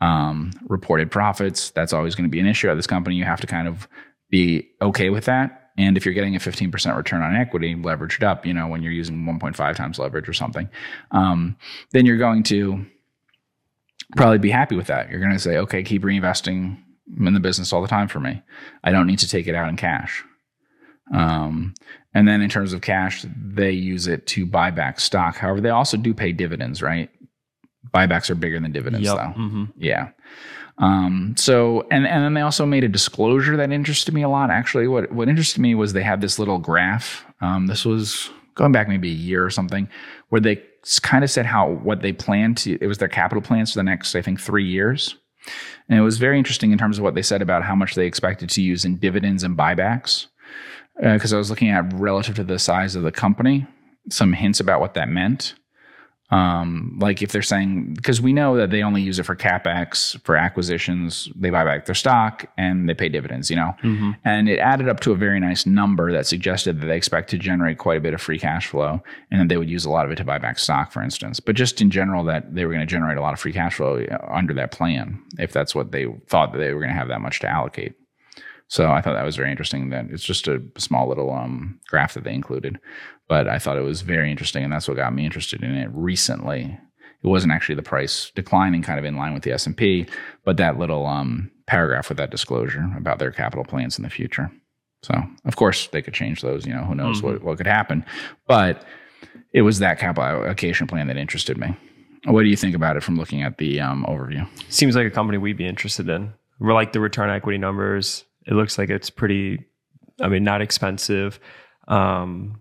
um, 0.01 0.51
reported 0.69 1.11
profits. 1.11 1.71
That's 1.71 1.93
always 1.93 2.15
going 2.15 2.25
to 2.25 2.31
be 2.31 2.41
an 2.41 2.47
issue 2.47 2.71
at 2.71 2.75
this 2.75 2.87
company. 2.87 3.17
You 3.17 3.25
have 3.25 3.41
to 3.41 3.47
kind 3.47 3.69
of 3.69 3.87
be 4.35 4.69
okay 4.83 5.11
with 5.11 5.27
that. 5.27 5.71
And 5.79 5.97
if 5.97 6.05
you're 6.05 6.15
getting 6.15 6.35
a 6.35 6.41
15% 6.41 6.97
return 6.97 7.23
on 7.23 7.37
equity 7.37 7.77
leveraged 7.77 8.25
up, 8.25 8.45
you 8.45 8.53
know, 8.53 8.67
when 8.67 8.83
you're 8.83 8.93
using 8.93 9.25
1.5 9.25 9.77
times 9.77 9.99
leverage 10.01 10.29
or 10.29 10.33
something, 10.33 10.69
um, 11.13 11.57
then 11.93 12.05
you're 12.05 12.19
going 12.19 12.43
to 12.45 12.85
probably 14.17 14.39
be 14.39 14.51
happy 14.51 14.75
with 14.75 14.89
that. 14.89 15.09
You're 15.09 15.21
going 15.21 15.33
to 15.33 15.39
say, 15.39 15.57
okay, 15.59 15.85
keep 15.85 16.03
reinvesting 16.03 16.79
in 17.17 17.35
the 17.35 17.39
business 17.39 17.73
all 17.73 17.81
the 17.81 17.87
time 17.87 18.09
for 18.09 18.19
me. 18.19 18.43
I 18.83 18.91
don't 18.91 19.07
need 19.07 19.21
to 19.21 19.29
take 19.29 19.47
it 19.47 19.55
out 19.55 19.69
in 19.69 19.77
cash. 19.77 20.25
Um, 21.13 21.75
and 22.13 22.27
then 22.27 22.43
in 22.43 22.51
terms 22.51 22.73
of 22.73 22.81
cash, 22.81 23.25
they 23.37 23.71
use 23.71 24.09
it 24.09 24.27
to 24.29 24.47
buy 24.47 24.73
back 24.73 24.99
stock. 24.99 25.37
However, 25.37 25.61
they 25.61 25.71
also 25.71 25.97
do 25.97 26.13
pay 26.13 26.33
dividends, 26.33 26.83
right? 26.83 27.09
Buybacks 27.95 28.31
are 28.31 28.35
bigger 28.35 28.59
than 28.59 28.73
dividends, 28.73 29.07
yep. 29.07 29.17
though. 29.17 29.41
Mm-hmm. 29.41 29.65
Yeah. 29.77 30.11
Um, 30.79 31.35
so 31.39 31.87
and 31.91 32.07
and 32.07 32.25
then 32.25 32.35
they 32.35 32.41
also 32.41 32.67
made 32.67 32.85
a 32.85 32.89
disclosure 32.89 33.57
that 33.57 33.71
interested 33.71 34.13
me 34.13 34.23
a 34.23 34.29
lot. 34.29 34.51
Actually, 34.51 34.89
what 34.89 35.13
what 35.13 35.29
interested 35.29 35.61
me 35.61 35.75
was 35.75 35.93
they 35.93 36.03
had 36.03 36.21
this 36.21 36.39
little 36.39 36.59
graph. 36.59 37.25
Um, 37.41 37.67
this 37.67 37.85
was 37.85 38.31
going 38.55 38.73
back 38.73 38.89
maybe 38.89 39.11
a 39.11 39.15
year 39.15 39.45
or 39.45 39.51
something, 39.51 39.89
where 40.31 40.41
they 40.41 40.63
kind 41.03 41.25
of 41.25 41.31
said 41.31 41.47
how 41.47 41.71
what 41.71 42.03
they 42.03 42.13
planned 42.13 42.57
to. 42.59 42.77
It 42.81 42.87
was 42.87 42.99
their 42.99 43.09
capital 43.09 43.43
plans 43.43 43.73
for 43.73 43.79
the 43.79 43.85
next, 43.85 44.15
I 44.15 44.23
think, 44.23 44.41
three 44.41 44.67
years 44.67 45.17
And 45.89 45.99
it 45.99 46.03
was 46.03 46.19
very 46.19 46.39
interesting 46.39 46.73
in 46.73 46.79
terms 46.79 46.99
of 46.99 47.05
what 47.05 47.15
they 47.15 47.23
said 47.23 47.43
about 47.43 47.65
how 47.65 47.75
much 47.75 47.95
they 47.95 48.07
expected 48.07 48.51
to 48.51 48.63
use 48.63 48.85
in 48.85 48.97
dividends 48.97 49.43
and 49.43 49.57
buybacks. 49.57 50.27
Because 51.01 51.33
uh, 51.33 51.37
I 51.37 51.39
was 51.39 51.51
looking 51.51 51.71
at 51.71 51.93
relative 51.95 52.37
to 52.37 52.45
the 52.45 52.59
size 52.59 52.95
of 52.95 53.03
the 53.03 53.11
company, 53.11 53.67
some 54.11 54.33
hints 54.33 54.61
about 54.61 54.81
what 54.81 54.95
that 54.95 55.09
meant. 55.09 55.55
Um, 56.31 56.99
like 57.01 57.23
if 57.23 57.33
they're 57.33 57.43
saying, 57.43 57.95
because 57.95 58.21
we 58.21 58.33
know 58.33 58.57
that 58.57 58.71
they 58.71 58.83
only 58.83 59.03
use 59.03 59.19
it 59.19 59.25
for 59.25 59.37
capex, 59.37 60.19
for 60.25 60.37
acquisitions, 60.37 61.29
they 61.37 61.51
buy 61.51 61.65
back 61.65 61.85
their 61.85 61.95
stock 61.95 62.47
and 62.57 62.89
they 62.89 62.95
pay 62.95 63.09
dividends, 63.09 63.51
you 63.51 63.57
know? 63.57 63.75
Mm-hmm. 63.83 64.13
And 64.25 64.49
it 64.49 64.59
added 64.59 64.89
up 64.89 65.01
to 65.01 65.13
a 65.13 65.17
very 65.17 65.39
nice 65.39 65.67
number 65.67 66.13
that 66.13 66.27
suggested 66.27 66.81
that 66.81 66.87
they 66.87 66.97
expect 66.97 67.31
to 67.31 67.39
generate 67.39 67.79
quite 67.79 67.99
a 67.99 68.01
bit 68.01 68.15
of 68.15 68.23
free 68.23 68.39
cash 68.39 68.67
flow 68.67 69.03
and 69.31 69.41
that 69.41 69.49
they 69.49 69.59
would 69.59 69.69
use 69.69 69.85
a 69.85 69.91
lot 69.91 70.07
of 70.07 70.13
it 70.13 70.17
to 70.17 70.25
buy 70.25 70.39
back 70.39 70.59
stock, 70.59 70.93
for 70.93 71.03
instance. 71.03 71.41
But 71.41 71.57
just 71.57 71.81
in 71.81 71.91
general, 71.91 72.25
that 72.25 72.55
they 72.55 72.65
were 72.65 72.73
going 72.73 72.87
to 72.87 72.91
generate 72.91 73.19
a 73.19 73.23
lot 73.23 73.35
of 73.35 73.41
free 73.41 73.53
cash 73.53 73.77
flow 73.77 74.05
under 74.29 74.55
that 74.55 74.73
plan, 74.73 75.23
if 75.39 75.53
that's 75.53 75.75
what 75.75 75.93
they 75.93 76.07
thought 76.27 76.53
that 76.53 76.59
they 76.59 76.73
were 76.73 76.81
going 76.81 76.93
to 76.93 76.99
have 76.99 77.09
that 77.09 77.21
much 77.21 77.41
to 77.41 77.49
allocate. 77.49 77.95
So 78.69 78.91
I 78.91 79.01
thought 79.01 79.15
that 79.15 79.25
was 79.25 79.37
very 79.37 79.51
interesting. 79.51 79.91
That 79.91 80.07
it's 80.11 80.25
just 80.25 80.49
a 80.49 80.63
small 80.79 81.09
little 81.09 81.33
um, 81.33 81.79
graph 81.89 82.15
that 82.15 82.25
they 82.25 82.35
included, 82.35 82.79
but 83.29 83.49
I 83.49 83.59
thought 83.59 83.79
it 83.79 83.83
was 83.83 84.03
very 84.03 84.31
interesting, 84.31 84.65
and 84.65 84.73
that's 84.73 84.89
what 84.89 84.97
got 84.97 85.15
me 85.15 85.25
interested 85.25 85.63
in 85.63 85.75
it 85.75 85.91
recently. 85.93 86.79
It 87.23 87.29
wasn't 87.29 87.53
actually 87.53 87.77
the 87.77 87.83
price 87.83 88.31
declining, 88.35 88.83
kind 88.83 88.99
of 88.99 89.05
in 89.05 89.17
line 89.17 89.33
with 89.33 89.45
the 89.45 89.53
S 89.53 89.67
and 89.67 89.77
P, 89.77 90.07
but 90.45 90.59
that 90.59 90.79
little 90.79 91.07
um, 91.07 91.51
paragraph 91.67 92.09
with 92.09 92.19
that 92.19 92.31
disclosure 92.31 92.87
about 92.97 93.19
their 93.19 93.31
capital 93.31 93.65
plans 93.65 93.99
in 93.99 94.03
the 94.03 94.11
future. 94.11 94.51
So 95.03 95.15
of 95.45 95.57
course 95.57 95.89
they 95.89 96.03
could 96.03 96.15
change 96.15 96.43
those. 96.43 96.67
You 96.67 96.75
know, 96.75 96.85
who 96.85 96.95
knows 96.95 97.19
mm-hmm. 97.19 97.27
what 97.27 97.43
what 97.43 97.57
could 97.59 97.67
happen, 97.67 98.05
but 98.47 98.85
it 99.53 99.63
was 99.63 99.79
that 99.79 99.99
capital 99.99 100.25
allocation 100.25 100.87
plan 100.87 101.07
that 101.09 101.17
interested 101.17 101.57
me. 101.57 101.77
What 102.25 102.43
do 102.43 102.49
you 102.49 102.57
think 102.57 102.75
about 102.75 102.97
it 102.97 103.03
from 103.03 103.17
looking 103.17 103.43
at 103.43 103.59
the 103.59 103.81
um, 103.81 104.05
overview? 104.09 104.47
Seems 104.71 104.97
like 104.97 105.07
a 105.07 105.11
company 105.11 105.37
we'd 105.37 105.59
be 105.59 105.67
interested 105.67 106.09
in. 106.09 106.33
We 106.59 106.73
like 106.73 106.93
the 106.93 107.01
return 107.01 107.29
equity 107.29 107.59
numbers. 107.59 108.25
It 108.47 108.55
looks 108.55 108.79
like 108.79 108.91
it's 108.91 109.11
pretty, 109.11 109.65
I 110.21 110.29
mean, 110.29 110.45
not 110.45 110.61
expensive. 110.61 111.41
Um, 111.89 112.61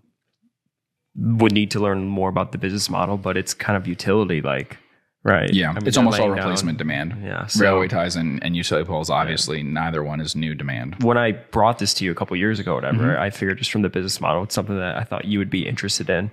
would 1.16 1.52
need 1.52 1.70
to 1.72 1.80
learn 1.80 2.06
more 2.06 2.28
about 2.28 2.52
the 2.52 2.58
business 2.58 2.90
model, 2.90 3.16
but 3.16 3.36
it's 3.36 3.54
kind 3.54 3.76
of 3.76 3.86
utility 3.86 4.40
like, 4.40 4.78
right? 5.22 5.52
Yeah, 5.52 5.70
I 5.70 5.74
mean, 5.74 5.86
it's 5.86 5.96
almost 5.96 6.18
all 6.18 6.30
replacement 6.30 6.78
down. 6.78 6.88
demand. 6.88 7.24
Yeah, 7.24 7.46
so, 7.46 7.60
railway 7.60 7.88
ties 7.88 8.16
and, 8.16 8.42
and 8.42 8.56
utility 8.56 8.86
poles. 8.86 9.10
Obviously, 9.10 9.58
yeah. 9.58 9.70
neither 9.70 10.02
one 10.02 10.20
is 10.20 10.34
new 10.34 10.54
demand. 10.54 11.02
When 11.02 11.16
I 11.16 11.32
brought 11.32 11.78
this 11.78 11.94
to 11.94 12.04
you 12.04 12.10
a 12.10 12.14
couple 12.14 12.36
years 12.36 12.58
ago, 12.58 12.74
whatever, 12.74 13.04
mm-hmm. 13.04 13.22
I 13.22 13.30
figured 13.30 13.58
just 13.58 13.70
from 13.70 13.82
the 13.82 13.88
business 13.88 14.20
model, 14.20 14.42
it's 14.42 14.54
something 14.54 14.76
that 14.76 14.96
I 14.96 15.04
thought 15.04 15.24
you 15.26 15.38
would 15.38 15.50
be 15.50 15.66
interested 15.66 16.10
in. 16.10 16.32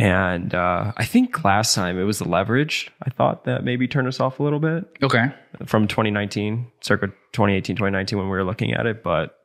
And 0.00 0.54
uh, 0.54 0.92
I 0.96 1.04
think 1.04 1.44
last 1.44 1.74
time 1.74 1.98
it 1.98 2.04
was 2.04 2.20
the 2.20 2.28
leverage. 2.28 2.90
I 3.02 3.10
thought 3.10 3.44
that 3.44 3.64
maybe 3.64 3.86
turned 3.86 4.08
us 4.08 4.18
off 4.18 4.40
a 4.40 4.42
little 4.42 4.58
bit. 4.58 4.86
Okay. 5.02 5.26
From 5.66 5.86
2019, 5.86 6.72
circa 6.80 7.08
2018, 7.32 7.76
2019, 7.76 8.18
when 8.18 8.28
we 8.28 8.30
were 8.30 8.44
looking 8.44 8.72
at 8.72 8.86
it. 8.86 9.02
But 9.02 9.36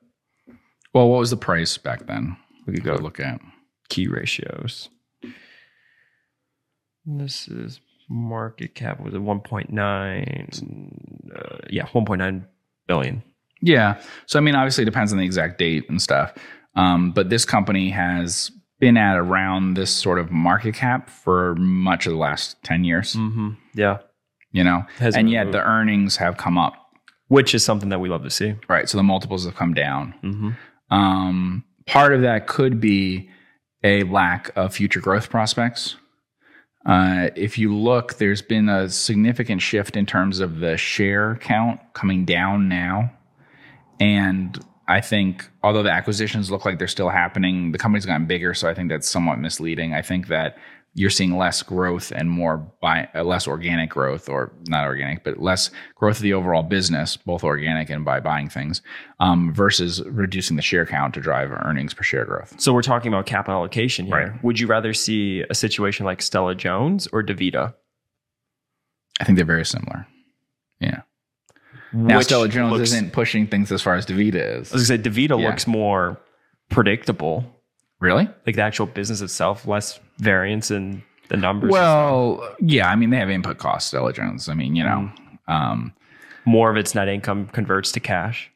well, 0.94 1.10
what 1.10 1.20
was 1.20 1.30
the 1.30 1.36
price 1.36 1.78
back 1.78 2.08
then? 2.08 2.38
We 2.66 2.74
could 2.74 2.86
go 2.86 2.96
look 2.96 3.20
at 3.20 3.42
key 3.90 4.08
ratios. 4.08 4.88
This 7.06 7.50
is 7.50 7.82
market 8.10 8.76
cap 8.76 9.02
was 9.02 9.14
at 9.14 9.20
1.9. 9.20 11.36
Uh, 11.36 11.58
yeah, 11.70 11.86
1.9 11.88 12.46
billion. 12.88 13.24
Yeah. 13.62 14.02
So 14.26 14.40
I 14.40 14.42
mean, 14.42 14.56
obviously, 14.56 14.84
it 14.84 14.86
depends 14.86 15.12
on 15.12 15.18
the 15.18 15.26
exact 15.26 15.58
date 15.58 15.90
and 15.90 16.02
stuff. 16.02 16.34
Um, 16.76 17.12
but 17.12 17.30
this 17.30 17.44
company 17.44 17.90
has 17.90 18.52
been 18.80 18.98
at 18.98 19.18
around 19.18 19.76
this 19.76 19.92
sort 19.92 20.20
of 20.20 20.32
market 20.32 20.76
cap 20.76 21.10
for 21.10 21.56
much 21.56 22.06
of 22.06 22.12
the 22.12 22.18
last 22.20 22.62
10 22.64 22.84
years. 22.84 23.16
Mm-hmm. 23.16 23.52
Yeah. 23.74 24.00
You 24.52 24.64
know, 24.64 24.84
Hasn't 24.98 25.22
and 25.22 25.30
yet 25.30 25.46
moved. 25.46 25.56
the 25.56 25.62
earnings 25.64 26.18
have 26.18 26.38
come 26.38 26.58
up. 26.58 26.74
Which 27.28 27.56
is 27.56 27.66
something 27.66 27.90
that 27.90 28.00
we 28.00 28.08
love 28.10 28.24
to 28.24 28.30
see. 28.30 28.54
Right. 28.70 28.88
So 28.88 28.98
the 28.98 29.04
multiples 29.04 29.46
have 29.46 29.56
come 29.56 29.74
down. 29.74 30.14
Mm-hmm. 30.24 30.96
Um, 30.96 31.64
part 31.88 32.14
of 32.14 32.22
that 32.22 32.46
could 32.48 32.80
be 32.80 33.30
a 33.84 34.04
lack 34.04 34.52
of 34.56 34.76
future 34.76 35.00
growth 35.00 35.30
prospects. 35.30 35.96
Uh, 36.86 37.30
if 37.36 37.58
you 37.58 37.76
look, 37.76 38.16
there's 38.20 38.44
been 38.44 38.70
a 38.70 38.90
significant 38.90 39.62
shift 39.62 39.98
in 39.98 40.06
terms 40.06 40.40
of 40.40 40.60
the 40.60 40.78
share 40.78 41.36
count 41.42 41.80
coming 41.94 42.26
down 42.26 42.70
now. 42.70 43.12
And 44.00 44.64
I 44.88 45.02
think 45.02 45.50
although 45.64 45.84
the 45.84 45.92
acquisitions 45.92 46.52
look 46.52 46.66
like 46.66 46.78
they're 46.78 46.88
still 46.88 47.10
happening, 47.10 47.72
the 47.72 47.78
company's 47.78 48.06
gotten 48.06 48.28
bigger, 48.28 48.54
so 48.54 48.70
I 48.70 48.74
think 48.74 48.90
that's 48.90 49.10
somewhat 49.10 49.40
misleading. 49.40 49.94
I 49.94 50.02
think 50.02 50.28
that 50.28 50.58
you're 50.98 51.10
seeing 51.10 51.38
less 51.38 51.62
growth 51.62 52.12
and 52.16 52.30
more 52.30 52.58
by 52.82 53.10
uh, 53.14 53.24
less 53.24 53.48
organic 53.48 53.90
growth, 53.90 54.30
or 54.30 54.54
not 54.70 54.86
organic, 54.86 55.26
but 55.26 55.42
less 55.42 55.70
growth 55.96 56.18
of 56.18 56.22
the 56.22 56.34
overall 56.34 56.64
business, 56.64 57.18
both 57.18 57.44
organic 57.44 57.90
and 57.90 58.06
by 58.06 58.22
buying 58.22 58.48
things, 58.48 58.82
um, 59.20 59.54
versus 59.54 60.02
reducing 60.06 60.56
the 60.56 60.62
share 60.62 60.86
count 60.86 61.14
to 61.14 61.20
drive 61.20 61.52
earnings 61.52 61.94
per 61.94 62.02
share 62.04 62.24
growth. 62.24 62.56
So 62.62 62.74
we're 62.74 62.82
talking 62.82 63.12
about 63.12 63.26
capital 63.26 63.60
allocation 63.60 64.06
here. 64.06 64.32
Right. 64.32 64.44
Would 64.44 64.60
you 64.60 64.68
rather 64.68 64.94
see 64.94 65.44
a 65.50 65.54
situation 65.54 66.06
like 66.06 66.22
Stella 66.22 66.56
Jones 66.56 67.08
or 67.08 67.22
DaVita? 67.22 67.74
I 69.20 69.24
think 69.26 69.36
they're 69.36 69.46
very 69.46 69.66
similar. 69.66 70.08
Yeah. 70.80 71.02
Now, 71.96 72.20
Stella 72.20 72.50
Jones 72.50 72.74
looks, 72.74 72.92
isn't 72.92 73.14
pushing 73.14 73.48
things 73.48 73.72
as 73.72 73.82
far 73.82 73.96
as 73.96 74.06
DaVita 74.06 74.60
is. 74.60 74.72
I 74.72 74.76
was 74.76 74.90
going 74.90 75.02
to 75.02 75.12
say, 75.12 75.28
DaVita 75.28 75.40
yeah. 75.40 75.48
looks 75.48 75.66
more 75.66 76.20
predictable. 76.70 77.46
Really? 78.00 78.28
Like 78.46 78.56
the 78.56 78.62
actual 78.62 78.86
business 78.86 79.22
itself, 79.22 79.66
less 79.66 80.00
variance 80.18 80.72
in 80.72 81.04
the 81.30 81.38
numbers. 81.38 81.72
Well, 81.72 82.56
yeah. 82.60 82.90
I 82.90 82.96
mean, 82.96 83.12
they 83.12 83.18
have 83.18 83.30
input 83.30 83.58
costs, 83.60 83.88
Stella 83.88 84.12
Jones. 84.12 84.50
I 84.50 84.54
mean, 84.54 84.76
you 84.76 84.84
know, 84.84 85.10
mm. 85.48 85.54
um, 85.54 85.94
more 86.44 86.70
of 86.70 86.76
its 86.76 86.94
net 86.94 87.08
income 87.08 87.48
converts 87.48 87.94
to 87.94 88.00
cash. 88.02 88.52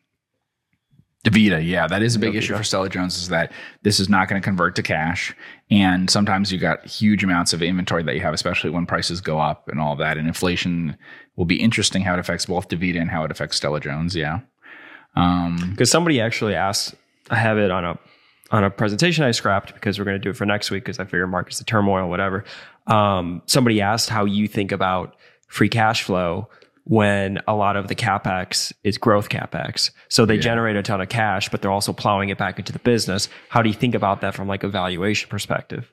DaVita, 1.25 1.65
yeah, 1.65 1.85
that 1.85 2.01
is 2.01 2.15
a 2.15 2.19
big 2.19 2.35
issue 2.35 2.55
for 2.55 2.63
Stella 2.63 2.87
Jones 2.87 3.17
is 3.17 3.27
that 3.27 3.51
this 3.83 3.99
is 3.99 4.07
not 4.07 4.29
going 4.29 4.41
to 4.41 4.45
convert 4.45 4.75
to 4.77 4.83
cash. 4.83 5.35
And 5.69 6.09
sometimes 6.09 6.49
you 6.49 6.57
got 6.57 6.85
huge 6.85 7.25
amounts 7.25 7.51
of 7.51 7.61
inventory 7.61 8.03
that 8.03 8.15
you 8.15 8.21
have, 8.21 8.33
especially 8.33 8.69
when 8.69 8.85
prices 8.85 9.19
go 9.19 9.37
up 9.37 9.67
and 9.67 9.81
all 9.81 9.97
that. 9.97 10.17
And 10.17 10.27
inflation 10.27 10.97
will 11.39 11.45
be 11.45 11.55
interesting 11.55 12.01
how 12.01 12.13
it 12.13 12.19
affects 12.19 12.45
both 12.45 12.67
DaVita 12.67 12.99
and 12.99 13.09
how 13.09 13.23
it 13.23 13.31
affects 13.31 13.55
Stella 13.55 13.79
Jones. 13.79 14.13
Yeah. 14.13 14.41
Because 15.15 15.79
um, 15.79 15.85
somebody 15.85 16.19
actually 16.19 16.53
asked, 16.53 16.95
I 17.29 17.37
have 17.37 17.57
it 17.57 17.71
on 17.71 17.85
a 17.85 17.97
on 18.51 18.63
a 18.63 18.69
presentation 18.69 19.23
I 19.23 19.31
scrapped 19.31 19.73
because 19.73 19.97
we're 19.97 20.05
going 20.05 20.17
to 20.17 20.23
do 20.23 20.31
it 20.31 20.35
for 20.35 20.45
next 20.45 20.69
week 20.69 20.83
because 20.83 20.99
I 20.99 21.05
figure 21.05 21.27
markets 21.27 21.59
the 21.59 21.63
turmoil, 21.63 22.09
whatever. 22.09 22.43
Um, 22.87 23.41
somebody 23.45 23.79
asked 23.79 24.09
how 24.09 24.25
you 24.25 24.47
think 24.47 24.71
about 24.71 25.15
free 25.47 25.69
cash 25.69 26.03
flow 26.03 26.49
when 26.83 27.39
a 27.47 27.55
lot 27.55 27.77
of 27.77 27.87
the 27.87 27.95
capex 27.95 28.73
is 28.83 28.97
growth 28.97 29.29
capex. 29.29 29.91
So 30.09 30.25
they 30.25 30.35
yeah. 30.35 30.41
generate 30.41 30.75
a 30.75 30.83
ton 30.83 30.99
of 30.99 31.07
cash, 31.07 31.47
but 31.47 31.61
they're 31.61 31.71
also 31.71 31.93
plowing 31.93 32.29
it 32.29 32.37
back 32.37 32.59
into 32.59 32.73
the 32.73 32.79
business. 32.79 33.29
How 33.47 33.61
do 33.61 33.69
you 33.69 33.75
think 33.75 33.95
about 33.95 34.21
that 34.21 34.33
from 34.33 34.47
like 34.47 34.63
a 34.63 34.67
valuation 34.67 35.29
perspective? 35.29 35.89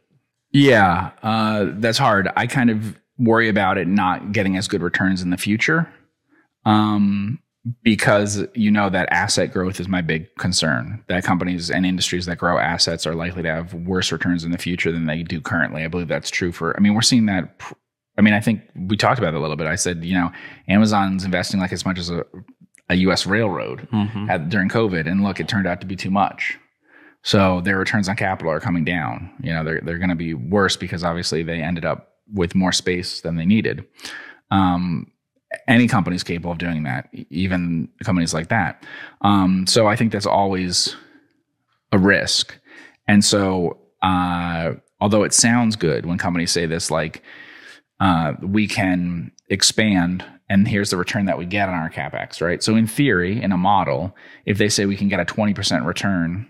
Yeah, 0.51 1.11
uh, 1.23 1.67
that's 1.75 1.99
hard. 1.99 2.31
I 2.37 2.47
kind 2.47 2.71
of 2.71 2.99
worry 3.19 3.49
about 3.49 3.79
it 3.79 3.89
not 3.89 4.33
getting 4.33 4.57
as 4.57 4.69
good 4.69 4.83
returns 4.83 5.23
in 5.23 5.31
the 5.31 5.37
future. 5.37 5.93
Um, 6.65 7.41
because 7.83 8.45
you 8.55 8.71
know 8.71 8.89
that 8.91 9.09
asset 9.11 9.53
growth 9.53 9.81
is 9.81 9.89
my 9.89 10.01
big 10.01 10.33
concern. 10.37 11.03
That 11.09 11.25
companies 11.25 11.69
and 11.69 11.85
industries 11.85 12.27
that 12.27 12.39
grow 12.39 12.59
assets 12.59 13.07
are 13.07 13.15
likely 13.15 13.43
to 13.43 13.53
have 13.53 13.75
worse 13.75 14.13
returns 14.13 14.45
in 14.45 14.53
the 14.53 14.59
future 14.59 14.93
than 14.93 15.07
they 15.07 15.25
do 15.25 15.41
currently. 15.41 15.83
I 15.83 15.89
believe 15.89 16.07
that's 16.07 16.31
true 16.31 16.53
for. 16.53 16.77
I 16.77 16.81
mean, 16.81 16.95
we're 16.95 17.03
seeing 17.03 17.27
that 17.27 17.61
I 18.19 18.23
mean, 18.23 18.35
I 18.35 18.41
think 18.41 18.63
we 18.75 18.97
talked 18.97 19.19
about 19.19 19.35
it 19.35 19.37
a 19.37 19.41
little 19.41 19.57
bit. 19.57 19.67
I 19.67 19.75
said, 19.75 20.05
you 20.05 20.15
know, 20.15 20.33
Amazon's 20.69 21.25
investing 21.25 21.61
like 21.61 21.73
as 21.73 21.85
much 21.85 21.99
as 21.99 22.11
a, 22.11 22.25
a 22.89 22.95
U.S. 22.97 23.27
railroad 23.27 23.89
mm-hmm. 23.93 24.31
at, 24.31 24.49
during 24.49 24.69
COVID, 24.69 25.07
and 25.07 25.23
look, 25.23 25.39
it 25.39 25.49
turned 25.49 25.67
out 25.67 25.81
to 25.83 25.87
be 25.87 25.97
too 25.97 26.11
much. 26.11 26.59
So 27.23 27.61
their 27.61 27.79
returns 27.79 28.09
on 28.09 28.17
capital 28.17 28.53
are 28.53 28.61
coming 28.61 28.85
down. 28.85 29.31
You 29.43 29.53
know, 29.53 29.65
they're 29.65 29.81
they're 29.81 29.99
going 29.99 30.11
to 30.11 30.15
be 30.15 30.33
worse 30.33 30.77
because 30.77 31.05
obviously 31.05 31.43
they 31.43 31.61
ended 31.61 31.85
up 31.85 32.13
with 32.33 32.55
more 32.55 32.73
space 32.73 33.21
than 33.21 33.37
they 33.37 33.47
needed. 33.47 33.85
Um, 34.51 35.11
any 35.69 35.87
is 35.87 36.23
capable 36.23 36.53
of 36.53 36.59
doing 36.59 36.83
that, 36.85 37.09
even 37.31 37.89
companies 38.05 38.35
like 38.35 38.49
that. 38.49 38.85
Um, 39.23 39.67
so 39.67 39.87
I 39.87 39.97
think 39.97 40.13
that's 40.13 40.27
always 40.27 40.97
a 41.93 41.99
risk. 41.99 42.59
And 43.09 43.25
so, 43.25 43.79
uh, 44.03 44.73
although 45.01 45.23
it 45.23 45.33
sounds 45.33 45.77
good 45.77 46.05
when 46.05 46.19
companies 46.19 46.51
say 46.51 46.67
this, 46.67 46.91
like 46.91 47.23
uh, 48.01 48.35
we 48.43 48.67
can 48.67 49.33
expand 49.49 50.25
and 50.49 50.69
here's 50.69 50.91
the 50.91 50.97
return 50.97 51.27
that 51.27 51.39
we 51.39 51.45
get 51.45 51.69
on 51.69 51.75
our 51.75 51.91
capex, 51.91 52.41
right? 52.41 52.63
So 52.63 52.77
in 52.77 52.87
theory, 52.87 53.43
in 53.43 53.51
a 53.53 53.57
model, 53.57 54.15
if 54.45 54.59
they 54.59 54.69
say 54.69 54.87
we 54.87 54.97
can 54.97 55.09
get 55.09 55.19
a 55.19 55.25
20% 55.25 55.85
return, 55.85 56.47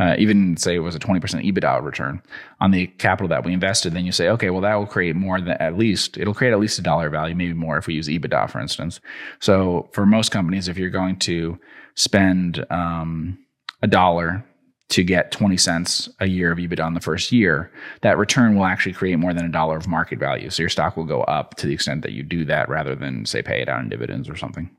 uh, 0.00 0.14
even 0.18 0.56
say 0.56 0.74
it 0.74 0.78
was 0.78 0.94
a 0.94 0.98
20% 0.98 1.20
EBITDA 1.20 1.84
return 1.84 2.22
on 2.58 2.70
the 2.70 2.86
capital 2.86 3.28
that 3.28 3.44
we 3.44 3.52
invested, 3.52 3.92
then 3.92 4.06
you 4.06 4.12
say, 4.12 4.28
okay, 4.28 4.48
well, 4.48 4.62
that 4.62 4.74
will 4.74 4.86
create 4.86 5.14
more 5.14 5.38
than 5.38 5.50
at 5.60 5.76
least, 5.76 6.16
it'll 6.16 6.32
create 6.32 6.52
at 6.52 6.58
least 6.58 6.78
a 6.78 6.82
dollar 6.82 7.10
value, 7.10 7.34
maybe 7.34 7.52
more 7.52 7.76
if 7.76 7.86
we 7.86 7.92
use 7.92 8.08
EBITDA, 8.08 8.50
for 8.50 8.60
instance. 8.60 8.98
So 9.40 9.90
for 9.92 10.06
most 10.06 10.30
companies, 10.30 10.68
if 10.68 10.78
you're 10.78 10.88
going 10.88 11.18
to 11.20 11.60
spend 11.96 12.64
um, 12.70 13.38
a 13.82 13.86
dollar 13.86 14.42
to 14.88 15.04
get 15.04 15.32
20 15.32 15.58
cents 15.58 16.08
a 16.18 16.26
year 16.26 16.50
of 16.50 16.58
EBITDA 16.58 16.86
in 16.86 16.94
the 16.94 17.00
first 17.00 17.30
year, 17.30 17.70
that 18.00 18.16
return 18.16 18.56
will 18.56 18.64
actually 18.64 18.94
create 18.94 19.18
more 19.18 19.34
than 19.34 19.44
a 19.44 19.50
dollar 19.50 19.76
of 19.76 19.86
market 19.86 20.18
value. 20.18 20.48
So 20.48 20.62
your 20.62 20.70
stock 20.70 20.96
will 20.96 21.04
go 21.04 21.20
up 21.24 21.56
to 21.56 21.66
the 21.66 21.74
extent 21.74 22.00
that 22.02 22.12
you 22.12 22.22
do 22.22 22.46
that 22.46 22.70
rather 22.70 22.94
than, 22.94 23.26
say, 23.26 23.42
pay 23.42 23.60
it 23.60 23.68
out 23.68 23.82
in 23.82 23.90
dividends 23.90 24.30
or 24.30 24.36
something. 24.36 24.74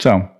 So 0.00 0.30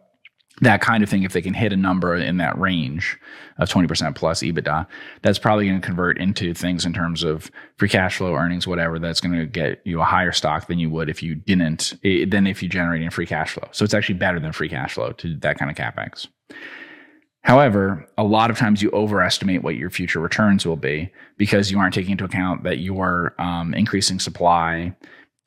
that 0.60 0.80
kind 0.80 1.02
of 1.02 1.08
thing, 1.08 1.22
if 1.22 1.32
they 1.32 1.42
can 1.42 1.54
hit 1.54 1.72
a 1.72 1.76
number 1.76 2.14
in 2.14 2.36
that 2.36 2.58
range 2.58 3.18
of 3.58 3.68
20% 3.68 4.14
plus 4.14 4.42
EBITDA, 4.42 4.86
that's 5.22 5.38
probably 5.38 5.66
going 5.66 5.80
to 5.80 5.84
convert 5.86 6.18
into 6.18 6.52
things 6.52 6.84
in 6.84 6.92
terms 6.92 7.22
of 7.22 7.50
free 7.78 7.88
cash 7.88 8.18
flow, 8.18 8.34
earnings, 8.34 8.66
whatever. 8.66 8.98
That's 8.98 9.20
going 9.20 9.36
to 9.36 9.46
get 9.46 9.80
you 9.84 10.00
a 10.00 10.04
higher 10.04 10.32
stock 10.32 10.66
than 10.66 10.78
you 10.78 10.90
would 10.90 11.08
if 11.08 11.22
you 11.22 11.34
didn't, 11.34 11.94
than 12.02 12.46
if 12.46 12.62
you 12.62 12.68
generated 12.68 13.12
free 13.12 13.26
cash 13.26 13.52
flow. 13.52 13.68
So 13.72 13.84
it's 13.84 13.94
actually 13.94 14.16
better 14.16 14.38
than 14.38 14.52
free 14.52 14.68
cash 14.68 14.94
flow 14.94 15.12
to 15.12 15.36
that 15.38 15.58
kind 15.58 15.70
of 15.70 15.76
capex. 15.76 16.28
However, 17.42 18.06
a 18.16 18.22
lot 18.22 18.50
of 18.50 18.58
times 18.58 18.82
you 18.82 18.90
overestimate 18.92 19.64
what 19.64 19.74
your 19.74 19.90
future 19.90 20.20
returns 20.20 20.64
will 20.64 20.76
be 20.76 21.10
because 21.38 21.72
you 21.72 21.78
aren't 21.78 21.94
taking 21.94 22.12
into 22.12 22.24
account 22.24 22.62
that 22.62 22.78
you're 22.78 23.34
um, 23.38 23.74
increasing 23.74 24.20
supply 24.20 24.94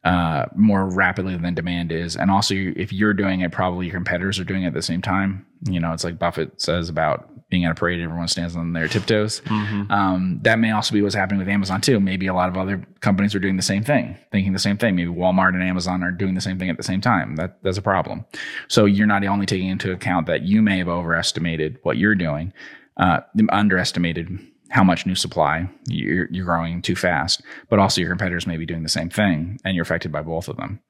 uh, 0.05 0.45
more 0.55 0.85
rapidly 0.87 1.35
than 1.35 1.55
demand 1.55 1.91
is. 1.91 2.15
And 2.15 2.29
also, 2.29 2.53
if 2.53 2.93
you're 2.93 3.13
doing 3.13 3.41
it, 3.41 3.51
probably 3.51 3.87
your 3.87 3.95
competitors 3.95 4.39
are 4.39 4.43
doing 4.43 4.63
it 4.63 4.67
at 4.67 4.73
the 4.73 4.83
same 4.83 5.01
time. 5.01 5.45
You 5.67 5.79
know, 5.79 5.93
it's 5.93 6.03
like 6.03 6.19
Buffett 6.19 6.61
says 6.61 6.89
about 6.89 7.27
being 7.49 7.65
at 7.65 7.71
a 7.71 7.75
parade, 7.75 7.99
everyone 7.99 8.27
stands 8.27 8.55
on 8.55 8.73
their 8.73 8.87
tiptoes. 8.87 9.41
Mm-hmm. 9.41 9.91
Um, 9.91 10.39
that 10.43 10.59
may 10.59 10.71
also 10.71 10.93
be 10.93 11.01
what's 11.01 11.15
happening 11.15 11.39
with 11.39 11.49
Amazon 11.49 11.81
too. 11.81 11.99
Maybe 11.99 12.27
a 12.27 12.35
lot 12.35 12.49
of 12.49 12.57
other 12.57 12.85
companies 12.99 13.33
are 13.33 13.39
doing 13.39 13.55
the 13.55 13.63
same 13.63 13.83
thing, 13.83 14.15
thinking 14.31 14.53
the 14.53 14.59
same 14.59 14.77
thing. 14.77 14.95
Maybe 14.95 15.09
Walmart 15.09 15.55
and 15.55 15.63
Amazon 15.63 16.03
are 16.03 16.11
doing 16.11 16.35
the 16.35 16.41
same 16.41 16.59
thing 16.59 16.69
at 16.69 16.77
the 16.77 16.83
same 16.83 17.01
time. 17.01 17.35
That 17.35 17.57
that's 17.63 17.77
a 17.77 17.83
problem. 17.83 18.25
So 18.67 18.85
you're 18.85 19.07
not 19.07 19.23
only 19.25 19.47
taking 19.47 19.69
into 19.69 19.91
account 19.91 20.27
that 20.27 20.43
you 20.43 20.61
may 20.61 20.77
have 20.77 20.87
overestimated 20.87 21.79
what 21.81 21.97
you're 21.97 22.15
doing, 22.15 22.53
uh, 22.97 23.21
underestimated 23.49 24.39
how 24.75 24.83
much 24.83 25.05
new 25.05 25.15
supply 25.15 25.69
you're, 25.87 26.27
you're 26.31 26.43
growing 26.43 26.81
too 26.81 26.97
fast, 26.97 27.41
but 27.69 27.79
also 27.79 28.01
your 28.01 28.09
competitors 28.09 28.45
may 28.45 28.57
be 28.57 28.65
doing 28.65 28.83
the 28.83 28.89
same 28.89 29.09
thing, 29.09 29.57
and 29.63 29.73
you're 29.73 29.83
affected 29.83 30.11
by 30.11 30.21
both 30.21 30.49
of 30.49 30.57
them. 30.57 30.81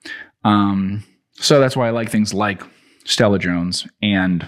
Um, 0.43 1.03
so 1.33 1.59
that's 1.59 1.77
why 1.77 1.87
I 1.87 1.91
like 1.91 2.09
things 2.09 2.33
like 2.33 2.63
Stella 3.03 3.37
Jones 3.37 3.87
and 4.01 4.43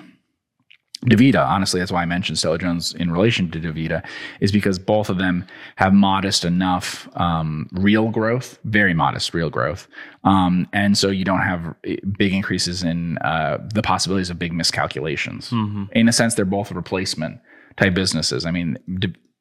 DaVita. 1.05 1.45
Honestly, 1.47 1.79
that's 1.79 1.91
why 1.91 2.01
I 2.01 2.07
mentioned 2.07 2.39
Stella 2.39 2.57
Jones 2.57 2.95
in 2.95 3.11
relation 3.11 3.51
to 3.51 3.59
DaVita, 3.59 4.03
is 4.39 4.51
because 4.51 4.79
both 4.79 5.07
of 5.07 5.19
them 5.19 5.45
have 5.75 5.93
modest 5.93 6.43
enough 6.43 7.07
um, 7.15 7.69
real 7.73 8.09
growth, 8.09 8.57
very 8.63 8.95
modest 8.95 9.35
real 9.35 9.51
growth, 9.51 9.87
um, 10.23 10.67
and 10.73 10.97
so 10.97 11.09
you 11.09 11.25
don't 11.25 11.41
have 11.41 11.75
big 12.17 12.33
increases 12.33 12.81
in 12.81 13.19
uh, 13.19 13.59
the 13.71 13.83
possibilities 13.83 14.31
of 14.31 14.39
big 14.39 14.51
miscalculations. 14.51 15.51
Mm-hmm. 15.51 15.83
In 15.91 16.09
a 16.09 16.11
sense, 16.11 16.33
they're 16.33 16.45
both 16.45 16.71
replacement 16.71 17.39
type 17.75 17.93
businesses. 17.93 18.43
I 18.43 18.49
mean, 18.49 18.79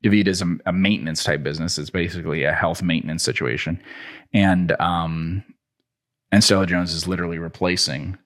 DaVita 0.05 0.28
is 0.28 0.43
a, 0.43 0.56
a, 0.66 0.73
maintenance 0.73 1.24
type 1.24 1.43
business. 1.43 1.78
It's 1.78 1.90
basically 1.90 2.44
a 2.44 2.52
health 2.52 2.82
maintenance 2.82 3.23
situation, 3.23 3.82
and 4.32 4.73
um, 4.81 5.43
and 6.31 6.44
Stella 6.44 6.66
Jones 6.66 6.93
is 6.93 7.09
literally 7.09 7.39
replacing 7.39 8.18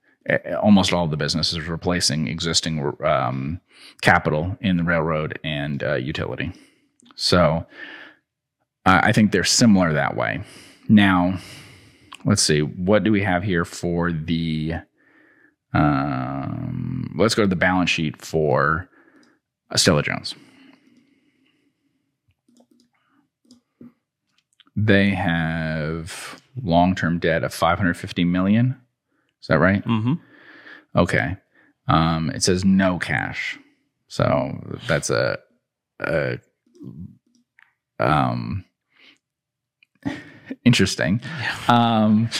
almost 0.63 0.93
all 0.93 1.07
the 1.07 1.17
businesses 1.17 1.67
replacing 1.67 2.29
existing 2.29 2.93
um, 3.05 3.61
capital 4.03 4.57
in 4.61 4.77
the 4.77 4.85
railroad 4.85 5.39
and 5.43 5.83
uh, 5.83 5.95
utility. 5.95 6.53
So 7.15 7.67
uh, 8.87 9.01
I 9.03 9.13
think 9.13 9.33
they're 9.33 9.45
similar 9.45 9.93
that 9.93 10.17
way. 10.17 10.43
Now, 10.89 11.39
let's 12.25 12.43
see, 12.43 12.61
what 12.61 13.05
do 13.05 13.13
we 13.13 13.23
have 13.23 13.43
here 13.43 13.65
for 13.65 14.13
the? 14.13 14.75
Um, 15.73 17.15
let's 17.17 17.35
go 17.35 17.43
to 17.43 17.49
the 17.49 17.57
balance 17.57 17.91
sheet 17.91 18.21
for 18.21 18.89
Stella 19.77 20.03
Jones. 20.03 20.35
They 24.86 25.11
have 25.11 26.40
long-term 26.62 27.19
debt 27.19 27.44
of 27.44 27.52
550 27.52 28.24
million. 28.24 28.81
Is 29.40 29.48
that 29.48 29.59
right? 29.59 29.85
Mm-hmm. 29.85 30.15
Okay. 30.97 31.36
Um, 31.89 32.31
it 32.31 32.43
says 32.43 32.65
no 32.65 32.98
cash, 32.98 33.59
so 34.07 34.78
that's 34.86 35.11
a, 35.11 35.39
a 36.01 36.39
um, 37.98 38.65
interesting. 40.65 41.20
Um, 41.69 42.31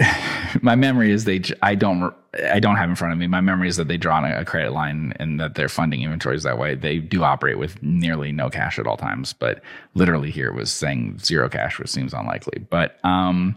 my 0.62 0.74
memory 0.74 1.10
is 1.10 1.24
they. 1.24 1.42
I 1.62 1.74
don't. 1.74 2.14
I 2.50 2.60
don't 2.60 2.76
have 2.76 2.88
in 2.88 2.96
front 2.96 3.12
of 3.12 3.18
me. 3.18 3.26
My 3.26 3.40
memory 3.40 3.68
is 3.68 3.76
that 3.76 3.88
they 3.88 3.96
draw 3.96 4.18
on 4.18 4.24
a 4.24 4.44
credit 4.44 4.72
line 4.72 5.12
and 5.18 5.40
that 5.40 5.56
they're 5.56 5.68
funding 5.68 6.02
inventories 6.02 6.44
that 6.44 6.58
way. 6.58 6.74
They 6.76 6.98
do 6.98 7.24
operate 7.24 7.58
with 7.58 7.82
nearly 7.82 8.30
no 8.30 8.48
cash 8.48 8.78
at 8.78 8.86
all 8.86 8.96
times, 8.96 9.32
but 9.32 9.60
literally 9.94 10.30
here 10.30 10.52
was 10.52 10.70
saying 10.70 11.18
zero 11.18 11.48
cash, 11.48 11.78
which 11.78 11.88
seems 11.88 12.14
unlikely. 12.14 12.64
But 12.70 13.04
um, 13.04 13.56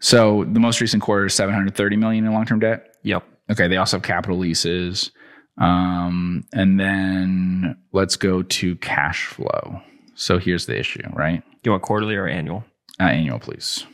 so 0.00 0.44
the 0.44 0.58
most 0.58 0.80
recent 0.80 1.02
quarter 1.02 1.26
is 1.26 1.34
730 1.34 1.96
million 1.96 2.24
in 2.24 2.32
long-term 2.32 2.60
debt. 2.60 2.96
Yep. 3.02 3.24
Okay. 3.50 3.68
They 3.68 3.76
also 3.76 3.98
have 3.98 4.04
capital 4.04 4.38
leases. 4.38 5.10
Um, 5.58 6.46
and 6.54 6.80
then 6.80 7.76
let's 7.92 8.16
go 8.16 8.42
to 8.42 8.76
cash 8.76 9.26
flow. 9.26 9.80
So 10.14 10.38
here's 10.38 10.66
the 10.66 10.78
issue, 10.78 11.02
right? 11.12 11.42
You 11.62 11.72
want 11.72 11.82
quarterly 11.82 12.16
or 12.16 12.26
annual? 12.26 12.64
Uh, 12.98 13.04
annual, 13.04 13.38
please. 13.38 13.84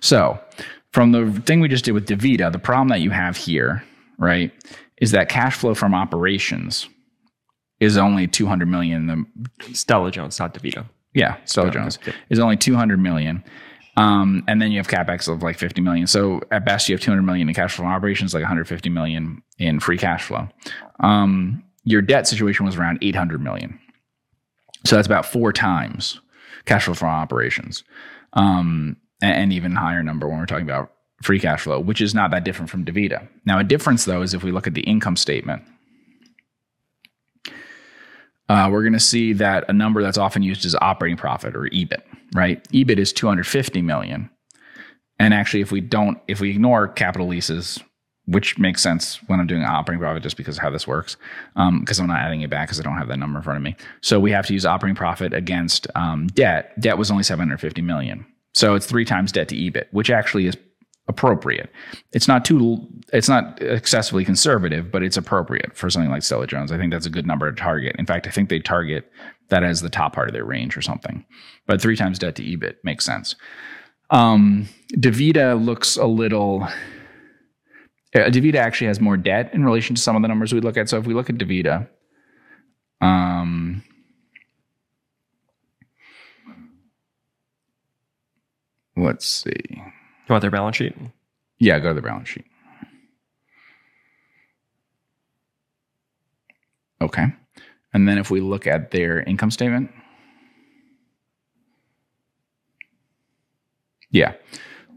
So, 0.00 0.38
from 0.92 1.12
the 1.12 1.30
thing 1.44 1.60
we 1.60 1.68
just 1.68 1.84
did 1.84 1.92
with 1.92 2.06
DaVita, 2.06 2.50
the 2.52 2.58
problem 2.58 2.88
that 2.88 3.00
you 3.00 3.10
have 3.10 3.36
here, 3.36 3.84
right, 4.18 4.50
is 4.98 5.10
that 5.10 5.28
cash 5.28 5.56
flow 5.56 5.74
from 5.74 5.94
operations 5.94 6.88
is 7.80 7.98
only 7.98 8.26
200 8.26 8.66
million. 8.66 9.06
The 9.06 9.74
Stella 9.74 10.10
Jones, 10.10 10.38
not 10.38 10.54
DaVita. 10.54 10.86
Yeah, 11.12 11.36
Stella 11.44 11.70
Jones 11.70 11.98
is 12.30 12.38
only 12.38 12.56
200 12.56 12.98
million. 12.98 13.44
Um, 13.96 14.44
and 14.46 14.60
then 14.60 14.72
you 14.72 14.78
have 14.78 14.88
capex 14.88 15.26
of 15.32 15.42
like 15.42 15.58
50 15.58 15.80
million. 15.80 16.06
So 16.06 16.42
at 16.50 16.66
best, 16.66 16.88
you 16.88 16.94
have 16.94 17.00
200 17.00 17.22
million 17.22 17.48
in 17.48 17.54
cash 17.54 17.74
flow 17.74 17.84
from 17.84 17.92
operations, 17.92 18.34
like 18.34 18.42
150 18.42 18.90
million 18.90 19.42
in 19.58 19.80
free 19.80 19.96
cash 19.96 20.24
flow. 20.24 20.48
Um, 21.00 21.62
your 21.84 22.02
debt 22.02 22.26
situation 22.26 22.66
was 22.66 22.76
around 22.76 22.98
800 23.00 23.40
million. 23.40 23.78
So 24.84 24.96
that's 24.96 25.06
about 25.06 25.24
four 25.24 25.52
times 25.52 26.20
cash 26.66 26.84
flow 26.84 26.94
from 26.94 27.08
operations. 27.08 27.84
Um, 28.34 28.96
and 29.22 29.52
even 29.52 29.74
higher 29.74 30.02
number 30.02 30.28
when 30.28 30.38
we're 30.38 30.46
talking 30.46 30.68
about 30.68 30.92
free 31.22 31.40
cash 31.40 31.62
flow, 31.62 31.80
which 31.80 32.00
is 32.00 32.14
not 32.14 32.30
that 32.30 32.44
different 32.44 32.70
from 32.70 32.84
DaVita. 32.84 33.26
Now, 33.44 33.58
a 33.58 33.64
difference 33.64 34.04
though 34.04 34.22
is 34.22 34.34
if 34.34 34.42
we 34.42 34.52
look 34.52 34.66
at 34.66 34.74
the 34.74 34.82
income 34.82 35.16
statement, 35.16 35.62
uh, 38.48 38.68
we're 38.70 38.82
going 38.82 38.92
to 38.92 39.00
see 39.00 39.32
that 39.32 39.64
a 39.68 39.72
number 39.72 40.02
that's 40.02 40.18
often 40.18 40.42
used 40.42 40.64
is 40.64 40.76
operating 40.76 41.16
profit 41.16 41.56
or 41.56 41.62
EBIT, 41.62 42.02
right? 42.34 42.62
EBIT 42.70 42.98
is 42.98 43.12
250 43.12 43.82
million. 43.82 44.30
And 45.18 45.34
actually, 45.34 45.62
if 45.62 45.72
we 45.72 45.80
don't, 45.80 46.18
if 46.28 46.40
we 46.40 46.50
ignore 46.50 46.86
capital 46.86 47.26
leases, 47.26 47.80
which 48.26 48.58
makes 48.58 48.82
sense 48.82 49.20
when 49.28 49.40
I'm 49.40 49.46
doing 49.46 49.62
operating 49.62 50.00
profit 50.00 50.22
just 50.22 50.36
because 50.36 50.56
of 50.58 50.62
how 50.62 50.70
this 50.70 50.86
works, 50.86 51.16
because 51.54 51.98
um, 51.98 52.04
I'm 52.04 52.06
not 52.08 52.20
adding 52.20 52.42
it 52.42 52.50
back 52.50 52.68
because 52.68 52.78
I 52.78 52.82
don't 52.82 52.98
have 52.98 53.08
that 53.08 53.18
number 53.18 53.38
in 53.38 53.42
front 53.42 53.56
of 53.56 53.62
me. 53.62 53.76
So 54.00 54.20
we 54.20 54.32
have 54.32 54.46
to 54.46 54.52
use 54.52 54.66
operating 54.66 54.96
profit 54.96 55.32
against 55.32 55.86
um, 55.94 56.26
debt. 56.28 56.78
Debt 56.78 56.98
was 56.98 57.10
only 57.10 57.22
750 57.22 57.82
million. 57.82 58.26
So 58.56 58.74
it's 58.74 58.86
three 58.86 59.04
times 59.04 59.32
debt 59.32 59.48
to 59.48 59.54
EBIT, 59.54 59.88
which 59.90 60.10
actually 60.10 60.46
is 60.46 60.56
appropriate. 61.08 61.70
It's 62.12 62.26
not 62.26 62.44
too, 62.44 62.78
it's 63.12 63.28
not 63.28 63.60
excessively 63.62 64.24
conservative, 64.24 64.90
but 64.90 65.02
it's 65.02 65.18
appropriate 65.18 65.76
for 65.76 65.90
something 65.90 66.10
like 66.10 66.22
Stella 66.22 66.46
Jones. 66.46 66.72
I 66.72 66.78
think 66.78 66.90
that's 66.90 67.04
a 67.04 67.10
good 67.10 67.26
number 67.26 67.50
to 67.50 67.56
target. 67.56 67.94
In 67.98 68.06
fact, 68.06 68.26
I 68.26 68.30
think 68.30 68.48
they 68.48 68.58
target 68.58 69.12
that 69.50 69.62
as 69.62 69.82
the 69.82 69.90
top 69.90 70.14
part 70.14 70.28
of 70.28 70.32
their 70.32 70.46
range 70.46 70.74
or 70.74 70.80
something. 70.80 71.24
But 71.66 71.82
three 71.82 71.96
times 71.96 72.18
debt 72.18 72.34
to 72.36 72.42
EBIT 72.42 72.76
makes 72.82 73.04
sense. 73.04 73.36
Um, 74.08 74.68
DaVita 74.94 75.62
looks 75.62 75.98
a 75.98 76.06
little. 76.06 76.62
Uh, 78.14 78.30
DaVita 78.30 78.56
actually 78.56 78.86
has 78.86 79.00
more 79.00 79.18
debt 79.18 79.52
in 79.52 79.64
relation 79.64 79.94
to 79.96 80.00
some 80.00 80.16
of 80.16 80.22
the 80.22 80.28
numbers 80.28 80.54
we 80.54 80.60
look 80.60 80.78
at. 80.78 80.88
So 80.88 80.96
if 80.96 81.06
we 81.06 81.12
look 81.12 81.28
at 81.28 81.36
DaVita, 81.36 81.86
um, 83.02 83.84
Let's 88.96 89.26
see. 89.26 89.52
You 89.68 89.82
want 90.30 90.42
their 90.42 90.50
balance 90.50 90.76
sheet? 90.76 90.96
Yeah, 91.58 91.78
go 91.78 91.88
to 91.88 91.94
the 91.94 92.02
balance 92.02 92.28
sheet. 92.28 92.46
Okay. 97.00 97.26
And 97.92 98.08
then 98.08 98.18
if 98.18 98.30
we 98.30 98.40
look 98.40 98.66
at 98.66 98.90
their 98.90 99.20
income 99.20 99.50
statement. 99.50 99.90
Yeah. 104.10 104.34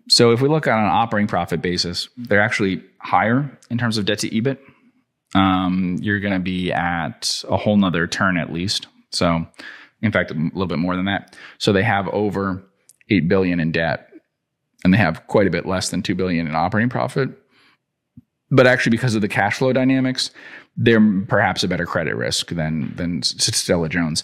So 0.08 0.32
if 0.32 0.42
we 0.42 0.50
look 0.50 0.68
on 0.68 0.80
an 0.80 0.90
operating 0.90 1.28
profit 1.28 1.62
basis, 1.62 2.10
they're 2.18 2.42
actually 2.42 2.84
higher 3.00 3.58
in 3.70 3.78
terms 3.78 3.98
of 3.98 4.06
debt 4.06 4.20
to 4.20 4.30
EBIT. 4.30 4.58
Um, 5.36 5.98
you're 6.02 6.20
going 6.20 6.34
to 6.34 6.40
be 6.40 6.72
at 6.72 7.44
a 7.48 7.58
whole 7.58 7.78
nother 7.78 8.08
turn 8.08 8.38
at 8.38 8.52
least. 8.52 8.88
So, 9.12 9.46
in 10.02 10.12
fact, 10.12 10.32
a 10.32 10.34
little 10.34 10.66
bit 10.66 10.80
more 10.80 10.96
than 10.96 11.06
that. 11.06 11.36
So 11.60 11.72
they 11.72 11.84
have 11.84 12.08
over 12.08 12.64
8 13.10 13.28
billion 13.28 13.60
in 13.60 13.72
debt 13.72 14.10
and 14.84 14.94
they 14.94 14.98
have 14.98 15.26
quite 15.28 15.48
a 15.48 15.52
bit 15.52 15.66
less 15.66 15.90
than 15.90 16.02
2 16.02 16.16
billion 16.16 16.48
in 16.48 16.56
operating 16.56 16.90
profit 16.90 17.30
but 18.52 18.68
actually 18.68 18.92
because 18.92 19.16
of 19.16 19.22
the 19.22 19.28
cash 19.28 19.58
flow 19.58 19.74
dynamics, 19.74 20.32
they're 20.76 21.24
perhaps 21.28 21.64
a 21.64 21.68
better 21.68 21.86
credit 21.86 22.16
risk 22.16 22.50
than 22.50 22.94
than 22.96 23.22
Stella 23.22 23.90
Jones. 23.90 24.24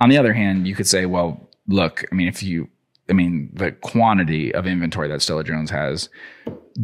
On 0.00 0.08
the 0.08 0.18
other 0.18 0.32
hand, 0.32 0.66
you 0.66 0.74
could 0.74 0.86
say, 0.86 1.06
well, 1.06 1.48
look, 1.68 2.04
I 2.10 2.14
mean, 2.14 2.28
if 2.28 2.42
you, 2.42 2.68
I 3.08 3.12
mean, 3.12 3.50
the 3.52 3.72
quantity 3.72 4.54
of 4.54 4.66
inventory 4.66 5.08
that 5.08 5.22
Stella 5.22 5.42
Jones 5.42 5.70
has 5.70 6.08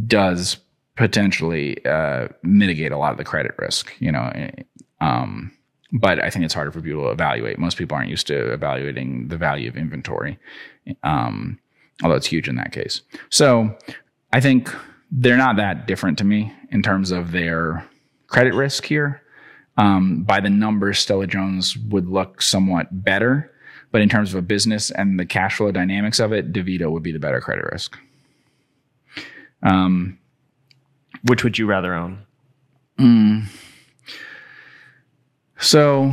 does 0.07 0.57
potentially 0.97 1.85
uh, 1.85 2.29
mitigate 2.43 2.93
a 2.93 2.99
lot 2.99 3.13
of 3.13 3.19
the 3.19 3.25
credit 3.25 3.53
risk, 3.59 3.93
you 3.99 4.13
know. 4.13 4.31
Um, 5.01 5.53
but 5.93 6.23
I 6.23 6.31
think 6.31 6.45
it's 6.45 6.55
harder 6.55 6.73
for 6.73 6.81
people 6.81 7.03
to 7.05 7.11
evaluate. 7.11 7.59
Most 7.59 7.77
people 7.77 7.97
aren't 7.97 8.09
used 8.09 8.27
to 8.29 8.53
evaluating 8.53 9.29
the 9.29 9.37
value 9.37 9.69
of 9.69 9.77
inventory, 9.77 10.39
um, 11.03 11.59
although 12.03 12.17
it's 12.17 12.27
huge 12.27 12.49
in 12.49 12.57
that 12.57 12.73
case. 12.73 13.03
So 13.29 13.77
I 14.33 14.41
think 14.41 14.75
they're 15.11 15.37
not 15.37 15.57
that 15.57 15.87
different 15.87 16.17
to 16.19 16.25
me 16.25 16.53
in 16.71 16.83
terms 16.83 17.11
of 17.11 17.33
their 17.33 17.87
credit 18.29 18.55
risk 18.55 18.87
here. 18.87 19.23
Um, 19.77 20.23
by 20.23 20.41
the 20.41 20.51
numbers, 20.51 20.99
Stella 20.99 21.27
Jones 21.27 21.77
would 21.77 22.09
look 22.09 22.43
somewhat 22.43 23.05
better, 23.05 23.51
but 23.91 24.01
in 24.01 24.09
terms 24.09 24.33
of 24.33 24.39
a 24.39 24.43
business 24.43 24.91
and 24.91 25.21
the 25.21 25.27
cash 25.27 25.57
flow 25.57 25.71
dynamics 25.71 26.19
of 26.19 26.33
it, 26.33 26.53
DaVita 26.53 26.91
would 26.91 27.03
be 27.03 27.13
the 27.13 27.19
better 27.19 27.41
credit 27.41 27.67
risk. 27.71 27.99
Um, 29.63 30.19
Which 31.25 31.45
would 31.45 31.59
you 31.59 31.67
rather 31.67 31.95
own? 31.95 32.23
Mm. 32.99 33.47
So, 35.63 36.13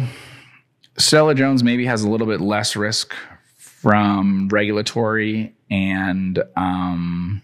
Stella 0.99 1.33
Jones 1.33 1.63
maybe 1.63 1.83
has 1.87 2.03
a 2.03 2.09
little 2.09 2.27
bit 2.27 2.39
less 2.39 2.75
risk 2.75 3.15
from 3.57 4.47
regulatory 4.49 5.55
and 5.71 6.43
um, 6.55 7.41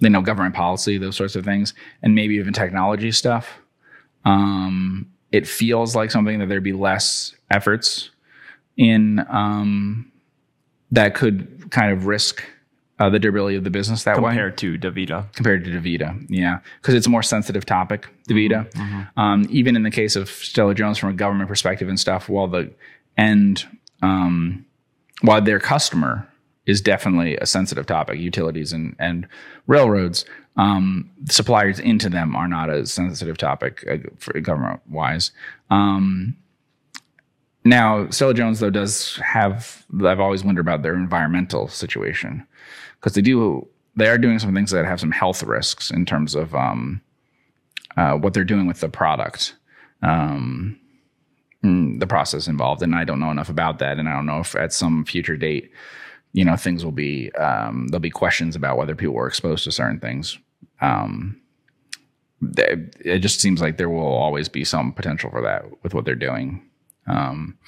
you 0.00 0.10
know 0.10 0.20
government 0.20 0.54
policy, 0.54 0.98
those 0.98 1.16
sorts 1.16 1.36
of 1.36 1.44
things, 1.44 1.72
and 2.02 2.14
maybe 2.14 2.34
even 2.34 2.52
technology 2.52 3.12
stuff. 3.12 3.60
Um, 4.26 5.10
it 5.32 5.48
feels 5.48 5.96
like 5.96 6.10
something 6.10 6.38
that 6.38 6.50
there'd 6.50 6.62
be 6.62 6.74
less 6.74 7.34
efforts 7.50 8.10
in 8.76 9.24
um, 9.30 10.12
that 10.90 11.14
could 11.14 11.70
kind 11.70 11.92
of 11.92 12.04
risk 12.04 12.44
uh, 13.00 13.08
the 13.08 13.18
durability 13.18 13.56
of 13.56 13.64
the 13.64 13.70
business 13.70 14.04
that 14.04 14.20
way 14.20 14.30
compared 14.30 14.58
to 14.58 14.78
DaVita. 14.78 15.32
compared 15.32 15.64
to 15.64 15.70
DaVita. 15.70 16.26
Yeah, 16.28 16.60
because 16.80 16.94
it's 16.94 17.06
a 17.06 17.10
more 17.10 17.22
sensitive 17.22 17.64
topic, 17.64 18.06
DaVita. 18.28 19.10
Um, 19.16 19.46
even 19.48 19.74
in 19.74 19.82
the 19.82 19.90
case 19.90 20.16
of 20.16 20.28
Stella 20.28 20.74
Jones, 20.74 20.98
from 20.98 21.08
a 21.08 21.14
government 21.14 21.48
perspective 21.48 21.88
and 21.88 21.98
stuff, 21.98 22.28
while 22.28 22.46
the 22.46 22.70
end, 23.16 23.66
um, 24.02 24.66
while 25.22 25.40
their 25.40 25.58
customer 25.58 26.28
is 26.66 26.82
definitely 26.82 27.36
a 27.38 27.46
sensitive 27.46 27.86
topic, 27.86 28.20
utilities 28.20 28.70
and 28.72 28.94
and 28.98 29.26
railroads, 29.66 30.26
um, 30.58 31.10
suppliers 31.30 31.78
into 31.78 32.10
them 32.10 32.36
are 32.36 32.48
not 32.48 32.68
a 32.68 32.84
sensitive 32.84 33.38
topic 33.38 33.82
uh, 33.90 33.96
for 34.18 34.38
government 34.40 34.80
wise. 34.90 35.32
Um, 35.70 36.36
now, 37.64 38.10
Stella 38.10 38.34
Jones 38.34 38.60
though 38.60 38.68
does 38.68 39.16
have. 39.24 39.86
I've 40.04 40.20
always 40.20 40.44
wondered 40.44 40.60
about 40.60 40.82
their 40.82 40.94
environmental 40.94 41.66
situation 41.66 42.46
because 43.00 43.14
they 43.14 43.22
do. 43.22 43.66
They 43.96 44.08
are 44.08 44.18
doing 44.18 44.38
some 44.38 44.54
things 44.54 44.70
that 44.70 44.84
have 44.86 45.00
some 45.00 45.10
health 45.10 45.42
risks 45.42 45.90
in 45.90 46.06
terms 46.06 46.34
of 46.34 46.54
um, 46.54 47.00
uh, 47.96 48.12
what 48.14 48.34
they're 48.34 48.44
doing 48.44 48.66
with 48.66 48.80
the 48.80 48.88
product, 48.88 49.56
um, 50.02 50.78
mm, 51.64 51.98
the 51.98 52.06
process 52.06 52.46
involved, 52.46 52.82
and 52.82 52.94
I 52.94 53.04
don't 53.04 53.18
know 53.20 53.30
enough 53.32 53.48
about 53.48 53.78
that, 53.80 53.98
and 53.98 54.08
I 54.08 54.12
don't 54.14 54.26
know 54.26 54.38
if 54.40 54.54
at 54.54 54.72
some 54.72 55.04
future 55.04 55.36
date, 55.36 55.70
you 56.32 56.44
know, 56.44 56.56
things 56.56 56.84
will 56.84 56.92
be 56.92 57.32
um, 57.32 57.88
there'll 57.88 58.00
be 58.00 58.10
questions 58.10 58.54
about 58.54 58.76
whether 58.76 58.94
people 58.94 59.14
were 59.14 59.26
exposed 59.26 59.64
to 59.64 59.72
certain 59.72 59.98
things. 59.98 60.38
Um, 60.80 61.40
they- 62.40 62.86
it 63.00 63.18
just 63.18 63.40
seems 63.40 63.60
like 63.60 63.76
there 63.76 63.90
will 63.90 64.06
always 64.06 64.48
be 64.48 64.64
some 64.64 64.92
potential 64.92 65.30
for 65.30 65.42
that 65.42 65.64
with 65.82 65.94
what 65.94 66.04
they're 66.04 66.14
doing. 66.14 66.62
Um, 67.06 67.58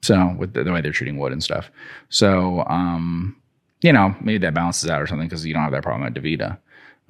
so 0.00 0.34
with 0.38 0.54
the, 0.54 0.64
the 0.64 0.72
way 0.72 0.80
they're 0.80 0.92
treating 0.92 1.18
wood 1.18 1.32
and 1.32 1.42
stuff. 1.42 1.70
So, 2.08 2.64
um, 2.66 3.36
you 3.80 3.92
know, 3.92 4.14
maybe 4.20 4.38
that 4.38 4.54
balances 4.54 4.90
out 4.90 5.00
or 5.00 5.06
something 5.06 5.28
because 5.28 5.46
you 5.46 5.54
don't 5.54 5.62
have 5.62 5.72
that 5.72 5.82
problem 5.82 6.06
at 6.06 6.14
DaVita. 6.14 6.58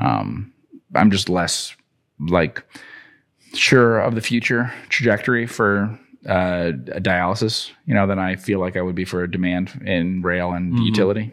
Um, 0.01 0.53
I'm 0.95 1.11
just 1.11 1.28
less 1.28 1.74
like 2.20 2.65
sure 3.55 4.01
of 4.01 4.15
the 4.15 4.20
future 4.20 4.73
trajectory 4.89 5.47
for 5.47 5.99
uh, 6.27 6.73
dialysis, 7.01 7.70
you 7.86 7.95
know, 7.95 8.07
than 8.07 8.19
I 8.19 8.36
feel 8.36 8.61
like 8.61 8.77
I 8.77 8.82
would 8.82 8.95
be 8.95 9.05
for 9.05 9.23
a 9.23 9.31
demand 9.31 9.81
in 9.85 10.23
rail 10.23 10.53
and 10.53 10.78
utility. 10.81 11.32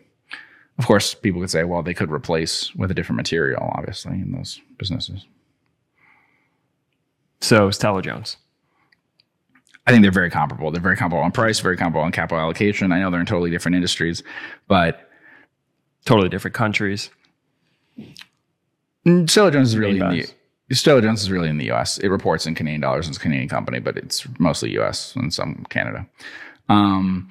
Of 0.77 0.85
course, 0.85 1.13
people 1.13 1.41
could 1.41 1.49
say, 1.49 1.63
well, 1.63 1.83
they 1.83 1.93
could 1.93 2.11
replace 2.11 2.73
with 2.75 2.91
a 2.91 2.93
different 2.93 3.17
material, 3.17 3.71
obviously, 3.75 4.13
in 4.13 4.31
those 4.31 4.61
businesses. 4.77 5.25
So 7.41 7.71
Stella 7.71 8.01
Jones. 8.01 8.37
I 9.87 9.91
think 9.91 10.01
they're 10.01 10.11
very 10.11 10.31
comparable. 10.31 10.71
They're 10.71 10.81
very 10.81 10.97
comparable 10.97 11.23
on 11.23 11.31
price, 11.31 11.59
very 11.59 11.77
comparable 11.77 12.03
on 12.05 12.11
capital 12.11 12.39
allocation. 12.39 12.91
I 12.91 12.99
know 12.99 13.11
they're 13.11 13.19
in 13.19 13.25
totally 13.25 13.51
different 13.51 13.75
industries, 13.75 14.23
but 14.67 15.11
Totally 16.05 16.29
different 16.29 16.53
countries. 16.53 17.09
Mm, 19.05 19.29
Stella 19.29 19.51
Jones 19.51 19.69
is 19.69 19.77
really 19.77 19.99
in 19.99 20.27
the 20.67 20.75
Stella 20.75 21.01
Jones 21.01 21.21
is 21.21 21.29
really 21.29 21.49
in 21.49 21.57
the 21.57 21.65
U.S. 21.65 21.99
It 21.99 22.07
reports 22.07 22.47
in 22.47 22.55
Canadian 22.55 22.81
dollars. 22.81 23.05
And 23.05 23.13
it's 23.13 23.19
a 23.19 23.21
Canadian 23.21 23.49
company, 23.49 23.79
but 23.79 23.97
it's 23.97 24.27
mostly 24.39 24.71
U.S. 24.71 25.15
and 25.15 25.33
some 25.33 25.65
Canada. 25.69 26.07
Um, 26.69 27.29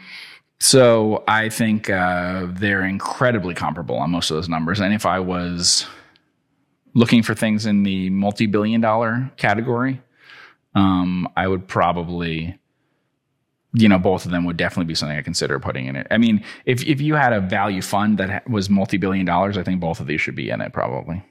so 0.60 1.24
I 1.26 1.48
think 1.48 1.90
uh, 1.90 2.46
they're 2.48 2.84
incredibly 2.84 3.54
comparable 3.54 3.96
on 3.96 4.10
most 4.10 4.30
of 4.30 4.36
those 4.36 4.48
numbers. 4.48 4.80
And 4.80 4.94
if 4.94 5.04
I 5.04 5.18
was 5.18 5.86
looking 6.94 7.22
for 7.22 7.34
things 7.34 7.66
in 7.66 7.82
the 7.82 8.08
multi-billion-dollar 8.10 9.32
category, 9.36 10.00
um, 10.76 11.28
I 11.36 11.48
would 11.48 11.66
probably, 11.66 12.56
you 13.74 13.88
know, 13.88 13.98
both 13.98 14.24
of 14.24 14.30
them 14.30 14.44
would 14.44 14.56
definitely 14.56 14.86
be 14.86 14.94
something 14.94 15.18
I 15.18 15.22
consider 15.22 15.58
putting 15.58 15.86
in 15.86 15.96
it. 15.96 16.06
I 16.10 16.16
mean, 16.16 16.42
if 16.64 16.84
if 16.86 17.00
you 17.00 17.16
had 17.16 17.32
a 17.32 17.40
value 17.40 17.82
fund 17.82 18.18
that 18.18 18.48
was 18.48 18.70
multi-billion 18.70 19.26
dollars, 19.26 19.58
I 19.58 19.64
think 19.64 19.80
both 19.80 20.00
of 20.00 20.06
these 20.06 20.20
should 20.20 20.36
be 20.36 20.48
in 20.48 20.60
it 20.60 20.72
probably. 20.72 21.22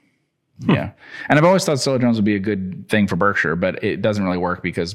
Yeah, 0.60 0.92
and 1.28 1.38
I've 1.38 1.44
always 1.44 1.64
thought 1.64 1.80
Stella 1.80 1.98
Jones 1.98 2.16
would 2.16 2.24
be 2.24 2.36
a 2.36 2.40
good 2.40 2.88
thing 2.88 3.08
for 3.08 3.16
Berkshire, 3.16 3.56
but 3.56 3.82
it 3.82 4.02
doesn't 4.02 4.22
really 4.22 4.38
work 4.38 4.62
because 4.62 4.94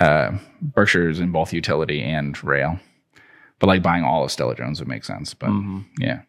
uh, 0.00 0.32
Berkshire 0.60 1.08
is 1.08 1.20
in 1.20 1.30
both 1.30 1.52
utility 1.52 2.02
and 2.02 2.42
rail. 2.42 2.80
But 3.58 3.68
like 3.68 3.82
buying 3.82 4.02
all 4.02 4.24
of 4.24 4.32
Stella 4.32 4.56
Jones 4.56 4.80
would 4.80 4.88
make 4.88 5.04
sense. 5.04 5.34
But 5.34 5.50
yeah, 5.98 6.22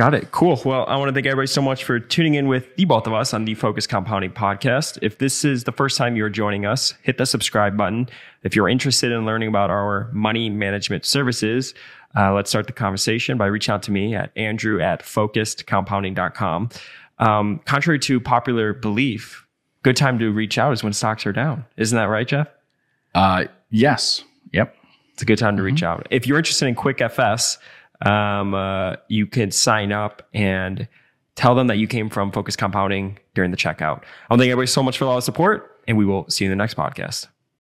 Got 0.00 0.14
it. 0.14 0.30
Cool. 0.30 0.58
Well, 0.64 0.86
I 0.88 0.96
want 0.96 1.10
to 1.10 1.12
thank 1.12 1.26
everybody 1.26 1.46
so 1.46 1.60
much 1.60 1.84
for 1.84 2.00
tuning 2.00 2.32
in 2.32 2.48
with 2.48 2.74
the 2.76 2.86
both 2.86 3.06
of 3.06 3.12
us 3.12 3.34
on 3.34 3.44
the 3.44 3.54
Focus 3.54 3.86
Compounding 3.86 4.30
podcast. 4.30 4.98
If 5.02 5.18
this 5.18 5.44
is 5.44 5.64
the 5.64 5.72
first 5.72 5.98
time 5.98 6.16
you're 6.16 6.30
joining 6.30 6.64
us, 6.64 6.94
hit 7.02 7.18
the 7.18 7.26
subscribe 7.26 7.76
button. 7.76 8.08
If 8.42 8.56
you're 8.56 8.70
interested 8.70 9.12
in 9.12 9.26
learning 9.26 9.50
about 9.50 9.68
our 9.68 10.08
money 10.14 10.48
management 10.48 11.04
services, 11.04 11.74
uh, 12.16 12.32
let's 12.32 12.48
start 12.48 12.66
the 12.66 12.72
conversation 12.72 13.36
by 13.36 13.44
reaching 13.44 13.74
out 13.74 13.82
to 13.82 13.92
me 13.92 14.14
at 14.14 14.32
andrew 14.36 14.80
at 14.80 15.02
focusedcompounding.com. 15.02 16.70
Um, 17.18 17.60
contrary 17.66 17.98
to 17.98 18.20
popular 18.20 18.72
belief, 18.72 19.46
good 19.82 19.98
time 19.98 20.18
to 20.18 20.30
reach 20.30 20.56
out 20.56 20.72
is 20.72 20.82
when 20.82 20.94
stocks 20.94 21.26
are 21.26 21.32
down. 21.32 21.66
Isn't 21.76 21.98
that 21.98 22.04
right, 22.04 22.26
Geoff? 22.26 22.48
uh, 23.14 23.44
yes, 23.68 24.24
yep. 24.50 24.74
It's 25.12 25.20
a 25.20 25.26
good 25.26 25.38
time 25.38 25.58
to 25.58 25.62
reach 25.62 25.82
out. 25.82 26.06
If 26.10 26.26
you're 26.26 26.38
interested 26.38 26.68
in 26.68 26.74
QuickFS, 26.74 27.58
um, 28.02 28.54
uh, 28.54 28.96
you 29.08 29.26
can 29.26 29.50
sign 29.50 29.92
up 29.92 30.28
and 30.32 30.88
tell 31.34 31.54
them 31.54 31.66
that 31.68 31.76
you 31.78 31.86
came 31.86 32.10
from 32.10 32.32
Focus 32.32 32.56
Compounding 32.56 33.18
during 33.34 33.50
the 33.50 33.56
checkout. 33.56 34.02
I 34.02 34.30
want 34.30 34.32
to 34.32 34.36
thank 34.38 34.50
everybody 34.50 34.66
so 34.66 34.82
much 34.82 34.98
for 34.98 35.06
all 35.06 35.16
the 35.16 35.22
support, 35.22 35.80
and 35.86 35.96
we 35.96 36.04
will 36.04 36.28
see 36.28 36.44
you 36.44 36.50
in 36.50 36.56
the 36.56 36.62
next 36.62 36.76
podcast. 36.76 37.28